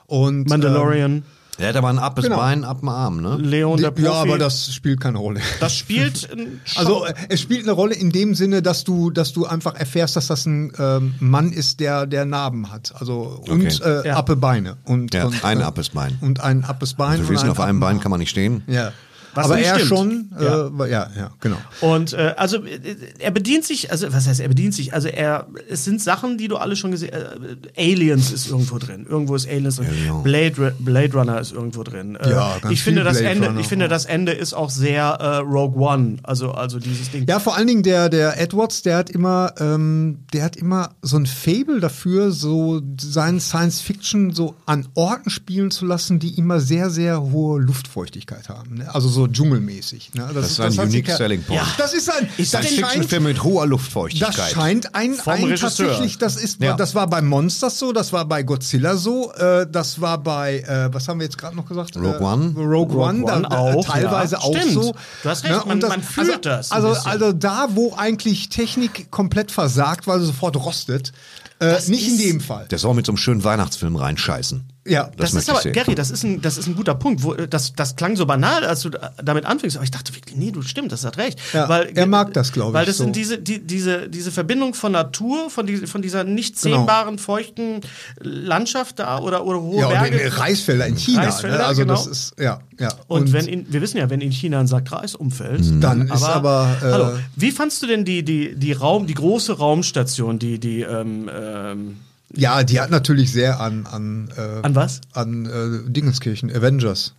Und, 0.05 0.49
Mandalorian, 0.49 1.23
Der 1.61 1.69
hat 1.69 1.75
aber 1.77 1.89
ein 1.89 1.99
abes 1.99 2.25
Genau. 2.25 2.37
Bein 2.37 2.63
ab 2.63 2.79
dem 2.79 2.89
Arm, 2.89 3.21
ne? 3.21 3.37
Leon 3.37 3.79
der 3.79 3.91
Profi. 3.91 4.03
ja, 4.05 4.13
aber 4.13 4.37
das 4.37 4.73
spielt 4.73 4.99
keine 4.99 5.19
Rolle. 5.19 5.39
das 5.59 5.75
spielt 5.75 6.29
ein 6.37 6.59
Also 6.75 7.05
äh, 7.05 7.13
es 7.29 7.39
spielt 7.39 7.63
eine 7.63 7.71
Rolle 7.71 7.95
in 7.95 8.11
dem 8.11 8.35
Sinne, 8.35 8.61
dass 8.61 8.83
du, 8.83 9.11
dass 9.11 9.31
du 9.33 9.45
einfach 9.45 9.75
erfährst, 9.75 10.15
dass 10.15 10.27
das 10.27 10.45
ein 10.45 10.73
ähm, 10.77 11.13
Mann 11.19 11.53
ist, 11.53 11.79
der, 11.79 12.05
der 12.07 12.25
Narben 12.25 12.71
hat. 12.71 12.93
Also 12.99 13.41
und 13.47 13.65
Okay. 13.81 14.01
äh, 14.03 14.07
Ja. 14.09 14.15
appe 14.17 14.35
Beine. 14.35 14.77
Und, 14.85 15.13
Ja, 15.13 15.25
und, 15.25 15.45
ein 15.45 15.59
äh, 15.59 15.63
abes 15.63 15.89
Bein. 15.89 16.17
Und 16.21 16.41
ein 16.41 16.63
appes 16.65 16.95
Bein. 16.95 17.11
Also 17.11 17.21
und 17.23 17.29
wir 17.29 17.33
wissen, 17.35 17.45
ein 17.45 17.51
auf 17.51 17.59
einem 17.59 17.79
Bein 17.79 17.99
kann 17.99 18.09
man 18.11 18.19
nicht 18.19 18.31
stehen. 18.31 18.63
Ja. 18.67 18.91
Was 19.33 19.45
aber 19.45 19.59
er 19.59 19.75
stimmt. 19.75 19.87
schon, 19.89 20.31
Ja. 20.39 20.67
äh, 20.67 20.91
ja, 20.91 21.09
ja, 21.17 21.31
genau. 21.39 21.57
Und 21.81 22.13
äh, 22.13 22.33
also 22.37 22.63
äh, 22.65 22.79
er 23.19 23.31
bedient 23.31 23.63
sich, 23.65 23.91
also 23.91 24.11
was 24.11 24.27
heißt 24.27 24.39
er 24.39 24.47
bedient 24.49 24.73
sich? 24.73 24.93
Also 24.93 25.07
er, 25.07 25.47
es 25.69 25.85
sind 25.85 26.01
Sachen, 26.01 26.37
die 26.37 26.47
du 26.47 26.57
alle 26.57 26.75
schon 26.75 26.91
gesehen. 26.91 27.11
Äh, 27.13 27.91
Aliens 27.91 28.31
ist 28.31 28.47
irgendwo 28.49 28.77
drin, 28.77 29.05
irgendwo 29.09 29.35
ist 29.35 29.47
Aliens 29.47 29.77
drin. 29.77 29.87
Genau. 30.03 30.21
Blade, 30.21 30.75
Blade 30.79 31.13
Runner 31.13 31.39
ist 31.39 31.51
irgendwo 31.53 31.83
drin. 31.83 32.15
Äh, 32.15 32.29
Ja, 32.31 32.57
ganz 32.61 32.73
ich 32.73 32.81
finde 32.83 33.03
das 33.03 33.19
Blade 33.19 33.35
Ende, 33.35 33.47
Runner. 33.47 33.59
ich 33.59 33.67
finde 33.67 33.87
das 33.87 34.05
Ende 34.05 34.31
ist 34.31 34.53
auch 34.53 34.69
sehr 34.69 35.03
äh, 35.03 35.37
Rogue 35.37 35.79
One, 35.81 36.17
also 36.23 36.51
also 36.51 36.79
dieses 36.79 37.11
Ding. 37.11 37.25
Ja, 37.27 37.39
vor 37.39 37.55
allen 37.55 37.67
Dingen 37.67 37.83
der, 37.83 38.09
der 38.09 38.39
Edwards, 38.39 38.81
der 38.81 38.97
hat 38.97 39.09
immer, 39.09 39.53
ähm, 39.59 40.19
der 40.33 40.43
hat 40.43 40.55
immer 40.55 40.91
so 41.01 41.17
ein 41.17 41.25
Fable 41.25 41.79
dafür, 41.79 42.31
so 42.31 42.81
seinen 42.99 43.39
Science 43.39 43.81
Fiction 43.81 44.31
so 44.33 44.55
an 44.65 44.87
Orten 44.95 45.29
spielen 45.29 45.71
zu 45.71 45.85
lassen, 45.85 46.19
die 46.19 46.37
immer 46.37 46.59
sehr, 46.59 46.89
sehr 46.89 47.21
hohe 47.21 47.59
Luftfeuchtigkeit 47.59 48.49
haben. 48.49 48.75
Ne? 48.75 48.93
Also 48.93 49.07
so 49.09 49.20
dschungelmäßig. 49.27 50.13
Ne? 50.13 50.29
Das 50.33 50.51
ist 50.51 50.59
ein 50.59 50.71
sich 50.71 50.79
unique 50.79 51.09
selling 51.11 51.43
point. 51.43 51.61
Ja. 51.61 51.67
Das 51.77 51.93
ist 51.93 52.09
ein, 52.11 52.27
Ist 52.37 52.53
das 52.53 52.61
das 52.61 52.71
Fiction-Film 52.71 53.23
mit 53.23 53.43
hoher 53.43 53.67
Luftfeuchtigkeit. 53.67 54.37
das 54.37 54.51
scheint 54.51 54.95
ein, 54.95 55.13
Vom 55.15 55.33
ein 55.33 55.55
tatsächlich, 55.55 56.17
das 56.17 56.35
ist, 56.35 56.61
Ja. 56.61 56.73
das 56.75 56.95
war 56.95 57.07
bei 57.07 57.21
Monsters 57.21 57.77
so, 57.79 57.91
das 57.93 58.13
war 58.13 58.25
bei 58.25 58.43
Godzilla 58.43 58.95
so, 58.95 59.31
äh, 59.33 59.65
das 59.71 59.99
war 60.01 60.17
bei, 60.17 60.59
äh, 60.59 60.93
was 60.93 61.07
haben 61.07 61.19
wir 61.19 61.25
jetzt 61.25 61.37
gerade 61.37 61.55
noch 61.55 61.65
gesagt? 61.65 61.95
Rogue 61.95 62.15
äh, 62.19 62.23
One? 62.23 62.53
Rogue, 62.55 62.65
Rogue 62.95 62.97
One, 63.03 63.23
da, 63.25 63.35
One 63.37 63.47
da, 63.49 63.57
auch, 63.57 63.85
teilweise 63.85 64.35
ja. 64.35 64.41
auch 64.41 64.55
Stimmt. 64.55 64.73
so. 64.73 64.95
Du 65.23 65.29
hast 65.29 65.43
recht, 65.43 65.53
Ne? 65.53 65.61
man- 65.65 65.83
Und 65.83 65.89
man 65.89 66.03
fühlt 66.03 66.45
das 66.45 66.71
ein 66.71 66.83
Also, 66.83 67.09
also 67.09 67.31
da, 67.33 67.67
wo 67.71 67.93
eigentlich 67.95 68.49
Technik 68.49 69.11
komplett 69.11 69.51
versagt, 69.51 70.07
weil 70.07 70.19
sie 70.19 70.25
sofort 70.27 70.55
rostet, 70.57 71.11
Äh, 71.59 71.77
nicht 71.87 72.07
in 72.07 72.17
dem 72.17 72.41
Fall. 72.41 72.65
Der 72.71 72.79
soll 72.79 72.95
mit 72.95 73.05
so 73.05 73.11
einem 73.11 73.17
schönen 73.17 73.43
Weihnachtsfilm 73.43 73.95
reinscheißen. 73.95 74.63
Ja, 74.87 75.11
Das, 75.15 75.31
Das 75.31 75.43
ist 75.43 75.49
aber, 75.51 75.61
sehen. 75.61 75.73
Gary, 75.73 75.93
das 75.93 76.09
ist 76.09 76.23
ein, 76.23 76.41
das 76.41 76.57
ist 76.57 76.65
ein 76.67 76.75
guter 76.75 76.95
Punkt. 76.95 77.21
Wo, 77.21 77.33
das, 77.35 77.73
das 77.73 77.95
klang 77.95 78.15
so 78.15 78.25
banal, 78.25 78.65
als 78.65 78.81
du 78.81 78.89
da- 78.89 79.11
damit 79.23 79.45
anfängst. 79.45 79.77
Aber 79.77 79.83
ich 79.83 79.91
dachte 79.91 80.11
wirklich, 80.15 80.35
nee, 80.35 80.49
du 80.49 80.63
stimmt, 80.63 80.91
das 80.91 81.05
hat 81.05 81.17
recht. 81.17 81.39
Ja, 81.53 81.67
er 81.81 82.07
mag 82.07 82.33
das, 82.33 82.51
glaub 82.51 82.73
Weil 82.73 82.83
ich, 82.83 82.87
das 82.87 82.97
sind 82.97 83.09
so. 83.09 83.11
diese, 83.21 83.37
die, 83.37 83.59
diese, 83.59 84.09
diese 84.09 84.31
Verbindung 84.31 84.73
von 84.73 84.91
Natur, 84.93 85.51
von, 85.51 85.67
die, 85.67 85.77
von 85.85 86.01
dieser 86.01 86.23
nicht 86.23 86.59
Genau. 86.61 86.79
sehbaren, 86.81 87.19
feuchten 87.19 87.81
Landschaft 88.19 88.97
da 88.99 89.19
oder, 89.19 89.45
oder 89.45 89.61
hohe 89.61 89.79
Ja, 89.81 89.87
und 89.87 89.93
Berge. 89.93 90.17
in 90.17 90.31
Reisfelder 90.31 90.87
in 90.87 90.95
China. 90.97 91.23
Reisfelder, 91.25 91.57
ne? 91.59 91.65
Also 91.65 91.85
das 91.85 92.01
genau. 92.03 92.11
ist, 92.11 92.33
ja, 92.39 92.59
ja. 92.79 92.89
Und, 93.07 93.33
wenn 93.33 93.45
in, 93.47 93.71
wir 93.71 93.81
wissen 93.81 93.97
ja, 93.97 94.09
wenn 94.09 94.21
in 94.21 94.31
China 94.31 94.59
ein 94.59 94.67
Sack 94.67 94.91
Reis 94.91 95.13
umfällt, 95.15 95.61
Dann 95.83 96.07
ist 96.09 96.23
aber, 96.23 96.75
äh, 96.81 96.85
hallo, 96.85 97.11
wie 97.35 97.51
fandst 97.51 97.83
du 97.83 97.87
denn 97.87 98.03
die, 98.05 98.23
die, 98.23 98.55
die 98.55 98.73
Raum, 98.73 99.05
die 99.05 99.13
große 99.13 99.53
Raumstation, 99.57 100.39
die, 100.39 100.59
die, 100.59 100.81
ähm, 100.81 101.29
ähm, 101.33 101.97
ja, 102.35 102.63
die 102.63 102.79
hat 102.79 102.89
natürlich 102.91 103.31
sehr 103.31 103.59
an, 103.59 103.85
an, 103.87 104.29
äh, 104.37 104.65
an 104.65 104.75
was? 104.75 105.01
an 105.13 105.45
äh, 105.45 105.89
Dingenskirchen, 105.91 106.49
Avengers. 106.55 107.15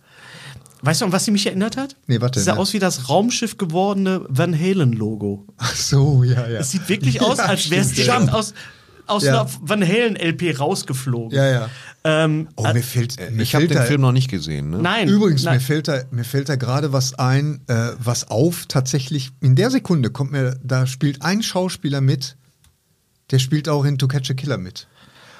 Weißt 0.81 0.99
du, 1.01 1.05
an 1.05 1.11
was 1.13 1.23
sie 1.25 1.31
mich 1.31 1.45
erinnert 1.47 1.77
hat? 1.77 1.95
Nee, 2.07 2.19
warte, 2.19 2.39
Das 2.39 2.45
sah 2.45 2.55
ne? 2.55 2.59
aus 2.59 2.73
wie 2.73 2.79
das 2.79 3.07
Raumschiff 3.09 3.57
gewordene 3.57 4.25
Van 4.27 4.53
Halen-Logo. 4.57 5.45
Ach 5.57 5.75
so, 5.75 6.23
ja, 6.23 6.47
ja. 6.47 6.59
Es 6.59 6.71
sieht 6.71 6.89
wirklich 6.89 7.21
aus, 7.21 7.37
Ja, 7.37 7.45
als 7.45 7.69
wäre 7.69 7.81
es 7.81 7.93
direkt 7.93 8.27
ja. 8.27 8.33
aus, 8.33 8.53
aus 9.07 9.23
Ja. 9.23 9.41
einer 9.43 9.49
Van 9.61 9.81
Halen-LP 9.81 10.57
rausgeflogen. 10.59 11.37
Ja, 11.37 11.49
ja. 11.49 11.69
Ähm, 12.03 12.49
Oh, 12.57 12.63
mir 12.73 12.83
fehlt, 12.83 13.15
mir 13.31 13.43
Ich 13.43 13.55
habe 13.55 13.65
fällt 13.67 13.79
den 13.79 13.85
Film 13.87 14.01
noch 14.01 14.11
nicht 14.11 14.29
gesehen. 14.29 14.71
Ne? 14.71 14.79
nein. 14.79 15.07
Übrigens, 15.07 15.43
nein. 15.43 15.53
mir 15.55 15.61
fällt 15.61 15.87
da, 15.87 16.01
mir 16.11 16.25
fällt 16.25 16.49
da 16.49 16.57
gerade 16.57 16.91
was 16.91 17.13
ein, 17.17 17.61
äh, 17.67 17.91
was 17.97 18.29
auf 18.29 18.65
tatsächlich, 18.67 19.31
in 19.39 19.55
der 19.55 19.71
Sekunde 19.71 20.09
kommt 20.09 20.33
mir, 20.33 20.59
da 20.63 20.85
spielt 20.85 21.21
ein 21.21 21.41
Schauspieler 21.43 22.01
mit, 22.01 22.35
der 23.31 23.39
spielt 23.39 23.69
auch 23.69 23.85
in 23.85 23.97
To 23.97 24.09
Catch 24.09 24.31
a 24.31 24.33
Killer 24.33 24.57
mit. 24.57 24.87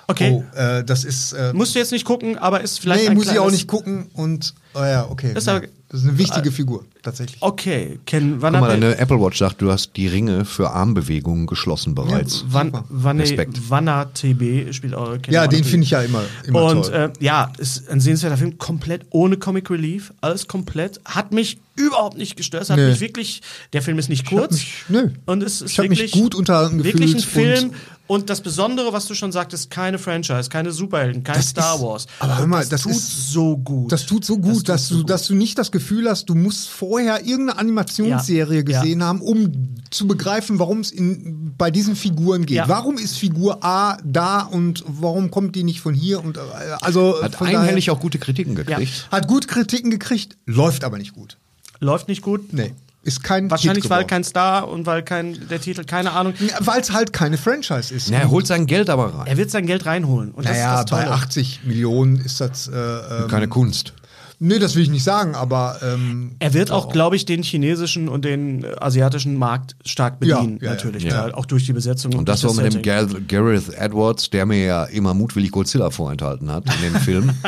Okay. 0.08 0.32
Oh, 0.32 0.58
äh, 0.58 0.84
das 0.84 1.04
ist, 1.04 1.34
äh, 1.34 1.54
Musst 1.54 1.76
du 1.76 1.80
jetzt 1.80 1.92
nicht 1.92 2.06
gucken, 2.06 2.38
aber 2.38 2.62
ist 2.62 2.80
vielleicht 2.80 3.08
nee, 3.10 3.16
muss 3.16 3.32
ich 3.32 3.40
auch 3.40 3.52
nicht 3.52 3.68
gucken 3.68 4.10
und, 4.14 4.54
oh 4.76 4.80
ja, 4.84 5.08
okay. 5.10 5.34
Ist 5.36 5.48
ja. 5.48 5.58
aber- 5.58 5.68
das 5.90 6.02
ist 6.02 6.08
eine 6.08 6.18
wichtige 6.18 6.52
Figur, 6.52 6.86
tatsächlich. 7.04 7.40
Okay, 7.40 8.00
Ken, 8.08 8.40
Guck 8.42 8.52
mal, 8.52 8.68
deine 8.68 8.98
Apple 8.98 9.22
Watch 9.22 9.38
sagt, 9.38 9.62
du 9.62 9.72
hast 9.72 9.92
die 9.96 10.08
Ringe 10.08 10.44
für 10.44 10.72
Armbewegungen 10.72 11.46
geschlossen 11.46 11.94
bereits. 11.94 12.46
Wann, 12.48 12.72
Super. 12.72 12.84
Wanne, 12.90 13.22
Respekt. 13.22 13.70
Wanna 13.70 14.06
TB 14.06 14.74
spielt 14.74 14.96
auch. 14.96 15.12
kennt 15.12 15.28
Ja, 15.28 15.46
den 15.46 15.64
finde 15.64 15.84
ich 15.84 15.92
ja 15.92 16.02
immer, 16.02 16.24
immer 16.46 16.64
Und 16.64 16.86
toll. 16.88 17.12
äh, 17.20 17.24
ja, 17.24 17.54
ist 17.60 17.88
ein 17.90 18.00
sehenswerter 18.00 18.38
Film, 18.38 18.58
komplett 18.58 19.06
ohne 19.12 19.38
Comic 19.38 19.70
Relief, 19.70 20.12
alles 20.22 20.48
komplett. 20.48 21.00
Hat 21.06 21.32
mich 21.32 21.60
überhaupt 21.76 22.18
nicht 22.18 22.38
gestört. 22.38 22.64
Es 22.64 22.70
Hat 22.72 22.78
Nee. 22.78 22.90
mich 22.90 23.00
wirklich, 23.00 23.42
der 23.74 23.84
Film 23.84 24.00
ist 24.00 24.10
nicht 24.10 24.26
kurz. 24.28 24.54
mich- 24.54 24.86
nö. 24.90 25.10
Und 25.28 25.44
es 25.44 25.62
ist 25.62 25.72
Ich 25.74 25.78
hab 25.80 25.88
mich 25.90 26.00
wirklich, 26.00 26.14
gut 26.20 26.34
unterhalten 26.34 26.84
wirklich 26.84 27.14
ein 27.14 27.20
Film. 27.20 27.70
und- 27.70 27.76
Und, 28.06 28.30
das 28.30 28.42
Besondere, 28.42 28.92
was 28.92 29.08
du 29.08 29.16
schon 29.16 29.32
sagtest, 29.32 29.72
keine 29.72 29.98
Franchise, 29.98 30.50
keine 30.50 30.72
Superhelden, 30.74 31.24
kein 31.24 31.38
Das 31.38 31.48
Star 31.50 31.76
ist- 31.76 31.82
Wars. 31.82 32.06
aber 32.20 32.38
hör 32.38 32.48
mal, 32.48 32.60
das, 32.60 32.70
das 32.70 32.82
tut 32.82 32.92
ist- 32.92 33.32
so 33.32 33.58
gut. 33.58 33.92
Das 33.94 34.06
tut 34.06 34.26
so 34.26 34.38
gut, 34.38 34.63
tut 34.64 34.70
dass, 34.70 34.88
du, 34.90 35.04
dass 35.04 35.28
du 35.28 35.36
nicht 35.36 35.58
das 35.58 35.72
Gefühl 35.72 36.10
hast, 36.10 36.26
du 36.30 36.36
musst 36.36 36.70
vorher 36.70 37.26
irgendeine 37.26 37.58
Animationsserie 37.60 38.58
Ja. 38.58 38.62
gesehen 38.64 39.00
Ja. 39.02 39.06
haben, 39.08 39.22
um 39.22 39.76
zu 39.92 40.08
begreifen, 40.08 40.60
warum 40.60 40.80
es 40.80 40.92
in- 40.92 41.54
bei 41.58 41.70
diesen 41.72 41.96
Figuren 41.96 42.46
geht. 42.46 42.58
Ja. 42.58 42.68
Warum 42.68 42.98
ist 42.98 43.18
Figur 43.18 43.64
A 43.64 43.98
da 44.04 44.42
und 44.42 44.84
warum 44.88 45.30
kommt 45.32 45.56
die 45.56 45.64
nicht 45.64 45.82
von 45.82 45.94
hier? 45.94 46.24
Und 46.24 46.38
äh, 46.38 46.42
also 46.82 47.22
Hat 47.22 47.36
von 47.36 47.48
einhellig 47.48 47.86
daher, 47.86 47.98
auch 47.98 48.02
gute 48.02 48.18
Kritiken 48.20 48.56
gekriegt. 48.56 49.08
hat 49.12 49.28
gut 49.28 49.48
Kritiken 49.48 49.92
gekriegt, 49.92 50.38
läuft 50.46 50.84
aber 50.84 50.98
nicht 50.98 51.14
gut. 51.14 51.38
Läuft 51.80 52.08
nicht 52.08 52.22
gut. 52.22 52.54
Nee, 52.54 52.74
ist 53.04 53.24
kein 53.24 53.52
Wahrscheinlich, 53.52 53.90
weil 53.90 54.06
kein 54.08 54.24
Star 54.24 54.70
und 54.70 54.86
weil 54.86 55.04
kein 55.04 55.38
der 55.50 55.60
Titel, 55.60 55.84
keine 55.84 56.12
Ahnung. 56.14 56.34
Ja, 56.40 56.56
Weil 56.62 56.80
es 56.80 56.92
halt 56.94 57.12
keine 57.12 57.38
Franchise 57.38 57.94
ist. 57.94 58.10
Na, 58.10 58.20
er 58.20 58.30
holt 58.32 58.48
sein 58.48 58.66
Geld 58.66 58.90
aber 58.90 59.14
rein. 59.14 59.28
Er 59.28 59.36
wird 59.38 59.52
sein 59.52 59.66
Geld 59.68 59.86
reinholen. 59.86 60.32
Und 60.32 60.46
das 60.46 60.54
naja, 60.54 60.80
ist 60.80 60.84
das 60.92 60.92
bei 61.00 61.04
Tolle. 61.04 61.16
80 61.16 61.60
Millionen 61.66 62.16
ist 62.16 62.40
das. 62.40 62.70
Äh, 62.70 62.72
ähm, 62.74 63.28
Keine 63.28 63.50
Kunst. 63.50 63.94
Nee, 64.44 64.60
das 64.60 64.76
will 64.76 64.84
ich 64.84 64.90
nicht 64.90 65.04
sagen, 65.04 65.36
aber 65.36 65.78
ähm, 65.82 66.36
Er 66.40 66.54
wird 66.54 66.72
auch, 66.72 66.90
glaube 66.92 67.16
ich, 67.16 67.26
den 67.26 67.42
chinesischen 67.44 68.10
und 68.10 68.26
den 68.26 68.64
äh, 68.64 68.76
asiatischen 68.80 69.38
Markt 69.38 69.76
stark 69.86 70.18
Ja, 70.24 70.38
bedienen, 70.40 70.58
ja, 70.60 70.66
ja. 70.66 70.70
natürlich. 70.72 71.04
Ja. 71.04 71.28
Ja. 71.28 71.34
Auch 71.34 71.46
durch 71.46 71.66
die 71.66 71.74
Besetzung. 71.74 72.14
Und 72.16 72.30
das 72.30 72.42
durch 72.42 72.56
war 72.58 72.64
mit 72.64 72.74
dem. 72.74 72.82
Gar 72.82 73.06
Gareth 73.28 73.70
Edwards, 73.74 74.30
der 74.30 74.46
mir 74.46 74.64
ja 74.66 74.84
immer 74.86 75.14
mutwillig 75.14 75.52
Godzilla 75.52 75.90
vorenthalten 75.90 76.52
hat 76.52 76.66
in 76.76 76.94
dem 76.94 77.02
Film. 77.02 77.32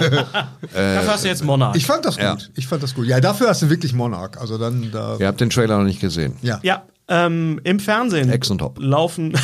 Dafür 0.74 1.08
hast 1.08 1.24
du 1.24 1.28
jetzt 1.28 1.44
Monarch. 1.44 1.76
ich 1.76 1.86
fand 1.86 2.06
das 2.06 2.16
gut. 2.16 2.24
Ja. 2.24 2.38
Ich 2.56 2.68
fand 2.68 2.82
das 2.84 2.96
gut. 2.96 3.06
Ja, 3.08 3.20
dafür 3.20 3.50
hast 3.50 3.62
du 3.62 3.70
wirklich 3.70 3.94
Monarch. 3.94 4.40
Also 4.40 4.58
dann 4.58 4.90
da. 4.92 5.18
Ihr 5.20 5.28
habt 5.28 5.42
den 5.42 5.50
Trailer 5.50 5.78
noch 5.78 5.86
nicht 5.86 6.00
gesehen. 6.00 6.34
Ja. 6.42 6.60
ja, 6.64 6.84
ähm, 7.08 7.60
im 7.64 7.80
Fernsehen 7.80 8.30
Ex 8.30 8.50
und 8.50 8.62
Hop. 8.62 8.78
laufen 8.80 9.34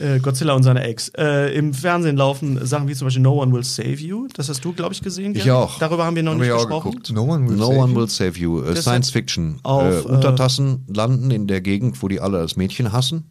äh, 0.00 0.18
Godzilla 0.20 0.54
und 0.54 0.62
seine 0.62 0.82
Ex. 0.84 1.10
Äh, 1.16 1.54
Im 1.56 1.72
Fernsehen 1.74 2.16
laufen 2.16 2.64
Sachen 2.66 2.88
wie 2.88 2.94
zum 2.94 3.06
Beispiel 3.06 3.22
No 3.22 3.40
One 3.42 3.52
Will 3.52 3.64
Save 3.64 3.94
You. 3.94 4.28
Das 4.34 4.48
hast 4.48 4.64
du, 4.64 4.72
glaube 4.72 4.92
ich, 4.94 5.02
gesehen. 5.02 5.32
Ich 5.34 5.44
Gary? 5.44 5.50
auch. 5.52 5.78
Darüber 5.78 6.04
haben 6.04 6.16
wir 6.16 6.22
noch 6.22 6.32
Haben 6.32 6.38
nicht 6.40 6.48
wir 6.48 6.56
gesprochen. 6.56 6.90
geguckt. 6.92 7.12
No 7.12 7.22
one 7.24 7.48
will 7.48 7.56
No 7.56 7.66
save 7.66 7.78
one 7.78 7.92
you. 7.92 7.98
will 8.00 8.08
save 8.08 8.38
you. 8.38 8.62
Äh, 8.62 8.74
Das 8.74 8.82
Science 8.84 9.10
Fiction. 9.10 9.60
auf, 9.62 9.82
äh, 9.84 9.98
äh, 9.98 10.02
Untertassen 10.02 10.84
landen 10.92 11.30
in 11.30 11.46
der 11.46 11.60
Gegend, 11.60 12.02
wo 12.02 12.08
die 12.08 12.20
alle 12.20 12.38
das 12.40 12.56
Mädchen 12.56 12.92
hassen. 12.92 13.24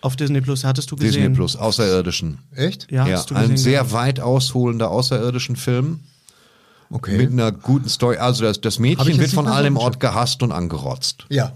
Auf 0.00 0.16
Disney 0.16 0.40
Plus 0.40 0.64
hattest 0.64 0.90
du 0.90 0.96
gesehen. 0.96 1.12
Disney 1.22 1.34
Plus, 1.36 1.54
Außerirdischen. 1.56 2.38
Echt? 2.56 2.90
Ja, 2.90 3.06
Ja, 3.06 3.16
hast 3.18 3.30
du 3.30 3.34
ein 3.36 3.42
gesehen. 3.50 3.56
sehr 3.58 3.80
Gary? 3.82 3.92
weit 3.92 4.20
ausholender 4.20 4.90
außerirdischen 4.90 5.54
Film 5.56 6.00
Okay. 6.90 7.16
mit 7.16 7.30
einer 7.32 7.52
guten 7.52 7.88
Story. 7.88 8.16
Also 8.16 8.44
das, 8.44 8.60
das 8.60 8.74
ich 8.74 8.80
Mädchen 8.80 9.18
wird 9.18 9.30
von 9.30 9.46
allem 9.48 9.68
im 9.68 9.76
Ort 9.78 10.00
gehasst 10.00 10.42
und 10.42 10.52
angerotzt. 10.52 11.24
ja. 11.30 11.52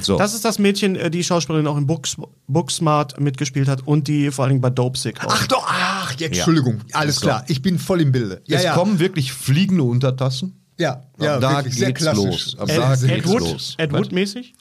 So. 0.00 0.18
Das 0.18 0.34
ist 0.34 0.44
das 0.44 0.58
Mädchen, 0.58 0.96
äh, 0.96 1.10
die 1.10 1.22
Schauspielerin 1.22 1.66
auch 1.66 1.76
in 1.76 1.86
Books, 1.86 2.16
Booksmart 2.48 3.20
mitgespielt 3.20 3.68
hat 3.68 3.86
und 3.86 4.08
die 4.08 4.30
vor 4.30 4.44
allem 4.46 4.60
bei 4.60 4.70
Dopesick 4.70 5.24
auch. 5.24 5.32
Ach 5.32 5.46
doch, 5.46 5.64
ach, 5.68 6.12
jetzt, 6.18 6.36
Entschuldigung. 6.36 6.80
Alles 6.92 7.16
So. 7.16 7.26
klar. 7.26 7.44
Ich 7.48 7.62
bin 7.62 7.78
voll 7.78 8.00
im 8.00 8.10
Bilde. 8.12 8.42
Ja, 8.46 8.56
es 8.58 8.64
ja. 8.64 8.74
kommen 8.74 8.98
wirklich 8.98 9.32
fliegende 9.32 9.84
Untertassen. 9.84 10.60
ja, 10.78 11.02
ja, 11.20 11.38
da 11.38 11.58
wirklich 11.58 11.76
sehr 11.76 11.88
geht's 11.88 12.00
klassisch. 12.00 12.24
los. 12.24 12.56
Ab 12.58 12.68
Ed, 12.68 12.78
da 12.78 12.92
Ed 12.94 13.00
geht's 13.14 13.28
Wood, 13.28 13.40
los. 13.40 13.74
Ed 13.78 13.92
Wood-mäßig? 13.92 14.54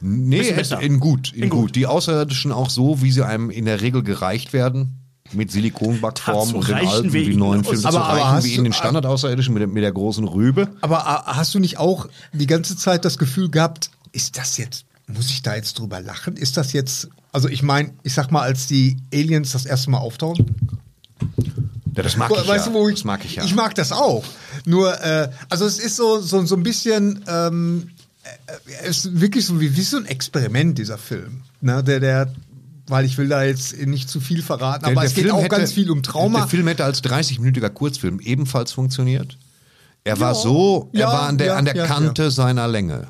Nee, 0.00 0.52
Bisschen 0.52 0.78
Ed, 0.80 0.84
in 0.84 1.00
gut, 1.00 1.32
in, 1.32 1.44
In 1.44 1.48
gut. 1.50 1.60
gut. 1.62 1.76
Die 1.76 1.86
Außerirdischen 1.86 2.52
auch 2.52 2.68
so, 2.68 3.00
wie 3.00 3.10
sie 3.10 3.24
einem 3.24 3.48
in 3.50 3.64
der 3.64 3.80
Regel 3.80 4.02
gereicht 4.02 4.52
werden. 4.52 5.00
Mit 5.32 5.50
Silikonbackform 5.50 6.48
Dazu 6.48 6.56
und 6.58 6.68
den 6.68 6.74
alten 6.86 7.12
wie 7.14 7.34
neuen. 7.34 7.64
Filmen. 7.64 7.86
Aber- 7.86 7.92
zu 7.96 8.02
aber 8.02 8.22
reichen 8.22 8.44
wie 8.44 8.54
in 8.56 8.64
den 8.64 8.74
Standard-Außerirdischen 8.74 9.54
mit, 9.54 9.62
der- 9.62 9.68
mit 9.68 9.82
der 9.82 9.92
großen 9.92 10.28
Rübe. 10.28 10.68
Aber 10.82 10.98
äh, 10.98 11.32
hast 11.32 11.54
du 11.54 11.60
nicht 11.60 11.78
auch 11.78 12.08
die 12.34 12.46
ganze 12.46 12.76
Zeit 12.76 13.06
das 13.06 13.16
Gefühl 13.16 13.48
gehabt, 13.50 13.90
ist 14.14 14.38
das 14.38 14.56
jetzt, 14.56 14.84
muss 15.06 15.28
ich 15.30 15.42
da 15.42 15.54
jetzt 15.54 15.78
drüber 15.78 16.00
lachen? 16.00 16.36
Ist 16.36 16.56
das 16.56 16.72
jetzt, 16.72 17.08
also 17.32 17.48
ich 17.48 17.62
meine, 17.62 17.90
ich 18.02 18.14
sag 18.14 18.30
mal, 18.30 18.42
als 18.42 18.66
die 18.66 18.96
Aliens 19.12 19.52
das 19.52 19.66
erste 19.66 19.90
Mal 19.90 19.98
auftauchen, 19.98 20.54
Ja, 21.96 22.02
das 22.02 22.16
mag 22.16 22.30
ich 22.30 22.48
weißt 22.48 22.66
ja. 22.66 22.72
du, 22.72 22.78
wo 22.78 22.88
ich, 22.88 22.96
das 22.96 23.04
mag 23.04 23.24
ich 23.24 23.36
ja. 23.36 23.44
Ich 23.44 23.54
mag 23.54 23.74
das 23.74 23.92
auch. 23.92 24.24
Nur, 24.64 25.00
äh, 25.02 25.30
also 25.48 25.64
es 25.66 25.78
ist 25.78 25.96
so, 25.96 26.20
so, 26.20 26.44
so 26.46 26.56
ein 26.56 26.62
bisschen, 26.62 27.24
ähm, 27.28 27.90
äh, 28.22 28.28
es 28.84 29.04
ist 29.04 29.20
wirklich 29.20 29.46
so 29.46 29.60
wie, 29.60 29.76
wie 29.76 29.82
so 29.82 29.98
ein 29.98 30.06
Experiment, 30.06 30.78
dieser 30.78 30.98
Film. 30.98 31.42
Ne? 31.60 31.82
Der, 31.84 32.00
der, 32.00 32.32
weil 32.88 33.04
ich 33.04 33.16
will 33.18 33.28
da 33.28 33.42
jetzt 33.44 33.76
nicht 33.86 34.08
zu 34.10 34.20
viel 34.20 34.42
verraten, 34.42 34.84
aber 34.86 34.94
Der- 34.94 35.02
der 35.02 35.08
es 35.10 35.14
geht 35.14 35.24
Film 35.24 35.36
auch 35.36 35.42
hätte- 35.42 35.56
ganz 35.56 35.72
viel 35.72 35.90
um 35.90 36.02
Trauma. 36.02 36.40
Der 36.40 36.48
Film 36.48 36.66
hätte 36.68 36.84
als 36.84 37.02
30-minütiger 37.04 37.70
Kurzfilm 37.70 38.20
ebenfalls 38.20 38.72
funktioniert. 38.72 39.38
Er 40.06 40.20
war 40.20 40.34
so, 40.34 40.90
er 40.92 41.00
Ja, 41.00 41.06
war 41.08 41.22
an 41.28 41.38
der, 41.38 41.46
ja, 41.48 41.56
an 41.56 41.64
der 41.64 41.76
ja, 41.76 41.86
Kante 41.86 42.30
seiner 42.30 42.68
Länge. 42.68 43.06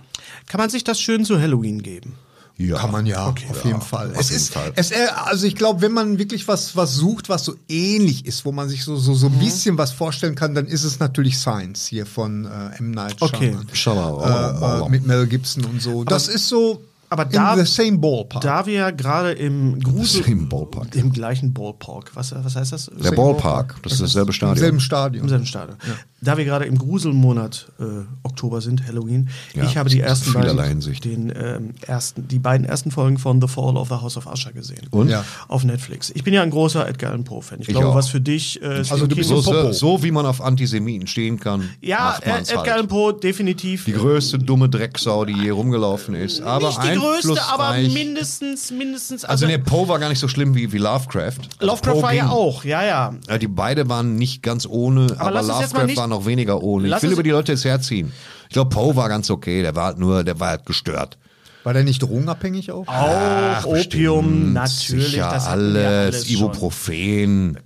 Kann 0.47 0.59
man 0.61 0.71
sich 0.71 0.85
das 0.85 1.01
schön 1.01 1.25
zu 1.25 1.41
Halloween 1.41 1.83
geben? 1.83 2.15
Ja. 2.57 2.77
Kann 2.79 2.93
man 2.93 3.05
ja, 3.05 3.27
auf 3.27 3.65
jeden 3.65 3.81
Fall. 3.81 4.13
es 4.17 4.29
jeden 4.29 4.37
ist, 4.43 4.53
Fall. 4.55 4.73
Es, 4.77 4.93
äh, 4.93 5.07
also 5.25 5.45
ich 5.45 5.57
glaube, 5.57 5.81
wenn 5.81 5.91
man 5.91 6.19
wirklich 6.19 6.47
was, 6.47 6.77
was 6.77 6.95
sucht, 6.95 7.29
was 7.29 7.45
so 7.45 7.57
ähnlich 7.69 8.27
ist, 8.27 8.45
wo 8.45 8.53
man 8.53 8.69
sich 8.69 8.85
so, 8.85 8.95
so, 8.97 9.13
so 9.15 9.29
Mhm. 9.29 9.35
ein 9.35 9.39
bisschen 9.41 9.77
was 9.77 9.91
vorstellen 9.91 10.37
kann, 10.37 10.55
dann 10.55 10.67
ist 10.67 10.85
es 10.85 11.01
natürlich 11.01 11.37
Science 11.37 11.87
hier 11.87 12.07
von 12.07 12.45
äh, 12.45 12.79
M. 12.79 12.93
Night 12.93 13.17
Okay. 13.21 13.57
Shyamalan. 13.73 14.83
Äh, 14.83 14.87
äh, 14.87 14.89
mit 14.89 15.05
Mel 15.05 15.27
Gibson 15.27 15.65
und 15.65 15.83
so. 15.83 16.05
das 16.05 16.29
ist 16.29 16.49
so 16.49 16.81
aber 17.11 17.25
in 17.27 17.33
da- 17.33 17.57
the 17.57 17.65
same 17.65 17.99
ballpark. 17.99 18.43
Da 18.43 18.67
wir 18.67 18.75
ja 18.75 18.91
gerade 18.91 19.33
im 19.33 19.81
Grusel... 19.81 20.23
Im 20.27 20.49
Ballpark. 20.49 20.95
Im 20.97 21.13
gleichen 21.13 21.53
Ballpark. 21.53 22.11
Was, 22.15 22.35
was 22.37 22.57
heißt 22.57 22.73
das? 22.73 22.91
Der 23.03 23.13
Ballpark, 23.13 23.77
das 23.83 23.95
ist 23.95 24.03
dasselbe 24.03 24.31
Im 24.31 24.33
Stadion. 24.35 24.59
selben 24.59 24.81
Stadion. 24.81 25.23
Im 25.25 25.29
selben 25.29 25.47
Stadion. 25.47 25.77
Da 26.25 26.37
wir 26.39 26.45
gerade 26.45 26.65
im 26.65 26.79
Gruselmonat 26.79 27.67
äh, 27.79 27.85
Oktober 28.23 28.61
sind, 28.61 28.87
Halloween, 28.87 29.29
Ja, 29.55 29.65
ich 29.65 29.77
habe 29.77 29.91
die 29.91 30.01
ersten 30.01 30.33
beiden, 30.33 30.81
den, 31.05 31.33
ähm, 31.37 31.75
ersten, 31.87 32.27
die 32.27 32.39
beiden 32.39 32.67
ersten 32.67 32.91
Folgen 32.91 33.19
von 33.19 33.41
The 33.41 33.49
Fall 33.49 33.77
of 33.77 33.89
the 33.89 33.95
House 33.95 34.17
of 34.17 34.27
Usher 34.27 34.53
gesehen. 34.53 34.87
Und? 34.91 35.09
Ja. 35.09 35.25
Auf 35.49 35.65
Netflix. 35.65 36.11
Ich 36.15 36.25
bin 36.25 36.33
ja 36.33 36.43
ein 36.43 36.51
großer 36.51 36.89
Edgar 36.89 37.11
Allan 37.11 37.25
Poe-Fan. 37.25 37.61
Ich, 37.61 37.69
Ich 37.69 37.75
glaube, 37.75 37.89
auch. 37.89 37.95
was 37.95 38.09
für 38.09 38.21
dich 38.21 38.61
äh, 38.63 38.83
Also 38.89 39.07
du 39.07 39.15
bist 39.17 39.29
So, 39.29 39.41
so, 39.41 39.73
so 39.73 40.03
wie 40.03 40.11
man 40.11 40.25
auf 40.27 40.41
Antisemiten 40.41 41.07
stehen 41.07 41.39
kann, 41.39 41.69
Ja, 41.81 42.17
macht 42.27 42.27
äh, 42.27 42.39
Edgar 42.41 42.63
Allan 42.65 42.77
halt. 42.79 42.89
Poe 42.89 43.13
definitiv. 43.15 43.85
Die 43.85 43.93
größte 43.93 44.39
dumme 44.39 44.69
Drecksau, 44.69 45.25
die 45.25 45.35
je 45.35 45.51
rumgelaufen 45.51 46.15
ist. 46.15 46.41
Aber 46.41 46.69
nicht 46.69 46.83
die 46.83 46.97
größte, 46.99 47.43
aber 47.53 47.77
mindestens, 47.79 48.71
mindestens. 48.71 49.25
Also 49.25 49.47
der 49.47 49.59
Poe 49.59 49.89
war 49.89 49.99
gar 49.99 50.09
nicht 50.09 50.21
so 50.21 50.29
schlimm 50.29 50.55
wie, 50.55 50.73
wie 50.73 50.79
Lovecraft. 50.79 51.41
Also 51.59 51.67
Lovecraft 51.73 51.93
Poe 51.93 52.03
war 52.03 52.13
ja 52.15 52.29
auch, 52.31 52.65
ja, 52.65 52.83
ja. 52.85 53.15
Ja, 53.29 53.39
die 53.39 53.49
beide 53.49 53.89
waren 53.89 54.17
nicht 54.17 54.43
ganz 54.43 54.67
ohne, 54.67 55.07
aber, 55.19 55.43
mal 55.43 55.47
Lovecraft 55.47 55.97
war 55.97 56.07
noch 56.07 56.14
weniger 56.27 56.63
ohne. 56.63 56.89
Lass 56.89 57.03
Ich 57.03 57.09
will 57.09 57.15
über 57.15 57.23
die 57.23 57.31
Leute 57.31 57.53
jetzt 57.53 57.65
herziehen. 57.65 58.13
Ich 58.49 58.55
glaube, 58.55 58.71
Poe 58.71 58.95
war 58.97 59.09
ganz 59.09 59.31
okay, 59.31 59.63
der 59.63 59.75
war 59.75 59.87
halt 59.87 59.99
nur, 59.99 60.25
der 60.25 60.39
war 60.41 60.51
halt 60.51 60.67
gestört. 60.67 61.19
War 61.65 61.73
der 61.73 61.83
nicht 61.83 62.01
drogenabhängig 62.03 62.71
auch? 62.71 62.87
Auch 62.87 63.65
Opium, 63.65 64.53
natürlich. 64.53 65.07
Sicher, 65.13 65.31
das 65.33 65.47
alles, 65.47 65.85
alles. 65.87 66.31
Ibuprofen, 66.31 67.59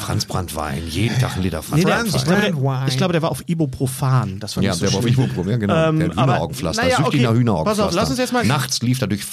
Franz 0.00 0.24
Brandwein, 0.26 0.82
jeden 0.88 1.18
Tag 1.18 1.36
ein 1.36 1.42
Liter 1.42 1.62
Franz 1.62 1.78
Nee, 1.78 1.84
der, 1.88 1.98
Franz 1.98 2.14
ich, 2.14 2.24
glaube, 2.24 2.40
der, 2.42 2.50
Brandwein. 2.52 2.88
ich 2.88 2.96
glaube, 2.96 3.12
der 3.12 3.22
war 3.22 3.30
auf 3.30 3.42
Ibuprofan. 3.46 4.40
Das 4.40 4.56
war 4.56 4.62
Ja, 4.64 4.70
nicht 4.70 4.80
so 4.80 4.86
der 4.86 4.92
war 4.94 4.98
auf. 5.00 5.06
Ibuprofen, 5.06 5.50
ja 5.50 5.56
genau. 5.56 5.88
Ähm, 5.88 5.98
der 6.00 6.08
Hühneraugenpflaster, 6.10 6.82
naja, 6.82 6.96
süchtig 6.96 7.20
okay. 7.20 7.22
nach 7.22 7.34
Hühneraugenpflaster. 7.38 7.82
Pass 7.84 7.94
auf, 7.94 8.00
lass 8.00 8.10
uns 8.10 8.18
jetzt 8.18 8.32
mal- 8.32 8.44
Nachts 8.44 8.82
lief 8.82 9.00
er 9.00 9.06
durch 9.06 9.24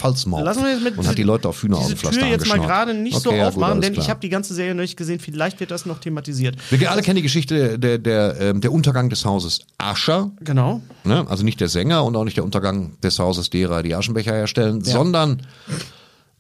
mit 0.83 0.97
und 0.97 1.07
hat 1.07 1.17
die 1.17 1.23
Leute 1.23 1.49
auf 1.49 1.55
diese 1.55 1.67
Hühneraugenpflaster 1.67 2.19
Tür 2.21 2.29
jetzt 2.29 2.47
mal 2.47 2.59
gerade 2.59 2.93
nicht 2.93 3.19
so 3.19 3.29
Okay, 3.29 3.39
ja, 3.39 3.45
gut, 3.45 3.53
aufmachen, 3.55 3.71
alles 3.73 3.85
denn 3.85 3.93
ich 3.93 3.99
klar. 3.99 4.09
habe 4.09 4.19
die 4.19 4.29
ganze 4.29 4.53
Serie 4.53 4.75
noch 4.75 4.81
nicht 4.81 4.97
gesehen. 4.97 5.19
Vielleicht 5.19 5.59
wird 5.59 5.71
das 5.71 5.85
noch 5.85 5.99
thematisiert. 5.99 6.55
Wir 6.69 6.91
alle 6.91 7.01
kennen 7.01 7.15
die 7.15 7.21
Geschichte 7.21 7.79
der, 7.79 7.97
der, 7.97 8.39
ähm, 8.39 8.61
der 8.61 8.71
Untergang 8.71 9.09
des 9.09 9.25
Hauses 9.25 9.61
Ascher. 9.77 10.31
Genau. 10.41 10.81
Ne? 11.03 11.25
Also 11.27 11.43
nicht 11.43 11.59
der 11.59 11.69
Sänger 11.69 12.03
und 12.03 12.15
auch 12.15 12.23
nicht 12.23 12.37
der 12.37 12.43
Untergang 12.43 12.91
des 13.01 13.17
Hauses 13.19 13.49
derer, 13.49 13.81
die 13.83 13.95
Aschenbecher 14.11 14.33
herstellen, 14.33 14.81
sondern 14.83 15.41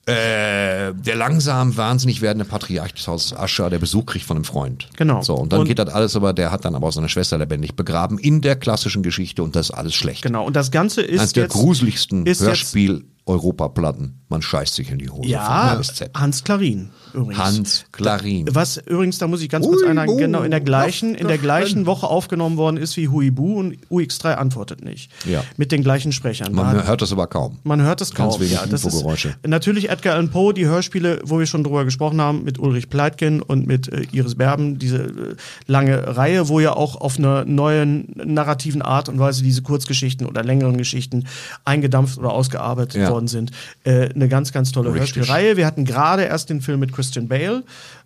äh, 0.07 0.93
der 0.93 1.15
langsam 1.15 1.77
wahnsinnig 1.77 2.21
werdende 2.21 2.45
Patriarch 2.45 2.93
des 2.93 3.07
Hauses 3.07 3.33
Ascher, 3.33 3.69
der 3.69 3.77
Besuch 3.79 4.05
kriegt 4.07 4.25
von 4.25 4.35
einem 4.37 4.43
Freund. 4.45 4.87
Genau. 4.97 5.21
So, 5.21 5.35
und 5.35 5.53
dann 5.53 5.61
Und- 5.61 5.67
geht 5.67 5.77
das 5.79 5.89
alles, 5.89 6.15
aber 6.15 6.33
der 6.33 6.51
hat 6.51 6.65
dann 6.65 6.75
aber 6.75 6.87
auch 6.87 6.91
seine 6.91 7.07
Schwester 7.07 7.37
lebendig 7.37 7.75
begraben 7.75 8.17
in 8.17 8.41
der 8.41 8.55
klassischen 8.55 9.03
Geschichte 9.03 9.43
und 9.43 9.55
das 9.55 9.69
ist 9.69 9.75
alles 9.75 9.93
schlecht. 9.93 10.23
Genau. 10.23 10.43
Und 10.45 10.55
das 10.55 10.71
Ganze 10.71 11.01
ist 11.01 11.19
Eines 11.19 11.33
der 11.33 11.47
gruseligsten 11.47 12.25
ist 12.25 12.39
jetzt- 12.41 12.47
Hörspiel-Europaplatten. 12.47 14.21
Man 14.27 14.41
scheißt 14.41 14.73
sich 14.75 14.89
in 14.89 14.97
die 14.97 15.09
Hose. 15.09 15.29
Ja. 15.29 15.79
Hans 16.15 16.43
Klarin 16.43 16.89
übrigens. 17.13 17.37
Hans 17.37 17.85
Klarin. 17.91 18.47
Was 18.51 18.77
übrigens, 18.77 19.17
da 19.17 19.27
muss 19.27 19.41
ich 19.41 19.49
ganz 19.49 19.65
kurz 19.65 19.81
Ui, 19.83 19.89
einhaken, 19.89 20.13
bu, 20.15 20.19
genau 20.19 20.41
in 20.43 20.51
der 20.51 20.61
gleichen, 20.61 21.15
in 21.15 21.27
der 21.27 21.37
gleichen. 21.37 21.85
Woche 21.85 22.07
aufgenommen 22.07 22.57
worden 22.57 22.77
ist 22.77 22.97
wie 22.97 23.07
Huibu 23.09 23.59
und 23.59 23.77
UX3 23.89 24.33
antwortet 24.35 24.83
nicht. 24.83 25.11
Ja. 25.25 25.43
Mit 25.57 25.71
den 25.71 25.83
gleichen 25.83 26.11
Sprechern. 26.11 26.53
Da 26.55 26.63
Man 26.63 26.77
hat- 26.77 26.87
hört 26.87 27.01
das 27.01 27.11
aber 27.11 27.27
kaum. 27.27 27.59
Man 27.63 27.81
hört 27.81 28.01
das 28.01 28.13
Ganz 28.13 28.33
kaum. 28.33 28.41
wenig 28.41 28.53
Ja, 28.53 28.65
das 28.65 28.81
ist 28.85 28.93
Infogeräusche. 28.93 29.35
natürlich 29.45 29.89
Edgar 29.89 30.15
Allan 30.15 30.29
Poe, 30.29 30.53
die 30.53 30.65
Hörspiele, 30.67 31.21
wo 31.23 31.39
wir 31.39 31.45
schon 31.45 31.63
drüber 31.63 31.85
gesprochen 31.85 32.21
haben, 32.21 32.43
mit 32.43 32.59
Ulrich 32.59 32.89
Pleitgen 32.89 33.41
und 33.41 33.67
mit 33.67 33.87
äh, 33.91 34.05
Iris 34.11 34.35
Berben, 34.35 34.79
diese 34.79 34.97
äh, 34.97 35.35
lange 35.67 36.15
Reihe, 36.17 36.47
wo 36.49 36.59
ja 36.59 36.73
auch 36.75 36.99
auf 36.99 37.17
einer 37.17 37.45
neuen 37.45 38.13
narrativen 38.15 38.81
Art 38.81 39.09
und 39.09 39.19
Weise 39.19 39.43
diese 39.43 39.61
Kurzgeschichten 39.61 40.27
oder 40.27 40.43
längeren 40.43 40.77
Geschichten 40.77 41.25
eingedampft 41.65 42.17
oder 42.17 42.31
ausgearbeitet 42.31 43.01
Ja. 43.01 43.09
worden 43.09 43.27
sind. 43.27 43.51
Äh, 43.83 44.09
eine 44.13 44.27
ganz, 44.27 44.51
ganz 44.51 44.71
tolle 44.71 44.93
Richtig. 44.93 45.15
Hörspielreihe. 45.17 45.57
Wir 45.57 45.65
hatten 45.65 45.85
gerade 45.85 46.23
erst 46.23 46.49
den 46.49 46.61
Film 46.61 46.79
mit 46.79 46.91
Christian 47.01 47.25
Bale 47.25 47.63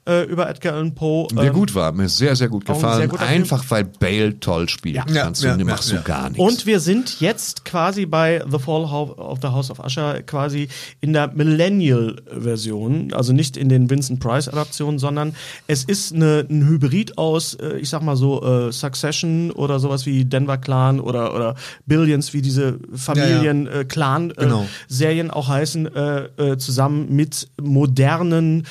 äh, 0.07 0.23
über 0.23 0.49
Edgar 0.49 0.73
Allan 0.75 0.93
Poe. 0.95 1.27
Der 1.33 1.45
Ähm, 1.45 1.53
gut 1.53 1.73
war, 1.75 1.91
mir 1.91 2.07
sehr, 2.09 2.35
sehr 2.35 2.47
gut 2.49 2.65
gefallen. 2.65 2.97
sehr 2.97 3.07
guter 3.07 3.25
Einfach 3.25 3.63
weil 3.69 3.85
Bale 3.85 4.39
toll 4.39 4.69
spielt. 4.69 4.95
Ja. 4.95 5.03
Kannst 5.23 5.43
Ja, 5.43 5.53
du, 5.55 5.59
ja, 5.59 5.65
machst 5.65 5.91
ja, 5.91 5.97
du 5.97 6.03
gar 6.03 6.29
nichts. 6.29 6.39
Und 6.43 6.65
wir 6.65 6.79
sind 6.79 7.19
jetzt 7.19 7.65
quasi 7.65 8.05
bei 8.05 8.43
The 8.49 8.59
Fall 8.59 8.83
of 8.83 9.39
the 9.41 9.47
House 9.47 9.71
of 9.71 9.79
Usher 9.79 10.21
quasi 10.23 10.67
in 11.01 11.13
der 11.13 11.29
Millennial-Version, 11.33 13.13
also 13.13 13.33
nicht 13.33 13.57
in 13.57 13.69
den 13.69 13.89
Vincent 13.89 14.19
Price-Adaptionen, 14.19 14.99
sondern 14.99 15.35
es 15.67 15.83
ist 15.83 16.13
eine, 16.13 16.45
ein 16.49 16.67
Hybrid 16.67 17.17
aus, 17.17 17.55
äh, 17.55 17.77
ich 17.77 17.89
sag 17.89 18.01
mal 18.01 18.15
so, 18.15 18.43
äh, 18.43 18.71
Succession 18.71 19.51
oder 19.51 19.79
sowas 19.79 20.05
wie 20.05 20.25
Denver 20.25 20.57
Clan 20.57 20.99
oder, 20.99 21.33
oder 21.35 21.55
Billions, 21.85 22.33
wie 22.33 22.41
diese 22.41 22.79
Familien-Clan-Serien 22.93 24.33
Genau. 24.45 24.65
Serien 24.87 25.31
auch 25.31 25.47
heißen, 25.47 25.93
äh, 25.95 26.25
äh, 26.37 26.57
zusammen 26.57 27.15
mit 27.15 27.47
modernen 27.61 28.65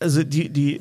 also 0.00 0.22
die, 0.22 0.48
die 0.48 0.80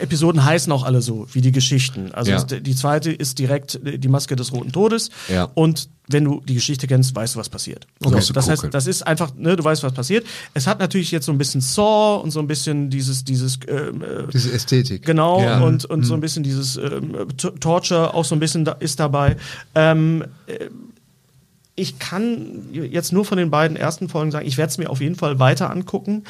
Episoden 0.00 0.42
heißen 0.44 0.72
auch 0.72 0.84
alle 0.84 1.02
so, 1.02 1.26
wie 1.32 1.40
die 1.42 1.52
Geschichten. 1.52 2.12
Also 2.12 2.30
Ja. 2.30 2.42
die 2.44 2.74
zweite 2.74 3.12
ist 3.12 3.38
direkt 3.38 3.78
die 3.82 4.08
Maske 4.08 4.36
des 4.36 4.52
Roten 4.52 4.72
Todes. 4.72 5.10
Ja. 5.28 5.50
Und 5.54 5.90
wenn 6.08 6.24
du 6.24 6.40
die 6.46 6.54
Geschichte 6.54 6.86
kennst, 6.86 7.14
weißt 7.14 7.34
du, 7.34 7.38
was 7.38 7.48
passiert. 7.48 7.86
Okay. 8.02 8.20
So, 8.20 8.32
das 8.32 8.48
heißt, 8.48 8.68
das 8.70 8.86
ist 8.86 9.06
einfach, 9.06 9.34
ne, 9.36 9.56
du 9.56 9.64
weißt, 9.64 9.82
was 9.82 9.92
passiert. 9.92 10.26
Es 10.54 10.66
hat 10.66 10.78
natürlich 10.78 11.10
jetzt 11.10 11.26
so 11.26 11.32
ein 11.32 11.38
bisschen 11.38 11.60
Saw 11.60 12.22
und 12.22 12.30
so 12.30 12.40
ein 12.40 12.46
bisschen 12.46 12.90
dieses, 12.90 13.24
dieses 13.24 13.58
ähm, 13.68 14.02
äh, 14.02 14.30
Diese 14.32 14.52
Ästhetik. 14.52 15.04
Genau, 15.04 15.42
Ja. 15.42 15.60
und, 15.60 15.84
und 15.86 16.04
so 16.04 16.14
ein 16.14 16.20
bisschen 16.20 16.42
dieses 16.42 16.74
T- 16.74 17.50
Torture 17.60 18.12
auch 18.14 18.24
so 18.24 18.34
ein 18.34 18.38
bisschen 18.40 18.64
da, 18.64 18.72
ist 18.72 18.98
dabei. 19.00 19.36
Ähm, 19.74 20.24
äh, 20.46 20.68
ich 21.76 21.98
kann 21.98 22.68
jetzt 22.72 23.12
nur 23.12 23.24
von 23.24 23.36
den 23.36 23.50
beiden 23.50 23.76
ersten 23.76 24.08
Folgen 24.08 24.30
sagen, 24.30 24.46
ich 24.46 24.56
werde 24.56 24.70
es 24.70 24.78
mir 24.78 24.90
auf 24.90 25.00
jeden 25.00 25.16
Fall 25.16 25.40
weiter 25.40 25.70
angucken. 25.70 26.22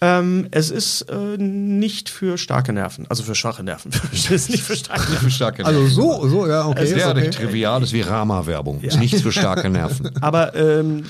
Ähm, 0.00 0.48
es 0.50 0.70
ist 0.70 1.02
äh, 1.02 1.38
nicht 1.38 2.10
für 2.10 2.36
starke 2.36 2.72
Nerven, 2.72 3.06
also 3.08 3.22
für 3.22 3.34
schwache 3.34 3.62
Nerven. 3.62 3.90
es 4.12 4.30
ist 4.30 4.50
nicht 4.50 4.62
für 4.62 4.76
starke 4.76 5.10
Nerven. 5.10 5.24
für 5.24 5.30
starke 5.30 5.64
Also 5.64 5.86
so, 5.86 6.28
so, 6.28 6.46
ja, 6.46 6.66
okay. 6.66 6.86
Sehr 6.86 7.10
okay. 7.10 7.30
trivial 7.30 7.82
ist 7.82 7.92
wie 7.92 8.02
Rama-Werbung. 8.02 8.80
Ist 8.80 8.98
nichts 8.98 9.22
für 9.22 9.32
starke 9.32 9.70
Nerven. 9.70 10.10
Aber 10.20 10.54
ähm, 10.54 11.04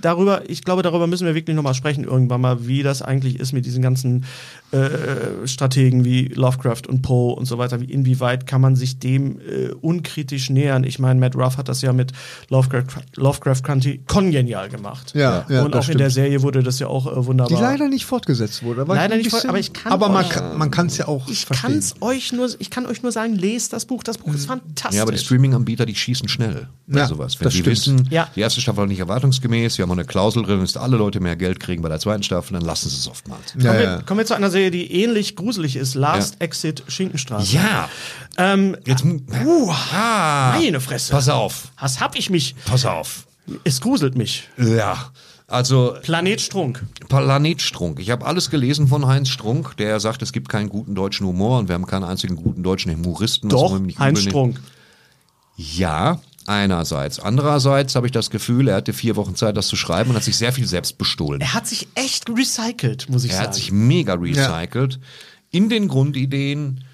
darüber, 0.00 0.48
ich 0.48 0.62
glaube, 0.64 0.82
darüber 0.82 1.06
müssen 1.06 1.26
wir 1.26 1.34
wirklich 1.34 1.56
nochmal 1.56 1.74
sprechen 1.74 2.04
irgendwann 2.04 2.40
mal, 2.40 2.66
wie 2.66 2.82
das 2.82 3.02
eigentlich 3.02 3.38
ist 3.38 3.52
mit 3.52 3.66
diesen 3.66 3.82
ganzen 3.82 4.24
äh, 4.72 5.46
Strategen 5.46 6.04
wie 6.04 6.28
Lovecraft 6.28 6.82
und 6.88 7.02
Poe 7.02 7.34
und 7.34 7.44
so 7.44 7.58
weiter. 7.58 7.80
Wie, 7.80 7.86
inwieweit 7.86 8.46
kann 8.46 8.60
man 8.60 8.76
sich 8.76 8.98
dem 8.98 9.40
äh, 9.40 9.72
unkritisch 9.80 10.48
nähern? 10.48 10.84
Ich 10.84 10.98
meine, 10.98 11.20
Matt 11.20 11.36
Ruff 11.36 11.58
hat 11.58 11.68
das 11.68 11.82
ja 11.82 11.92
mit 11.92 12.12
Lovecraft, 12.48 13.05
Lovecraft 13.14 13.62
Country 13.62 14.00
kongenial 14.06 14.68
gemacht. 14.68 15.12
Ja, 15.14 15.46
ja, 15.48 15.62
und 15.64 15.74
das 15.74 15.86
auch 15.86 15.90
in 15.90 15.98
der 15.98 16.10
stimmt. 16.10 16.26
Serie 16.26 16.42
wurde 16.42 16.62
das 16.62 16.78
ja 16.78 16.86
auch 16.88 17.06
äh, 17.06 17.24
wunderbar. 17.26 17.56
Die 17.56 17.62
leider 17.62 17.88
nicht 17.88 18.04
fortgesetzt 18.04 18.62
wurde. 18.62 18.82
aber 18.82 18.94
Leider 18.94 19.16
nicht 19.16 19.30
fort- 19.30 19.38
bisschen- 19.42 19.50
aber 19.50 19.58
ich 19.58 19.72
kann 19.72 19.92
Aber 19.92 20.08
man 20.08 20.24
euch- 20.24 20.30
kann 20.30 20.58
man 20.58 20.70
kann 20.70 20.86
es 20.88 20.98
ja 20.98 21.08
auch 21.08 21.26
ich 21.28 21.46
kann 21.46 21.56
verstehen. 21.56 21.78
es 21.78 21.94
euch 22.02 22.32
nur, 22.32 22.48
ich 22.58 22.68
kann 22.70 22.84
euch 22.86 23.02
nur 23.02 23.12
sagen, 23.12 23.34
lest 23.36 23.72
das 23.72 23.84
Buch. 23.86 24.02
Das 24.02 24.18
Buch 24.18 24.34
ist 24.34 24.46
fantastisch. 24.46 24.96
Ja, 24.96 25.02
aber 25.02 25.12
die 25.12 25.18
Streaming-Anbieter, 25.18 25.86
die 25.86 25.94
schießen 25.94 26.28
schnell 26.28 26.68
bei 26.86 26.98
Ja, 27.00 27.06
sowas. 27.06 27.40
Wenn 27.40 27.44
das 27.44 27.54
die 27.54 27.60
stimmt. 27.60 27.76
wissen, 27.76 28.08
Ja. 28.10 28.28
die 28.36 28.40
erste 28.40 28.60
Staffel 28.60 28.78
war 28.78 28.86
nicht 28.86 29.00
erwartungsgemäß, 29.00 29.78
wir 29.78 29.84
haben 29.84 29.90
auch 29.90 29.94
eine 29.96 30.04
Klausel 30.04 30.42
drin, 30.42 30.60
dass 30.60 30.76
alle 30.76 30.96
Leute 30.96 31.20
mehr 31.20 31.36
Geld 31.36 31.58
kriegen 31.60 31.82
bei 31.82 31.88
der 31.88 31.98
zweiten 32.00 32.22
Staffel, 32.22 32.52
dann 32.52 32.62
lassen 32.62 32.88
sie 32.90 32.96
es 32.96 33.08
oftmals. 33.08 33.54
Ja, 33.58 33.70
kommen, 33.72 33.82
ja. 33.82 33.96
Wir, 33.98 34.02
kommen 34.04 34.18
wir 34.18 34.26
zu 34.26 34.34
einer 34.34 34.50
Serie, 34.50 34.70
die 34.70 34.92
ähnlich 34.92 35.36
gruselig 35.36 35.76
ist. 35.76 35.94
Last 35.94 36.34
Ja. 36.34 36.40
Exit 36.44 36.82
Schinkenstraße. 36.88 37.54
Ja, 37.54 37.88
Ähm, 38.38 38.76
jetzt 38.86 39.04
uh, 39.04 39.70
ah, 39.92 40.56
meine 40.58 40.80
Fresse. 40.80 41.12
Pass 41.12 41.28
auf, 41.28 41.68
Was 41.80 42.00
hab 42.00 42.16
ich 42.16 42.30
mich? 42.30 42.54
pass 42.66 42.84
auf. 42.84 43.26
Es 43.64 43.80
gruselt 43.80 44.16
mich. 44.16 44.48
Ja, 44.58 45.10
also 45.46 45.96
Planet 46.02 46.40
Strunk. 46.40 46.84
Planet 47.08 47.62
Strunk. 47.62 48.00
Ich 48.00 48.10
habe 48.10 48.26
alles 48.26 48.50
gelesen 48.50 48.88
von 48.88 49.06
Heinz 49.06 49.28
Strunk, 49.28 49.76
der 49.76 50.00
sagt, 50.00 50.22
es 50.22 50.32
gibt 50.32 50.48
keinen 50.48 50.68
guten 50.68 50.94
deutschen 50.94 51.26
Humor 51.26 51.60
und 51.60 51.68
wir 51.68 51.74
haben 51.74 51.86
keinen 51.86 52.04
einzigen 52.04 52.36
guten 52.36 52.62
deutschen 52.62 52.92
Humoristen. 52.92 53.48
Das 53.48 53.60
Doch, 53.60 53.80
Heinz 53.98 54.22
Strunk. 54.22 54.60
Ja, 55.56 56.20
einerseits. 56.46 57.20
Andererseits 57.20 57.94
habe 57.94 58.06
ich 58.06 58.12
das 58.12 58.30
Gefühl, 58.30 58.68
er 58.68 58.76
hatte 58.76 58.92
vier 58.92 59.16
Wochen 59.16 59.36
Zeit, 59.36 59.56
das 59.56 59.68
zu 59.68 59.76
schreiben 59.76 60.10
und 60.10 60.16
hat 60.16 60.24
sich 60.24 60.36
sehr 60.36 60.52
viel 60.52 60.66
selbst 60.66 60.98
bestohlen. 60.98 61.40
Er 61.40 61.54
hat 61.54 61.66
sich 61.66 61.86
echt 61.94 62.28
recycelt, 62.28 63.08
muss 63.08 63.24
ich 63.24 63.30
Er 63.30 63.36
sagen. 63.36 63.48
hat 63.48 63.54
sich 63.54 63.70
mega 63.70 64.14
recycelt 64.14 64.98
in 65.50 65.68
den 65.68 65.86
Grundideen, 65.86 66.84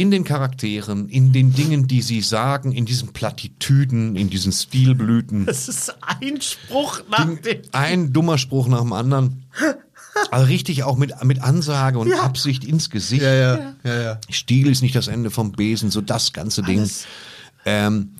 in 0.00 0.10
den 0.10 0.24
Charakteren, 0.24 1.10
in 1.10 1.34
den 1.34 1.52
Dingen, 1.52 1.86
die 1.86 2.00
sie 2.00 2.22
sagen, 2.22 2.72
in 2.72 2.86
diesen 2.86 3.12
Plattitüden, 3.12 4.16
in 4.16 4.30
diesen 4.30 4.50
Stilblüten. 4.50 5.44
das 5.44 5.68
ist 5.68 5.94
ein 6.00 6.40
Spruch 6.40 7.02
nach 7.10 7.26
dem. 7.26 7.60
Ein 7.72 8.12
dummer 8.14 8.38
Spruch 8.38 8.66
nach 8.68 8.80
dem 8.80 8.94
anderen. 8.94 9.44
Aber 10.30 10.48
richtig 10.48 10.84
auch 10.84 10.96
mit, 10.96 11.12
mit 11.22 11.42
Ansage 11.42 11.98
und 11.98 12.14
Absicht 12.14 12.64
ins 12.64 12.88
Gesicht. 12.88 13.20
Ja, 13.20 13.34
ja, 13.34 13.74
ja, 13.84 14.00
ja. 14.02 14.20
Stil 14.30 14.68
ist 14.68 14.80
nicht 14.80 14.96
das 14.96 15.06
Ende 15.06 15.30
vom 15.30 15.52
Besen, 15.52 15.90
so 15.90 16.00
das 16.00 16.32
ganze 16.32 16.62
Ding. 16.62 16.88
Ähm, 17.66 18.14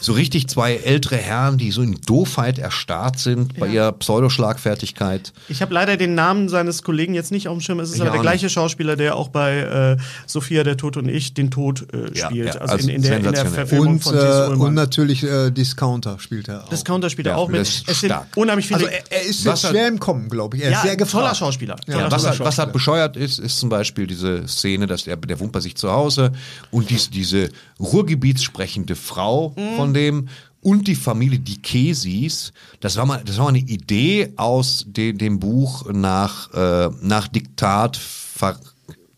so 0.00 0.12
richtig 0.12 0.48
zwei 0.48 0.76
ältere 0.76 1.16
Herren, 1.16 1.58
die 1.58 1.70
so 1.70 1.82
in 1.82 2.00
Doofheit 2.06 2.58
erstarrt 2.58 3.18
sind 3.18 3.58
bei 3.58 3.68
ihrer 3.68 3.92
Pseudoschlagfertigkeit. 3.92 5.32
Ich 5.48 5.62
habe 5.62 5.72
leider 5.74 5.96
den 5.96 6.14
Namen 6.14 6.48
seines 6.48 6.82
Kollegen 6.82 7.14
jetzt 7.14 7.32
nicht 7.32 7.48
auf 7.48 7.56
dem 7.56 7.60
Schirm. 7.60 7.80
Es 7.80 7.88
ist 7.90 7.96
Ich 7.96 8.02
aber 8.02 8.10
der 8.12 8.20
gleiche 8.20 8.48
Schauspieler, 8.50 8.96
der 8.96 9.16
auch 9.16 9.28
bei 9.28 9.58
äh, 9.58 9.96
Sophia, 10.26 10.64
der 10.64 10.76
Tod 10.76 10.96
und 10.96 11.08
ich 11.08 11.34
den 11.34 11.50
Tod 11.50 11.86
äh, 11.92 12.16
Ja, 12.18 12.26
spielt. 12.28 12.54
ja, 12.54 12.60
also, 12.60 12.74
also 12.74 12.88
in, 12.88 12.96
in, 12.96 13.02
der, 13.02 13.16
in 13.18 13.32
der. 13.32 13.46
Verfilmung 13.46 13.88
Und, 13.94 14.02
von 14.02 14.14
äh, 14.16 14.46
und 14.54 14.74
natürlich 14.74 15.22
äh, 15.22 15.50
Discounter 15.50 16.18
spielt 16.18 16.48
er 16.48 16.64
auch. 16.64 16.68
Discounter 16.68 17.08
spielt 17.10 17.26
er 17.28 17.32
Ja, 17.34 17.36
auch 17.38 17.48
mit. 17.48 17.60
Es 17.62 17.84
sind 17.84 17.96
stark. 18.10 18.26
unheimlich 18.36 18.66
viele. 18.66 18.80
also 18.80 18.90
er, 18.90 19.12
er 19.12 19.22
ist 19.22 19.44
jetzt 19.44 19.64
er- 19.64 19.70
schwer 19.70 19.88
im 19.88 19.98
Kommen, 19.98 20.28
glaube 20.28 20.56
ich. 20.56 20.62
Er 20.62 20.70
ist 20.70 20.74
ja, 20.76 20.82
sehr 20.82 20.96
gefragt. 20.96 21.24
toller 21.24 21.34
Schauspieler. 21.34 21.76
Ja, 21.86 21.94
Toller 21.94 22.10
was, 22.12 22.22
Schauspieler. 22.22 22.44
was 22.48 22.58
halt 22.58 22.72
bescheuert 22.72 23.16
ist, 23.16 23.38
ist 23.38 23.58
zum 23.58 23.68
Beispiel 23.68 24.06
diese 24.06 24.46
Szene, 24.48 24.86
dass 24.86 25.04
der, 25.04 25.16
der 25.16 25.40
wohnt 25.40 25.52
bei 25.52 25.60
sich 25.60 25.74
zu 25.76 25.90
Hause 25.90 26.32
und 26.70 26.90
dies, 26.90 27.08
diese 27.10 27.48
Ruhrgebietssprechende 27.80 28.94
Frau 28.96 29.54
Mhm. 29.56 29.76
von 29.76 29.85
dem 29.94 30.28
und 30.62 30.88
die 30.88 30.94
Familie, 30.96 31.38
die 31.38 31.58
Kesis, 31.62 32.52
das 32.80 32.96
war 32.96 33.06
mal, 33.06 33.22
das 33.24 33.36
war 33.38 33.44
mal 33.44 33.50
eine 33.50 33.58
Idee 33.60 34.32
aus 34.36 34.84
de, 34.88 35.12
dem 35.12 35.38
Buch 35.38 35.90
nach, 35.92 36.52
äh, 36.54 36.90
nach 37.02 37.28
Diktat 37.28 38.00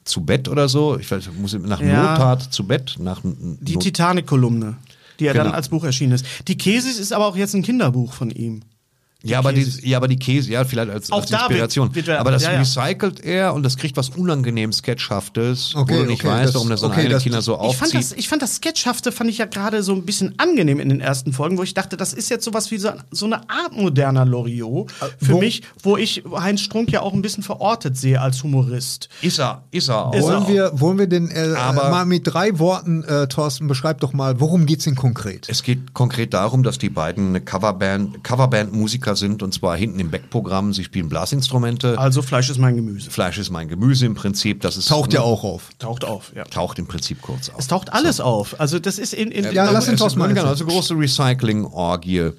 zu 0.04 0.20
Bett 0.22 0.48
oder 0.48 0.68
so. 0.68 0.98
Ich 0.98 1.10
weiß, 1.10 1.30
muss 1.38 1.54
nach 1.54 1.80
Ja. 1.80 2.12
Nottat 2.12 2.52
zu 2.52 2.66
Bett, 2.66 2.96
nach 2.98 3.20
Die 3.24 3.76
Titanic-Kolumne, 3.76 4.76
die 5.20 5.24
ja 5.24 5.32
dann 5.32 5.44
Genau. 5.46 5.56
als 5.56 5.68
Buch 5.68 5.84
erschienen 5.84 6.12
ist. 6.12 6.24
Die 6.48 6.56
Käsis 6.56 6.98
ist 6.98 7.12
aber 7.12 7.26
auch 7.26 7.36
jetzt 7.36 7.54
ein 7.54 7.62
Kinderbuch 7.62 8.12
von 8.12 8.30
ihm. 8.30 8.60
Ja, 9.24 9.40
aber 9.40 9.52
die, 9.52 9.64
Käse. 9.64 9.84
ja, 9.84 9.96
aber 9.96 10.06
die 10.06 10.16
Käse, 10.16 10.52
ja, 10.52 10.64
vielleicht 10.64 10.90
als, 10.90 11.10
Auch 11.10 11.22
als 11.22 11.30
wird- 11.32 11.40
Inspiration. 11.40 11.92
wird 11.92 12.06
er- 12.06 12.20
aber 12.20 12.30
das 12.30 12.44
ja, 12.44 12.52
ja. 12.52 12.60
recycelt 12.60 13.18
er 13.24 13.52
und 13.52 13.64
das 13.64 13.76
kriegt 13.76 13.96
was 13.96 14.10
unangenehm 14.10 14.72
Sketchhaftes, 14.72 15.74
Okay, 15.74 15.92
wo 15.94 15.98
du 16.02 16.06
nicht 16.06 16.20
okay, 16.24 16.32
weißt, 16.32 16.46
das- 16.50 16.54
warum 16.54 16.68
das 16.68 16.80
so 16.80 16.86
okay, 16.86 17.00
eine 17.00 17.08
das- 17.08 17.22
Kinder 17.24 17.42
so 17.42 17.54
Ich 17.54 17.58
fand, 17.76 17.94
aufzieht. 17.94 17.94
das, 18.00 18.12
ich 18.12 18.28
fand 18.28 18.42
das 18.42 18.54
Sketchhafte, 18.56 19.10
fand 19.10 19.28
ich 19.28 19.38
ja 19.38 19.46
gerade 19.46 19.82
so 19.82 19.92
ein 19.92 20.04
bisschen 20.06 20.34
angenehm 20.38 20.78
in 20.78 20.88
den 20.88 21.00
ersten 21.00 21.32
Folgen, 21.32 21.58
wo 21.58 21.64
ich 21.64 21.74
dachte, 21.74 21.96
das 21.96 22.12
ist 22.12 22.28
jetzt 22.30 22.44
sowas 22.44 22.70
wie 22.70 22.78
so, 22.78 22.90
so 23.10 23.26
eine 23.26 23.38
Art 23.50 23.72
moderner 23.72 24.24
Loriot 24.24 24.92
für 25.20 25.32
wo- 25.32 25.38
mich, 25.40 25.62
wo 25.82 25.96
ich 25.96 26.22
Heinz 26.38 26.60
Strunk 26.60 26.92
ja 26.92 27.00
auch 27.00 27.12
ein 27.12 27.20
bisschen 27.22 27.42
verortet 27.42 27.96
sehe 27.96 28.20
als 28.20 28.44
Humorist. 28.44 29.08
ist 29.20 29.40
er, 29.40 29.64
ist 29.72 29.88
er 29.88 30.06
auch. 30.06 30.14
Er 30.14 30.22
Wollen 30.22 30.36
auch. 30.44 30.48
wir, 30.48 30.70
wollen 30.74 30.98
wir 30.98 31.08
denn 31.08 31.28
äh, 31.32 31.54
Aber- 31.58 31.90
mal 31.90 32.04
mit 32.06 32.22
drei 32.24 32.56
Worten, 32.60 33.02
äh, 33.02 33.26
Thorsten, 33.26 33.66
beschreib 33.66 33.98
doch 33.98 34.12
mal, 34.12 34.38
worum 34.38 34.64
geht's 34.66 34.84
denn 34.84 34.94
konkret? 34.94 35.48
Es 35.48 35.64
geht 35.64 35.92
konkret 35.92 36.34
darum, 36.34 36.62
dass 36.62 36.78
die 36.78 36.88
beiden 36.88 37.30
eine 37.30 37.40
Coverband, 37.40 38.22
Coverband-Musiker 38.22 39.07
sind 39.16 39.42
und 39.42 39.52
zwar 39.54 39.76
hinten 39.76 39.98
im 40.00 40.10
Backprogramm. 40.10 40.72
Sie 40.72 40.84
spielen 40.84 41.08
Blasinstrumente. 41.08 41.98
Also 41.98 42.22
Fleisch 42.22 42.50
ist 42.50 42.58
mein 42.58 42.76
Gemüse. 42.76 43.10
Fleisch 43.10 43.38
ist 43.38 43.50
mein 43.50 43.68
Gemüse 43.68 44.06
im 44.06 44.14
Prinzip. 44.14 44.60
Das 44.62 44.76
ist, 44.76 44.88
Taucht 44.88 45.12
ja 45.12 45.20
auch 45.20 45.44
auf. 45.44 45.70
Taucht 45.78 46.04
auf, 46.04 46.32
ja. 46.34 46.44
Taucht 46.44 46.78
im 46.78 46.86
Prinzip 46.86 47.20
kurz 47.22 47.48
auf. 47.50 47.58
Es 47.58 47.66
taucht 47.68 47.92
alles 47.92 48.20
auf. 48.20 48.58
Also 48.60 48.78
das 48.78 48.98
ist 48.98 49.14
in, 49.14 49.30
in 49.30 49.52
Ja, 49.52 49.70
lass 49.70 49.88
Es- 49.88 49.98
Thorsten 49.98 50.18
mal 50.18 50.28
Genau, 50.28 50.44
also 50.44 50.64
große 50.66 50.94
Recycling-Orgie. 50.94 52.30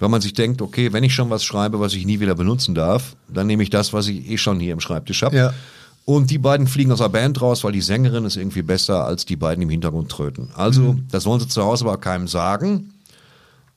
Wenn 0.00 0.10
man 0.10 0.20
sich 0.20 0.32
denkt, 0.32 0.62
okay, 0.62 0.92
wenn 0.92 1.02
ich 1.02 1.14
schon 1.14 1.28
was 1.30 1.42
schreibe, 1.44 1.80
was 1.80 1.92
ich 1.94 2.06
nie 2.06 2.20
wieder 2.20 2.34
benutzen 2.36 2.74
darf, 2.74 3.16
dann 3.28 3.46
nehme 3.48 3.62
ich 3.64 3.70
das, 3.70 3.92
was 3.92 4.06
ich 4.06 4.30
eh 4.30 4.38
schon 4.38 4.60
hier 4.60 4.72
im 4.72 4.80
Schreibtisch 4.80 5.22
habe. 5.22 5.36
Ja. 5.36 5.54
Und 6.04 6.30
die 6.30 6.38
beiden 6.38 6.66
fliegen 6.66 6.92
aus 6.92 6.98
der 7.00 7.08
Band 7.08 7.40
raus, 7.42 7.64
weil 7.64 7.72
die 7.72 7.80
Sängerin 7.82 8.24
ist 8.24 8.36
irgendwie 8.36 8.62
besser 8.62 9.04
als 9.04 9.26
die 9.26 9.36
beiden 9.36 9.60
im 9.62 9.68
Hintergrund 9.70 10.08
tröten. 10.10 10.50
Also, 10.54 10.94
Mhm. 10.94 11.06
das 11.10 11.26
wollen 11.26 11.40
sie 11.40 11.48
zu 11.48 11.62
Hause 11.64 11.84
aber 11.84 11.98
keinem 11.98 12.28
sagen. 12.28 12.94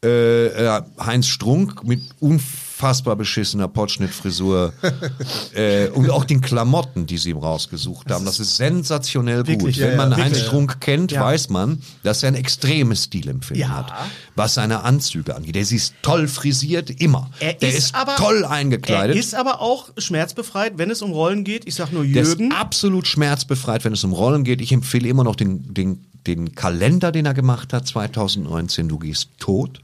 Äh, 0.03 0.81
Heinz 0.99 1.27
Strunk 1.27 1.83
mit 1.83 2.01
unfassbar 2.19 3.15
beschissener 3.15 3.67
Potschnittfrisur 3.67 4.73
äh, 5.53 5.89
und 5.89 6.09
auch 6.09 6.25
den 6.25 6.41
Klamotten, 6.41 7.05
die 7.05 7.19
sie 7.19 7.29
ihm 7.29 7.37
rausgesucht 7.37 8.09
haben. 8.09 8.25
Das 8.25 8.39
ist 8.39 8.55
sensationell 8.55 9.45
Wirklich, 9.45 9.59
gut. 9.59 9.75
ja, 9.75 9.89
Wenn 9.89 9.97
man 9.97 10.09
ja, 10.09 10.17
Heinz 10.17 10.29
wirklich. 10.31 10.45
Strunk 10.47 10.81
kennt, 10.81 11.11
Ja. 11.11 11.21
weiß 11.25 11.49
man, 11.49 11.83
dass 12.01 12.23
er 12.23 12.29
ein 12.29 12.35
extremes 12.35 13.03
Stilempfinden 13.03 13.69
hat, 13.69 13.93
was 14.35 14.55
seine 14.55 14.81
Anzüge 14.81 15.35
angeht. 15.35 15.53
Der 15.53 15.61
ist 15.61 15.93
toll 16.01 16.27
frisiert, 16.27 16.89
immer. 16.89 17.29
Er 17.39 17.53
Der 17.53 17.69
ist, 17.69 17.77
ist, 17.77 17.95
aber, 17.95 18.15
toll 18.15 18.43
eingekleidet. 18.43 19.15
Er 19.15 19.19
ist 19.19 19.35
aber 19.35 19.61
auch 19.61 19.91
schmerzbefreit, 19.99 20.79
wenn 20.79 20.89
es 20.89 21.03
um 21.03 21.11
Rollen 21.11 21.43
geht. 21.43 21.67
Ich 21.67 21.75
sag 21.75 21.91
nur 21.93 22.05
Der 22.05 22.23
ist 22.23 22.29
Jürgen. 22.39 22.51
absolut 22.53 23.05
schmerzbefreit, 23.05 23.85
wenn 23.85 23.93
es 23.93 24.03
um 24.03 24.13
Rollen 24.13 24.43
geht. 24.45 24.61
Ich 24.61 24.71
empfehle 24.71 25.07
immer 25.07 25.23
noch 25.23 25.35
den, 25.35 25.71
den, 25.75 26.03
den 26.25 26.55
Kalender, 26.55 27.11
den 27.11 27.27
er 27.27 27.35
gemacht 27.35 27.71
hat, 27.71 27.85
2019, 27.85 28.89
Du 28.89 28.97
gehst 28.97 29.29
tot. 29.37 29.81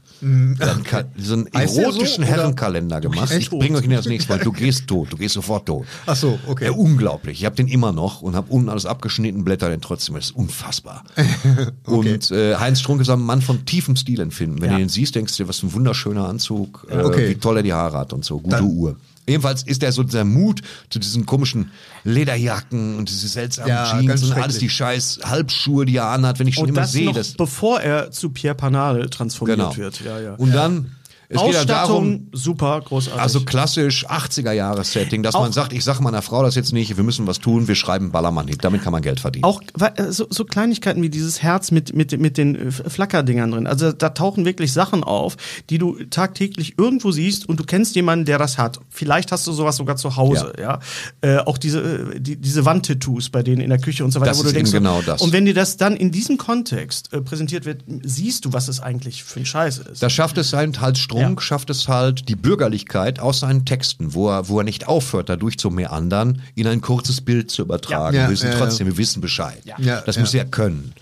Hat 0.60 0.84
Ka- 0.84 1.04
so 1.16 1.34
einen 1.34 1.48
so, 1.68 1.80
erotischen 1.80 2.24
oder? 2.24 2.32
Herrenkalender 2.32 3.00
gemacht. 3.00 3.32
Ich 3.32 3.50
bringe 3.50 3.78
euch 3.78 3.84
ihn 3.84 3.94
als 3.94 4.06
nächstes 4.06 4.28
Mal. 4.28 4.42
Du 4.42 4.52
gehst 4.52 4.86
tot, 4.86 5.12
du 5.12 5.16
gehst 5.16 5.34
sofort 5.34 5.66
tot. 5.66 5.86
Ach 6.06 6.16
so, 6.16 6.38
okay. 6.46 6.66
Ja, 6.66 6.72
unglaublich. 6.72 7.38
Ich 7.40 7.44
habe 7.44 7.56
den 7.56 7.68
immer 7.68 7.92
noch 7.92 8.22
und 8.22 8.34
habe 8.34 8.50
unten 8.50 8.68
alles 8.68 8.86
abgeschnitten, 8.86 9.44
blätter 9.44 9.68
den 9.70 9.80
trotzdem. 9.80 10.14
Das 10.16 10.26
ist 10.26 10.36
unfassbar. 10.36 11.04
Und 11.84 12.30
äh, 12.30 12.56
Heinz 12.56 12.80
Strunk 12.80 13.00
ist 13.00 13.10
ein 13.10 13.20
Mann 13.20 13.40
von 13.42 13.64
tiefem 13.64 13.96
Stilempfinden. 13.96 14.60
Wenn 14.60 14.70
Ja. 14.70 14.76
du 14.76 14.82
ihn 14.82 14.88
siehst, 14.88 15.14
denkst 15.14 15.36
du 15.36 15.42
dir, 15.44 15.48
was 15.48 15.60
für 15.60 15.66
ein 15.66 15.72
wunderschöner 15.72 16.28
Anzug, 16.28 16.86
äh, 16.90 16.96
Okay. 17.02 17.30
wie 17.30 17.34
toll 17.36 17.56
er 17.58 17.62
die 17.62 17.72
Haare 17.72 17.98
hat 17.98 18.12
und 18.12 18.24
so. 18.24 18.38
Gute 18.40 18.62
Uhr. 18.62 18.96
Jedenfalls 19.28 19.62
ist 19.62 19.82
er 19.82 19.92
so 19.92 20.02
dieser 20.02 20.24
Mut 20.24 20.62
zu 20.90 20.98
diesen 20.98 21.26
komischen 21.26 21.70
Lederjacken 22.04 22.96
und 22.96 23.08
diese 23.08 23.28
seltsamen 23.28 23.68
Ja, 23.70 23.98
Jeans 24.00 24.22
und 24.24 24.32
alles 24.32 24.58
die 24.58 24.68
scheiß 24.70 25.20
Halbschuhe, 25.24 25.84
die 25.86 25.96
er 25.96 26.06
anhat, 26.06 26.38
wenn 26.38 26.46
ich 26.48 26.54
schon 26.56 26.64
Und 26.64 26.70
immer 26.70 26.80
das 26.82 26.92
sehe. 26.92 27.06
noch 27.06 27.14
Das, 27.14 27.32
bevor 27.34 27.80
er 27.80 28.10
zu 28.10 28.30
Pierre 28.30 28.54
Panade 28.54 29.08
transformiert 29.10 29.58
genau. 29.58 29.76
wird. 29.76 30.00
Ja, 30.04 30.18
ja. 30.20 30.34
Und 30.34 30.52
dann, 30.54 30.96
es 31.30 31.42
geht 31.42 31.52
ja 31.52 31.64
darum, 31.66 31.96
Ausstattung, 31.96 32.28
super, 32.32 32.80
großartig. 32.80 33.20
also 33.20 33.40
klassisch 33.40 34.06
80er-Jahre-Setting, 34.08 35.22
dass 35.22 35.34
Auch- 35.34 35.42
man 35.42 35.52
sagt, 35.52 35.74
ich 35.74 35.84
sage 35.84 36.02
meiner 36.02 36.22
Frau 36.22 36.42
das 36.42 36.54
jetzt 36.54 36.72
nicht, 36.72 36.96
wir 36.96 37.04
müssen 37.04 37.26
was 37.26 37.38
tun, 37.38 37.68
wir 37.68 37.74
schreiben 37.74 38.10
Ballermann-Hit, 38.12 38.64
damit 38.64 38.82
kann 38.82 38.92
man 38.92 39.02
Geld 39.02 39.20
verdienen. 39.20 39.44
Auch 39.44 39.60
äh, 39.78 40.10
so, 40.10 40.26
so 40.30 40.44
Kleinigkeiten 40.46 41.02
wie 41.02 41.10
dieses 41.10 41.42
Herz 41.42 41.70
mit, 41.70 41.94
mit, 41.94 42.18
mit 42.18 42.38
den 42.38 42.68
äh, 42.68 42.70
Flackerdingern 42.70 43.50
drin. 43.50 43.66
Also 43.66 43.92
da 43.92 44.08
tauchen 44.10 44.46
wirklich 44.46 44.72
Sachen 44.72 45.04
auf, 45.04 45.36
die 45.68 45.76
du 45.76 46.02
tagtäglich 46.04 46.78
irgendwo 46.78 47.12
siehst 47.12 47.46
und 47.46 47.60
du 47.60 47.64
kennst 47.64 47.94
jemanden, 47.94 48.24
der 48.24 48.38
das 48.38 48.56
hat. 48.56 48.80
Vielleicht 48.88 49.30
hast 49.30 49.46
du 49.46 49.52
sowas 49.52 49.76
sogar 49.76 49.96
zu 49.96 50.16
Hause. 50.16 50.54
Ja. 50.58 50.78
Äh, 51.20 51.38
auch 51.38 51.58
diese, 51.58 51.80
äh, 51.80 52.20
die, 52.20 52.36
diese 52.36 52.64
Wandtattoos 52.64 53.28
bei 53.28 53.42
denen 53.42 53.60
in 53.60 53.68
der 53.68 53.80
Küche 53.80 54.02
und 54.02 54.12
so 54.12 54.20
weiter, 54.20 54.30
Das 54.30 54.38
wo 54.38 54.44
du 54.44 54.52
denkst, 54.52 54.72
genau 54.72 55.02
das. 55.02 55.20
Und 55.20 55.34
wenn 55.34 55.44
dir 55.44 55.54
das 55.54 55.76
dann 55.76 55.94
in 55.94 56.10
diesem 56.10 56.38
Kontext 56.38 57.12
äh, 57.12 57.20
präsentiert 57.20 57.66
wird, 57.66 57.84
siehst 58.02 58.46
du, 58.46 58.54
was 58.54 58.68
es 58.68 58.80
eigentlich 58.80 59.24
für 59.24 59.40
ein 59.40 59.46
Scheiß 59.46 59.78
ist. 59.78 60.02
Da 60.02 60.08
schafft 60.08 60.38
es 60.38 60.54
halt, 60.54 60.80
halt 60.80 60.96
Strunk, 61.18 61.40
Ja. 61.40 61.42
schafft 61.42 61.70
es 61.70 61.88
halt 61.88 62.28
die 62.28 62.36
Bürgerlichkeit 62.36 63.20
aus 63.20 63.40
seinen 63.40 63.64
Texten, 63.64 64.14
wo 64.14 64.28
er, 64.30 64.48
wo 64.48 64.58
er 64.60 64.64
nicht 64.64 64.88
aufhört, 64.88 65.28
dadurch 65.28 65.58
zu 65.58 65.70
meandern, 65.70 66.42
in 66.54 66.66
ein 66.66 66.80
kurzes 66.80 67.20
Bild 67.20 67.50
zu 67.50 67.62
übertragen. 67.62 68.16
Ja. 68.16 68.22
Ja, 68.22 68.28
wir 68.28 68.32
wissen 68.32 68.46
ja, 68.46 68.52
ja. 68.52 68.58
trotzdem, 68.58 68.86
wir 68.86 68.96
wissen 68.96 69.20
Bescheid. 69.20 69.62
Ja, 69.64 70.00
das 70.00 70.16
ja. 70.16 70.22
muss 70.22 70.34
er 70.34 70.44
können. 70.44 70.92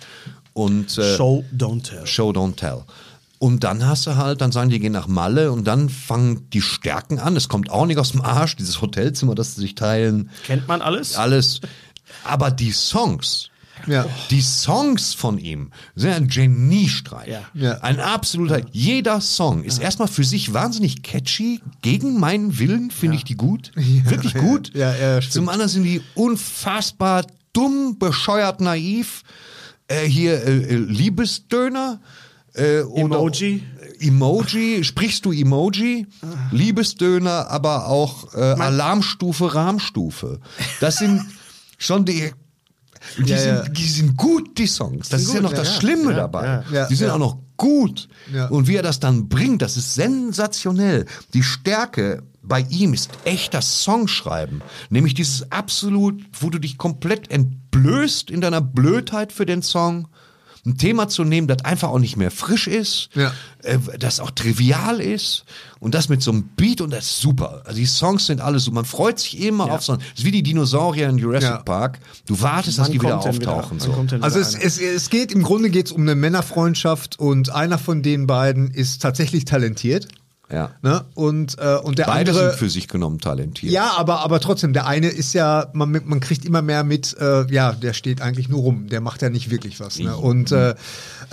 Und 0.52 0.96
äh, 0.98 1.16
Show, 1.16 1.44
don't 1.56 1.82
tell. 1.82 2.06
Show 2.06 2.30
don't 2.30 2.56
tell. 2.56 2.82
Und 3.38 3.64
dann 3.64 3.86
hast 3.86 4.06
du 4.06 4.16
halt, 4.16 4.40
dann 4.40 4.50
sagen 4.50 4.70
die, 4.70 4.78
gehen 4.78 4.92
nach 4.92 5.08
Malle 5.08 5.52
und 5.52 5.66
dann 5.66 5.90
fangen 5.90 6.48
die 6.54 6.62
Stärken 6.62 7.18
an. 7.18 7.36
Es 7.36 7.48
kommt 7.48 7.70
auch 7.70 7.84
nicht 7.84 7.98
aus 7.98 8.12
dem 8.12 8.22
Arsch, 8.22 8.56
dieses 8.56 8.80
Hotelzimmer, 8.80 9.34
das 9.34 9.54
sie 9.54 9.60
sich 9.60 9.74
teilen. 9.74 10.30
Kennt 10.46 10.66
man 10.66 10.80
alles? 10.80 11.16
Alles. 11.16 11.60
Aber 12.24 12.50
die 12.50 12.72
Songs, 12.72 13.50
Ja. 13.86 14.06
die 14.30 14.40
Songs 14.40 15.14
von 15.14 15.38
ihm 15.38 15.70
sind 15.94 16.12
ein 16.12 16.28
Geniestreich. 16.28 17.28
Ja. 17.28 17.40
Ja. 17.54 17.72
Ein 17.82 18.00
absoluter, 18.00 18.60
jeder 18.72 19.20
Song 19.20 19.62
ist 19.64 19.78
erstmal 19.78 20.08
für 20.08 20.24
sich 20.24 20.52
wahnsinnig 20.54 21.02
catchy. 21.02 21.60
Gegen 21.82 22.18
meinen 22.18 22.58
Willen 22.58 22.90
finde 22.90 23.16
ich 23.16 23.24
die 23.24 23.36
gut. 23.36 23.72
Wirklich 23.74 24.34
gut. 24.34 24.72
Ja, 24.74 24.94
ja, 24.96 25.20
stimmt. 25.20 25.32
Zum 25.34 25.48
anderen 25.48 25.70
sind 25.70 25.84
die 25.84 26.00
unfassbar 26.14 27.24
dumm, 27.52 27.98
bescheuert, 27.98 28.60
naiv. 28.60 29.22
Äh, 29.88 30.06
hier 30.06 30.42
äh, 30.44 30.56
äh, 30.56 30.76
Liebesdöner. 30.76 32.00
Äh, 32.54 32.80
oder- 32.80 33.16
Emoji. 33.18 33.62
Emoji, 34.00 34.84
sprichst 34.84 35.24
du 35.24 35.32
Emoji? 35.32 36.06
Liebesdöner, 36.50 37.50
aber 37.50 37.86
auch 37.88 38.34
äh, 38.34 38.38
Alarmstufe, 38.38 39.54
Rahmstufe. 39.54 40.40
Das 40.80 40.96
sind 40.96 41.24
schon 41.78 42.04
die. 42.04 42.32
Die, 43.18 43.30
Ja, 43.30 43.38
sind, 43.38 43.54
ja. 43.54 43.68
die 43.68 43.86
sind 43.88 44.16
gut, 44.16 44.58
die 44.58 44.66
Songs. 44.66 45.08
Das 45.08 45.22
ist 45.22 45.28
ja 45.28 45.34
gut, 45.34 45.42
noch 45.44 45.52
ja, 45.52 45.58
das 45.58 45.74
ja. 45.74 45.80
Schlimme 45.80 46.14
dabei. 46.14 46.62
die 46.90 46.94
sind 46.94 47.10
auch 47.10 47.18
noch 47.18 47.38
gut. 47.56 48.08
Und 48.50 48.68
wie 48.68 48.76
er 48.76 48.82
das 48.82 49.00
dann 49.00 49.28
bringt, 49.28 49.62
das 49.62 49.76
ist 49.76 49.94
sensationell. 49.94 51.06
Die 51.34 51.42
Stärke 51.42 52.22
bei 52.42 52.60
ihm 52.70 52.94
ist 52.94 53.10
echt 53.24 53.54
das 53.54 53.82
Songschreiben. 53.82 54.62
Nämlich 54.90 55.14
dieses 55.14 55.50
absolut, 55.50 56.22
wo 56.40 56.50
du 56.50 56.58
dich 56.58 56.78
komplett 56.78 57.30
entblößt 57.30 58.30
in 58.30 58.40
deiner 58.40 58.60
Blödheit 58.60 59.32
für 59.32 59.46
den 59.46 59.62
Song. 59.62 60.08
Ein 60.66 60.76
Thema 60.78 61.08
zu 61.08 61.22
nehmen, 61.24 61.46
das 61.46 61.64
einfach 61.64 61.88
auch 61.90 62.00
nicht 62.00 62.16
mehr 62.16 62.30
frisch 62.32 62.66
ist, 62.66 63.08
Ja. 63.14 63.32
äh, 63.62 63.78
das 63.98 64.18
auch 64.20 64.32
trivial 64.32 65.00
ist 65.00 65.44
und 65.78 65.94
das 65.94 66.08
mit 66.08 66.22
so 66.22 66.32
einem 66.32 66.42
Beat 66.56 66.80
und 66.80 66.90
das 66.90 67.04
ist 67.06 67.20
super. 67.20 67.62
Also 67.64 67.78
die 67.78 67.86
Songs 67.86 68.26
sind 68.26 68.40
alles 68.40 68.64
so, 68.64 68.72
man 68.72 68.84
freut 68.84 69.18
sich 69.20 69.40
immer 69.40 69.70
auf 69.72 69.82
so 69.84 69.92
ein, 69.92 69.98
das 70.00 70.18
ist 70.20 70.24
wie 70.24 70.32
die 70.32 70.42
Dinosaurier 70.42 71.08
in 71.08 71.18
Jurassic 71.18 71.50
Ja. 71.50 71.58
Park. 71.58 72.00
Du 72.26 72.40
wartest, 72.40 72.78
dass 72.78 72.90
die 72.90 73.00
wieder 73.00 73.12
kommt 73.18 73.24
denn 73.26 73.40
wieder- 73.40 73.54
auftauchen. 73.54 73.78
so. 73.80 73.94
Also 74.20 74.40
es, 74.40 74.54
es, 74.56 74.78
es 74.78 75.08
geht, 75.08 75.30
im 75.32 75.42
Grunde 75.44 75.70
geht 75.70 75.86
es 75.86 75.92
um 75.92 76.02
eine 76.02 76.16
Männerfreundschaft 76.16 77.18
und 77.18 77.50
einer 77.50 77.78
von 77.78 78.02
den 78.02 78.26
beiden 78.26 78.70
ist 78.70 79.02
tatsächlich 79.02 79.44
talentiert. 79.44 80.08
Ja. 80.50 80.70
Ne? 80.80 81.04
Und, 81.14 81.58
äh, 81.58 81.76
und 81.76 81.98
der 81.98 82.04
Beide 82.04 82.30
andere. 82.30 82.50
sind 82.50 82.58
für 82.58 82.70
sich 82.70 82.86
genommen 82.86 83.18
talentiert. 83.18 83.72
ja, 83.72 83.94
aber, 83.96 84.20
aber 84.20 84.38
trotzdem, 84.38 84.72
der 84.72 84.86
eine 84.86 85.08
ist 85.08 85.32
ja, 85.32 85.68
man, 85.72 86.00
man 86.04 86.20
kriegt 86.20 86.44
immer 86.44 86.62
mehr 86.62 86.84
mit, 86.84 87.16
äh, 87.18 87.50
ja, 87.52 87.72
der 87.72 87.92
steht 87.94 88.20
eigentlich 88.20 88.48
nur 88.48 88.60
rum, 88.60 88.88
der 88.88 89.00
macht 89.00 89.22
ja 89.22 89.30
nicht 89.30 89.50
wirklich 89.50 89.80
was. 89.80 89.98
Ne? 89.98 90.16
Und 90.16 90.52
äh, 90.52 90.74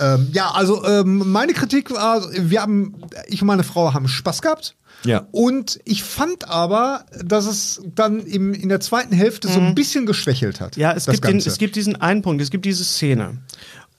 ähm, 0.00 0.28
ja, 0.32 0.50
also 0.50 0.84
ähm, 0.84 1.30
meine 1.30 1.52
Kritik 1.52 1.92
war, 1.92 2.22
wir 2.32 2.60
haben, 2.60 2.94
ich 3.28 3.40
und 3.40 3.46
meine 3.46 3.64
Frau 3.64 3.94
haben 3.94 4.08
Spaß 4.08 4.42
gehabt. 4.42 4.74
Ja. 5.04 5.26
Und 5.32 5.80
ich 5.84 6.02
fand 6.02 6.48
aber, 6.48 7.04
dass 7.22 7.46
es 7.46 7.82
dann 7.94 8.20
im, 8.20 8.54
in 8.54 8.68
der 8.68 8.80
zweiten 8.80 9.14
Hälfte 9.14 9.48
so 9.48 9.60
ein 9.60 9.74
bisschen 9.74 10.06
geschwächelt 10.06 10.60
hat. 10.60 10.76
Mhm. 10.76 10.82
Ja, 10.82 10.92
es 10.92 11.04
das 11.04 11.14
gibt, 11.14 11.28
den, 11.28 11.36
es 11.36 11.58
gibt 11.58 11.76
diesen 11.76 12.00
einen 12.00 12.22
Punkt, 12.22 12.42
es 12.42 12.50
gibt 12.50 12.64
diese 12.64 12.84
Szene. 12.84 13.38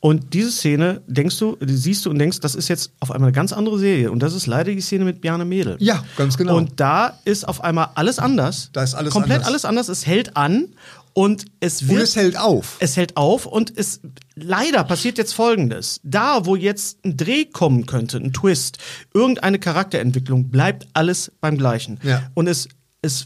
Und 0.05 0.35
diese 0.35 0.51
Szene, 0.51 1.01
denkst 1.07 1.39
du, 1.39 1.55
die 1.55 1.75
siehst 1.75 2.05
du 2.05 2.11
und 2.11 2.19
denkst, 2.19 2.39
das 2.39 2.53
ist 2.53 2.67
jetzt 2.67 2.91
auf 2.99 3.09
einmal 3.09 3.29
eine 3.29 3.35
ganz 3.35 3.51
andere 3.51 3.79
Serie. 3.79 4.11
Und 4.11 4.19
das 4.19 4.35
ist 4.35 4.45
leider 4.45 4.71
die 4.71 4.79
Szene 4.79 5.03
mit 5.03 5.19
Bjarne 5.19 5.45
Mädel. 5.45 5.77
Ja, 5.79 6.05
ganz 6.15 6.37
genau. 6.37 6.57
Und 6.57 6.79
da 6.79 7.19
ist 7.25 7.47
auf 7.47 7.63
einmal 7.63 7.89
alles 7.95 8.19
anders. 8.19 8.69
Da 8.71 8.83
ist 8.83 8.93
alles 8.93 9.11
Komplett 9.11 9.37
anders. 9.37 9.47
alles 9.47 9.65
anders. 9.65 9.89
Es 9.89 10.05
hält 10.05 10.37
an 10.37 10.75
und 11.13 11.45
es 11.59 11.87
wird. 11.87 11.97
Und 11.97 12.03
es 12.03 12.15
hält 12.15 12.37
auf. 12.37 12.75
Es 12.77 12.97
hält 12.97 13.17
auf 13.17 13.47
und 13.47 13.75
es 13.75 14.01
leider 14.35 14.83
passiert 14.83 15.17
jetzt 15.17 15.33
folgendes. 15.33 16.01
Da, 16.03 16.45
wo 16.45 16.55
jetzt 16.55 17.03
ein 17.03 17.17
Dreh 17.17 17.45
kommen 17.45 17.87
könnte, 17.87 18.17
ein 18.17 18.31
Twist, 18.31 18.77
irgendeine 19.11 19.57
Charakterentwicklung, 19.57 20.51
bleibt 20.51 20.85
alles 20.93 21.31
beim 21.41 21.57
Gleichen. 21.57 21.99
Ja. 22.03 22.29
Und 22.35 22.45
es, 22.45 22.69
es 23.01 23.25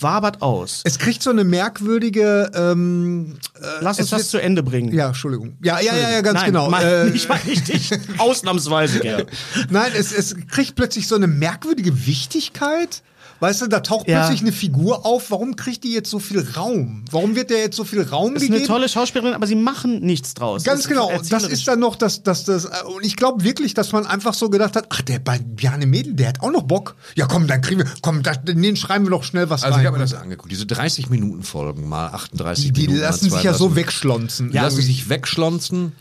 wabert 0.00 0.42
aus. 0.42 0.82
Es 0.84 0.98
kriegt 0.98 1.22
so 1.22 1.30
eine 1.30 1.44
merkwürdige. 1.44 2.50
Ähm, 2.54 3.38
Lass 3.80 3.98
uns 3.98 4.10
das 4.10 4.28
zu 4.30 4.38
Ende 4.38 4.62
bringen. 4.62 4.92
ja, 4.92 5.08
Entschuldigung. 5.08 5.56
Ja, 5.62 5.80
ja, 5.80 5.96
ja, 5.96 6.10
ja, 6.10 6.20
ganz 6.20 6.40
Nein, 6.40 6.46
genau. 6.46 6.70
Mein, 6.70 6.86
Äh, 6.86 7.08
ich 7.08 7.28
meine 7.28 7.44
nicht 7.44 7.68
dich. 7.68 7.90
Ausnahmsweise, 8.18 9.00
Gerd. 9.00 9.28
Nein, 9.70 9.92
es, 9.96 10.12
es 10.12 10.36
kriegt 10.48 10.74
plötzlich 10.76 11.08
so 11.08 11.14
eine 11.14 11.26
merkwürdige 11.26 12.06
Wichtigkeit. 12.06 13.02
Weißt 13.40 13.60
du, 13.62 13.66
da 13.66 13.80
taucht 13.80 14.08
Ja. 14.08 14.20
plötzlich 14.20 14.40
eine 14.40 14.52
Figur 14.52 15.04
auf. 15.04 15.30
Warum 15.30 15.56
kriegt 15.56 15.84
die 15.84 15.92
jetzt 15.92 16.10
so 16.10 16.18
viel 16.18 16.46
Raum? 16.56 17.04
Warum 17.10 17.36
wird 17.36 17.50
der 17.50 17.58
jetzt 17.58 17.76
so 17.76 17.84
viel 17.84 18.02
Raum 18.02 18.34
Das 18.34 18.42
ist 18.42 18.48
gegeben? 18.48 18.64
eine 18.64 18.66
tolle 18.66 18.88
Schauspielerin, 18.88 19.34
aber 19.34 19.46
sie 19.46 19.54
machen 19.56 20.00
nichts 20.00 20.34
draus. 20.34 20.64
Ganz 20.64 20.80
Das 20.82 20.88
genau. 20.88 21.10
Das 21.28 21.44
ist 21.44 21.68
dann 21.68 21.80
noch 21.80 21.96
das, 21.96 22.22
das, 22.22 22.44
das. 22.44 22.64
äh, 22.64 22.68
Und 22.86 23.04
ich 23.04 23.16
glaube 23.16 23.44
wirklich, 23.44 23.74
dass 23.74 23.92
man 23.92 24.06
einfach 24.06 24.34
so 24.34 24.48
gedacht 24.50 24.76
hat, 24.76 24.86
ach, 24.90 25.02
der 25.02 25.18
bei 25.18 25.38
Bjarne 25.38 25.86
Mädel, 25.86 26.14
der 26.14 26.28
hat 26.28 26.40
auch 26.42 26.50
noch 26.50 26.62
Bock. 26.62 26.96
Ja, 27.14 27.26
komm, 27.26 27.46
dann 27.46 27.60
kriegen 27.60 27.80
wir, 27.80 27.86
komm, 28.02 28.22
da, 28.22 28.32
den 28.34 28.76
schreiben 28.76 29.04
wir 29.04 29.10
doch 29.10 29.24
schnell 29.24 29.50
was 29.50 29.62
Also 29.64 29.74
rein. 29.74 29.82
ich 29.82 29.86
habe 29.86 29.98
mir 29.98 30.04
das 30.04 30.14
angeguckt. 30.14 30.50
Diese 30.50 30.66
30 30.66 31.10
Minuten 31.10 31.42
Folgen 31.42 31.88
mal 31.88 32.08
38 32.08 32.64
die, 32.66 32.72
die 32.72 32.80
Minuten. 32.82 33.00
mal 33.00 33.06
lassen 33.06 33.30
sich 33.30 33.42
ja 33.42 33.52
so 33.54 33.76
wegschlonzen. 33.76 34.50
Die 34.50 34.56
lassen 34.56 34.80
sich 34.82 35.08
wegschlonzen. 35.08 35.92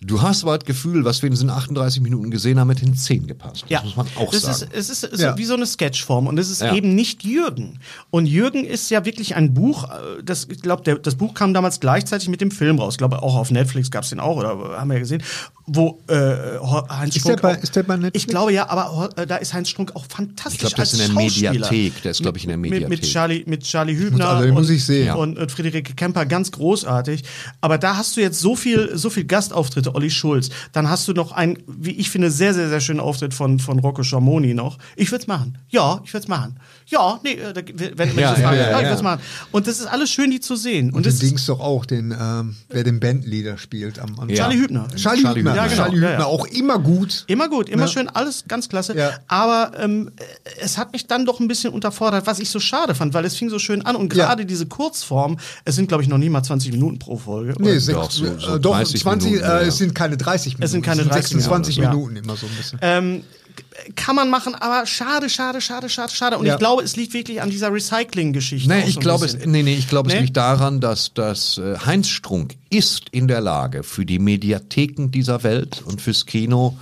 Du 0.00 0.22
hast 0.22 0.44
aber 0.44 0.56
das 0.56 0.64
Gefühl, 0.64 1.04
was 1.04 1.22
wir 1.22 1.26
in 1.26 1.32
diesen 1.32 1.50
38 1.50 2.00
Minuten 2.00 2.30
gesehen 2.30 2.60
haben, 2.60 2.68
mit 2.68 2.80
den 2.80 2.94
10 2.94 3.26
gepasst. 3.26 3.62
Das 3.62 3.70
Ja, 3.70 3.82
muss 3.82 3.96
man 3.96 4.06
auch 4.16 4.30
das 4.30 4.42
sagen. 4.42 4.70
Ist, 4.72 4.90
es 4.90 5.02
ist 5.02 5.16
so 5.18 5.22
Ja. 5.24 5.36
wie 5.36 5.44
so 5.44 5.54
eine 5.54 5.66
Sketchform 5.66 6.28
und 6.28 6.38
es 6.38 6.50
ist 6.50 6.62
Ja. 6.62 6.72
eben 6.72 6.94
nicht 6.94 7.24
Jürgen. 7.24 7.80
Und 8.10 8.26
Jürgen 8.26 8.62
ist 8.64 8.90
ja 8.90 9.04
wirklich 9.04 9.34
ein 9.34 9.54
Buch, 9.54 9.84
äh, 9.90 10.22
das, 10.24 10.46
ich 10.52 10.62
glaube, 10.62 11.00
das 11.00 11.14
Buch 11.16 11.34
kam 11.34 11.52
damals 11.52 11.80
gleichzeitig 11.80 12.28
mit 12.28 12.40
dem 12.40 12.52
Film 12.52 12.78
raus. 12.78 12.94
Ich 12.94 12.98
glaube, 12.98 13.22
auch 13.24 13.34
auf 13.34 13.50
Netflix 13.50 13.90
gab 13.90 14.04
es 14.04 14.10
den 14.10 14.20
auch, 14.20 14.36
oder 14.36 14.50
haben 14.78 14.86
wir 14.88 14.94
ja 14.94 15.00
gesehen, 15.00 15.22
wo 15.66 16.00
äh, 16.06 16.14
Heinz 16.14 17.16
Ist 17.16 17.22
Strunk. 17.22 17.40
der 17.40 17.48
bei- 17.48 17.58
auch- 17.58 17.62
ist 17.62 17.74
der 17.74 17.82
bei 17.82 17.96
Netflix? 17.96 18.22
Ich 18.22 18.26
glaube 18.28 18.52
ja, 18.52 18.70
aber 18.70 19.10
äh, 19.16 19.26
da 19.26 19.36
ist 19.36 19.52
Heinz 19.52 19.68
Strunk 19.68 19.96
auch 19.96 20.04
fantastisch. 20.08 20.54
Ich 20.54 20.58
glaube, 20.60 20.74
der 20.76 20.80
als 20.84 20.92
ist 20.92 21.00
in 21.00 21.14
der. 21.14 21.24
Mediathek. 21.24 22.02
Der 22.02 22.10
ist, 22.12 22.22
glaube 22.22 22.38
ich, 22.38 22.44
in 22.44 22.48
der 22.50 22.56
Mit, 22.56 22.70
mit 22.70 22.88
Mediathek. 22.88 23.10
Charlie, 23.12 23.42
mit 23.46 23.64
Charlie 23.64 23.96
Hübner 23.96 24.28
also 24.28 24.48
und, 24.48 24.54
muss 24.54 24.70
ich 24.70 24.84
sehen. 24.84 25.14
und 25.16 25.36
äh, 25.36 25.48
Friederike 25.48 25.94
Kemper 25.94 26.24
ganz 26.24 26.52
großartig. 26.52 27.24
Aber 27.60 27.78
da 27.78 27.96
hast 27.96 28.16
du 28.16 28.20
jetzt 28.20 28.38
so 28.40 28.54
viel, 28.54 28.96
so 28.96 29.10
viel 29.10 29.24
Gastauftritte, 29.24 29.87
Olli 29.94 30.10
Schulz. 30.10 30.50
Dann 30.72 30.88
hast 30.88 31.06
du 31.08 31.12
noch 31.12 31.32
einen, 31.32 31.58
wie 31.66 31.92
ich 31.92 32.10
finde, 32.10 32.30
sehr, 32.30 32.54
sehr, 32.54 32.68
sehr 32.68 32.80
schönen 32.80 33.00
Auftritt 33.00 33.34
von, 33.34 33.58
von 33.58 33.78
Rocco 33.78 34.02
Schamoni 34.02 34.54
noch. 34.54 34.78
Ich 34.96 35.10
würde 35.10 35.22
es 35.22 35.26
machen. 35.26 35.58
Ja, 35.68 36.00
ich 36.04 36.12
würde 36.12 36.24
es 36.24 36.28
machen. 36.28 36.58
Ja, 36.90 37.20
nee, 37.22 37.32
äh, 37.32 37.52
da- 37.52 37.60
wenn, 37.74 37.98
wenn 37.98 38.08
Ja, 38.18 38.30
ich 38.30 38.36
das 38.36 38.38
ja, 38.40 38.54
ja, 38.54 38.70
ja, 38.70 38.80
ich 38.80 38.94
es 38.96 39.02
machen. 39.02 39.20
Und 39.52 39.66
das 39.66 39.78
ist 39.78 39.86
alles 39.86 40.10
schön, 40.10 40.30
die 40.30 40.40
zu 40.40 40.56
sehen. 40.56 40.88
Und, 40.88 40.94
Und 40.96 41.06
das 41.06 41.18
den 41.18 41.28
Dings 41.30 41.44
doch 41.46 41.60
auch, 41.60 41.84
den, 41.84 42.16
ähm, 42.18 42.56
wer 42.70 42.82
den 42.82 42.98
Bandleader 42.98 43.58
spielt 43.58 43.98
am 43.98 44.10
Anfang. 44.12 44.30
Ja. 44.30 44.36
Charlie 44.36 44.58
Hübner. 44.58 44.88
Charlie, 44.96 45.22
Charlie 45.22 45.40
Hübner. 45.40 45.54
Ja, 45.54 45.64
genau. 45.66 45.76
Charlie 45.76 45.96
Hübner, 45.98 46.10
ja. 46.12 46.24
auch 46.24 46.46
immer 46.46 46.78
gut. 46.78 47.24
Immer 47.26 47.48
gut, 47.50 47.68
immer 47.68 47.82
Ja. 47.82 47.88
schön, 47.88 48.08
alles 48.08 48.44
ganz 48.48 48.68
klasse. 48.70 48.96
Ja. 48.96 49.12
Aber 49.28 49.72
ähm, 49.78 50.10
es 50.60 50.78
hat 50.78 50.92
mich 50.92 51.06
dann 51.06 51.26
doch 51.26 51.40
ein 51.40 51.48
bisschen 51.48 51.72
unterfordert, 51.74 52.26
was 52.26 52.38
ich 52.38 52.48
so 52.48 52.58
schade 52.58 52.94
fand, 52.94 53.12
weil 53.12 53.24
es 53.26 53.36
fing 53.36 53.50
so 53.50 53.58
schön 53.58 53.84
an 53.84 53.94
und 53.94 54.14
Ja. 54.14 54.24
gerade 54.26 54.46
diese 54.46 54.66
Kurzform, 54.66 55.38
es 55.64 55.76
sind 55.76 55.88
glaube 55.88 56.02
ich 56.02 56.08
noch 56.08 56.18
nie 56.18 56.30
mal 56.30 56.42
20 56.42 56.72
Minuten 56.72 56.98
pro 56.98 57.18
Folge. 57.18 57.54
Nee, 57.58 57.70
Oder- 57.72 57.80
sechs, 57.80 57.98
doch, 57.98 58.10
so- 58.10 58.38
so 58.38 58.54
äh, 58.56 58.60
doch 58.60 58.72
30 58.76 59.02
20, 59.02 59.30
Minuten, 59.32 59.44
äh, 59.46 59.52
ja. 59.52 59.60
es 59.60 59.76
sind 59.76 59.94
keine 59.94 60.16
30 60.16 60.54
Minuten. 60.54 60.62
Es 60.64 60.70
sind 60.70 60.82
keine 60.82 61.02
sind 61.02 61.12
30 61.12 61.28
26 61.32 61.76
Minuten, 61.78 61.92
ja. 61.92 61.98
Minuten 62.08 62.16
immer 62.24 62.36
so 62.36 62.46
ein 62.46 62.52
bisschen. 62.56 62.78
Ähm, 62.82 63.22
kann 63.96 64.16
man 64.16 64.30
machen, 64.30 64.54
aber 64.54 64.86
schade, 64.86 65.28
schade, 65.28 65.60
schade, 65.60 65.88
schade, 65.88 66.12
schade. 66.12 66.38
Und 66.38 66.46
Ja. 66.46 66.54
ich 66.54 66.58
glaube, 66.58 66.82
es 66.82 66.96
liegt 66.96 67.14
wirklich 67.14 67.40
an 67.42 67.50
dieser 67.50 67.72
Recycling-Geschichte. 67.72 68.68
Nee, 68.68 68.84
ich 68.86 68.94
so 68.94 69.00
ein 69.00 69.02
glaube 69.02 69.26
es, 69.26 69.36
nee, 69.46 69.62
nee, 69.62 69.74
ich 69.74 69.88
glaube 69.88 70.08
Nee? 70.08 70.14
es 70.16 70.20
liegt 70.22 70.36
daran, 70.36 70.80
dass, 70.80 71.14
dass 71.14 71.58
äh, 71.58 71.76
Heinz 71.84 72.08
Strunk 72.08 72.54
ist 72.70 73.08
in 73.10 73.28
der 73.28 73.40
Lage, 73.40 73.82
für 73.82 74.04
die 74.04 74.18
Mediatheken 74.18 75.08
dieser 75.10 75.42
Welt 75.42 75.82
und 75.84 76.00
fürs 76.00 76.26
Kino 76.26 76.76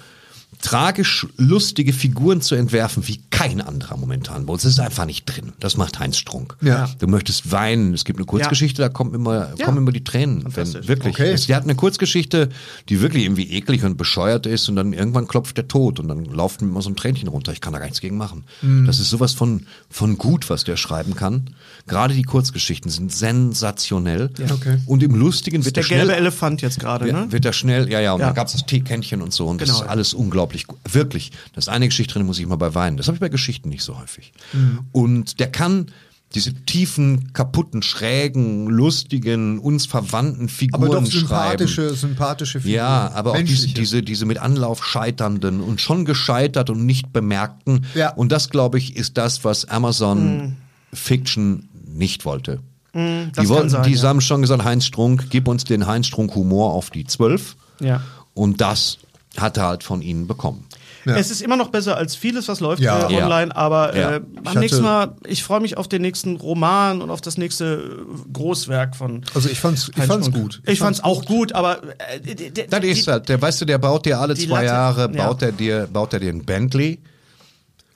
tragisch 0.66 1.28
lustige 1.36 1.92
Figuren 1.92 2.40
zu 2.40 2.56
entwerfen 2.56 3.06
wie 3.06 3.20
kein 3.30 3.60
anderer 3.60 3.96
momentan. 3.96 4.46
Bei 4.46 4.52
uns 4.52 4.64
ist 4.64 4.72
es 4.72 4.78
einfach 4.80 5.04
nicht 5.04 5.24
drin. 5.24 5.52
Das 5.60 5.76
macht 5.76 6.00
Heinz 6.00 6.16
Strunk. 6.18 6.56
Ja. 6.60 6.90
Du 6.98 7.06
möchtest 7.06 7.52
weinen. 7.52 7.94
Es 7.94 8.04
gibt 8.04 8.18
eine 8.18 8.26
Kurzgeschichte, 8.26 8.82
da 8.82 8.88
kommen 8.88 9.14
immer, 9.14 9.52
Ja. 9.56 9.64
kommen 9.64 9.78
immer 9.78 9.92
die 9.92 10.02
Tränen. 10.02 10.42
Wenn, 10.44 10.74
wirklich. 10.88 11.14
Okay. 11.14 11.30
Es, 11.30 11.46
die 11.46 11.54
hat 11.54 11.62
eine 11.62 11.76
Kurzgeschichte, 11.76 12.48
die 12.88 13.00
wirklich 13.00 13.22
irgendwie 13.22 13.48
eklig 13.52 13.84
und 13.84 13.96
bescheuert 13.96 14.46
ist 14.46 14.68
und 14.68 14.74
dann 14.74 14.92
irgendwann 14.92 15.28
klopft 15.28 15.56
der 15.56 15.68
Tod 15.68 16.00
und 16.00 16.08
dann 16.08 16.24
lauft 16.24 16.60
mir 16.62 16.66
immer 16.68 16.82
so 16.82 16.90
ein 16.90 16.96
Tränchen 16.96 17.28
runter. 17.28 17.52
Ich 17.52 17.60
kann 17.60 17.72
da 17.72 17.78
gar 17.78 17.86
nichts 17.86 18.00
gegen 18.00 18.16
machen. 18.16 18.42
Mhm. 18.60 18.86
Das 18.86 18.98
ist 18.98 19.08
sowas 19.10 19.34
von, 19.34 19.66
von 19.88 20.18
gut, 20.18 20.50
was 20.50 20.64
der 20.64 20.76
schreiben 20.76 21.14
kann. 21.14 21.50
Gerade 21.86 22.14
die 22.14 22.22
Kurzgeschichten 22.24 22.90
sind 22.90 23.12
sensationell. 23.12 24.30
Okay. 24.50 24.78
Und 24.86 25.02
im 25.02 25.14
Lustigen 25.14 25.64
wird 25.64 25.76
Der 25.76 25.82
der 25.82 25.86
schnell 25.86 25.98
gelbe 26.06 26.16
Elefant 26.16 26.60
jetzt 26.62 26.80
gerade, 26.80 27.06
ja, 27.08 27.12
ne? 27.26 27.32
wird 27.32 27.44
da 27.44 27.52
schnell, 27.52 27.88
ja, 27.90 28.00
ja, 28.00 28.12
und 28.12 28.20
Ja. 28.20 28.26
dann 28.26 28.34
gab 28.34 28.48
es 28.48 28.54
das 28.54 28.66
Teekännchen 28.66 29.22
und 29.22 29.32
so 29.32 29.46
und 29.46 29.60
das 29.60 29.68
Genau, 29.68 29.78
ist 29.80 29.84
ja. 29.84 29.90
alles 29.90 30.12
unglaublich 30.14 30.66
gut. 30.66 30.78
Wirklich. 30.90 31.30
Da 31.52 31.58
ist 31.58 31.68
eine 31.68 31.86
Geschichte 31.86 32.14
drin, 32.14 32.26
muss 32.26 32.38
ich 32.38 32.46
mal 32.46 32.56
bei 32.56 32.74
weinen. 32.74 32.96
Das 32.96 33.06
habe 33.06 33.16
ich 33.16 33.20
bei 33.20 33.28
Geschichten 33.28 33.68
nicht 33.68 33.82
so 33.84 33.98
häufig. 34.00 34.32
Mhm. 34.52 34.80
Und 34.92 35.38
der 35.38 35.46
kann 35.52 35.86
diese 36.34 36.52
tiefen, 36.52 37.32
kaputten, 37.34 37.82
schrägen, 37.82 38.66
lustigen, 38.66 39.60
uns 39.60 39.86
verwandten 39.86 40.48
Figuren 40.48 40.82
Aber 40.90 41.00
doch 41.00 41.06
schreiben. 41.06 41.18
sympathische, 41.20 41.94
sympathische 41.94 42.60
Figuren. 42.60 42.74
Ja, 42.74 43.12
aber 43.14 43.30
auch 43.32 43.38
diese, 43.42 43.68
diese, 43.68 44.02
diese 44.02 44.26
mit 44.26 44.38
Anlauf 44.38 44.84
scheiternden 44.84 45.60
und 45.60 45.80
schon 45.80 46.04
gescheitert 46.04 46.68
und 46.68 46.84
nicht 46.84 47.12
bemerkten. 47.12 47.86
Ja. 47.94 48.12
Und 48.12 48.32
das, 48.32 48.50
glaube 48.50 48.76
ich, 48.78 48.96
ist 48.96 49.16
das, 49.16 49.44
was 49.44 49.66
Amazon 49.66 50.56
Fiction 50.92 51.68
nicht 51.96 52.24
wollte. 52.24 52.60
das 52.92 53.02
die 53.02 53.32
kann 53.34 53.48
wollten, 53.48 53.68
sein, 53.70 53.82
die 53.84 53.92
ja. 53.94 54.02
haben 54.02 54.20
schon 54.20 54.40
gesagt, 54.42 54.64
Heinz 54.64 54.84
Strunk, 54.86 55.26
gib 55.30 55.48
uns 55.48 55.64
den 55.64 55.86
Heinz 55.86 56.06
Strunk 56.06 56.34
Humor 56.34 56.72
auf 56.72 56.90
die 56.90 57.04
12. 57.04 57.56
Ja. 57.80 58.00
Und 58.34 58.60
das 58.60 58.98
hat 59.36 59.56
er 59.58 59.64
halt 59.66 59.82
von 59.82 60.00
ihnen 60.02 60.26
bekommen. 60.26 60.64
Ja. 61.04 61.14
Es 61.16 61.30
ist 61.30 61.40
immer 61.40 61.56
noch 61.56 61.68
besser 61.68 61.96
als 61.96 62.16
vieles, 62.16 62.48
was 62.48 62.58
läuft 62.60 62.80
Ja. 62.82 63.08
äh, 63.08 63.14
online, 63.22 63.54
aber 63.54 63.94
Ja. 63.96 64.10
äh, 64.16 64.20
Ich 64.48 64.54
nächsten 64.54 64.82
Mal, 64.82 65.14
ich 65.26 65.44
freue 65.44 65.60
mich 65.60 65.76
auf 65.76 65.86
den 65.88 66.02
nächsten 66.02 66.36
Roman 66.36 67.00
und 67.00 67.10
auf 67.10 67.20
das 67.20 67.36
nächste 67.38 67.74
äh, 67.76 68.32
Großwerk 68.32 68.96
von. 68.96 69.22
Also 69.34 69.48
ich 69.48 69.60
fand's, 69.60 69.90
ich 69.94 70.02
fand's 70.04 70.32
gut. 70.32 70.62
Ich, 70.66 70.78
fand's 70.80 71.04
auch 71.04 71.24
gut, 71.24 71.52
aber 71.52 71.80
äh, 72.24 72.66
Das 72.68 72.82
ist 72.82 73.06
halt, 73.06 73.28
der, 73.28 73.40
weißt 73.40 73.60
du, 73.60 73.66
der 73.66 73.78
baut 73.78 74.04
dir 74.06 74.18
alle 74.18 74.34
zwei 74.34 74.64
Latte- 74.64 74.66
Jahre, 74.66 75.00
ja. 75.14 75.26
baut 75.28 75.42
er 75.42 75.52
dir, 75.52 75.86
baut 75.92 76.12
er 76.12 76.18
dir 76.20 76.32
ein 76.32 76.44
Bentley. 76.44 76.98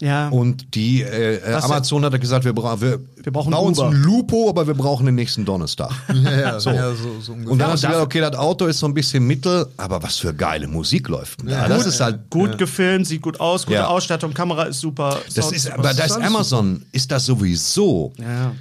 Ja. 0.00 0.28
Und 0.30 0.74
die 0.74 1.02
äh, 1.02 1.36
äh, 1.36 1.54
Amazon 1.54 2.04
hat 2.04 2.18
gesagt, 2.20 2.44
wir, 2.44 2.52
bra 2.52 2.80
wir, 2.80 3.00
Wir 3.22 3.32
brauchen 3.32 3.50
bauen 3.52 3.68
uns 3.68 3.78
Uber. 3.78 3.88
ein 3.90 3.94
Lupo, 4.02 4.48
aber 4.48 4.66
wir 4.66 4.74
brauchen 4.74 5.06
den 5.06 5.14
nächsten 5.14 5.44
Donnerstag. 5.44 5.90
Ja, 6.14 6.30
ja, 6.40 6.60
so. 6.60 6.70
Ja, 6.70 6.90
so, 6.94 7.20
so 7.20 7.32
ungefähr. 7.32 7.52
Und 7.52 7.58
dann 7.58 7.68
Ja, 7.68 7.72
hast 7.74 7.82
du 7.84 7.86
gedacht, 7.88 8.02
okay, 8.04 8.20
das 8.20 8.34
Auto 8.36 8.66
ist 8.66 8.78
so 8.78 8.86
ein 8.86 8.94
bisschen 8.94 9.26
mittel, 9.26 9.66
aber 9.76 10.02
was 10.02 10.16
für 10.18 10.32
geile 10.34 10.66
Musik 10.68 11.08
läuft. 11.08 11.40
da? 11.44 11.68
das 11.68 11.86
ist 11.86 12.00
halt 12.00 12.30
gut 12.30 12.56
gefilmt, 12.58 13.06
sieht 13.06 13.22
gut 13.22 13.38
aus, 13.40 13.64
gute 13.66 13.74
Ja. 13.76 13.86
Ausstattung, 13.88 14.32
Kamera 14.34 14.64
ist 14.64 14.80
super. 14.80 15.18
Das 15.26 15.44
Sound 15.46 15.56
ist, 15.56 15.62
super. 15.64 15.78
aber 15.78 15.94
da 15.94 16.04
ist 16.04 16.16
Amazon, 16.16 16.82
ist 16.92 17.10
das 17.10 17.26
sowieso 17.26 18.12
Ja. 18.18 18.52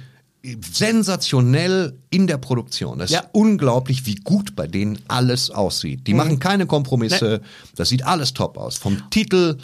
sensationell 0.72 1.94
in 2.10 2.26
der 2.26 2.38
Produktion. 2.38 2.98
Das 2.98 3.10
Ja. 3.10 3.20
ist 3.20 3.28
unglaublich, 3.32 4.06
wie 4.06 4.14
gut 4.16 4.56
bei 4.56 4.66
denen 4.66 4.98
alles 5.08 5.50
aussieht. 5.50 6.06
Die 6.06 6.14
machen 6.14 6.38
keine 6.38 6.66
Kompromisse. 6.66 7.40
Das 7.76 7.88
sieht 7.90 8.04
alles 8.06 8.34
top 8.34 8.56
aus. 8.58 8.76
Vom 8.78 9.10
Titel 9.10 9.56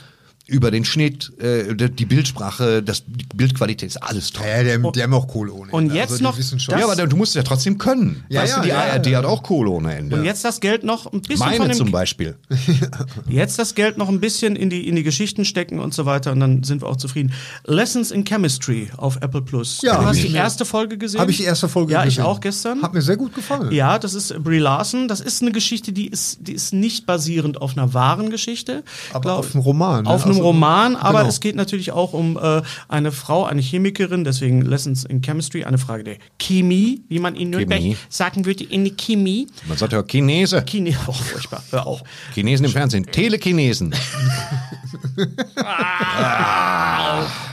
über 0.49 0.71
den 0.71 0.85
Schnitt, 0.85 1.33
äh, 1.41 1.75
die 1.75 2.05
Bildsprache, 2.05 2.81
das, 2.81 3.03
die 3.05 3.27
Bildqualität 3.35 3.89
ist 3.89 3.97
alles 3.97 4.31
top. 4.31 4.47
Ja, 4.47 4.63
die, 4.63 4.93
die 4.93 5.03
haben 5.03 5.15
auch 5.15 5.27
Kohle 5.27 5.53
ohne. 5.53 5.73
Und 5.73 5.85
Ende. 5.85 5.97
jetzt 5.97 6.13
also, 6.13 6.23
noch 6.23 6.39
ja, 6.79 6.85
aber 6.85 7.07
du 7.07 7.17
musst 7.17 7.31
es 7.31 7.35
ja 7.35 7.43
trotzdem 7.43 7.79
können. 7.79 8.25
Ja, 8.29 8.43
weißt 8.43 8.53
ja, 8.53 8.59
du, 8.59 8.63
die 8.63 8.69
ja, 8.69 8.85
ARD 8.93 9.07
ja. 9.09 9.19
hat 9.19 9.25
auch 9.25 9.43
Kohle 9.43 9.71
ohne 9.71 9.97
Ende. 9.97 10.15
Und 10.15 10.25
jetzt 10.25 10.45
das 10.45 10.61
Geld 10.61 10.85
noch 10.85 11.13
ein 11.13 11.21
bisschen 11.21 11.49
von 11.49 11.59
Meine 11.59 11.73
dem 11.73 11.77
zum 11.77 11.91
Beispiel. 11.91 12.37
Jetzt 13.29 13.59
das 13.59 13.75
Geld 13.75 13.99
noch 13.99 14.09
ein 14.09 14.21
bisschen 14.21 14.55
in 14.55 14.71
die, 14.71 14.87
in 14.87 14.95
die 14.95 15.03
Geschichten 15.03 15.45
stecken 15.45 15.81
und 15.81 15.95
so 15.95 16.07
weiter 16.07 16.31
und 16.31 16.39
dann 16.39 16.63
sind 16.63 16.83
wir 16.83 16.89
auch 16.89 16.97
zufrieden. 16.97 17.33
Lessons 17.65 18.13
in 18.13 18.25
Chemistry 18.25 18.91
auf 18.97 19.17
Apple 19.17 19.43
Plus. 19.43 19.81
Ja, 19.83 19.99
du 19.99 20.07
hast 20.07 20.19
ich 20.19 20.27
die 20.27 20.35
erste 20.35 20.65
Folge 20.65 20.97
gesehen? 20.97 21.21
Habe 21.21 21.33
ich 21.33 21.39
die 21.39 21.45
erste 21.45 21.69
Folge 21.69 21.93
Ja, 21.93 22.05
gesehen. 22.05 22.21
ich 22.21 22.27
auch 22.27 22.41
gestern. 22.41 22.83
Hat 22.83 22.95
mir 22.95 23.03
sehr 23.03 23.17
gut 23.17 23.35
gefallen. 23.35 23.73
Ja, 23.73 23.99
das 23.99 24.15
ist 24.15 24.33
Brie 24.45 24.59
Larson. 24.59 25.09
Das 25.09 25.21
ist 25.21 25.43
eine 25.43 25.51
Geschichte, 25.51 25.93
die 25.93 26.07
ist, 26.07 26.39
die 26.47 26.53
ist 26.53 26.73
nicht 26.73 27.05
basierend 27.05 27.61
auf 27.61 27.77
einer 27.77 27.95
wahren 27.95 28.31
Geschichte. 28.31 28.85
Aber 29.11 29.23
Glaub- 29.23 29.39
auf 29.41 29.55
einem 29.55 29.65
Roman, 29.65 30.05
ne? 30.05 30.11
Auf 30.11 30.25
einem 30.25 30.36
Also, 30.37 30.49
Roman, 30.49 30.97
aber 30.97 31.19
genau. 31.19 31.29
es 31.29 31.41
geht 31.41 31.57
natürlich 31.57 31.93
auch 31.93 32.13
um 32.13 32.39
äh, 32.39 32.63
eine 32.89 33.13
Frau, 33.13 33.45
eine 33.45 33.61
Chemikerin, 33.61 34.25
deswegen 34.25 34.63
Lessons 34.63 35.05
in 35.05 35.23
Chemistry, 35.23 35.65
eine 35.65 35.79
Frage 35.79 36.05
der 36.05 36.17
Chemie, 36.39 37.03
wie 37.09 37.19
man 37.19 37.37
in 37.37 37.51
Nürnberg 37.51 37.81
Chemie. 37.81 37.97
sagen 38.09 38.45
würde, 38.45 38.65
in 38.65 38.85
die 38.85 38.97
Chemie. 38.97 39.47
Man 39.67 39.77
sagt 39.77 39.93
ja 39.93 40.01
auch 40.01 40.07
Chinese. 40.07 40.63
Chemie, 40.63 40.97
oh, 41.07 41.13
furchtbar, 41.13 41.63
hör 41.71 41.87
auf. 41.87 42.03
Chinesen 42.35 42.67
im 42.67 42.73
Fernsehen. 42.73 43.07
Telechinesen. 43.07 43.95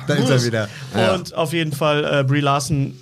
Da 0.07 0.15
ist 0.15 0.29
er 0.29 0.43
wieder. 0.43 0.69
Und 1.15 1.33
auf 1.33 1.53
jeden 1.53 1.71
Fall, 1.71 2.03
äh, 2.03 2.23
Brie 2.23 2.41
Larson 2.41 2.93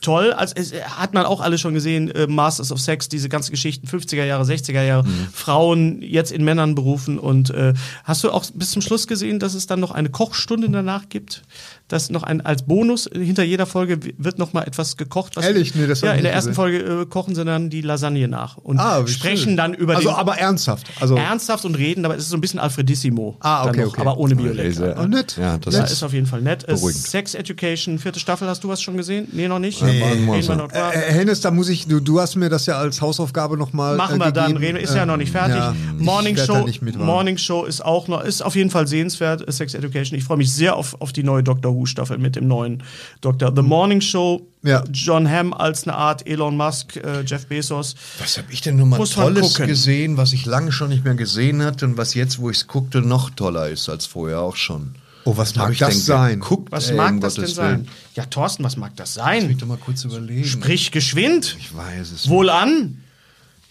toll. 0.00 0.32
Also 0.32 0.54
es, 0.56 0.72
äh, 0.72 0.82
hat 0.82 1.14
man 1.14 1.26
auch 1.26 1.40
alle 1.40 1.58
schon 1.58 1.74
gesehen, 1.74 2.10
äh, 2.10 2.26
Masters 2.26 2.72
of 2.72 2.80
Sex, 2.80 3.08
diese 3.08 3.28
ganzen 3.28 3.50
Geschichten, 3.50 3.86
50er 3.86 4.24
Jahre, 4.24 4.44
60er 4.44 4.82
Jahre, 4.82 5.06
Mhm. 5.06 5.28
Frauen 5.32 6.02
jetzt 6.02 6.32
in 6.32 6.44
Männern 6.44 6.74
berufen. 6.74 7.18
Und 7.18 7.50
äh, 7.50 7.74
hast 8.04 8.24
du 8.24 8.30
auch 8.30 8.44
bis 8.54 8.70
zum 8.70 8.82
Schluss 8.82 9.06
gesehen, 9.06 9.38
dass 9.38 9.54
es 9.54 9.66
dann 9.66 9.80
noch 9.80 9.90
eine 9.90 10.08
Kochstunde 10.10 10.68
danach 10.70 11.08
gibt? 11.08 11.42
Dass 11.90 12.08
noch 12.08 12.22
ein 12.22 12.40
als 12.40 12.62
Bonus 12.62 13.06
äh, 13.08 13.18
hinter 13.22 13.42
jeder 13.42 13.66
Folge 13.66 13.98
wird 14.16 14.38
noch 14.38 14.52
mal 14.54 14.62
etwas 14.62 14.96
gekocht. 14.96 15.36
Was 15.36 15.44
Ehrlich? 15.44 15.74
Nee, 15.74 15.86
das 15.86 16.00
ja, 16.00 16.12
in 16.12 16.22
der 16.22 16.32
ersten 16.32 16.50
gesehen. 16.50 16.54
Folge 16.54 17.02
äh, 17.02 17.06
kochen 17.06 17.34
sie 17.34 17.44
dann 17.44 17.68
die 17.68 17.82
Lasagne 17.82 18.26
nach 18.28 18.56
und 18.56 18.78
Ah, 18.78 19.06
sprechen 19.06 19.44
schön. 19.50 19.56
dann 19.56 19.74
über 19.74 19.96
Also 19.96 20.08
den 20.08 20.16
aber 20.16 20.38
ernsthaft. 20.38 20.86
Also 21.00 21.16
ernsthaft 21.16 21.64
und 21.64 21.74
reden, 21.76 22.04
aber 22.04 22.16
es 22.16 22.22
ist 22.22 22.30
so 22.30 22.36
ein 22.36 22.40
bisschen 22.40 22.60
Alfredissimo. 22.60 23.36
Ah, 23.40 23.64
dann 23.64 23.70
okay, 23.74 23.80
noch, 23.82 23.88
okay. 23.88 24.00
Aber 24.00 24.16
ohne 24.18 24.34
Sehr- 24.36 24.42
Biolek. 24.44 24.96
Oh, 24.98 25.06
nett. 25.06 25.36
Ja, 25.36 25.58
das 25.58 25.74
Ja, 25.74 25.82
ist 25.84 25.90
ist 25.92 26.02
auf 26.02 26.12
jeden 26.12 26.26
Fall 26.26 26.40
nett. 26.40 26.64
Äh, 26.64 26.74
beruhigend. 26.74 27.02
Sex 27.04 27.34
Education, 27.34 27.98
vierte 27.98 28.20
Staffel, 28.20 28.48
hast 28.48 28.64
du 28.64 28.68
was 28.68 28.80
schon 28.80 28.96
gesehen? 28.96 29.28
Nee, 29.32 29.48
noch 29.48 29.58
nicht. 29.58 29.82
Nee. 29.82 30.00
So. 30.42 30.54
noch 30.54 30.68
drüber. 30.68 30.94
Äh, 30.94 31.12
Hennes, 31.12 31.40
da 31.40 31.50
muss 31.50 31.68
ich, 31.68 31.86
du, 31.86 32.00
du 32.00 32.20
hast 32.20 32.36
mir 32.36 32.48
das 32.48 32.66
ja 32.66 32.78
als 32.78 33.00
Hausaufgabe 33.00 33.56
nochmal. 33.56 33.96
Machen 33.96 34.20
äh, 34.20 34.24
wir 34.26 34.30
dann, 34.32 34.54
gegeben. 34.54 34.64
reden 34.64 34.76
wir. 34.78 34.84
Ist 34.84 34.94
ja 34.94 35.04
noch 35.06 35.16
nicht 35.16 35.32
fertig. 35.32 35.56
Ja, 35.56 35.74
Morning 35.98 36.36
Show. 36.36 36.66
Morning 36.98 37.36
Show 37.36 37.64
ist 37.64 37.84
auch 37.84 38.06
noch, 38.08 38.22
ist 38.22 38.42
auf 38.42 38.54
jeden 38.54 38.70
Fall 38.70 38.86
sehenswert, 38.86 39.46
äh, 39.46 39.50
Sex 39.52 39.74
Education. 39.74 40.16
Ich 40.16 40.24
freue 40.24 40.36
mich 40.36 40.52
sehr 40.52 40.76
auf, 40.76 40.96
auf 41.00 41.12
die 41.12 41.22
neue 41.22 41.42
Doctor 41.42 41.74
Who 41.74 41.79
Staffel 41.86 42.18
mit 42.18 42.36
dem 42.36 42.46
neuen 42.48 42.82
Doktor. 43.20 43.52
The 43.54 43.62
Morning 43.62 44.00
Show, 44.00 44.46
Ja. 44.62 44.84
John 44.92 45.28
Hamm 45.30 45.52
als 45.54 45.84
eine 45.84 45.96
Art 45.96 46.26
Elon 46.26 46.56
Musk, 46.56 46.96
äh, 46.96 47.22
Jeff 47.26 47.46
Bezos. 47.46 47.94
Was 48.18 48.38
habe 48.38 48.52
ich 48.52 48.60
denn 48.60 48.76
nun 48.76 48.88
mal 48.90 48.98
Muss 48.98 49.10
Tolles 49.12 49.54
gesehen, 49.54 50.16
was 50.16 50.32
ich 50.32 50.46
lange 50.46 50.72
schon 50.72 50.90
nicht 50.90 51.04
mehr 51.04 51.14
gesehen 51.14 51.62
hatte 51.62 51.86
und 51.86 51.96
was 51.96 52.14
jetzt, 52.14 52.38
wo 52.38 52.50
ich 52.50 52.58
es 52.58 52.66
guckte, 52.66 53.00
noch 53.02 53.30
toller 53.30 53.68
ist 53.68 53.88
als 53.88 54.06
vorher 54.06 54.40
auch 54.40 54.56
schon? 54.56 54.94
Oh, 55.24 55.36
was 55.36 55.54
mag 55.54 55.72
ich 55.72 55.78
das 55.78 55.90
denn 55.94 56.00
sein? 56.02 56.40
Geguckt, 56.40 56.72
Was 56.72 56.90
ey, 56.90 56.96
mag 56.96 57.20
das 57.20 57.34
denn 57.34 57.42
Gottes 57.42 57.56
sein? 57.56 57.70
Willen? 57.80 57.88
Ja, 58.14 58.24
Thorsten, 58.24 58.64
was 58.64 58.76
mag 58.78 58.96
das 58.96 59.10
Ich 59.10 59.14
sein? 59.16 59.48
will 59.48 59.54
doch 59.54 59.66
mal 59.66 59.76
kurz 59.76 60.02
überlegen. 60.04 60.44
Sprich 60.46 60.90
geschwind. 60.92 61.56
Ich 61.58 61.76
weiß 61.76 62.10
es. 62.12 62.28
Wohl 62.30 62.48
an. 62.48 63.02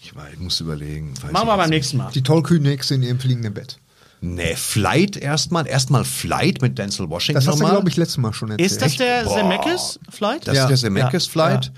Ich, 0.02 0.14
weiß, 0.14 0.32
ich 0.34 0.38
muss 0.38 0.60
überlegen. 0.60 1.12
Weiß 1.20 1.32
Machen 1.32 1.48
wir 1.48 1.56
beim 1.56 1.70
nächsten 1.70 1.96
Mal. 1.98 2.10
Die 2.12 2.22
Tollkühne-Hexe 2.22 2.94
in 2.94 3.02
ihrem 3.02 3.18
fliegenden 3.18 3.52
Bett. 3.52 3.78
Nee, 4.22 4.54
Flight 4.54 5.16
erstmal. 5.16 5.66
Erstmal 5.66 6.04
Flight 6.04 6.60
mit 6.60 6.78
Denzel 6.78 7.08
Washington. 7.08 7.42
Das 7.44 7.46
hast 7.48 7.60
du, 7.60 7.64
glaube 7.66 7.88
ich, 7.88 7.96
letztes 7.96 8.18
Mal 8.18 8.32
schon 8.32 8.50
erzählt. 8.50 8.70
Ist 8.70 8.82
das 8.82 8.96
der 8.96 9.24
Boah. 9.24 9.36
Zemeckis 9.38 9.98
Flight? 10.10 10.46
Das 10.46 10.56
Ja. 10.56 10.62
ist 10.64 10.68
der 10.68 10.76
Zemeckis 10.76 11.26
Ja. 11.26 11.32
Flight. 11.32 11.64
Ja. 11.66 11.72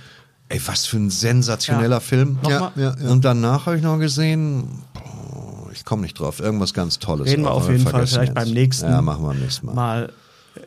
Ey, 0.48 0.60
was 0.66 0.84
für 0.86 0.96
ein 0.96 1.10
sensationeller 1.10 1.96
Ja. 1.96 2.00
Film. 2.00 2.38
Nochmal? 2.42 2.72
Ja, 2.76 2.94
ja. 3.00 3.10
Und 3.10 3.24
danach 3.24 3.66
habe 3.66 3.76
ich 3.76 3.82
noch 3.82 3.98
gesehen, 3.98 4.82
boah, 4.92 5.70
ich 5.72 5.84
komme 5.84 6.02
nicht 6.02 6.18
drauf, 6.18 6.40
irgendwas 6.40 6.74
ganz 6.74 6.98
Tolles. 6.98 7.26
Reden 7.28 7.42
wir 7.44 7.52
auf 7.52 7.68
jeden 7.68 7.80
Fall 7.84 7.92
vergessen 7.92 8.14
vielleicht 8.14 8.36
jetzt. 8.36 8.44
beim 8.44 8.50
nächsten 8.54 8.90
Ja, 8.90 9.00
machen 9.02 9.22
wir 9.22 9.28
beim 9.28 9.40
nächsten 9.40 9.66
Mal. 9.66 9.74
Mal. 9.74 10.12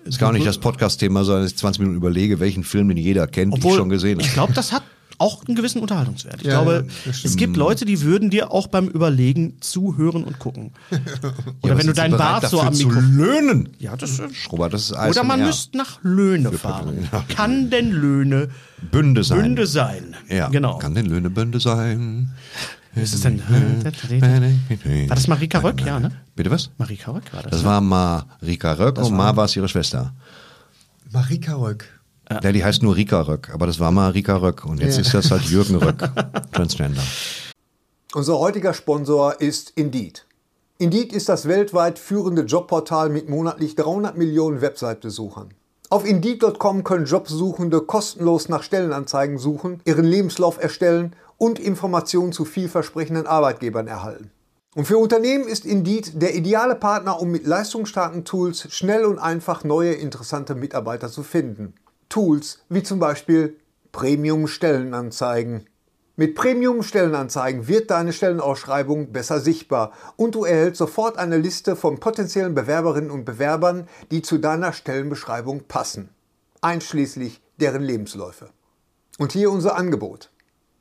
ist 0.06 0.18
gar 0.18 0.32
nicht 0.32 0.48
das 0.48 0.58
Podcast-Thema, 0.58 1.24
sondern 1.24 1.44
dass 1.44 1.52
ich 1.52 1.58
20 1.60 1.80
Minuten 1.82 1.98
überlege, 1.98 2.40
welchen 2.40 2.64
Film 2.64 2.88
den 2.88 2.98
jeder 2.98 3.28
kennt, 3.28 3.54
den 3.54 3.60
ich 3.60 3.66
Obwohl, 3.66 3.78
schon 3.78 3.90
gesehen 3.90 4.20
ich 4.20 4.28
habe. 4.28 4.34
glaube, 4.34 4.54
das 4.54 4.72
hat 4.72 4.82
auch 5.18 5.46
einen 5.46 5.56
gewissen 5.56 5.82
Unterhaltungswert. 5.82 6.38
Ich 6.42 6.48
Ja, 6.48 6.54
glaube, 6.62 6.86
ja, 6.88 6.94
das 7.12 7.24
es 7.26 7.36
gibt 7.38 7.58
Leute, 7.58 7.86
die 7.86 8.02
würden 8.02 8.30
dir 8.30 8.52
auch 8.52 8.68
beim 8.68 8.88
Überlegen 8.88 9.58
zuhören 9.62 10.24
und 10.24 10.40
gucken. 10.40 10.72
Oder 11.62 11.78
wenn 11.78 11.88
du 11.88 11.94
deinen 11.94 12.18
Bart 12.18 12.50
so 12.50 12.62
am 12.62 12.74
zu 12.74 12.88
Mikrofon. 12.88 13.16
löhnen. 13.18 13.70
Ja, 13.80 13.96
das 13.96 14.20
ist. 14.20 14.52
Robert, 14.52 14.74
das 14.74 14.84
ist 14.84 14.94
ASMR. 14.94 15.10
Oder 15.12 15.24
man 15.24 15.40
müsste 15.46 15.78
nach 15.78 16.00
Löhne 16.04 16.52
fahren. 16.52 17.10
Kann 17.36 17.70
denn 17.70 17.92
Löhne 17.92 18.50
Bünde 18.92 19.24
sein. 19.24 19.42
Bünde 19.42 19.68
sein? 19.68 20.16
Ja, 20.30 20.50
Genau. 20.50 20.78
kann 20.78 20.94
denn 20.96 21.06
Löhnebünde 21.08 21.60
sein? 21.60 22.32
Ist 22.94 23.14
es 23.14 23.22
denn? 23.22 23.42
War 23.50 25.16
das 25.16 25.28
Marika 25.28 25.60
Röck? 25.60 25.82
Ja, 25.86 26.00
ne? 26.00 26.12
Bitte 26.36 26.52
was? 26.52 26.70
Marika 26.78 27.12
Röck 27.12 27.34
war 27.34 27.44
das. 27.44 27.52
Das 27.52 27.64
war 27.64 27.82
Marika 27.82 28.74
Röck 28.74 28.98
und 29.00 29.14
Ma 29.16 29.36
war 29.36 29.46
es 29.46 29.56
ihre 29.56 29.68
Schwester. 29.68 30.14
Marika 31.12 31.56
Röck. 31.56 31.95
Ja, 32.30 32.52
die 32.52 32.64
heißt 32.64 32.82
nur 32.82 32.96
Rika 32.96 33.22
Röck, 33.22 33.52
aber 33.54 33.68
das 33.68 33.80
war 33.80 33.92
Marika 33.92 34.38
Röck 34.38 34.66
und 34.66 34.82
jetzt 34.82 34.98
ist 34.98 35.14
das 35.14 35.30
halt 35.30 35.44
Jürgen 35.44 35.76
Röck, 35.76 35.98
Transgender. 36.52 37.04
Unser 38.14 38.40
heutiger 38.40 38.74
Sponsor 38.74 39.40
ist 39.42 39.72
Indeed. 39.76 40.26
Indeed 40.78 41.14
ist 41.14 41.30
das 41.30 41.48
weltweit 41.48 42.00
führende 42.00 42.42
Jobportal 42.42 43.10
mit 43.10 43.30
monatlich 43.30 43.76
300 43.76 44.18
Millionen 44.18 44.62
Website-Besuchern. 44.62 45.54
Auf 45.90 46.06
Indeed.com 46.06 46.84
können 46.84 47.06
Jobsuchende 47.06 47.82
kostenlos 47.82 48.50
nach 48.50 48.64
Stellenanzeigen 48.64 49.38
suchen, 49.38 49.82
ihren 49.86 50.06
Lebenslauf 50.06 50.62
erstellen 50.62 51.16
und 51.38 51.60
Informationen 51.60 52.32
zu 52.32 52.44
vielversprechenden 52.44 53.28
Arbeitgebern 53.28 53.88
erhalten. 53.88 54.32
Und 54.76 54.86
für 54.86 54.98
Unternehmen 54.98 55.48
ist 55.48 55.66
Indeed 55.66 56.22
der 56.22 56.36
ideale 56.36 56.76
Partner, 56.76 57.22
um 57.22 57.32
mit 57.32 57.46
leistungsstarken 57.46 58.26
Tools 58.26 58.68
schnell 58.74 59.06
und 59.06 59.20
einfach 59.20 59.64
neue 59.64 59.94
interessante 59.94 60.56
Mitarbeiter 60.56 61.10
zu 61.10 61.24
finden. 61.24 61.76
Tools 62.10 62.60
wie 62.70 62.84
zum 62.84 63.00
Beispiel 63.00 63.58
Premium-Stellenanzeigen. 63.92 65.68
Mit 66.18 66.36
Premium-Stellenanzeigen 66.36 67.68
wird 67.68 67.92
deine 67.92 68.14
Stellenausschreibung 68.14 69.12
besser 69.12 69.40
sichtbar 69.40 69.92
und 70.16 70.36
du 70.36 70.46
erhältst 70.46 70.80
sofort 70.80 71.18
eine 71.18 71.38
Liste 71.38 71.76
von 71.76 72.00
potenziellen 72.00 72.56
Bewerberinnen 72.56 73.12
und 73.12 73.26
Bewerbern, 73.26 73.88
die 74.12 74.22
zu 74.22 74.38
deiner 74.38 74.72
Stellenbeschreibung 74.72 75.64
passen, 75.68 76.10
einschließlich 76.62 77.42
deren 77.60 77.82
Lebensläufe. 77.82 78.50
Und 79.18 79.34
hier 79.34 79.52
unser 79.52 79.76
Angebot. 79.76 80.30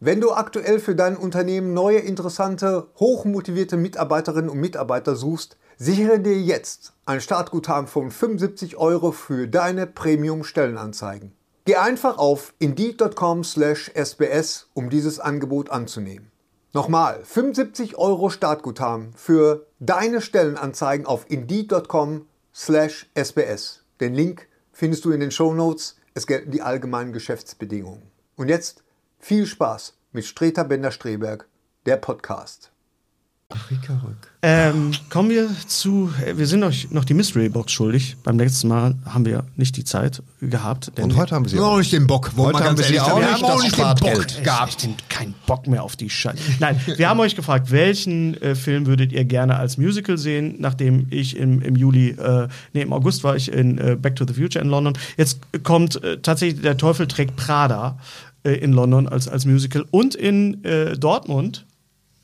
Wenn 0.00 0.20
du 0.20 0.32
aktuell 0.32 0.80
für 0.80 0.94
dein 0.94 1.16
Unternehmen 1.16 1.72
neue, 1.72 1.98
interessante, 1.98 2.88
hochmotivierte 2.96 3.76
Mitarbeiterinnen 3.76 4.50
und 4.50 4.58
Mitarbeiter 4.60 5.16
suchst, 5.16 5.56
sichere 5.76 6.20
dir 6.20 6.40
jetzt 6.40 6.92
ein 7.06 7.20
Startguthaben 7.20 7.86
von 7.86 8.10
75 8.10 8.76
Euro 8.76 9.12
für 9.12 9.46
deine 9.48 9.86
Premium-Stellenanzeigen. 9.86 11.32
Geh 11.64 11.76
einfach 11.76 12.18
auf 12.18 12.52
indeed.com/sbs, 12.58 14.68
um 14.74 14.90
dieses 14.90 15.20
Angebot 15.20 15.70
anzunehmen. 15.70 16.30
Nochmal, 16.74 17.24
75 17.24 17.96
Euro 17.96 18.28
Startguthaben 18.30 19.12
für 19.14 19.68
deine 19.78 20.20
Stellenanzeigen 20.20 21.06
auf 21.06 21.30
indeed.com/sbs. 21.30 23.84
Den 24.00 24.12
Link 24.12 24.48
findest 24.72 25.04
du 25.04 25.12
in 25.12 25.20
den 25.20 25.30
Shownotes. 25.30 25.94
Es 26.14 26.26
gelten 26.26 26.50
die 26.50 26.62
allgemeinen 26.62 27.12
Geschäftsbedingungen. 27.12 28.10
Und 28.36 28.48
jetzt 28.48 28.82
viel 29.18 29.46
Spaß 29.46 29.96
mit 30.12 30.26
Streter 30.26 30.64
Bender-Streberg, 30.64 31.46
der 31.86 31.96
Podcast. 31.96 32.73
Marika 33.50 33.92
Röck. 34.02 34.16
Ähm, 34.42 34.92
kommen 35.10 35.28
wir 35.28 35.48
zu, 35.66 36.10
äh, 36.24 36.36
wir 36.36 36.46
sind 36.46 36.64
euch 36.64 36.90
noch 36.90 37.04
die 37.04 37.12
Mystery 37.14 37.50
Box 37.50 37.72
schuldig. 37.72 38.16
Beim 38.24 38.38
letzten 38.38 38.68
Mal 38.68 38.94
haben 39.04 39.26
wir 39.26 39.44
nicht 39.56 39.76
die 39.76 39.84
Zeit 39.84 40.22
gehabt. 40.40 40.96
denn 40.96 41.04
Und 41.04 41.16
heute 41.16 41.34
haben 41.34 41.44
wir 41.44 41.50
sie 41.50 41.56
Wir 41.56 41.64
haben 41.64 41.72
auch 41.74 41.78
nicht 41.78 41.92
den 41.92 42.06
Bock. 42.06 42.32
Heute 42.36 42.58
wir 42.58 42.64
haben 42.64 42.78
wir 42.78 42.84
sie 42.84 43.00
auch 43.00 43.18
nicht, 43.18 43.26
Wir 43.26 43.32
haben 43.32 43.44
auch 43.44 43.62
nicht 43.62 43.78
den 43.78 43.84
Bock 43.84 44.44
gehabt. 44.44 44.82
Ich 44.82 44.88
hab 44.88 45.08
keinen 45.10 45.34
Bock 45.46 45.66
mehr 45.66 45.82
auf 45.82 45.94
die 45.96 46.08
Scheiße. 46.08 46.38
Nein, 46.58 46.80
wir 46.96 47.08
haben 47.08 47.20
euch 47.20 47.36
gefragt, 47.36 47.70
welchen 47.70 48.34
äh, 48.40 48.54
Film 48.54 48.86
würdet 48.86 49.12
ihr 49.12 49.24
gerne 49.24 49.56
als 49.56 49.76
Musical 49.76 50.16
sehen, 50.16 50.56
nachdem 50.58 51.06
ich 51.10 51.36
im, 51.36 51.60
im 51.60 51.76
Juli, 51.76 52.10
äh, 52.10 52.48
nee, 52.72 52.82
im 52.82 52.92
August 52.94 53.24
war 53.24 53.36
ich 53.36 53.52
in 53.52 53.78
äh, 53.78 53.96
Back 54.00 54.16
to 54.16 54.26
the 54.26 54.34
Future 54.34 54.64
in 54.64 54.70
London. 54.70 54.96
Jetzt 55.18 55.40
kommt 55.62 56.02
äh, 56.02 56.18
tatsächlich 56.18 56.62
Der 56.62 56.78
Teufel 56.78 57.06
trägt 57.06 57.36
Prada 57.36 57.98
äh, 58.42 58.52
in 58.54 58.72
London 58.72 59.06
als, 59.06 59.28
als 59.28 59.44
Musical 59.44 59.84
und 59.90 60.14
in 60.14 60.64
äh, 60.64 60.96
Dortmund 60.96 61.66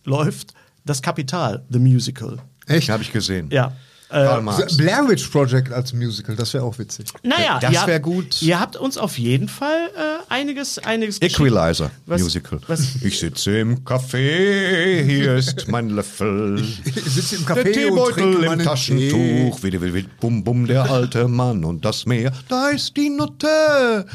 läuft 0.04 0.54
Das 0.90 1.00
Kapital, 1.02 1.62
The 1.70 1.78
Musical. 1.78 2.38
Echt? 2.66 2.88
Habe 2.88 3.04
ich 3.04 3.12
gesehen. 3.12 3.48
Ja. 3.52 3.72
Karl 4.08 4.42
Marx. 4.42 4.76
Blair 4.76 5.08
Witch 5.08 5.28
Project 5.28 5.72
als 5.72 5.92
Musical, 5.92 6.34
das 6.34 6.52
wäre 6.52 6.64
auch 6.64 6.76
witzig. 6.80 7.06
Naja, 7.22 7.60
Das 7.60 7.72
ihr- 7.72 7.86
wär 7.86 8.00
gut. 8.00 8.42
Ihr 8.42 8.58
habt 8.58 8.74
uns 8.74 8.98
auf 8.98 9.16
jeden 9.20 9.48
Fall 9.48 9.88
äh, 9.96 10.32
einiges, 10.34 10.80
einiges. 10.80 11.22
Equalizer 11.22 11.92
Was- 12.06 12.20
Musical. 12.20 12.58
was- 12.66 12.96
Ich 13.02 13.20
sitze 13.20 13.56
im 13.60 13.84
Café, 13.84 15.04
hier 15.04 15.36
ist 15.36 15.68
mein 15.68 15.90
Löffel. 15.90 16.60
Ich 16.84 16.94
sitze 17.04 17.36
im 17.36 17.46
Der 17.46 17.54
Café 17.58 17.66
und 17.68 17.72
Teebeutel 17.72 18.34
trinke 18.34 18.52
im 18.52 18.58
Taschentuch, 18.64 19.62
wild, 19.62 19.80
wild, 19.80 19.94
wild, 19.94 20.18
bum, 20.18 20.42
bum, 20.42 20.66
der 20.66 20.90
alte 20.90 21.28
Mann 21.28 21.64
und 21.64 21.84
das 21.84 22.04
Meer, 22.04 22.32
da 22.48 22.70
ist 22.70 22.96
die 22.96 23.10
Nutte. 23.10 24.06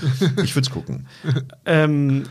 Ich 0.44 0.54
will's 0.58 0.70
gucken. 0.70 1.08
Ähm, 1.66 2.24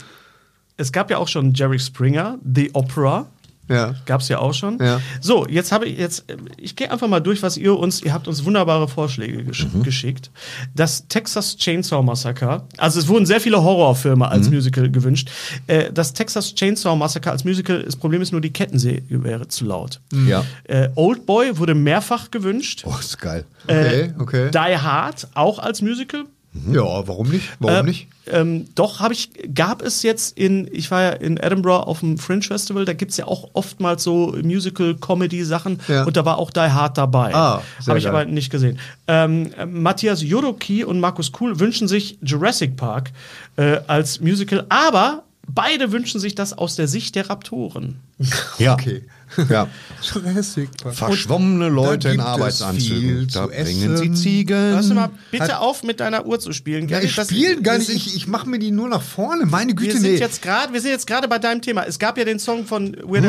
es 0.77 0.93
gab 0.93 1.11
ja 1.11 1.17
auch 1.17 1.29
schon 1.29 1.55
Jerry 1.55 1.79
Springer, 1.79 2.37
The 2.45 2.73
Opera. 2.75 3.27
Ja. 3.69 3.95
Gab 4.07 4.21
es 4.21 4.29
ja 4.29 4.39
auch 4.39 4.53
schon. 4.53 4.79
Ja. 4.79 5.01
So, 5.21 5.47
jetzt 5.47 5.73
habe 5.73 5.87
ich 5.87 5.99
jetzt, 5.99 6.31
äh, 6.31 6.37
ich 6.59 6.77
gehe 6.77 6.91
einfach 6.91 7.09
mal 7.09 7.21
durch, 7.21 7.43
was 7.43 7.57
ihr 7.57 7.77
uns, 7.79 8.03
ihr 8.03 8.13
habt 8.13 8.29
uns 8.29 8.45
wunderbare 8.45 8.89
Vorschläge 8.89 9.45
gesch 9.45 9.67
geschickt. 9.83 10.31
Das 10.75 11.09
Texas 11.09 11.57
Chainsaw 11.57 12.03
Massacre, 12.03 12.67
also 12.77 13.01
es 13.01 13.09
wurden 13.09 13.27
sehr 13.27 13.41
viele 13.41 13.63
Horrorfilme 13.63 14.29
als 14.29 14.51
Musical 14.51 14.91
gewünscht. 14.91 15.31
Äh, 15.67 15.93
das 15.93 16.13
Texas 16.13 16.55
Chainsaw 16.55 16.97
Massacre 16.97 17.31
als 17.31 17.45
Musical, 17.45 17.83
das 17.83 17.97
Problem 17.97 18.21
ist 18.21 18.33
nur, 18.33 18.41
die 18.41 18.53
Kettensäge 18.53 19.25
wäre 19.25 19.49
zu 19.49 19.65
laut. 19.65 20.01
Ja. 20.27 20.45
Äh, 20.65 20.91
Old 20.95 21.27
Boy 21.27 21.57
wurde 21.59 21.75
mehrfach 21.75 22.31
gewünscht. 22.31 22.85
Oh, 22.87 22.95
ist 22.99 23.19
geil. 23.19 23.45
Okay, 23.67 24.13
okay. 24.19 24.51
Die 24.51 24.79
Hard 24.79 25.29
auch 25.35 25.59
als 25.59 25.81
Musical. 25.81 26.25
Ja, 26.71 27.07
warum 27.09 27.31
nicht? 27.31 27.49
Warum 27.59 27.87
Äh, 27.87 27.89
nicht? 27.91 28.07
Ähm, 28.31 28.67
doch, 28.75 29.01
habe 29.01 29.13
ich, 29.13 29.31
gab 29.55 29.83
es 29.83 30.03
jetzt 30.03 30.39
in, 30.39 30.69
ich 30.73 30.91
war 30.91 31.03
ja 31.03 31.11
in 31.11 31.37
Edinburgh 31.37 31.87
auf 31.87 32.01
dem 32.01 32.17
Fringe 32.17 32.43
Festival, 32.43 32.85
da 32.85 32.93
gibt's 32.93 33.17
ja 33.17 33.27
auch 33.27 33.51
oftmals 33.55 34.03
so 34.05 34.35
Musical-Comedy-Sachen 34.43 35.81
Ja. 35.89 36.05
und 36.05 36.17
da 36.17 36.25
war 36.25 36.39
auch 36.39 36.51
Die 36.51 36.61
Hard 36.61 36.97
dabei. 36.99 37.35
Ah, 37.35 37.63
Habe 37.87 37.99
ich 37.99 38.05
geil. 38.05 38.15
aber 38.15 38.25
nicht 38.27 38.51
gesehen. 38.51 38.79
Ähm, 39.09 39.51
äh, 39.59 39.67
Matthias 39.67 40.23
Jodoki 40.23 40.85
und 40.85 41.01
Markus 41.01 41.33
Kuhl 41.33 41.59
wünschen 41.61 41.89
sich 41.89 42.19
Jurassic 42.23 42.77
Park 42.77 43.11
äh, 43.57 43.81
als 43.87 44.21
Musical, 44.21 44.65
aber 44.69 45.25
beide 45.47 45.93
wünschen 45.93 46.21
sich 46.21 46.35
das 46.35 46.53
aus 46.57 46.77
der 46.77 46.89
Sicht 46.89 47.15
der 47.17 47.29
Raptoren. 47.31 47.97
Ja. 48.59 48.75
Okay. 48.75 49.03
Ja. 49.49 49.69
Jurassic 50.03 50.71
Park. 50.83 50.95
Verschwommene 50.95 51.69
Leute 51.69 52.11
in 52.11 52.21
Arbeitsanzügen. 52.21 53.29
Da 53.33 53.47
bringen 53.47 53.97
sie. 53.97 54.13
Ziegen. 54.13 54.57
Hörst 54.57 54.91
du 54.91 54.95
mal 54.95 55.11
bitte 55.31 55.59
auf, 55.59 55.83
mit 55.83 56.01
deiner 56.01 56.27
Uhr 56.27 56.39
zu 56.41 56.53
spielen. 56.53 56.89
Ja, 56.89 57.01
ich 57.01 57.15
das- 57.15 57.29
spiele 57.29 57.61
gar 57.63 57.75
wir 57.75 57.79
nicht. 57.79 57.91
Ich, 57.91 58.17
ich 58.17 58.27
mache 58.27 58.49
mir 58.49 58.59
die 58.59 58.71
nur 58.71 58.89
nach 58.89 59.03
vorne. 59.03 59.47
Meine 59.47 59.69
Wir 59.73 59.77
Güte, 59.77 59.93
sind 59.99 60.03
nee. 60.03 60.17
jetzt 60.19 60.43
gerade, 60.43 60.73
wir 60.73 60.81
sind 60.81 60.91
jetzt 60.91 61.07
gerade 61.07 61.27
bei 61.29 61.39
deinem 61.39 61.63
Thema. 61.63 61.85
Es 61.85 61.99
gab 61.99 62.19
ja 62.19 62.25
den 62.25 62.39
Song 62.39 62.65
von 62.67 62.95
Weird 63.03 63.25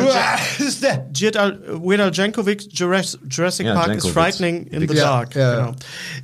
Al, 1.38 2.12
Jankovic, 2.14 2.68
Jurassic, 2.74 3.20
Jurassic 3.30 3.66
Ja, 3.66 3.74
Park 3.74 3.88
Jankovic. 3.88 4.06
is 4.10 4.14
frightening 4.14 4.68
in 4.68 4.88
the 4.88 4.96
Ja, 4.96 5.04
dark. 5.04 5.36
ja. 5.36 5.56
Genau. 5.66 5.76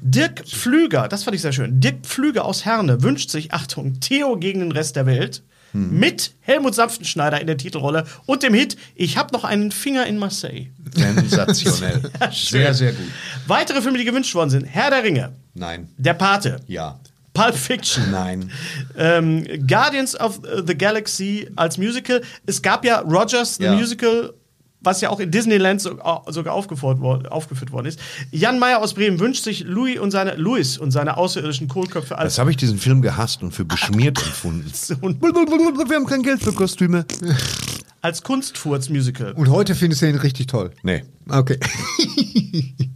Dirk 0.01 0.43
Pflüger, 0.47 1.07
das 1.07 1.23
fand 1.23 1.35
ich 1.35 1.41
sehr 1.41 1.53
schön. 1.53 1.79
Dirk 1.79 2.05
Pflüger 2.05 2.45
aus 2.45 2.65
Herne 2.65 3.01
wünscht 3.03 3.29
sich, 3.29 3.53
Achtung, 3.53 3.99
Theo 3.99 4.37
gegen 4.37 4.59
den 4.59 4.71
Rest 4.71 4.95
der 4.95 5.05
Welt. 5.05 5.43
Hm. 5.73 5.99
Mit 5.99 6.33
Helmut 6.41 6.75
Sanftenschneider 6.75 7.39
in 7.39 7.47
der 7.47 7.57
Titelrolle 7.57 8.05
und 8.25 8.43
dem 8.43 8.53
Hit 8.53 8.75
Ich 8.95 9.17
hab 9.17 9.31
noch 9.31 9.43
einen 9.43 9.71
Finger 9.71 10.05
in 10.05 10.17
Marseille. 10.17 10.67
Sensationell. 10.93 12.01
sehr, 12.31 12.73
sehr 12.73 12.91
gut. 12.93 13.05
Weitere 13.47 13.81
Filme, 13.81 13.97
die 13.97 14.05
gewünscht 14.05 14.35
worden 14.35 14.49
sind: 14.49 14.65
Herr 14.65 14.89
der 14.89 15.03
Ringe, 15.03 15.33
Nein. 15.53 15.89
Der 15.97 16.13
Pate, 16.13 16.59
Ja. 16.67 16.99
Pulp 17.33 17.55
Fiction, 17.55 18.11
Nein. 18.11 18.51
ähm, 18.97 19.45
Guardians 19.65 20.19
of 20.19 20.41
the 20.67 20.77
Galaxy 20.77 21.47
als 21.55 21.77
Musical. 21.77 22.21
Es 22.45 22.61
gab 22.61 22.83
ja 22.83 22.99
Rogers, 22.99 23.55
the 23.55 23.63
Ja. 23.63 23.73
Musical, 23.73 24.33
was 24.81 24.99
ja 25.01 25.09
auch 25.09 25.19
in 25.19 25.29
Disneyland 25.31 25.81
so, 25.81 25.99
sogar 26.27 26.53
aufgeführt, 26.55 26.99
worden- 26.99 27.85
ist. 27.85 27.99
Jan 28.31 28.59
Meyer 28.59 28.79
aus 28.81 28.93
Bremen 28.93 29.19
wünscht 29.19 29.43
sich 29.43 29.61
Louis 29.63 29.99
und 29.99 30.11
seine, 30.11 30.35
Louis 30.35 30.77
und 30.77 30.91
seine 30.91 31.17
außerirdischen 31.17 31.67
Kohlköpfe 31.67 32.17
als 32.17 32.33
Das 32.33 32.39
habe 32.39 32.51
ich 32.51 32.57
diesen 32.57 32.77
Film 32.77 33.01
gehasst 33.01 33.43
und 33.43 33.51
für 33.53 33.65
beschmiert 33.65 34.17
empfunden. 34.25 34.71
und 35.01 35.21
Wir 35.21 35.95
haben 35.95 36.05
kein 36.05 36.23
Geld 36.23 36.41
für 36.43 36.53
Kostüme. 36.53 37.05
als 38.01 38.23
Kunstfurz-Musical. 38.23 39.33
Und 39.33 39.49
heute 39.49 39.75
findest 39.75 40.01
du 40.01 40.07
ihn 40.07 40.15
richtig 40.15 40.47
toll. 40.47 40.71
Nee. 40.83 41.03
Okay. 41.29 41.59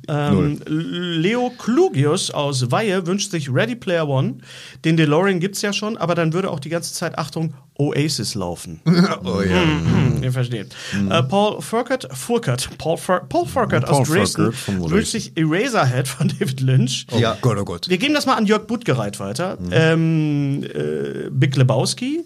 Ähm, 0.07 0.59
Leo 0.67 1.51
Klugius 1.57 2.31
aus 2.31 2.71
Weihe 2.71 3.07
wünscht 3.07 3.31
sich 3.31 3.51
Ready 3.51 3.75
Player 3.75 4.07
One. 4.07 4.35
Den 4.83 4.97
DeLorean 4.97 5.39
gibt's 5.39 5.61
ja 5.61 5.73
schon, 5.73 5.97
aber 5.97 6.15
dann 6.15 6.33
würde 6.33 6.51
auch 6.51 6.59
die 6.59 6.69
ganze 6.69 6.93
Zeit, 6.93 7.17
Achtung, 7.17 7.53
Oasis 7.77 8.35
laufen. 8.35 8.81
oh 8.85 9.41
ja. 9.41 9.61
Hm, 9.61 10.23
ihr 10.23 10.31
versteht. 10.31 10.75
Äh, 11.09 11.23
Paul 11.23 11.61
Furkert, 11.61 12.07
Furkert, 12.11 12.69
Paul, 12.77 12.97
Fur, 12.97 13.21
Paul 13.27 13.47
Furkert 13.47 13.85
Paul 13.85 14.01
aus 14.01 14.07
Dresden 14.07 14.53
wünscht 14.67 15.11
sich 15.11 15.35
Eraserhead 15.35 16.07
von 16.07 16.27
David 16.39 16.61
Lynch. 16.61 17.07
Ja. 17.17 17.37
Gott, 17.41 17.57
oh 17.59 17.65
Gott. 17.65 17.89
Wir 17.89 17.97
geben 17.97 18.13
das 18.13 18.25
mal 18.25 18.35
an 18.35 18.45
Jörg 18.45 18.67
Buttgereit 18.67 19.19
weiter. 19.19 19.57
Ähm, 19.71 20.63
äh, 20.63 21.29
Big 21.31 21.55
Lebowski 21.55 22.25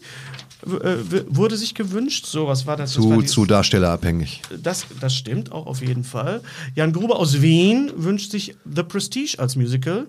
wurde 0.61 1.55
sich 1.55 1.73
gewünscht. 1.73 2.25
So, 2.25 2.47
was 2.47 2.65
war 2.65 2.75
das? 2.75 2.93
das, 2.93 3.03
war 3.05 3.19
Zu, 3.19 3.25
zu 3.25 3.45
darstellerabhängig. 3.45 4.41
das, 4.61 4.85
das 4.99 5.15
stimmt 5.15 5.51
auch 5.51 5.65
auf 5.67 5.81
jeden 5.81 6.03
Fall. 6.03 6.41
Jan 6.75 6.91
Gruber 6.91 7.17
aus 7.17 7.41
Wien 7.41 7.91
wünscht 7.95 8.31
sich 8.31 8.55
The 8.65 8.83
Prestige 8.83 9.37
als 9.39 9.55
Musical. 9.55 10.07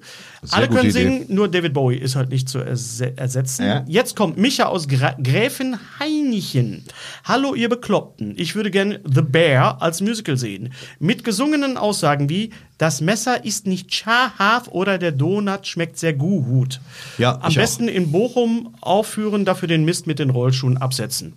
Alle 0.51 0.67
gute 0.67 0.79
können 0.81 0.91
Idee. 0.91 1.03
singen, 1.03 1.25
nur 1.29 1.49
David 1.49 1.73
Bowie 1.73 1.97
ist 1.97 2.17
halt 2.17 2.31
nicht 2.31 2.49
zu 2.49 2.59
erse 2.59 3.17
ersetzen. 3.17 3.65
Ja. 3.65 3.85
Jetzt 3.87 4.17
kommt 4.17 4.39
Micha 4.39 4.65
aus 4.67 4.89
Gra 4.89 5.15
Gräfin 5.23 5.79
Heinichen. 6.01 6.85
Hallo, 7.25 7.55
ihr 7.55 7.69
Bekloppten. 7.69 8.35
Ich 8.37 8.55
würde 8.57 8.71
gerne 8.71 9.01
The 9.05 9.23
Bear 9.23 9.81
als 9.81 10.01
Musical 10.01 10.37
sehen. 10.37 10.73
Mit 10.99 11.23
gesungenen 11.25 11.77
Aussagen 11.77 12.29
wie 12.29 12.51
Das 12.81 13.03
Messer 13.03 13.45
ist 13.45 13.67
nicht 13.67 13.95
scharf 13.95 14.69
oder 14.69 14.97
der 14.97 15.13
Donut 15.13 15.67
schmeckt 15.67 15.99
sehr 15.99 16.15
gut. 16.15 16.81
Ja, 17.19 17.39
Am 17.43 17.51
ich 17.51 17.59
auch. 17.59 17.63
besten 17.63 17.89
in 17.89 18.11
Bochum 18.11 18.75
aufführen, 18.81 19.45
dafür 19.45 19.69
den 19.69 19.85
Mist 19.85 20.07
mit 20.07 20.19
den 20.19 20.31
Rollschuhen 20.31 20.79
absetzen. 20.79 21.35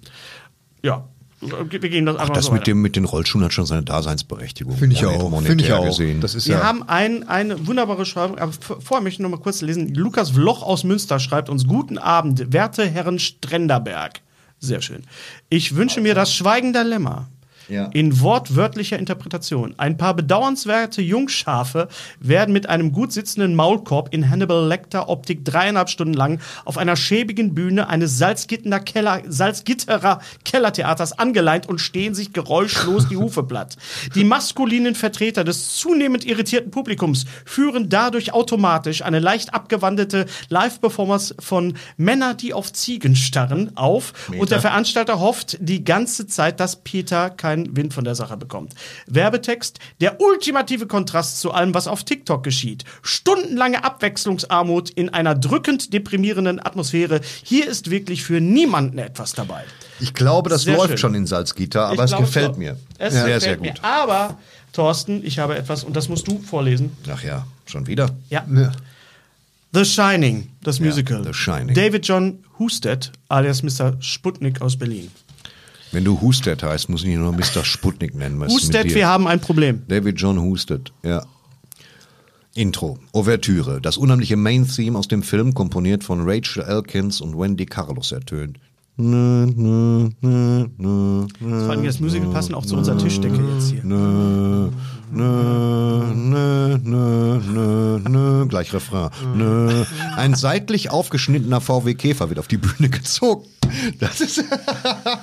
Ja, 0.84 1.04
wir 1.42 1.80
gehen 1.80 2.06
das 2.06 2.16
einfach 2.16 2.34
Das 2.34 2.46
so 2.46 2.52
mit, 2.54 2.62
weiter. 2.62 2.72
dem, 2.72 2.82
mit 2.82 2.96
den 2.96 3.04
Rollschuhen 3.04 3.44
hat 3.44 3.52
schon 3.52 3.66
seine 3.66 3.84
Daseinsberechtigung. 3.84 4.78
Finde 4.78 4.96
ich 4.96 5.02
Monet- 5.04 5.22
auch. 5.22 5.42
Finde 5.42 5.64
ich 5.66 5.74
auch. 5.74 5.84
Gesehen. 5.84 6.22
Das 6.22 6.34
ist 6.34 6.48
Wir 6.48 6.56
ja. 6.60 6.64
haben 6.64 6.84
ein, 6.88 7.28
eine 7.28 7.68
wunderbare 7.68 8.06
Schreibung, 8.06 8.38
aber 8.40 8.54
vorher 8.54 9.02
möchte 9.04 9.16
ich 9.16 9.20
noch 9.20 9.30
mal 9.30 9.36
kurz 9.44 9.60
lesen. 9.62 9.94
Lukas 9.94 10.30
Vloch 10.30 10.62
aus 10.64 10.86
Münster 10.86 11.20
schreibt 11.20 11.50
uns: 11.50 11.68
Guten 11.68 11.98
Abend, 11.98 12.54
werte 12.54 12.86
Herren 12.88 13.20
Strenderberg. 13.20 14.22
Sehr 14.60 14.82
schön. 14.82 15.04
Ich 15.50 15.76
wünsche 15.76 16.00
mir 16.00 16.16
das 16.16 16.34
Schweigen 16.34 16.72
der 16.72 16.86
Lämmer. 16.86 17.28
Ja. 17.74 17.90
In 17.94 18.22
wortwörtlicher 18.22 19.00
Interpretation. 19.00 19.74
Ein 19.78 19.98
paar 19.98 20.14
bedauernswerte 20.14 21.02
Jungschafe 21.02 21.88
werden 22.20 22.54
mit 22.54 22.70
einem 22.70 22.92
gut 22.92 23.12
sitzenden 23.12 23.56
Maulkorb 23.56 24.14
in 24.14 24.30
Hannibal 24.30 24.68
Lecter 24.68 25.10
Optik 25.10 25.44
dreieinhalb 25.44 25.90
Stunden 25.90 26.14
lang 26.14 26.40
auf 26.66 26.78
einer 26.78 26.96
schäbigen 26.96 27.56
Bühne 27.56 27.88
eines 27.90 28.20
Salzgitterer, 28.20 28.80
Keller, 28.80 29.22
Salzgitterer 29.28 30.22
Kellertheaters 30.46 31.18
angeleint 31.18 31.68
und 31.68 31.80
stehen 31.80 32.14
sich 32.14 32.32
geräuschlos 32.32 33.08
die 33.08 33.18
Hufe 33.18 33.42
platt. 33.42 33.76
Die 34.14 34.24
maskulinen 34.24 34.94
Vertreter 34.94 35.44
des 35.44 35.74
zunehmend 35.76 36.26
irritierten 36.26 36.70
Publikums 36.70 37.26
führen 37.44 37.90
dadurch 37.90 38.34
automatisch 38.34 39.02
eine 39.02 39.20
leicht 39.20 39.54
abgewandelte 39.54 40.28
Live-Performance 40.50 41.36
von 41.40 41.74
Männer, 41.98 42.36
die 42.36 42.54
auf 42.54 42.72
Ziegen 42.72 43.16
starren, 43.16 43.72
auf 43.76 44.14
und 44.38 44.52
der 44.52 44.62
Veranstalter 44.62 45.20
hofft 45.20 45.58
die 45.60 45.84
ganze 45.84 46.28
Zeit, 46.28 46.60
dass 46.60 46.76
Peter 46.84 47.32
keinen 47.32 47.63
Wind 47.76 47.94
von 47.94 48.04
der 48.04 48.16
Sache 48.16 48.38
bekommt. 48.38 48.74
Werbetext, 49.08 49.80
der 50.02 50.20
ultimative 50.22 50.88
Kontrast 50.88 51.40
zu 51.40 51.52
allem, 51.52 51.74
was 51.74 51.88
auf 51.88 52.04
TikTok 52.04 52.44
geschieht. 52.44 52.84
Stundenlange 53.02 53.84
Abwechslungsarmut 53.84 54.90
in 54.92 55.10
einer 55.10 55.36
drückend 55.36 55.94
deprimierenden 55.94 56.60
Atmosphäre. 56.66 57.22
Hier 57.44 57.68
ist 57.68 57.90
wirklich 57.90 58.24
für 58.24 58.42
niemanden 58.42 58.98
etwas 59.00 59.34
dabei. 59.34 59.64
Ich 60.00 60.14
glaube, 60.14 60.50
das 60.50 60.64
Sehr 60.64 60.76
läuft 60.76 60.90
schön. 60.90 60.98
schon 60.98 61.16
in 61.16 61.28
Salzgitter, 61.28 61.86
aber 61.86 61.96
Ich 61.96 62.02
es 62.02 62.08
glaube, 62.12 62.26
gefällt 62.26 62.54
so. 62.56 62.60
mir. 62.60 62.78
Es 62.98 63.14
sehr, 63.14 63.40
sehr 63.40 63.58
mir. 63.60 63.72
gut. 63.72 63.84
Aber, 63.84 64.38
Thorsten, 64.74 65.24
ich 65.26 65.40
habe 65.40 65.56
etwas 65.58 65.84
und 65.84 65.96
das 65.96 66.10
musst 66.10 66.28
du 66.28 66.40
vorlesen. 66.40 66.96
Ach 67.10 67.24
ja, 67.24 67.46
schon 67.66 67.88
wieder. 67.88 68.10
Ja. 68.30 68.44
Ja. 68.54 68.72
The 69.76 69.86
Shining, 69.86 70.50
das 70.64 70.80
Musical. 70.80 71.24
The 71.24 71.34
Shining. 71.34 71.74
David 71.74 72.08
John 72.08 72.44
Husted, 72.60 73.12
alias 73.28 73.64
Mr. 73.64 73.94
Sputnik 74.02 74.62
aus 74.62 74.78
Berlin. 74.78 75.10
Wenn 75.94 76.04
du 76.04 76.20
Hustet 76.20 76.64
heißt, 76.64 76.90
muss 76.90 77.04
ich 77.04 77.10
ihn 77.10 77.20
nur 77.20 77.32
Mr. 77.32 77.64
Sputnik 77.64 78.16
nennen. 78.16 78.44
Husted, 78.44 78.96
wir 78.96 79.08
haben 79.08 79.28
ein 79.28 79.40
Problem. 79.40 79.84
David 79.88 80.20
John 80.20 80.42
Husted, 80.42 80.92
ja. 81.04 81.24
Intro, 82.56 82.98
Ouvertüre, 83.14 83.80
das 83.80 83.98
unheimliche 83.98 84.36
Main-Theme 84.36 84.98
aus 84.98 85.08
dem 85.08 85.22
Film, 85.22 85.54
komponiert 85.54 86.04
von 86.04 86.28
Rachel 86.28 86.64
Elkins 86.64 87.22
und 87.22 87.38
Wendy 87.38 87.68
Carlos 87.68 88.12
ertönt. 88.12 88.60
Nö, 88.96 89.48
nö, 89.56 90.10
nö, 90.22 90.66
nö, 90.78 91.26
Vor 91.40 91.70
allem 91.72 91.84
das 91.84 92.00
Musical 92.00 92.30
passen 92.30 92.54
auch 92.54 92.64
zu 92.66 92.76
unserer 92.76 92.98
Tischdecke 92.98 93.40
jetzt 93.56 93.72
hier. 93.72 93.84
nö, 93.84 94.70
nö, 95.12 96.14
nö, 96.14 96.78
nö, 96.84 97.40
nö, 97.40 98.00
nö, 98.08 98.46
gleich 98.48 98.72
Refrain. 98.72 99.10
Nö. 99.36 99.84
Ein 100.16 100.36
seitlich 100.36 100.92
aufgeschnittener 100.92 101.60
VW 101.60 101.96
Käfer 101.96 102.30
wird 102.30 102.38
auf 102.38 102.48
die 102.48 102.58
Bühne 102.58 102.90
gezogen. 102.90 103.48
Das 104.00 104.22
ist 104.22 104.44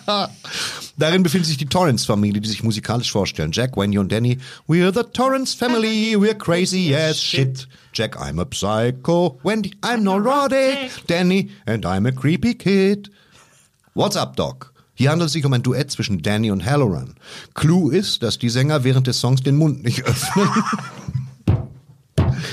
Darin 0.99 1.23
befindet 1.23 1.47
sich 1.47 1.57
die 1.57 1.67
Torrance-Familie, 1.67 2.41
die 2.41 2.49
sich 2.49 2.65
musikalisch 2.65 3.13
vorstellen. 3.13 3.53
Jack, 3.53 3.77
Wendy 3.77 3.99
und 3.99 4.11
Danny. 4.11 4.39
We're 4.69 4.93
the 4.93 5.05
Torrance 5.13 5.57
family, 5.57 6.17
we're 6.17 6.35
crazy 6.35 6.93
as 6.93 7.23
shit. 7.23 7.69
Jack, 7.93 8.17
I'm 8.21 8.41
a 8.41 8.47
psycho. 8.53 9.39
Wendy, 9.45 9.73
I'm 9.85 10.03
neurotic. 10.03 10.91
Danny, 11.07 11.51
and 11.67 11.87
I'm 11.87 12.07
a 12.07 12.13
creepy 12.13 12.55
kid. 12.55 13.11
What's 13.95 14.17
up, 14.17 14.37
Doc? 14.37 14.73
Hier 14.95 15.11
handelt 15.11 15.27
es 15.27 15.33
sich 15.33 15.45
um 15.45 15.53
ein 15.53 15.63
Duett 15.63 15.91
zwischen 15.91 16.23
Danny 16.23 16.53
und 16.53 16.65
Halloran. 16.65 17.17
Clou 17.55 17.91
ist, 17.91 18.23
dass 18.23 18.39
die 18.39 18.49
Sänger 18.49 18.85
während 18.85 19.09
des 19.09 19.19
Songs 19.19 19.43
den 19.43 19.57
Mund 19.57 19.83
nicht 19.83 20.05
öffnen. 20.05 20.49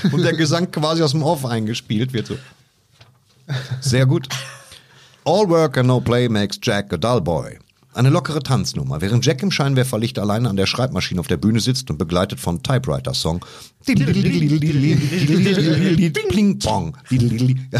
und 0.12 0.22
der 0.22 0.32
Gesang 0.32 0.70
quasi 0.70 1.02
aus 1.02 1.12
dem 1.12 1.22
Off 1.22 1.44
eingespielt 1.44 2.12
wird. 2.12 2.26
So. 2.26 2.38
Sehr 3.80 4.06
gut. 4.06 4.28
All 5.24 5.48
work 5.48 5.78
and 5.78 5.86
no 5.86 6.00
play 6.00 6.28
makes 6.28 6.58
Jack 6.60 6.92
a 6.92 6.96
dull 6.96 7.20
boy. 7.20 7.58
Eine 7.98 8.10
lockere 8.10 8.40
Tanznummer, 8.44 9.00
während 9.00 9.26
Jack 9.26 9.42
im 9.42 9.50
Scheinwerferlicht 9.50 10.20
alleine 10.20 10.48
an 10.48 10.56
der 10.56 10.66
Schreibmaschine 10.66 11.18
auf 11.18 11.26
der 11.26 11.36
Bühne 11.36 11.58
sitzt 11.58 11.90
und 11.90 11.98
begleitet 11.98 12.38
von 12.38 12.62
Typewriter-Song. 12.62 13.44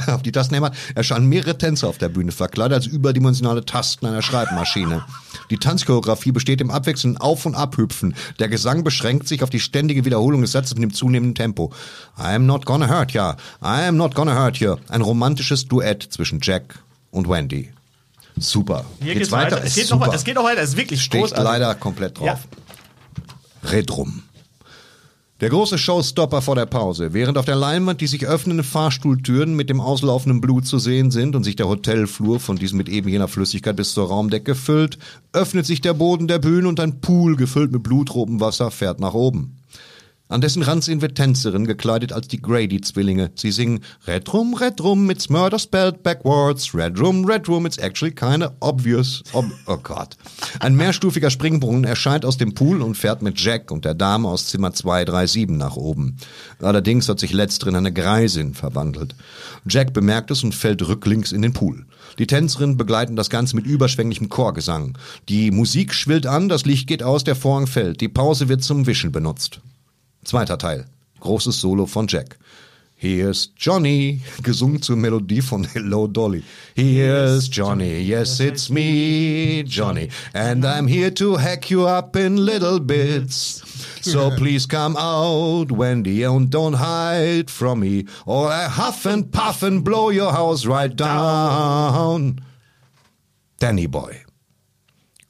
Auf 0.09 0.23
die 0.23 0.33
Tasten 0.33 0.55
hämmert, 0.55 0.75
erscheinen 0.97 1.29
mehrere 1.29 1.57
Tänzer 1.57 1.87
auf 1.87 1.99
der 1.99 2.09
Bühne, 2.09 2.33
verkleidet 2.33 2.75
als 2.75 2.87
überdimensionale 2.89 3.65
Tasten 3.65 4.07
einer 4.07 4.21
Schreibmaschine. 4.21 5.05
Die 5.51 5.59
Tanzchoreografie 5.59 6.33
besteht 6.33 6.61
im 6.61 6.73
abwechselnden 6.73 7.21
Auf- 7.21 7.47
und 7.47 7.55
Abhüpfen. 7.55 8.17
Der 8.41 8.49
Gesang 8.49 8.83
beschränkt 8.83 9.29
sich 9.29 9.45
auf 9.45 9.51
die 9.51 9.61
ständige 9.61 10.05
Wiederholung 10.05 10.41
des 10.41 10.51
Satzes 10.51 10.75
mit 10.75 10.83
dem 10.83 10.93
zunehmenden 10.93 11.37
Tempo. 11.37 11.73
I 12.19 12.35
am 12.35 12.45
not 12.45 12.67
gonna 12.67 12.89
hurt 12.89 13.13
ya. 13.13 13.37
I 13.63 13.87
am 13.87 13.97
not 13.97 14.17
gonna 14.17 14.35
hurt 14.35 14.57
you. 14.57 14.75
Ein 14.89 15.03
romantisches 15.03 15.67
Duett 15.67 16.03
zwischen 16.03 16.41
Jack 16.43 16.81
und 17.13 17.29
Wendy. 17.29 17.71
Super. 18.41 18.85
Hier 19.03 19.15
geht's 19.15 19.31
weiter. 19.33 19.63
Es 19.65 19.75
geht, 19.75 19.91
noch, 19.91 19.99
Super. 19.99 20.11
wei- 20.13 20.15
es 20.17 20.25
geht 20.25 20.35
noch 20.35 20.45
weiter. 20.45 20.63
Es 20.63 20.71
ist 20.71 20.77
wirklich 20.77 21.03
Steht 21.03 21.21
großartig. 21.23 21.45
leider 21.45 21.75
komplett 21.75 22.19
drauf. 22.19 22.27
Ja. 22.27 22.39
Redrum. 23.71 24.23
Der 25.41 25.51
große 25.51 25.79
Showstopper 25.79 26.43
vor 26.43 26.57
der 26.57 26.67
Pause. 26.67 27.13
Während 27.15 27.39
auf 27.39 27.45
der 27.45 27.55
Leinwand 27.55 28.01
die 28.01 28.09
sich 28.09 28.27
öffnenden 28.27 28.65
Fahrstuhltüren 28.65 29.55
mit 29.55 29.71
dem 29.71 29.81
auslaufenden 29.81 30.41
Blut 30.41 30.67
zu 30.67 30.81
sehen 30.81 31.13
sind 31.13 31.37
und 31.37 31.45
sich 31.45 31.55
der 31.55 31.69
Hotelflur 31.69 32.41
von 32.41 32.57
diesem 32.57 32.77
mit 32.79 32.89
eben 32.89 33.09
jener 33.09 33.29
Flüssigkeit 33.29 33.77
bis 33.77 33.93
zur 33.95 34.09
Raumdecke 34.09 34.57
füllt, 34.57 34.99
öffnet 35.33 35.65
sich 35.65 35.81
der 35.81 35.95
Boden 35.95 36.27
der 36.27 36.41
Bühne 36.41 36.67
und 36.67 36.81
ein 36.81 37.01
Pool 37.01 37.37
gefüllt 37.37 37.71
mit 37.71 37.85
Blutrobenwasser 37.85 38.73
fährt 38.73 38.99
nach 38.99 39.15
oben. 39.15 39.58
An 40.31 40.43
dessen 40.43 40.63
Rand 40.63 40.85
sehen 40.85 41.01
wir 41.01 41.15
Tänzerinnen 41.15 41.67
gekleidet 41.67 42.13
als 42.13 42.29
die 42.29 42.43
Grady-Zwillinge. 42.43 43.31
Sie 43.35 43.51
singen 43.51 43.81
Red 44.07 44.31
Room, 44.35 44.53
Red 44.53 44.79
Room, 44.83 45.09
it's 45.11 45.31
murder 45.31 45.59
spelled 45.59 46.03
backwards. 46.03 46.75
Red 46.75 47.01
Room, 47.01 47.25
Red 47.25 47.49
Room, 47.49 47.65
it's 47.65 47.79
actually 47.79 48.15
kinda 48.15 48.55
obvious. 48.61 49.23
Ob 49.33 49.47
oh 49.67 49.79
Gott. 49.83 50.19
Ein 50.61 50.77
mehrstufiger 50.77 51.31
Springbrunnen 51.31 51.85
erscheint 51.85 52.27
aus 52.27 52.37
dem 52.37 52.53
Pool 52.53 52.83
und 52.83 52.95
fährt 52.95 53.23
mit 53.23 53.41
Jack 53.41 53.71
und 53.71 53.87
der 53.87 53.95
Dame 53.95 54.29
aus 54.29 54.49
Zimmer 54.49 54.75
237 54.75 55.49
nach 55.49 55.77
oben. 55.77 56.19
Allerdings 56.61 57.09
hat 57.09 57.21
sich 57.21 57.33
letztere 57.33 57.71
in 57.71 57.77
eine 57.77 57.93
Greisin 57.93 58.53
verwandelt. 58.53 59.15
Jack 59.67 59.95
bemerkt 59.95 60.31
es 60.31 60.45
und 60.45 60.55
fällt 60.55 60.87
rücklings 60.87 61.33
in 61.33 61.41
den 61.41 61.55
Pool. 61.55 61.87
Die 62.19 62.27
Tänzerinnen 62.27 62.77
begleiten 62.77 63.17
das 63.17 63.31
Ganze 63.31 63.57
mit 63.57 63.65
überschwänglichem 63.65 64.29
Chorgesang. 64.29 64.99
Die 65.31 65.51
Musik 65.51 65.95
schwillt 65.95 66.27
an, 66.27 66.51
das 66.51 66.67
Licht 66.67 66.87
geht 66.87 67.03
aus, 67.03 67.25
der 67.25 67.35
Vorhang 67.35 67.67
fällt. 67.67 68.03
Die 68.03 68.09
Pause 68.09 68.51
wird 68.51 68.63
zum 68.63 68.87
Wischen 68.87 69.11
benutzt. 69.11 69.63
Zweiter 70.29 70.59
Teil. 70.59 70.85
Großes 71.21 71.59
Solo 71.59 71.87
von 71.87 72.07
Jack. 72.07 72.37
Here's 72.97 73.51
Johnny, 73.57 74.21
gesungen 74.43 74.83
zur 74.83 74.97
Melodie 74.97 75.41
von 75.41 75.65
Hello 75.65 76.07
Dolly. 76.07 76.43
Here's 76.75 77.49
Johnny, 77.49 78.03
yes 78.03 78.39
it's 78.39 78.69
me, 78.69 79.65
Johnny, 79.65 80.11
and 80.35 80.67
I'm 80.67 80.87
here 80.87 81.11
to 81.15 81.37
hack 81.39 81.71
you 81.71 81.87
up 81.87 82.15
in 82.15 82.37
little 82.37 82.79
bits. 82.79 83.63
So 84.03 84.31
please 84.37 84.67
come 84.67 84.99
out, 84.99 85.73
Wendy, 85.73 86.25
and 86.25 86.51
don't 86.51 86.75
hide 86.75 87.51
from 87.51 87.81
me, 87.81 88.05
or 88.27 88.49
I 88.49 88.69
huff 88.69 89.07
and 89.07 89.33
puff 89.33 89.63
and 89.63 89.83
blow 89.83 90.11
your 90.11 90.33
house 90.33 90.67
right 90.67 90.95
down. 90.95 92.41
Danny 93.59 93.87
Boy. 93.87 94.25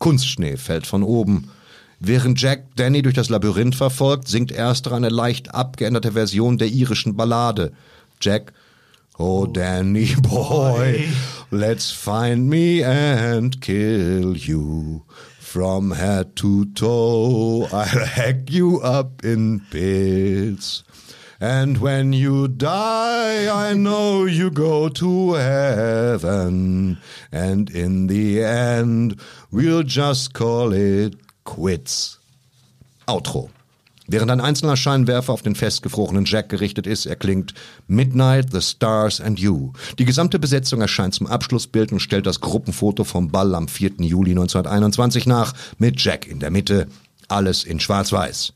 Kunstschnee 0.01 0.57
fällt 0.57 0.89
von 0.89 1.05
oben. 1.05 1.53
Während 2.01 2.41
Jack 2.41 2.77
Danny 2.77 3.03
durch 3.03 3.17
das 3.17 3.29
Labyrinth 3.29 3.75
verfolgt, 3.75 4.29
singt 4.29 4.53
erster 4.53 4.93
eine 4.93 5.09
leicht 5.09 5.55
abgeänderte 5.55 6.13
Version 6.13 6.57
der 6.57 6.69
irischen 6.69 7.17
Ballade. 7.17 7.73
Jack, 8.21 8.53
oh 9.19 9.47
Danny 9.47 10.15
boy, 10.23 11.09
let's 11.51 11.91
find 11.91 12.49
me 12.49 12.85
and 12.87 13.61
kill 13.61 14.37
you. 14.37 15.03
From 15.41 15.93
head 15.93 16.37
to 16.37 16.67
toe, 16.75 17.67
I'll 17.73 18.07
hack 18.07 18.51
you 18.51 18.81
up 18.83 19.25
in 19.25 19.63
bits. 19.71 20.85
And 21.41 21.81
when 21.81 22.13
you 22.13 22.49
die, 22.49 23.49
I 23.49 23.73
know 23.73 24.27
you 24.27 24.51
go 24.51 24.89
to 24.89 25.35
heaven. 25.35 26.99
And 27.33 27.71
in 27.71 28.09
the 28.09 28.43
end, 28.43 29.21
we'll 29.51 29.85
just 29.85 30.35
call 30.35 30.73
it 30.73 31.15
quits. 31.49 32.19
Outro. 33.07 33.49
Während 34.07 34.31
ein 34.31 34.41
einzelner 34.41 34.77
Scheinwerfer 34.77 35.33
auf 35.33 35.43
den 35.43 35.55
festgefrorenen 35.55 36.25
Jack 36.25 36.49
gerichtet 36.49 36.87
ist, 36.87 37.05
erklingt 37.05 37.53
Midnight, 37.87 38.53
the 38.53 38.61
Stars 38.63 39.21
and 39.21 39.39
You. 39.39 39.73
Die 39.99 40.05
gesamte 40.07 40.39
Besetzung 40.39 40.81
erscheint 40.81 41.15
zum 41.15 41.27
Abschlussbild 41.27 41.93
und 41.93 42.01
stellt 42.01 42.27
das 42.27 42.41
Gruppenfoto 42.41 43.05
vom 43.05 43.31
Ball 43.31 43.55
am 43.55 43.69
4. 43.69 43.93
Juli 43.99 44.31
1921 44.31 45.27
nach, 45.27 45.53
mit 45.79 46.01
Jack 46.03 46.27
in 46.27 46.39
der 46.39 46.51
Mitte. 46.51 46.87
Alles 47.29 47.65
in 47.65 47.81
schwarz-weiß. 47.81 48.55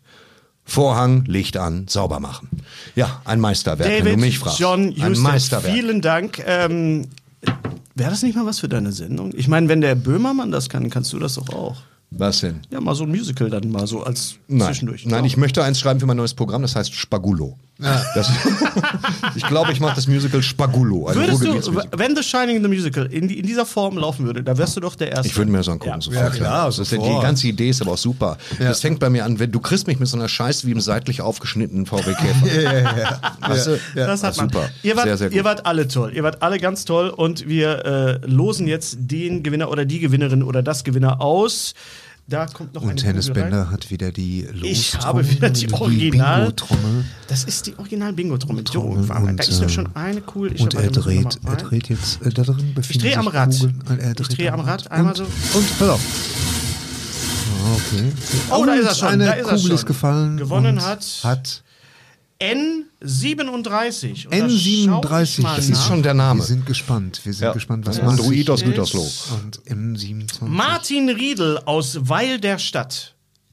Vorhang, 0.65 1.25
Licht 1.27 1.57
an, 1.57 1.87
sauber 1.89 2.21
machen. 2.21 2.49
Ja, 2.95 3.21
ein 3.25 3.41
Meisterwerk, 3.41 3.89
wenn 3.91 4.05
David 4.05 4.15
du 4.15 4.21
mich 4.21 4.39
fragst. 4.39 4.59
John 4.59 4.95
ein 4.99 5.11
Huston, 5.11 5.23
Meisterwerk. 5.23 5.75
vielen 5.75 6.01
Dank. 6.01 6.43
Ähm, 6.47 7.09
Wäre 7.95 8.11
das 8.11 8.23
nicht 8.23 8.37
mal 8.37 8.47
was 8.47 8.61
für 8.61 8.69
deine 8.69 8.93
Sendung? 8.93 9.33
Ich 9.35 9.49
meine, 9.49 9.69
wenn 9.69 9.83
der 9.83 9.95
Böhmermann 9.97 10.51
das 10.51 10.71
kann, 10.71 10.89
kannst 10.89 11.13
du 11.13 11.19
das 11.19 11.35
doch 11.35 11.51
auch. 11.51 11.83
Was 12.19 12.41
denn? 12.41 12.61
Ja, 12.71 12.81
mal 12.81 12.95
so 12.95 13.05
ein 13.05 13.11
Musical 13.11 13.49
dann 13.51 13.71
mal 13.71 13.87
so 13.87 14.03
als 14.03 14.37
Nein, 14.49 14.67
zwischendurch. 14.69 15.07
nein 15.07 15.21
Ja. 15.25 15.27
ich 15.27 15.37
möchte 15.37 15.63
eins 15.65 15.81
schreiben 15.81 15.99
für 16.01 16.07
mein 16.07 16.17
neues 16.17 16.35
Programm, 16.35 16.63
das 16.63 16.77
heißt 16.77 16.93
Spagulo. 16.95 17.59
Das, 18.15 18.31
ich 19.35 19.45
glaube, 19.47 19.73
ich 19.73 19.81
mache 19.81 19.97
das 19.97 20.07
Musical 20.07 20.41
Spagulo. 20.43 21.09
ein 21.09 21.17
Würdest 21.17 21.43
du, 21.43 21.81
wenn 21.97 22.15
The 22.15 22.23
Shining 22.23 22.63
the 22.63 22.69
Musical 22.69 23.07
in, 23.07 23.29
in 23.29 23.45
dieser 23.45 23.67
Form 23.67 23.97
laufen 23.99 24.25
würde, 24.25 24.43
da 24.45 24.57
wärst 24.57 24.77
du 24.77 24.81
doch 24.81 24.95
der 24.95 25.11
Erste. 25.11 25.27
Ich 25.27 25.37
würde 25.37 25.51
mir 25.51 25.59
das 25.59 25.69
angucken. 25.69 25.95
Ja. 25.95 26.01
sofort. 26.01 26.23
Ja, 26.23 26.31
klar, 26.31 26.67
Das 26.67 26.79
ist, 26.79 26.93
die 26.93 26.97
ganze 26.99 27.49
Idee 27.49 27.71
ist 27.71 27.83
aber 27.83 27.93
auch 27.93 27.99
super. 27.99 28.39
Das 28.59 28.81
fängt 28.81 29.01
bei 29.01 29.11
mir 29.11 29.25
an, 29.25 29.39
wenn 29.41 29.51
du 29.51 29.59
kriegst 29.59 29.87
mich 29.89 29.99
mit 29.99 30.07
so 30.09 30.17
einer 30.17 30.29
Scheiße 30.29 30.67
wie 30.67 30.71
einem 30.73 30.81
seitlich 30.81 31.23
aufgeschnittenen 31.23 31.87
VW 31.87 32.15
Käfer. 32.15 32.47
Ja, 32.63 32.73
ja, 32.73 32.99
ja. 32.99 33.21
Du? 33.65 33.79
Das 33.95 34.23
hat 34.23 34.37
Ja, 34.37 34.43
man. 34.43 34.51
super. 34.53 34.69
Ihr 34.83 34.97
wart, 34.97 35.07
sehr, 35.07 35.17
sehr 35.17 35.33
ihr 35.33 35.45
wart 35.45 35.67
alle 35.67 35.89
toll. 35.89 36.13
Ihr 36.15 36.23
wart 36.23 36.43
alle 36.43 36.59
ganz 36.61 36.85
toll 36.85 37.09
und 37.09 37.49
wir 37.49 37.85
äh, 38.23 38.27
losen 38.27 38.69
jetzt 38.69 38.97
den 39.01 39.43
Gewinner 39.43 39.71
oder 39.71 39.85
die 39.87 39.99
Gewinnerin 39.99 40.43
oder 40.45 40.63
das 40.63 40.85
Gewinner 40.85 41.21
aus. 41.21 41.75
Da 42.29 42.47
kommt 42.47 42.73
noch 42.75 42.83
Und 42.83 43.05
Hennes. 43.05 43.31
Bender 43.31 43.71
hat 43.71 43.91
wieder 43.91 44.13
die 44.13 44.43
Los 44.53 44.63
Ich 44.63 44.95
habe 44.99 45.29
wieder 45.29 45.51
die 45.51 45.71
Original. 45.73 46.41
Bingo-Trommel. 46.43 47.05
Das 47.29 47.45
ist 47.45 47.67
die 47.67 47.79
Original 47.79 48.13
Bingo-Trommel. 48.13 48.65
Und, 48.77 49.09
da 49.09 49.43
ist 49.43 49.51
nämlich 49.51 49.63
äh, 49.63 49.69
schon 49.69 49.95
eine 49.97 50.21
Kugel. 50.21 50.53
Und 50.61 50.73
er 50.75 50.85
ich 50.85 50.91
dreht, 50.93 51.39
er 51.45 51.57
dreht 51.57 51.89
jetzt, 51.89 52.23
äh, 52.23 52.31
da 52.31 52.43
drin 52.45 52.75
Ich 52.89 52.99
drehe 52.99 53.19
am 53.19 53.25
sich 53.27 53.35
Rad. 53.35 53.51
Kugeln. 53.59 54.15
Ich 54.21 54.29
drehe 54.29 54.53
am 54.53 54.61
Rad, 54.61 54.91
einmal 54.91 55.13
und, 55.13 55.17
so. 55.17 55.59
Und, 55.59 55.79
pass 55.79 55.89
auf. 55.89 56.01
Ah, 56.01 57.77
Okay. 57.77 58.13
Oh, 58.51 58.65
da 58.67 58.75
ist 58.75 58.85
er 58.85 58.91
Und 58.91 58.97
schon, 58.97 59.09
Eine 59.09 59.25
da 59.27 59.33
ist 59.33 59.39
er 59.39 59.45
Kugel 59.45 59.61
schon. 59.67 59.71
ist 59.77 59.87
gefallen. 59.87 60.37
Gewonnen 60.37 60.79
und 60.79 60.85
hat- 60.85 61.07
Hat 61.25 61.63
N37. 62.43 64.27
Und 64.27 64.35
da 64.35 64.39
schau 64.39 64.47
ich 64.47 64.67
N37. 65.39 65.43
mal 65.43 65.57
Das 65.57 65.65
ist 65.65 65.71
nach. 65.71 65.87
schon 65.89 66.03
der 66.03 66.13
Wir 66.13 66.17
Name. 66.19 66.43
sind 66.43 66.67
gespannt. 66.67 67.21
Wir 67.25 67.33
sind 67.33 67.45
Ja. 67.45 67.53
gespannt, 67.53 67.87
was 67.87 68.01
Android 68.01 68.51
aus 68.51 68.63
Gütersloh. 68.63 69.11
Und 69.43 69.61
M27. 69.67 70.43
Martin 70.49 71.09
Riedel 71.09 71.59
aus 71.65 71.99
Weil 72.03 72.39
der 72.41 72.59
Stadt. 72.59 73.12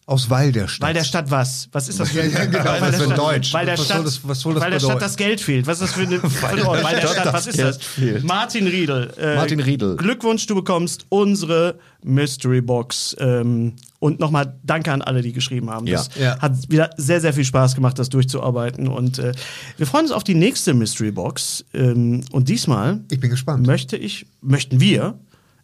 Aus 0.10 0.28
Weil 0.28 0.52
der 0.52 0.68
Stadt. 0.68 0.88
Weil 0.88 0.94
der 0.96 1.04
Stadt 1.04 1.30
was? 1.30 1.70
Was 1.72 1.88
ist 1.88 2.00
das 2.00 2.10
für 2.10 2.20
Ja, 2.20 2.26
ja, 2.26 2.46
genau. 2.46 2.66
Weil 2.66 2.94
für 2.94 3.04
Stadt, 3.06 3.18
Deutsch? 3.20 3.54
Weil 3.54 3.66
der 3.68 3.78
Was 3.78 3.86
Stadt, 3.86 3.98
soll 3.98 4.06
das- 4.06 4.20
was 4.28 4.40
soll 4.40 4.54
das 4.56 4.64
weil 4.64 4.72
der 4.72 4.80
Stadt 4.80 5.02
das 5.04 5.16
Geld 5.18 5.40
fehlt. 5.40 5.68
Was 5.68 5.80
ist 5.80 5.90
das 5.90 5.92
für 5.94 6.02
eine 6.02 6.16
ein 6.60 6.66
Ort? 6.66 6.84
Weil 6.84 6.96
der 6.96 7.02
Stadt 7.02 7.12
Stadt, 7.12 7.26
das 7.28 7.34
was 7.34 7.48
ist 7.48 7.56
Geld 7.58 7.68
das? 7.76 7.78
fehlt. 7.84 8.24
Martin 8.24 8.66
Riedel. 8.68 9.14
Äh, 9.20 9.36
Martin 9.36 9.60
Riedel. 9.60 9.96
Glückwunsch, 9.98 10.48
du 10.48 10.56
bekommst 10.56 11.06
unsere 11.10 11.76
Mystery 12.04 12.62
Box. 12.62 13.16
Ähm, 13.20 13.74
und 14.00 14.20
nochmal 14.20 14.56
danke 14.64 14.92
an 14.92 15.02
alle, 15.04 15.22
die 15.22 15.32
geschrieben 15.34 15.70
haben. 15.70 15.86
Das 15.86 16.10
Ja. 16.16 16.24
Ja. 16.24 16.40
hat 16.40 16.54
wieder 16.72 16.90
sehr, 16.98 17.22
sehr 17.22 17.34
viel 17.34 17.44
Spaß 17.46 17.76
gemacht, 17.76 18.00
das 18.00 18.10
durchzuarbeiten. 18.10 18.88
Und 18.88 19.20
äh, 19.20 19.34
wir 19.78 19.86
freuen 19.86 20.06
uns 20.06 20.12
auf 20.12 20.24
die 20.24 20.34
nächste 20.36 20.74
Mystery 20.74 21.12
Box. 21.12 21.64
Ähm, 21.74 22.24
und 22.32 22.50
diesmal 22.50 23.02
Ich 23.12 23.20
bin 23.20 23.30
gespannt. 23.30 23.68
möchte 23.68 23.96
ich, 23.96 24.26
möchten 24.42 24.80
wir, 24.80 25.20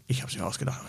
ich 0.07 0.21
habe 0.21 0.31
es 0.31 0.37
mir 0.37 0.45
ausgedacht, 0.45 0.79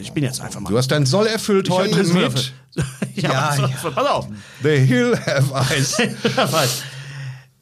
ich, 0.00 0.12
bin 0.12 0.24
jetzt 0.24 0.40
einfach 0.40 0.60
mal. 0.60 0.70
Du 0.70 0.76
hast 0.76 0.88
deinen 0.88 1.06
Soll 1.06 1.26
erfüllt 1.26 1.70
heute 1.70 2.00
Ich 2.00 2.14
hab- 2.14 2.34
mit 2.34 2.52
ja, 3.14 3.32
Ja, 3.32 3.52
so, 3.56 3.62
ja. 3.62 3.90
pass 3.90 4.06
auf. 4.06 4.28
The 4.62 4.76
Hill 4.78 5.16
Have 5.24 5.74
Eyes. 5.74 5.98
Weiß. 6.52 6.82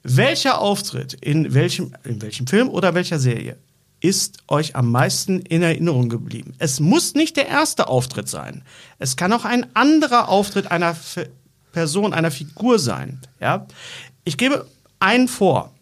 Welcher 0.02 0.60
Auftritt 0.60 1.14
in 1.14 1.52
welchem, 1.52 1.92
in 2.04 2.22
welchem 2.22 2.46
Film 2.46 2.68
oder 2.68 2.94
welcher 2.94 3.18
Serie 3.18 3.56
ist 4.00 4.38
euch 4.48 4.76
am 4.76 4.90
meisten 4.90 5.40
in 5.40 5.62
Erinnerung 5.62 6.08
geblieben? 6.08 6.54
Es 6.58 6.80
muss 6.80 7.14
nicht 7.14 7.36
der 7.36 7.48
erste 7.48 7.88
Auftritt 7.88 8.28
sein. 8.28 8.62
Es 8.98 9.16
kann 9.16 9.32
auch 9.32 9.44
ein 9.44 9.66
anderer 9.74 10.28
Auftritt 10.28 10.70
einer 10.70 10.90
F 10.90 11.18
Person, 11.72 12.14
einer 12.14 12.30
Figur 12.30 12.78
sein. 12.78 13.20
Ja? 13.40 13.66
Ich 14.24 14.38
gebe 14.38 14.66
einen 14.98 15.28
vor. 15.28 15.72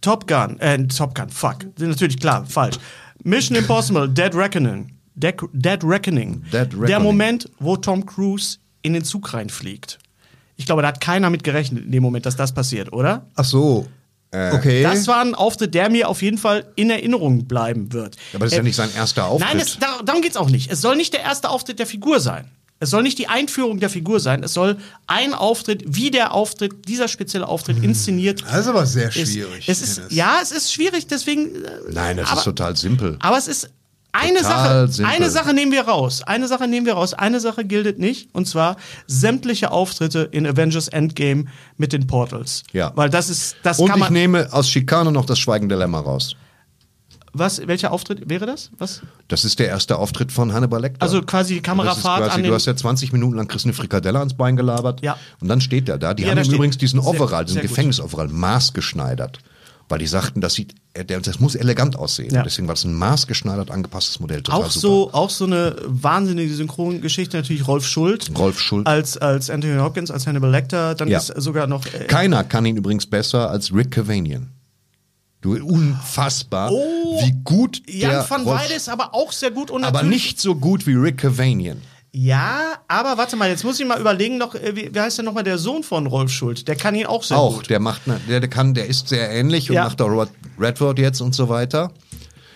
Top 0.00 0.26
Gun, 0.26 0.58
äh, 0.60 0.86
Top 0.88 1.14
Gun, 1.14 1.28
fuck. 1.28 1.58
Natürlich 1.78 2.18
klar, 2.20 2.44
falsch. 2.46 2.76
Mission 3.24 3.56
Impossible, 3.56 4.08
Dead 4.08 4.34
Reckoning. 4.34 4.92
Dead, 5.14 5.34
Dead 5.52 5.82
Reckoning. 5.82 6.42
Dead 6.52 6.52
Der 6.72 6.78
Reckoning. 6.80 7.02
Moment, 7.02 7.50
wo 7.58 7.76
Tom 7.76 8.06
Cruise 8.06 8.58
in 8.82 8.92
den 8.92 9.02
Zug 9.04 9.34
reinfliegt. 9.34 9.98
Ich 10.56 10.66
glaube, 10.66 10.82
da 10.82 10.88
hat 10.88 11.00
keiner 11.00 11.30
mit 11.30 11.42
gerechnet 11.44 11.84
in 11.84 11.90
dem 11.92 12.02
Moment, 12.02 12.26
dass 12.26 12.36
das 12.36 12.52
passiert, 12.54 12.92
oder? 12.92 13.26
Ach 13.34 13.44
so. 13.44 13.86
okay. 14.32 14.82
Das 14.82 15.06
war 15.08 15.20
ein 15.20 15.34
Auftritt, 15.34 15.74
der 15.74 15.90
mir 15.90 16.08
auf 16.08 16.22
jeden 16.22 16.38
Fall 16.38 16.66
in 16.76 16.90
Erinnerung 16.90 17.46
bleiben 17.46 17.92
wird. 17.92 18.16
Aber 18.34 18.44
das 18.44 18.52
ist 18.52 18.56
ja 18.56 18.60
Äh, 18.60 18.64
nicht 18.64 18.76
sein 18.76 18.90
erster 18.94 19.26
Auftritt. 19.26 19.48
Nein, 19.52 19.60
es, 19.60 19.78
dar 19.78 20.02
darum 20.04 20.22
geht's 20.22 20.36
auch 20.36 20.50
nicht. 20.50 20.70
Es 20.70 20.80
soll 20.80 20.96
nicht 20.96 21.12
der 21.14 21.22
erste 21.22 21.48
Auftritt 21.50 21.78
der 21.80 21.86
Figur 21.86 22.20
sein. 22.20 22.50
Es 22.80 22.90
soll 22.90 23.02
nicht 23.02 23.18
die 23.18 23.28
Einführung 23.28 23.80
der 23.80 23.90
Figur 23.90 24.20
sein. 24.20 24.42
Es 24.44 24.54
soll 24.54 24.76
ein 25.06 25.34
Auftritt, 25.34 25.82
wie 25.86 26.10
der 26.10 26.32
Auftritt, 26.32 26.88
dieser 26.88 27.08
spezielle 27.08 27.48
Auftritt 27.48 27.82
inszeniert. 27.82 28.42
Das 28.42 28.60
ist 28.60 28.68
aber 28.68 28.86
sehr 28.86 29.08
ist. 29.08 29.14
schwierig. 29.32 29.68
Es 29.68 29.82
ist, 29.82 30.02
ja, 30.10 30.36
es 30.42 30.52
ist 30.52 30.72
schwierig, 30.72 31.06
deswegen. 31.08 31.64
äh, 31.64 31.68
Nein, 31.90 32.16
das 32.18 32.28
aber, 32.30 32.38
ist 32.38 32.44
total 32.44 32.76
simpel. 32.76 33.16
Aber 33.20 33.36
es 33.36 33.48
ist 33.48 33.70
Eine 34.12 34.38
Total 34.38 34.86
Sache, 34.86 34.92
simpel. 34.92 35.14
eine 35.14 35.30
Sache 35.30 35.54
nehmen 35.54 35.72
wir 35.72 35.82
raus. 35.82 36.22
Eine 36.22 36.46
Sache 36.48 36.66
nehmen 36.68 36.86
wir 36.86 36.94
raus. 36.94 37.14
Eine 37.14 37.40
Sache 37.40 37.64
gilt 37.64 37.98
nicht. 37.98 38.28
Und 38.32 38.46
zwar 38.46 38.76
sämtliche 39.06 39.70
Auftritte 39.70 40.28
in 40.30 40.46
Avengers 40.46 40.88
Endgame 40.88 41.44
mit 41.76 41.92
den 41.92 42.06
Portals. 42.06 42.62
Ja. 42.72 42.92
Weil 42.94 43.10
das 43.10 43.28
ist, 43.28 43.56
das 43.64 43.78
Und 43.80 43.88
kann 43.88 43.98
ich 43.98 44.04
man. 44.04 44.12
nehme 44.12 44.48
aus 44.52 44.70
Schikane 44.70 45.10
noch 45.12 45.26
das 45.26 45.38
Schweigen 45.38 45.68
der 45.68 45.78
Lämmer 45.78 45.98
raus. 46.00 46.36
Was, 47.32 47.66
welcher 47.66 47.92
Auftritt 47.92 48.28
wäre 48.30 48.46
das? 48.46 48.70
Was? 48.78 49.02
Das 49.28 49.44
ist 49.44 49.58
der 49.58 49.68
erste 49.68 49.98
Auftritt 49.98 50.32
von 50.32 50.52
Hannibal 50.52 50.80
Lecter. 50.80 51.02
Also 51.02 51.22
quasi 51.22 51.54
die 51.54 51.60
Kamerafahrt 51.60 52.24
quasi, 52.24 52.36
an 52.36 52.42
du 52.42 52.54
hast 52.54 52.66
ja 52.66 52.74
20 52.74 53.12
Minuten 53.12 53.36
lang 53.36 53.48
Chris 53.48 53.64
eine 53.64 53.74
Frikadelle 53.74 54.18
ans 54.18 54.34
Bein 54.34 54.56
gelabert. 54.56 55.02
Ja. 55.02 55.16
Und 55.40 55.48
dann 55.48 55.60
steht 55.60 55.88
er 55.88 55.98
da. 55.98 56.14
Die 56.14 56.22
Ja, 56.24 56.30
haben 56.30 56.42
ihm 56.42 56.52
übrigens 56.52 56.78
diesen 56.78 57.00
Overall, 57.00 57.44
diesen. 57.44 57.60
Gefängnisoverall, 57.62 58.28
maßgeschneidert. 58.28 59.38
Weil 59.90 60.00
die 60.00 60.06
sagten, 60.06 60.42
das 60.42 60.52
sieht, 60.52 60.74
äh, 60.92 61.04
das 61.04 61.40
muss 61.40 61.54
elegant 61.54 61.96
aussehen. 61.96 62.34
Ja. 62.34 62.42
Deswegen 62.42 62.68
war 62.68 62.74
das 62.74 62.84
ein 62.84 62.92
maßgeschneidert 62.92 63.70
angepasstes 63.70 64.20
Modell. 64.20 64.42
Total 64.42 64.60
auch 64.60 64.70
super. 64.70 64.80
so, 64.80 65.10
auch 65.14 65.30
so 65.30 65.44
eine 65.46 65.76
wahnsinnige 65.86 66.52
Synchrongeschichte 66.54 67.38
natürlich 67.38 67.66
Rolf 67.66 67.86
Schuld. 67.86 68.30
Rolf 68.36 68.60
Schuld. 68.60 68.86
Als, 68.86 69.16
als 69.16 69.48
Anthony 69.48 69.78
Hopkins, 69.78 70.10
als 70.10 70.26
Hannibal 70.26 70.50
Lecter. 70.50 70.94
Dann 70.94 71.08
Ja. 71.08 71.18
ist 71.18 71.28
sogar 71.36 71.66
noch. 71.66 71.86
Äh, 71.86 72.04
Keiner 72.04 72.44
kann 72.44 72.66
ihn 72.66 72.76
übrigens 72.76 73.06
besser 73.06 73.48
als 73.50 73.72
Rick 73.74 73.92
Cavanian. 73.92 74.50
Du, 75.40 75.54
unfassbar, 75.54 76.70
wie 76.70 77.32
gut 77.44 77.80
Jan 77.88 78.10
der 78.10 78.28
van 78.30 78.44
Weide 78.44 78.74
ist 78.74 78.88
aber 78.88 79.14
auch 79.14 79.30
sehr 79.32 79.52
gut. 79.52 79.70
Und 79.70 79.84
aber 79.84 80.02
nicht 80.02 80.40
so 80.40 80.56
gut 80.56 80.86
wie 80.86 80.94
Rick 80.94 81.18
Cavanian. 81.18 81.80
Ja, 82.10 82.72
aber 82.88 83.18
warte 83.18 83.36
mal, 83.36 83.48
jetzt 83.48 83.62
muss 83.64 83.78
ich 83.78 83.86
mal 83.86 84.00
überlegen, 84.00 84.38
noch, 84.38 84.54
äh, 84.56 84.74
wie, 84.74 84.92
wie 84.92 84.98
heißt 85.00 85.18
denn 85.18 85.26
nochmal 85.26 85.44
der 85.44 85.58
Sohn 85.58 85.82
von 85.84 86.06
Rolf 86.06 86.32
Schuld? 86.32 86.66
Der 86.66 86.74
kann 86.74 86.94
ihn 86.96 87.06
auch 87.06 87.22
sehr 87.22 87.36
Auch, 87.36 87.56
gut. 87.58 87.70
der 87.70 87.78
macht, 87.80 88.06
ne- 88.06 88.18
der, 88.28 88.40
der 88.40 88.48
kann, 88.48 88.74
der 88.74 88.86
ist 88.86 89.08
sehr 89.08 89.30
ähnlich 89.30 89.68
und 89.70 89.76
Ja. 89.76 89.84
macht 89.84 90.00
auch 90.00 90.08
Rod- 90.08 90.30
Redford 90.58 90.98
jetzt 90.98 91.20
und 91.20 91.34
so 91.34 91.48
weiter. 91.48 91.92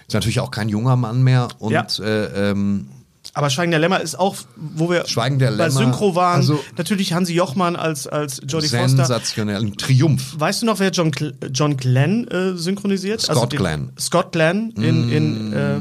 Ist 0.08 0.14
natürlich 0.14 0.40
auch 0.40 0.50
kein 0.50 0.68
junger 0.68 0.96
Mann 0.96 1.22
mehr 1.22 1.48
und 1.58 1.70
Ja. 1.72 1.86
äh, 2.00 2.50
ähm, 2.50 2.88
Aber 3.34 3.48
Schweigen 3.50 3.70
der 3.70 3.80
Lämmer 3.80 4.00
ist 4.00 4.18
auch, 4.18 4.36
wo 4.56 4.90
wir 4.90 5.06
Schweigen 5.06 5.38
der 5.38 5.48
bei 5.50 5.56
Lämmer, 5.68 5.70
Synchro 5.70 6.14
waren. 6.14 6.36
also- 6.36 6.60
natürlich 6.76 7.12
Hansi 7.14 7.32
Jochmann 7.34 7.76
als, 7.76 8.06
als 8.06 8.40
Jodie 8.46 8.68
Foster. 8.68 8.88
sensationell, 8.88 9.56
ein 9.62 9.76
Triumph. 9.76 10.34
Weißt 10.38 10.60
du 10.62 10.66
noch, 10.66 10.78
wer 10.80 10.90
John, 10.90 11.12
Cl 11.12 11.34
John 11.52 11.76
Glenn 11.78 12.28
äh, 12.28 12.54
synchronisiert? 12.56 13.22
Scott 13.22 13.52
den- 13.52 13.58
Glenn. 13.58 13.92
Scott 13.98 14.32
Glenn 14.32 14.70
in, 14.72 15.10
in 15.10 15.52
äh, 15.52 15.78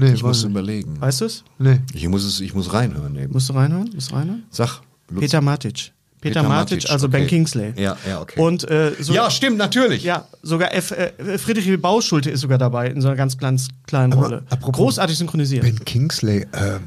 Nee, 0.00 0.12
Ich 0.12 0.22
muss 0.22 0.44
nicht. 0.44 0.50
überlegen. 0.52 1.00
weißt 1.00 1.22
du 1.22 1.24
es? 1.24 1.42
nee. 1.58 1.80
Ich 1.92 2.06
muss 2.08 2.22
es, 2.24 2.40
ich 2.40 2.54
muss 2.54 2.72
reinhören 2.72 3.16
eben. 3.16 3.32
Musst 3.32 3.48
du 3.48 3.52
reinhören? 3.54 3.90
Musst 3.92 4.10
du 4.12 4.14
reinhören? 4.14 4.44
Sag. 4.50 4.80
Lutz. 5.10 5.20
Peter 5.20 5.40
Matic. 5.40 5.92
Peter, 6.20 6.40
Peter 6.40 6.48
Matic, 6.48 6.78
Matic, 6.78 6.90
also 6.90 7.08
Ben 7.08 7.22
okay. 7.22 7.28
Kingsley. 7.30 7.72
Ja, 7.76 7.96
ja, 8.08 8.20
okay. 8.20 8.40
Und 8.40 8.68
äh, 8.70 8.92
so, 9.00 9.12
Ja, 9.12 9.30
stimmt, 9.30 9.56
natürlich. 9.58 10.02
Ja, 10.02 10.26
sogar 10.42 10.74
F, 10.74 10.90
äh, 10.90 11.38
Friedrich. 11.38 11.80
Bauschulte 11.80 12.30
ist 12.30 12.40
sogar 12.40 12.58
dabei 12.58 12.88
in 12.88 13.00
so 13.00 13.08
einer 13.08 13.16
ganz 13.16 13.38
kleinen, 13.38 13.60
kleinen 13.86 14.12
Aber 14.14 14.22
Rolle. 14.22 14.42
apropos 14.50 14.76
Großartig 14.78 15.16
synchronisiert. 15.18 15.62
Ben 15.62 15.84
Kingsley, 15.84 16.46
äh, 16.52 16.78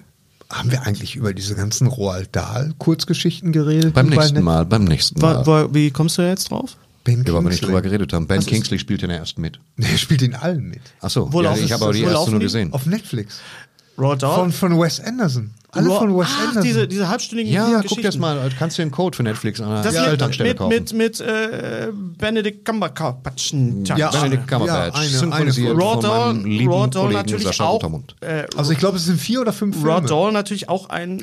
haben 0.49 0.69
wir 0.71 0.81
eigentlich 0.85 1.15
über 1.15 1.33
diese 1.33 1.55
ganzen 1.55 1.87
Roald 1.87 2.35
Dahl 2.35 2.73
Kurzgeschichten 2.77 3.53
geredet? 3.53 3.93
Beim 3.93 4.07
nächsten 4.07 4.41
Mal, 4.43 4.65
beim 4.65 4.83
nächsten 4.83 5.19
Mal. 5.21 5.45
Wa- 5.45 5.63
wa- 5.63 5.69
wie 5.73 5.91
kommst 5.91 6.17
du 6.17 6.23
jetzt 6.23 6.51
drauf? 6.51 6.75
Ben 7.05 7.23
ja, 7.25 7.33
weil 7.33 7.35
wir 7.35 7.41
nicht 7.41 7.49
Kingsley. 7.59 7.67
drüber 7.67 7.81
geredet 7.81 8.13
haben. 8.13 8.27
Ben 8.27 8.45
Kingsley 8.45 8.77
spielt 8.77 9.01
in 9.01 9.09
der 9.09 9.19
ersten 9.19 9.39
mit. 9.41 9.59
Nee, 9.77 9.87
er 9.91 9.97
spielt 9.97 10.21
in 10.21 10.35
allen 10.35 10.69
mit. 10.69 10.81
Achso, 10.99 11.31
Wo 11.31 11.41
ja, 11.41 11.55
ich 11.55 11.71
habe 11.71 11.85
aber 11.85 11.93
die 11.93 12.03
wo 12.05 12.09
erste 12.09 12.31
nur 12.31 12.39
gesehen. 12.41 12.73
Auf 12.73 12.85
Netflix. 12.85 13.39
Raw 13.97 14.15
Dog? 14.15 14.35
Von, 14.35 14.51
von 14.51 14.79
Wes 14.79 14.99
Anderson. 14.99 15.51
Alle 15.73 15.87
Raw- 15.89 15.99
von 15.99 16.17
Wes 16.19 16.27
Ach, 16.29 16.39
Anderson. 16.41 16.63
diese, 16.63 16.87
diese 16.87 17.07
halbstündigen 17.07 17.53
Ja, 17.53 17.65
Geschichten. 17.81 17.95
guck 17.95 18.03
das 18.03 18.17
mal. 18.17 18.49
Kannst 18.59 18.77
du 18.77 18.81
den 18.81 18.91
Code 18.91 19.15
für 19.15 19.23
Netflix 19.23 19.61
an 19.61 19.69
der 19.69 19.83
Das 19.83 19.95
Elternstelle 19.95 20.49
mit, 20.49 20.57
kaufen. 20.57 20.69
mit, 20.69 20.93
mit, 20.93 21.19
mit 21.19 21.21
äh, 21.21 21.87
Benedict 22.17 22.65
Cumberbatch. 22.65 23.53
Ja, 23.85 24.09
Benedict 24.11 24.47
Cumberbatch, 24.47 25.13
Ja, 25.13 25.21
eine- 25.21 25.33
eine 25.33 25.71
Raw 25.71 25.93
von 25.93 26.01
Dahl, 26.01 26.33
meinem 26.33 26.45
lieben 26.45 26.71
Raw 26.73 26.89
Kollegen 26.89 27.13
natürlich 27.13 27.43
Sascha 27.45 27.63
auch. 27.65 27.81
Äh, 28.21 28.43
also 28.57 28.71
ich 28.73 28.79
glaube, 28.79 28.97
es 28.97 29.05
sind 29.05 29.19
vier 29.19 29.39
oder 29.41 29.53
fünf 29.53 29.75
Filme. 29.77 29.91
Raw 29.93 30.05
Dahl 30.05 30.31
natürlich 30.33 30.67
auch 30.67 30.89
ein 30.89 31.17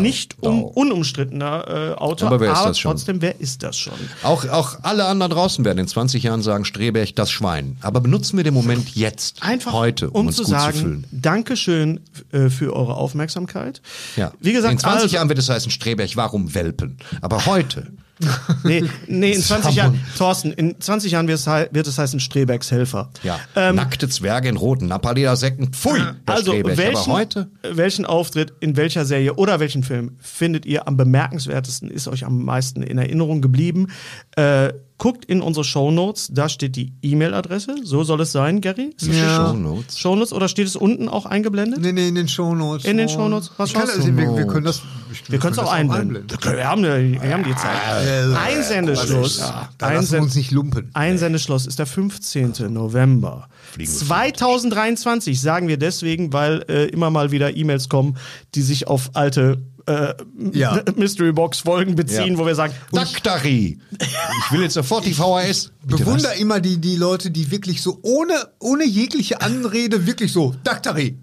nicht 0.00 0.36
Dahl. 0.44 0.62
unumstrittener 0.74 1.64
äh, 1.68 2.00
Autor. 2.00 2.28
Aber 2.28 2.40
wer 2.40 2.52
ist 2.52 2.62
das 2.64 2.78
schon? 2.78 2.92
trotzdem, 2.92 3.20
wer 3.22 3.40
ist 3.40 3.62
das 3.62 3.76
schon? 3.76 3.92
Auch, 4.22 4.48
auch 4.48 4.76
alle 4.82 5.06
anderen 5.06 5.32
draußen 5.32 5.64
werden 5.64 5.78
in 5.78 5.88
20 5.88 6.22
Jahren 6.22 6.42
sagen, 6.42 6.64
Streberg, 6.64 7.14
das 7.16 7.30
Schwein. 7.30 7.76
Aber 7.80 8.00
benutzen 8.00 8.36
wir 8.36 8.44
den 8.44 8.54
Moment 8.54 8.94
jetzt, 8.94 9.42
Einfach 9.42 9.72
heute, 9.72 10.10
um, 10.10 10.20
um 10.22 10.26
uns 10.28 10.36
zu 10.36 10.42
gut 10.42 10.50
sagen, 10.50 10.74
zu 10.76 10.82
fühlen. 10.82 11.06
Dankeschön 11.10 12.00
äh, 12.32 12.48
für 12.48 12.74
eure 12.76 12.94
Aufmerksamkeit. 12.94 13.71
Ja. 14.16 14.32
Wie 14.40 14.52
gesagt, 14.52 14.72
in 14.72 14.78
20 14.78 15.02
also- 15.04 15.14
Jahren 15.16 15.28
wird 15.28 15.38
es 15.38 15.48
heißen, 15.48 15.70
Streberg, 15.70 16.16
warum 16.16 16.54
Welpen? 16.54 16.96
Aber 17.20 17.46
heute, 17.46 17.92
Nee, 18.64 18.84
nee, 19.06 19.32
in 19.32 19.42
20 19.42 19.74
Jahren, 19.74 20.00
Thorsten, 20.16 20.52
in 20.52 20.80
20 20.80 21.12
Jahren 21.12 21.28
wird 21.28 21.38
es, 21.38 21.46
wird 21.46 21.86
es 21.86 21.98
heißen 21.98 22.20
Strebecks 22.20 22.70
Helfer. 22.70 23.10
ja, 23.22 23.38
Ähm, 23.56 23.76
nackte 23.76 24.08
Zwerge 24.08 24.48
in 24.48 24.56
roten 24.56 24.86
Napaledersäcken, 24.86 25.72
pfui, 25.72 26.00
also, 26.26 26.52
welchen, 26.52 26.96
Aber 26.96 27.06
heute, 27.06 27.50
welchen 27.62 28.06
Auftritt 28.06 28.52
in 28.60 28.76
welcher 28.76 29.04
Serie 29.04 29.34
oder 29.34 29.60
welchen 29.60 29.82
Film 29.82 30.16
findet 30.20 30.66
ihr 30.66 30.86
am 30.86 30.96
bemerkenswertesten, 30.96 31.90
ist 31.90 32.08
euch 32.08 32.24
am 32.24 32.44
meisten 32.44 32.82
in 32.82 32.98
Erinnerung 32.98 33.40
geblieben? 33.42 33.88
Äh, 34.36 34.72
guckt 34.98 35.24
in 35.24 35.40
unsere 35.40 35.64
Shownotes, 35.64 36.28
da 36.32 36.48
steht 36.48 36.76
die 36.76 36.92
E-Mail-Adresse. 37.02 37.76
So 37.82 38.04
soll 38.04 38.20
es 38.20 38.30
sein, 38.32 38.60
Gary? 38.60 38.94
Ist 38.96 39.08
das 39.08 39.16
Ja. 39.16 39.48
Shownotes. 39.48 39.98
Shownotes 39.98 40.32
oder 40.32 40.48
steht 40.48 40.66
es 40.68 40.76
unten 40.76 41.08
auch 41.08 41.26
eingeblendet? 41.26 41.80
Nee, 41.80 41.92
nee, 41.92 42.08
in 42.08 42.14
den 42.14 42.28
Shownotes. 42.28 42.84
In 42.84 42.96
den 42.98 43.08
Shownotes. 43.08 43.50
Was 43.56 43.70
Ich 43.70 43.74
kann, 43.74 43.88
also, 43.88 44.06
wir, 44.06 44.16
wir 44.36 44.46
können 44.46 44.64
das. 44.64 44.82
Wir 45.28 45.38
können 45.38 45.52
es 45.52 45.58
auch 45.58 45.70
einblenden. 45.72 46.24
Wir 46.42 46.66
haben, 46.66 46.82
wir 46.84 47.32
haben 47.32 47.44
die 47.44 47.54
Zeit. 47.54 48.36
Einsendeschluss. 48.46 49.38
Da 49.38 49.52
lassen 49.52 49.68
wir 49.78 49.86
Einsend- 49.98 50.22
uns 50.22 50.34
nicht 50.36 50.50
lumpen. 50.52 50.90
Einsendeschluss 50.94 51.66
ist 51.66 51.78
der 51.78 51.86
15. 51.86 52.52
November. 52.72 53.48
2023 53.78 55.40
sagen 55.40 55.68
wir 55.68 55.76
deswegen, 55.78 56.32
weil 56.32 56.64
äh, 56.68 56.84
immer 56.86 57.10
mal 57.10 57.30
wieder 57.30 57.56
E-Mails 57.56 57.88
kommen, 57.88 58.16
die 58.54 58.62
sich 58.62 58.86
auf 58.86 59.10
alte 59.14 59.60
äh, 59.86 60.14
Ja. 60.52 60.82
Mystery 60.96 61.32
Box 61.32 61.60
Folgen 61.60 61.94
beziehen, 61.94 62.34
Ja. 62.34 62.38
wo 62.38 62.46
wir 62.46 62.54
sagen, 62.54 62.74
Daktari. 62.92 63.78
Ich 64.00 64.52
will 64.52 64.62
jetzt 64.62 64.74
sofort 64.74 65.04
die 65.06 65.14
VHS. 65.14 65.72
Bitte 65.84 66.04
Bewunder 66.04 66.34
immer 66.34 66.60
die, 66.60 66.78
die 66.78 66.96
Leute, 66.96 67.30
die 67.30 67.50
wirklich 67.50 67.82
so 67.82 67.98
ohne, 68.02 68.34
ohne 68.60 68.84
jegliche 68.84 69.40
Anrede 69.40 70.06
wirklich 70.06 70.32
so, 70.32 70.54
Daktari, 70.64 71.18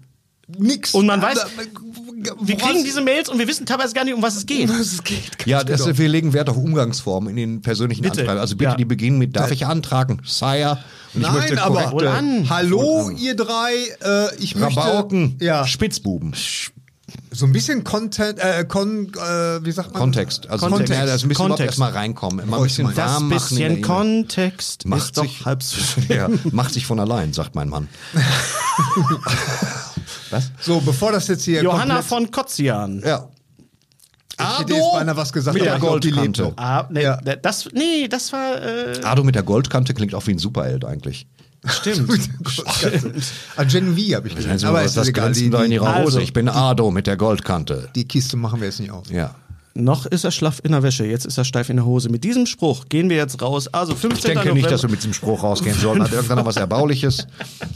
nix. 0.58 0.94
Und 0.94 1.06
man 1.06 1.22
weiß, 1.22 1.38
wir 2.42 2.56
kriegen 2.56 2.84
diese 2.84 3.00
Mails 3.00 3.28
und 3.30 3.38
wir 3.38 3.48
wissen 3.48 3.64
teilweise 3.66 3.94
gar 3.94 4.04
nicht, 4.04 4.14
um 4.14 4.22
was 4.22 4.36
es 4.36 4.44
geht. 4.46 4.68
was 4.68 4.92
es 4.92 5.04
geht. 5.04 5.46
Ja, 5.46 5.64
das, 5.64 5.96
wir 5.98 6.08
legen 6.08 6.32
Wert 6.32 6.48
auf 6.50 6.56
Umgangsformen 6.56 7.30
in 7.30 7.36
den 7.36 7.62
persönlichen 7.62 8.02
Bitte. 8.02 8.20
Anschreiben. 8.20 8.40
Also 8.40 8.56
bitte 8.56 8.72
Ja. 8.72 8.76
die 8.76 8.84
beginnen 8.84 9.18
mit, 9.18 9.34
darf 9.36 9.50
ich 9.50 9.64
antragen? 9.66 10.20
Sire. 10.24 10.78
Und 11.14 11.22
ich 11.22 11.26
Nein, 11.26 11.34
möchte 11.34 11.62
aber 11.62 12.12
an. 12.12 12.48
hallo 12.50 13.10
ihr 13.10 13.34
drei, 13.34 13.72
äh, 14.04 14.36
ich 14.38 14.54
Rabauken, 14.60 15.22
möchte 15.30 15.44
ja 15.44 15.66
Spitzbuben. 15.66 16.34
So 17.30 17.46
ein 17.46 17.52
bisschen 17.52 17.84
Content, 17.84 18.38
äh, 18.38 18.64
kon, 18.66 19.12
äh, 19.14 19.64
wie 19.64 19.72
sagt 19.72 19.92
man? 19.92 20.00
Kontext. 20.00 20.48
Also 20.48 20.68
Kontext. 20.68 20.92
Ja, 20.92 21.06
das 21.06 21.24
müssen 21.24 21.30
überhaupt 21.32 21.48
Kontext. 21.50 21.66
erstmal 21.66 21.92
reinkommen. 21.92 22.46
Immer 22.46 22.56
ein 22.58 22.62
bisschen 22.64 22.86
man. 22.86 22.94
Das 22.94 23.12
warm 23.12 23.28
machen. 23.28 23.56
in 23.58 23.68
bisschen. 23.68 23.82
Kontext 23.82 24.86
macht 24.86 25.02
ist 25.02 25.16
doch 25.16 25.22
sich, 25.22 25.44
halb 25.44 25.62
so 25.62 26.00
ja, 26.08 26.28
macht 26.52 26.74
sich 26.74 26.86
von 26.86 27.00
allein, 27.00 27.32
sagt 27.32 27.54
mein 27.54 27.68
Mann. 27.68 27.88
Was? 30.30 30.50
So, 30.60 30.80
bevor 30.80 31.12
das 31.12 31.28
jetzt 31.28 31.44
hier 31.44 31.62
Johanna 31.62 31.96
komplett, 31.96 32.04
von 32.04 32.30
Kotzian. 32.30 33.02
Ja. 33.04 33.28
ich 34.38 34.58
hätte 34.60 34.74
jetzt 34.74 35.16
was 35.16 35.32
gesagt, 35.32 35.54
mit 35.54 35.64
der 35.64 35.78
Goldkante. 35.78 36.52
Ah, 36.56 36.86
nee, 36.90 37.02
Ja. 37.02 37.16
das, 37.20 37.68
nee, 37.72 38.06
das 38.08 38.32
war, 38.32 38.62
äh, 38.62 39.00
Ado 39.02 39.24
mit 39.24 39.34
der 39.34 39.42
Goldkante 39.42 39.94
klingt 39.94 40.14
auch 40.14 40.26
wie 40.26 40.32
ein 40.32 40.38
Superheld 40.38 40.84
eigentlich. 40.84 41.26
Stimmt. 41.66 42.10
Ah, 43.56 43.64
Gen 43.64 43.96
V 43.96 44.16
habe 44.16 44.28
ich 44.28 44.36
gesehen. 44.36 44.64
Aber 44.64 44.78
was 44.78 44.86
ist 44.86 44.96
das 44.96 45.08
egal, 45.08 45.32
die, 45.32 45.44
in 45.46 45.72
ihrer 45.72 45.94
Hose. 45.96 46.04
Also, 46.04 46.20
ich 46.20 46.32
bin 46.32 46.48
Ado 46.48 46.90
mit 46.90 47.06
der 47.06 47.16
Goldkante. 47.16 47.88
die 47.94 48.06
Kiste 48.06 48.36
machen 48.36 48.60
wir 48.60 48.66
jetzt 48.68 48.80
nicht 48.80 48.90
auf. 48.90 49.10
Ja. 49.10 49.34
Noch 49.74 50.04
ist 50.06 50.24
er 50.24 50.30
schlaff 50.32 50.60
in 50.64 50.72
der 50.72 50.82
Wäsche, 50.82 51.04
jetzt 51.04 51.26
ist 51.26 51.38
er 51.38 51.44
steif 51.44 51.68
in 51.70 51.76
der 51.76 51.84
Hose. 51.84 52.08
Mit 52.08 52.24
diesem 52.24 52.46
Spruch 52.46 52.86
gehen 52.88 53.08
wir 53.08 53.16
jetzt 53.16 53.40
raus. 53.40 53.68
Also 53.68 53.94
15. 53.94 54.12
Ich 54.18 54.22
denke 54.24 54.38
November. 54.40 54.54
nicht, 54.54 54.70
dass 54.70 54.82
wir 54.82 54.90
mit 54.90 54.98
diesem 54.98 55.12
Spruch 55.14 55.42
rausgehen 55.44 55.78
sollen. 55.78 56.02
Hat 56.02 56.12
irgendeiner 56.12 56.44
was 56.44 56.56
Erbauliches? 56.56 57.26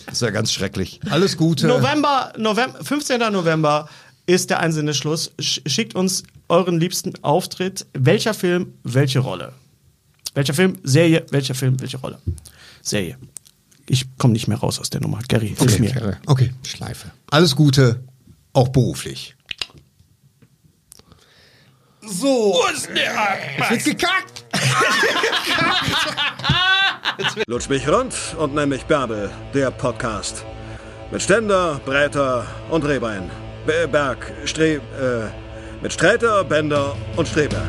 Das 0.06 0.12
ist 0.14 0.22
ja 0.22 0.30
ganz 0.30 0.52
schrecklich. 0.52 0.98
Alles 1.10 1.36
Gute. 1.36 1.66
November, 1.68 2.32
November, 2.36 2.82
15. 2.82 3.20
November 3.32 3.88
ist 4.26 4.50
der 4.50 4.58
einzelne 4.60 4.92
Schluss. 4.94 5.30
Sch- 5.38 5.60
Schickt 5.68 5.94
uns 5.94 6.24
euren 6.48 6.80
liebsten 6.80 7.12
Auftritt. 7.22 7.86
Welcher 7.92 8.34
Film, 8.34 8.72
welche 8.82 9.20
Rolle? 9.20 9.52
Welcher 10.34 10.54
Film, 10.54 10.76
Serie, 10.82 11.24
welcher 11.30 11.54
Film, 11.54 11.80
welche 11.80 11.98
Rolle? 11.98 12.18
Serie. 12.82 13.16
Ich 13.88 14.06
komme 14.18 14.32
nicht 14.32 14.48
mehr 14.48 14.58
raus 14.58 14.80
aus 14.80 14.90
der 14.90 15.00
Nummer. 15.00 15.20
Gary, 15.28 15.54
hilf 15.58 15.78
mir. 15.78 16.18
Okay. 16.26 16.52
Schleife. 16.66 17.10
Alles 17.30 17.54
Gute, 17.54 18.02
auch 18.52 18.68
beruflich. 18.68 19.36
So. 22.06 22.60
Es 22.72 22.88
wird 22.88 23.84
gekackt. 23.84 24.44
Lutsch 27.46 27.68
mich 27.68 27.88
rund 27.88 28.14
und 28.38 28.54
nenn 28.54 28.68
mich 28.68 28.84
Bärbel, 28.84 29.30
der 29.54 29.70
Podcast. 29.70 30.44
Mit 31.10 31.22
Ständer, 31.22 31.80
Breiter 31.84 32.46
und 32.70 32.84
Rehbein. 32.84 33.30
Be- 33.66 33.88
Berg, 33.88 34.32
Stre... 34.44 34.74
Äh, 34.76 34.80
mit 35.82 35.92
Streiter, 35.92 36.44
Bender 36.44 36.96
und 37.16 37.28
Streberg. 37.28 37.68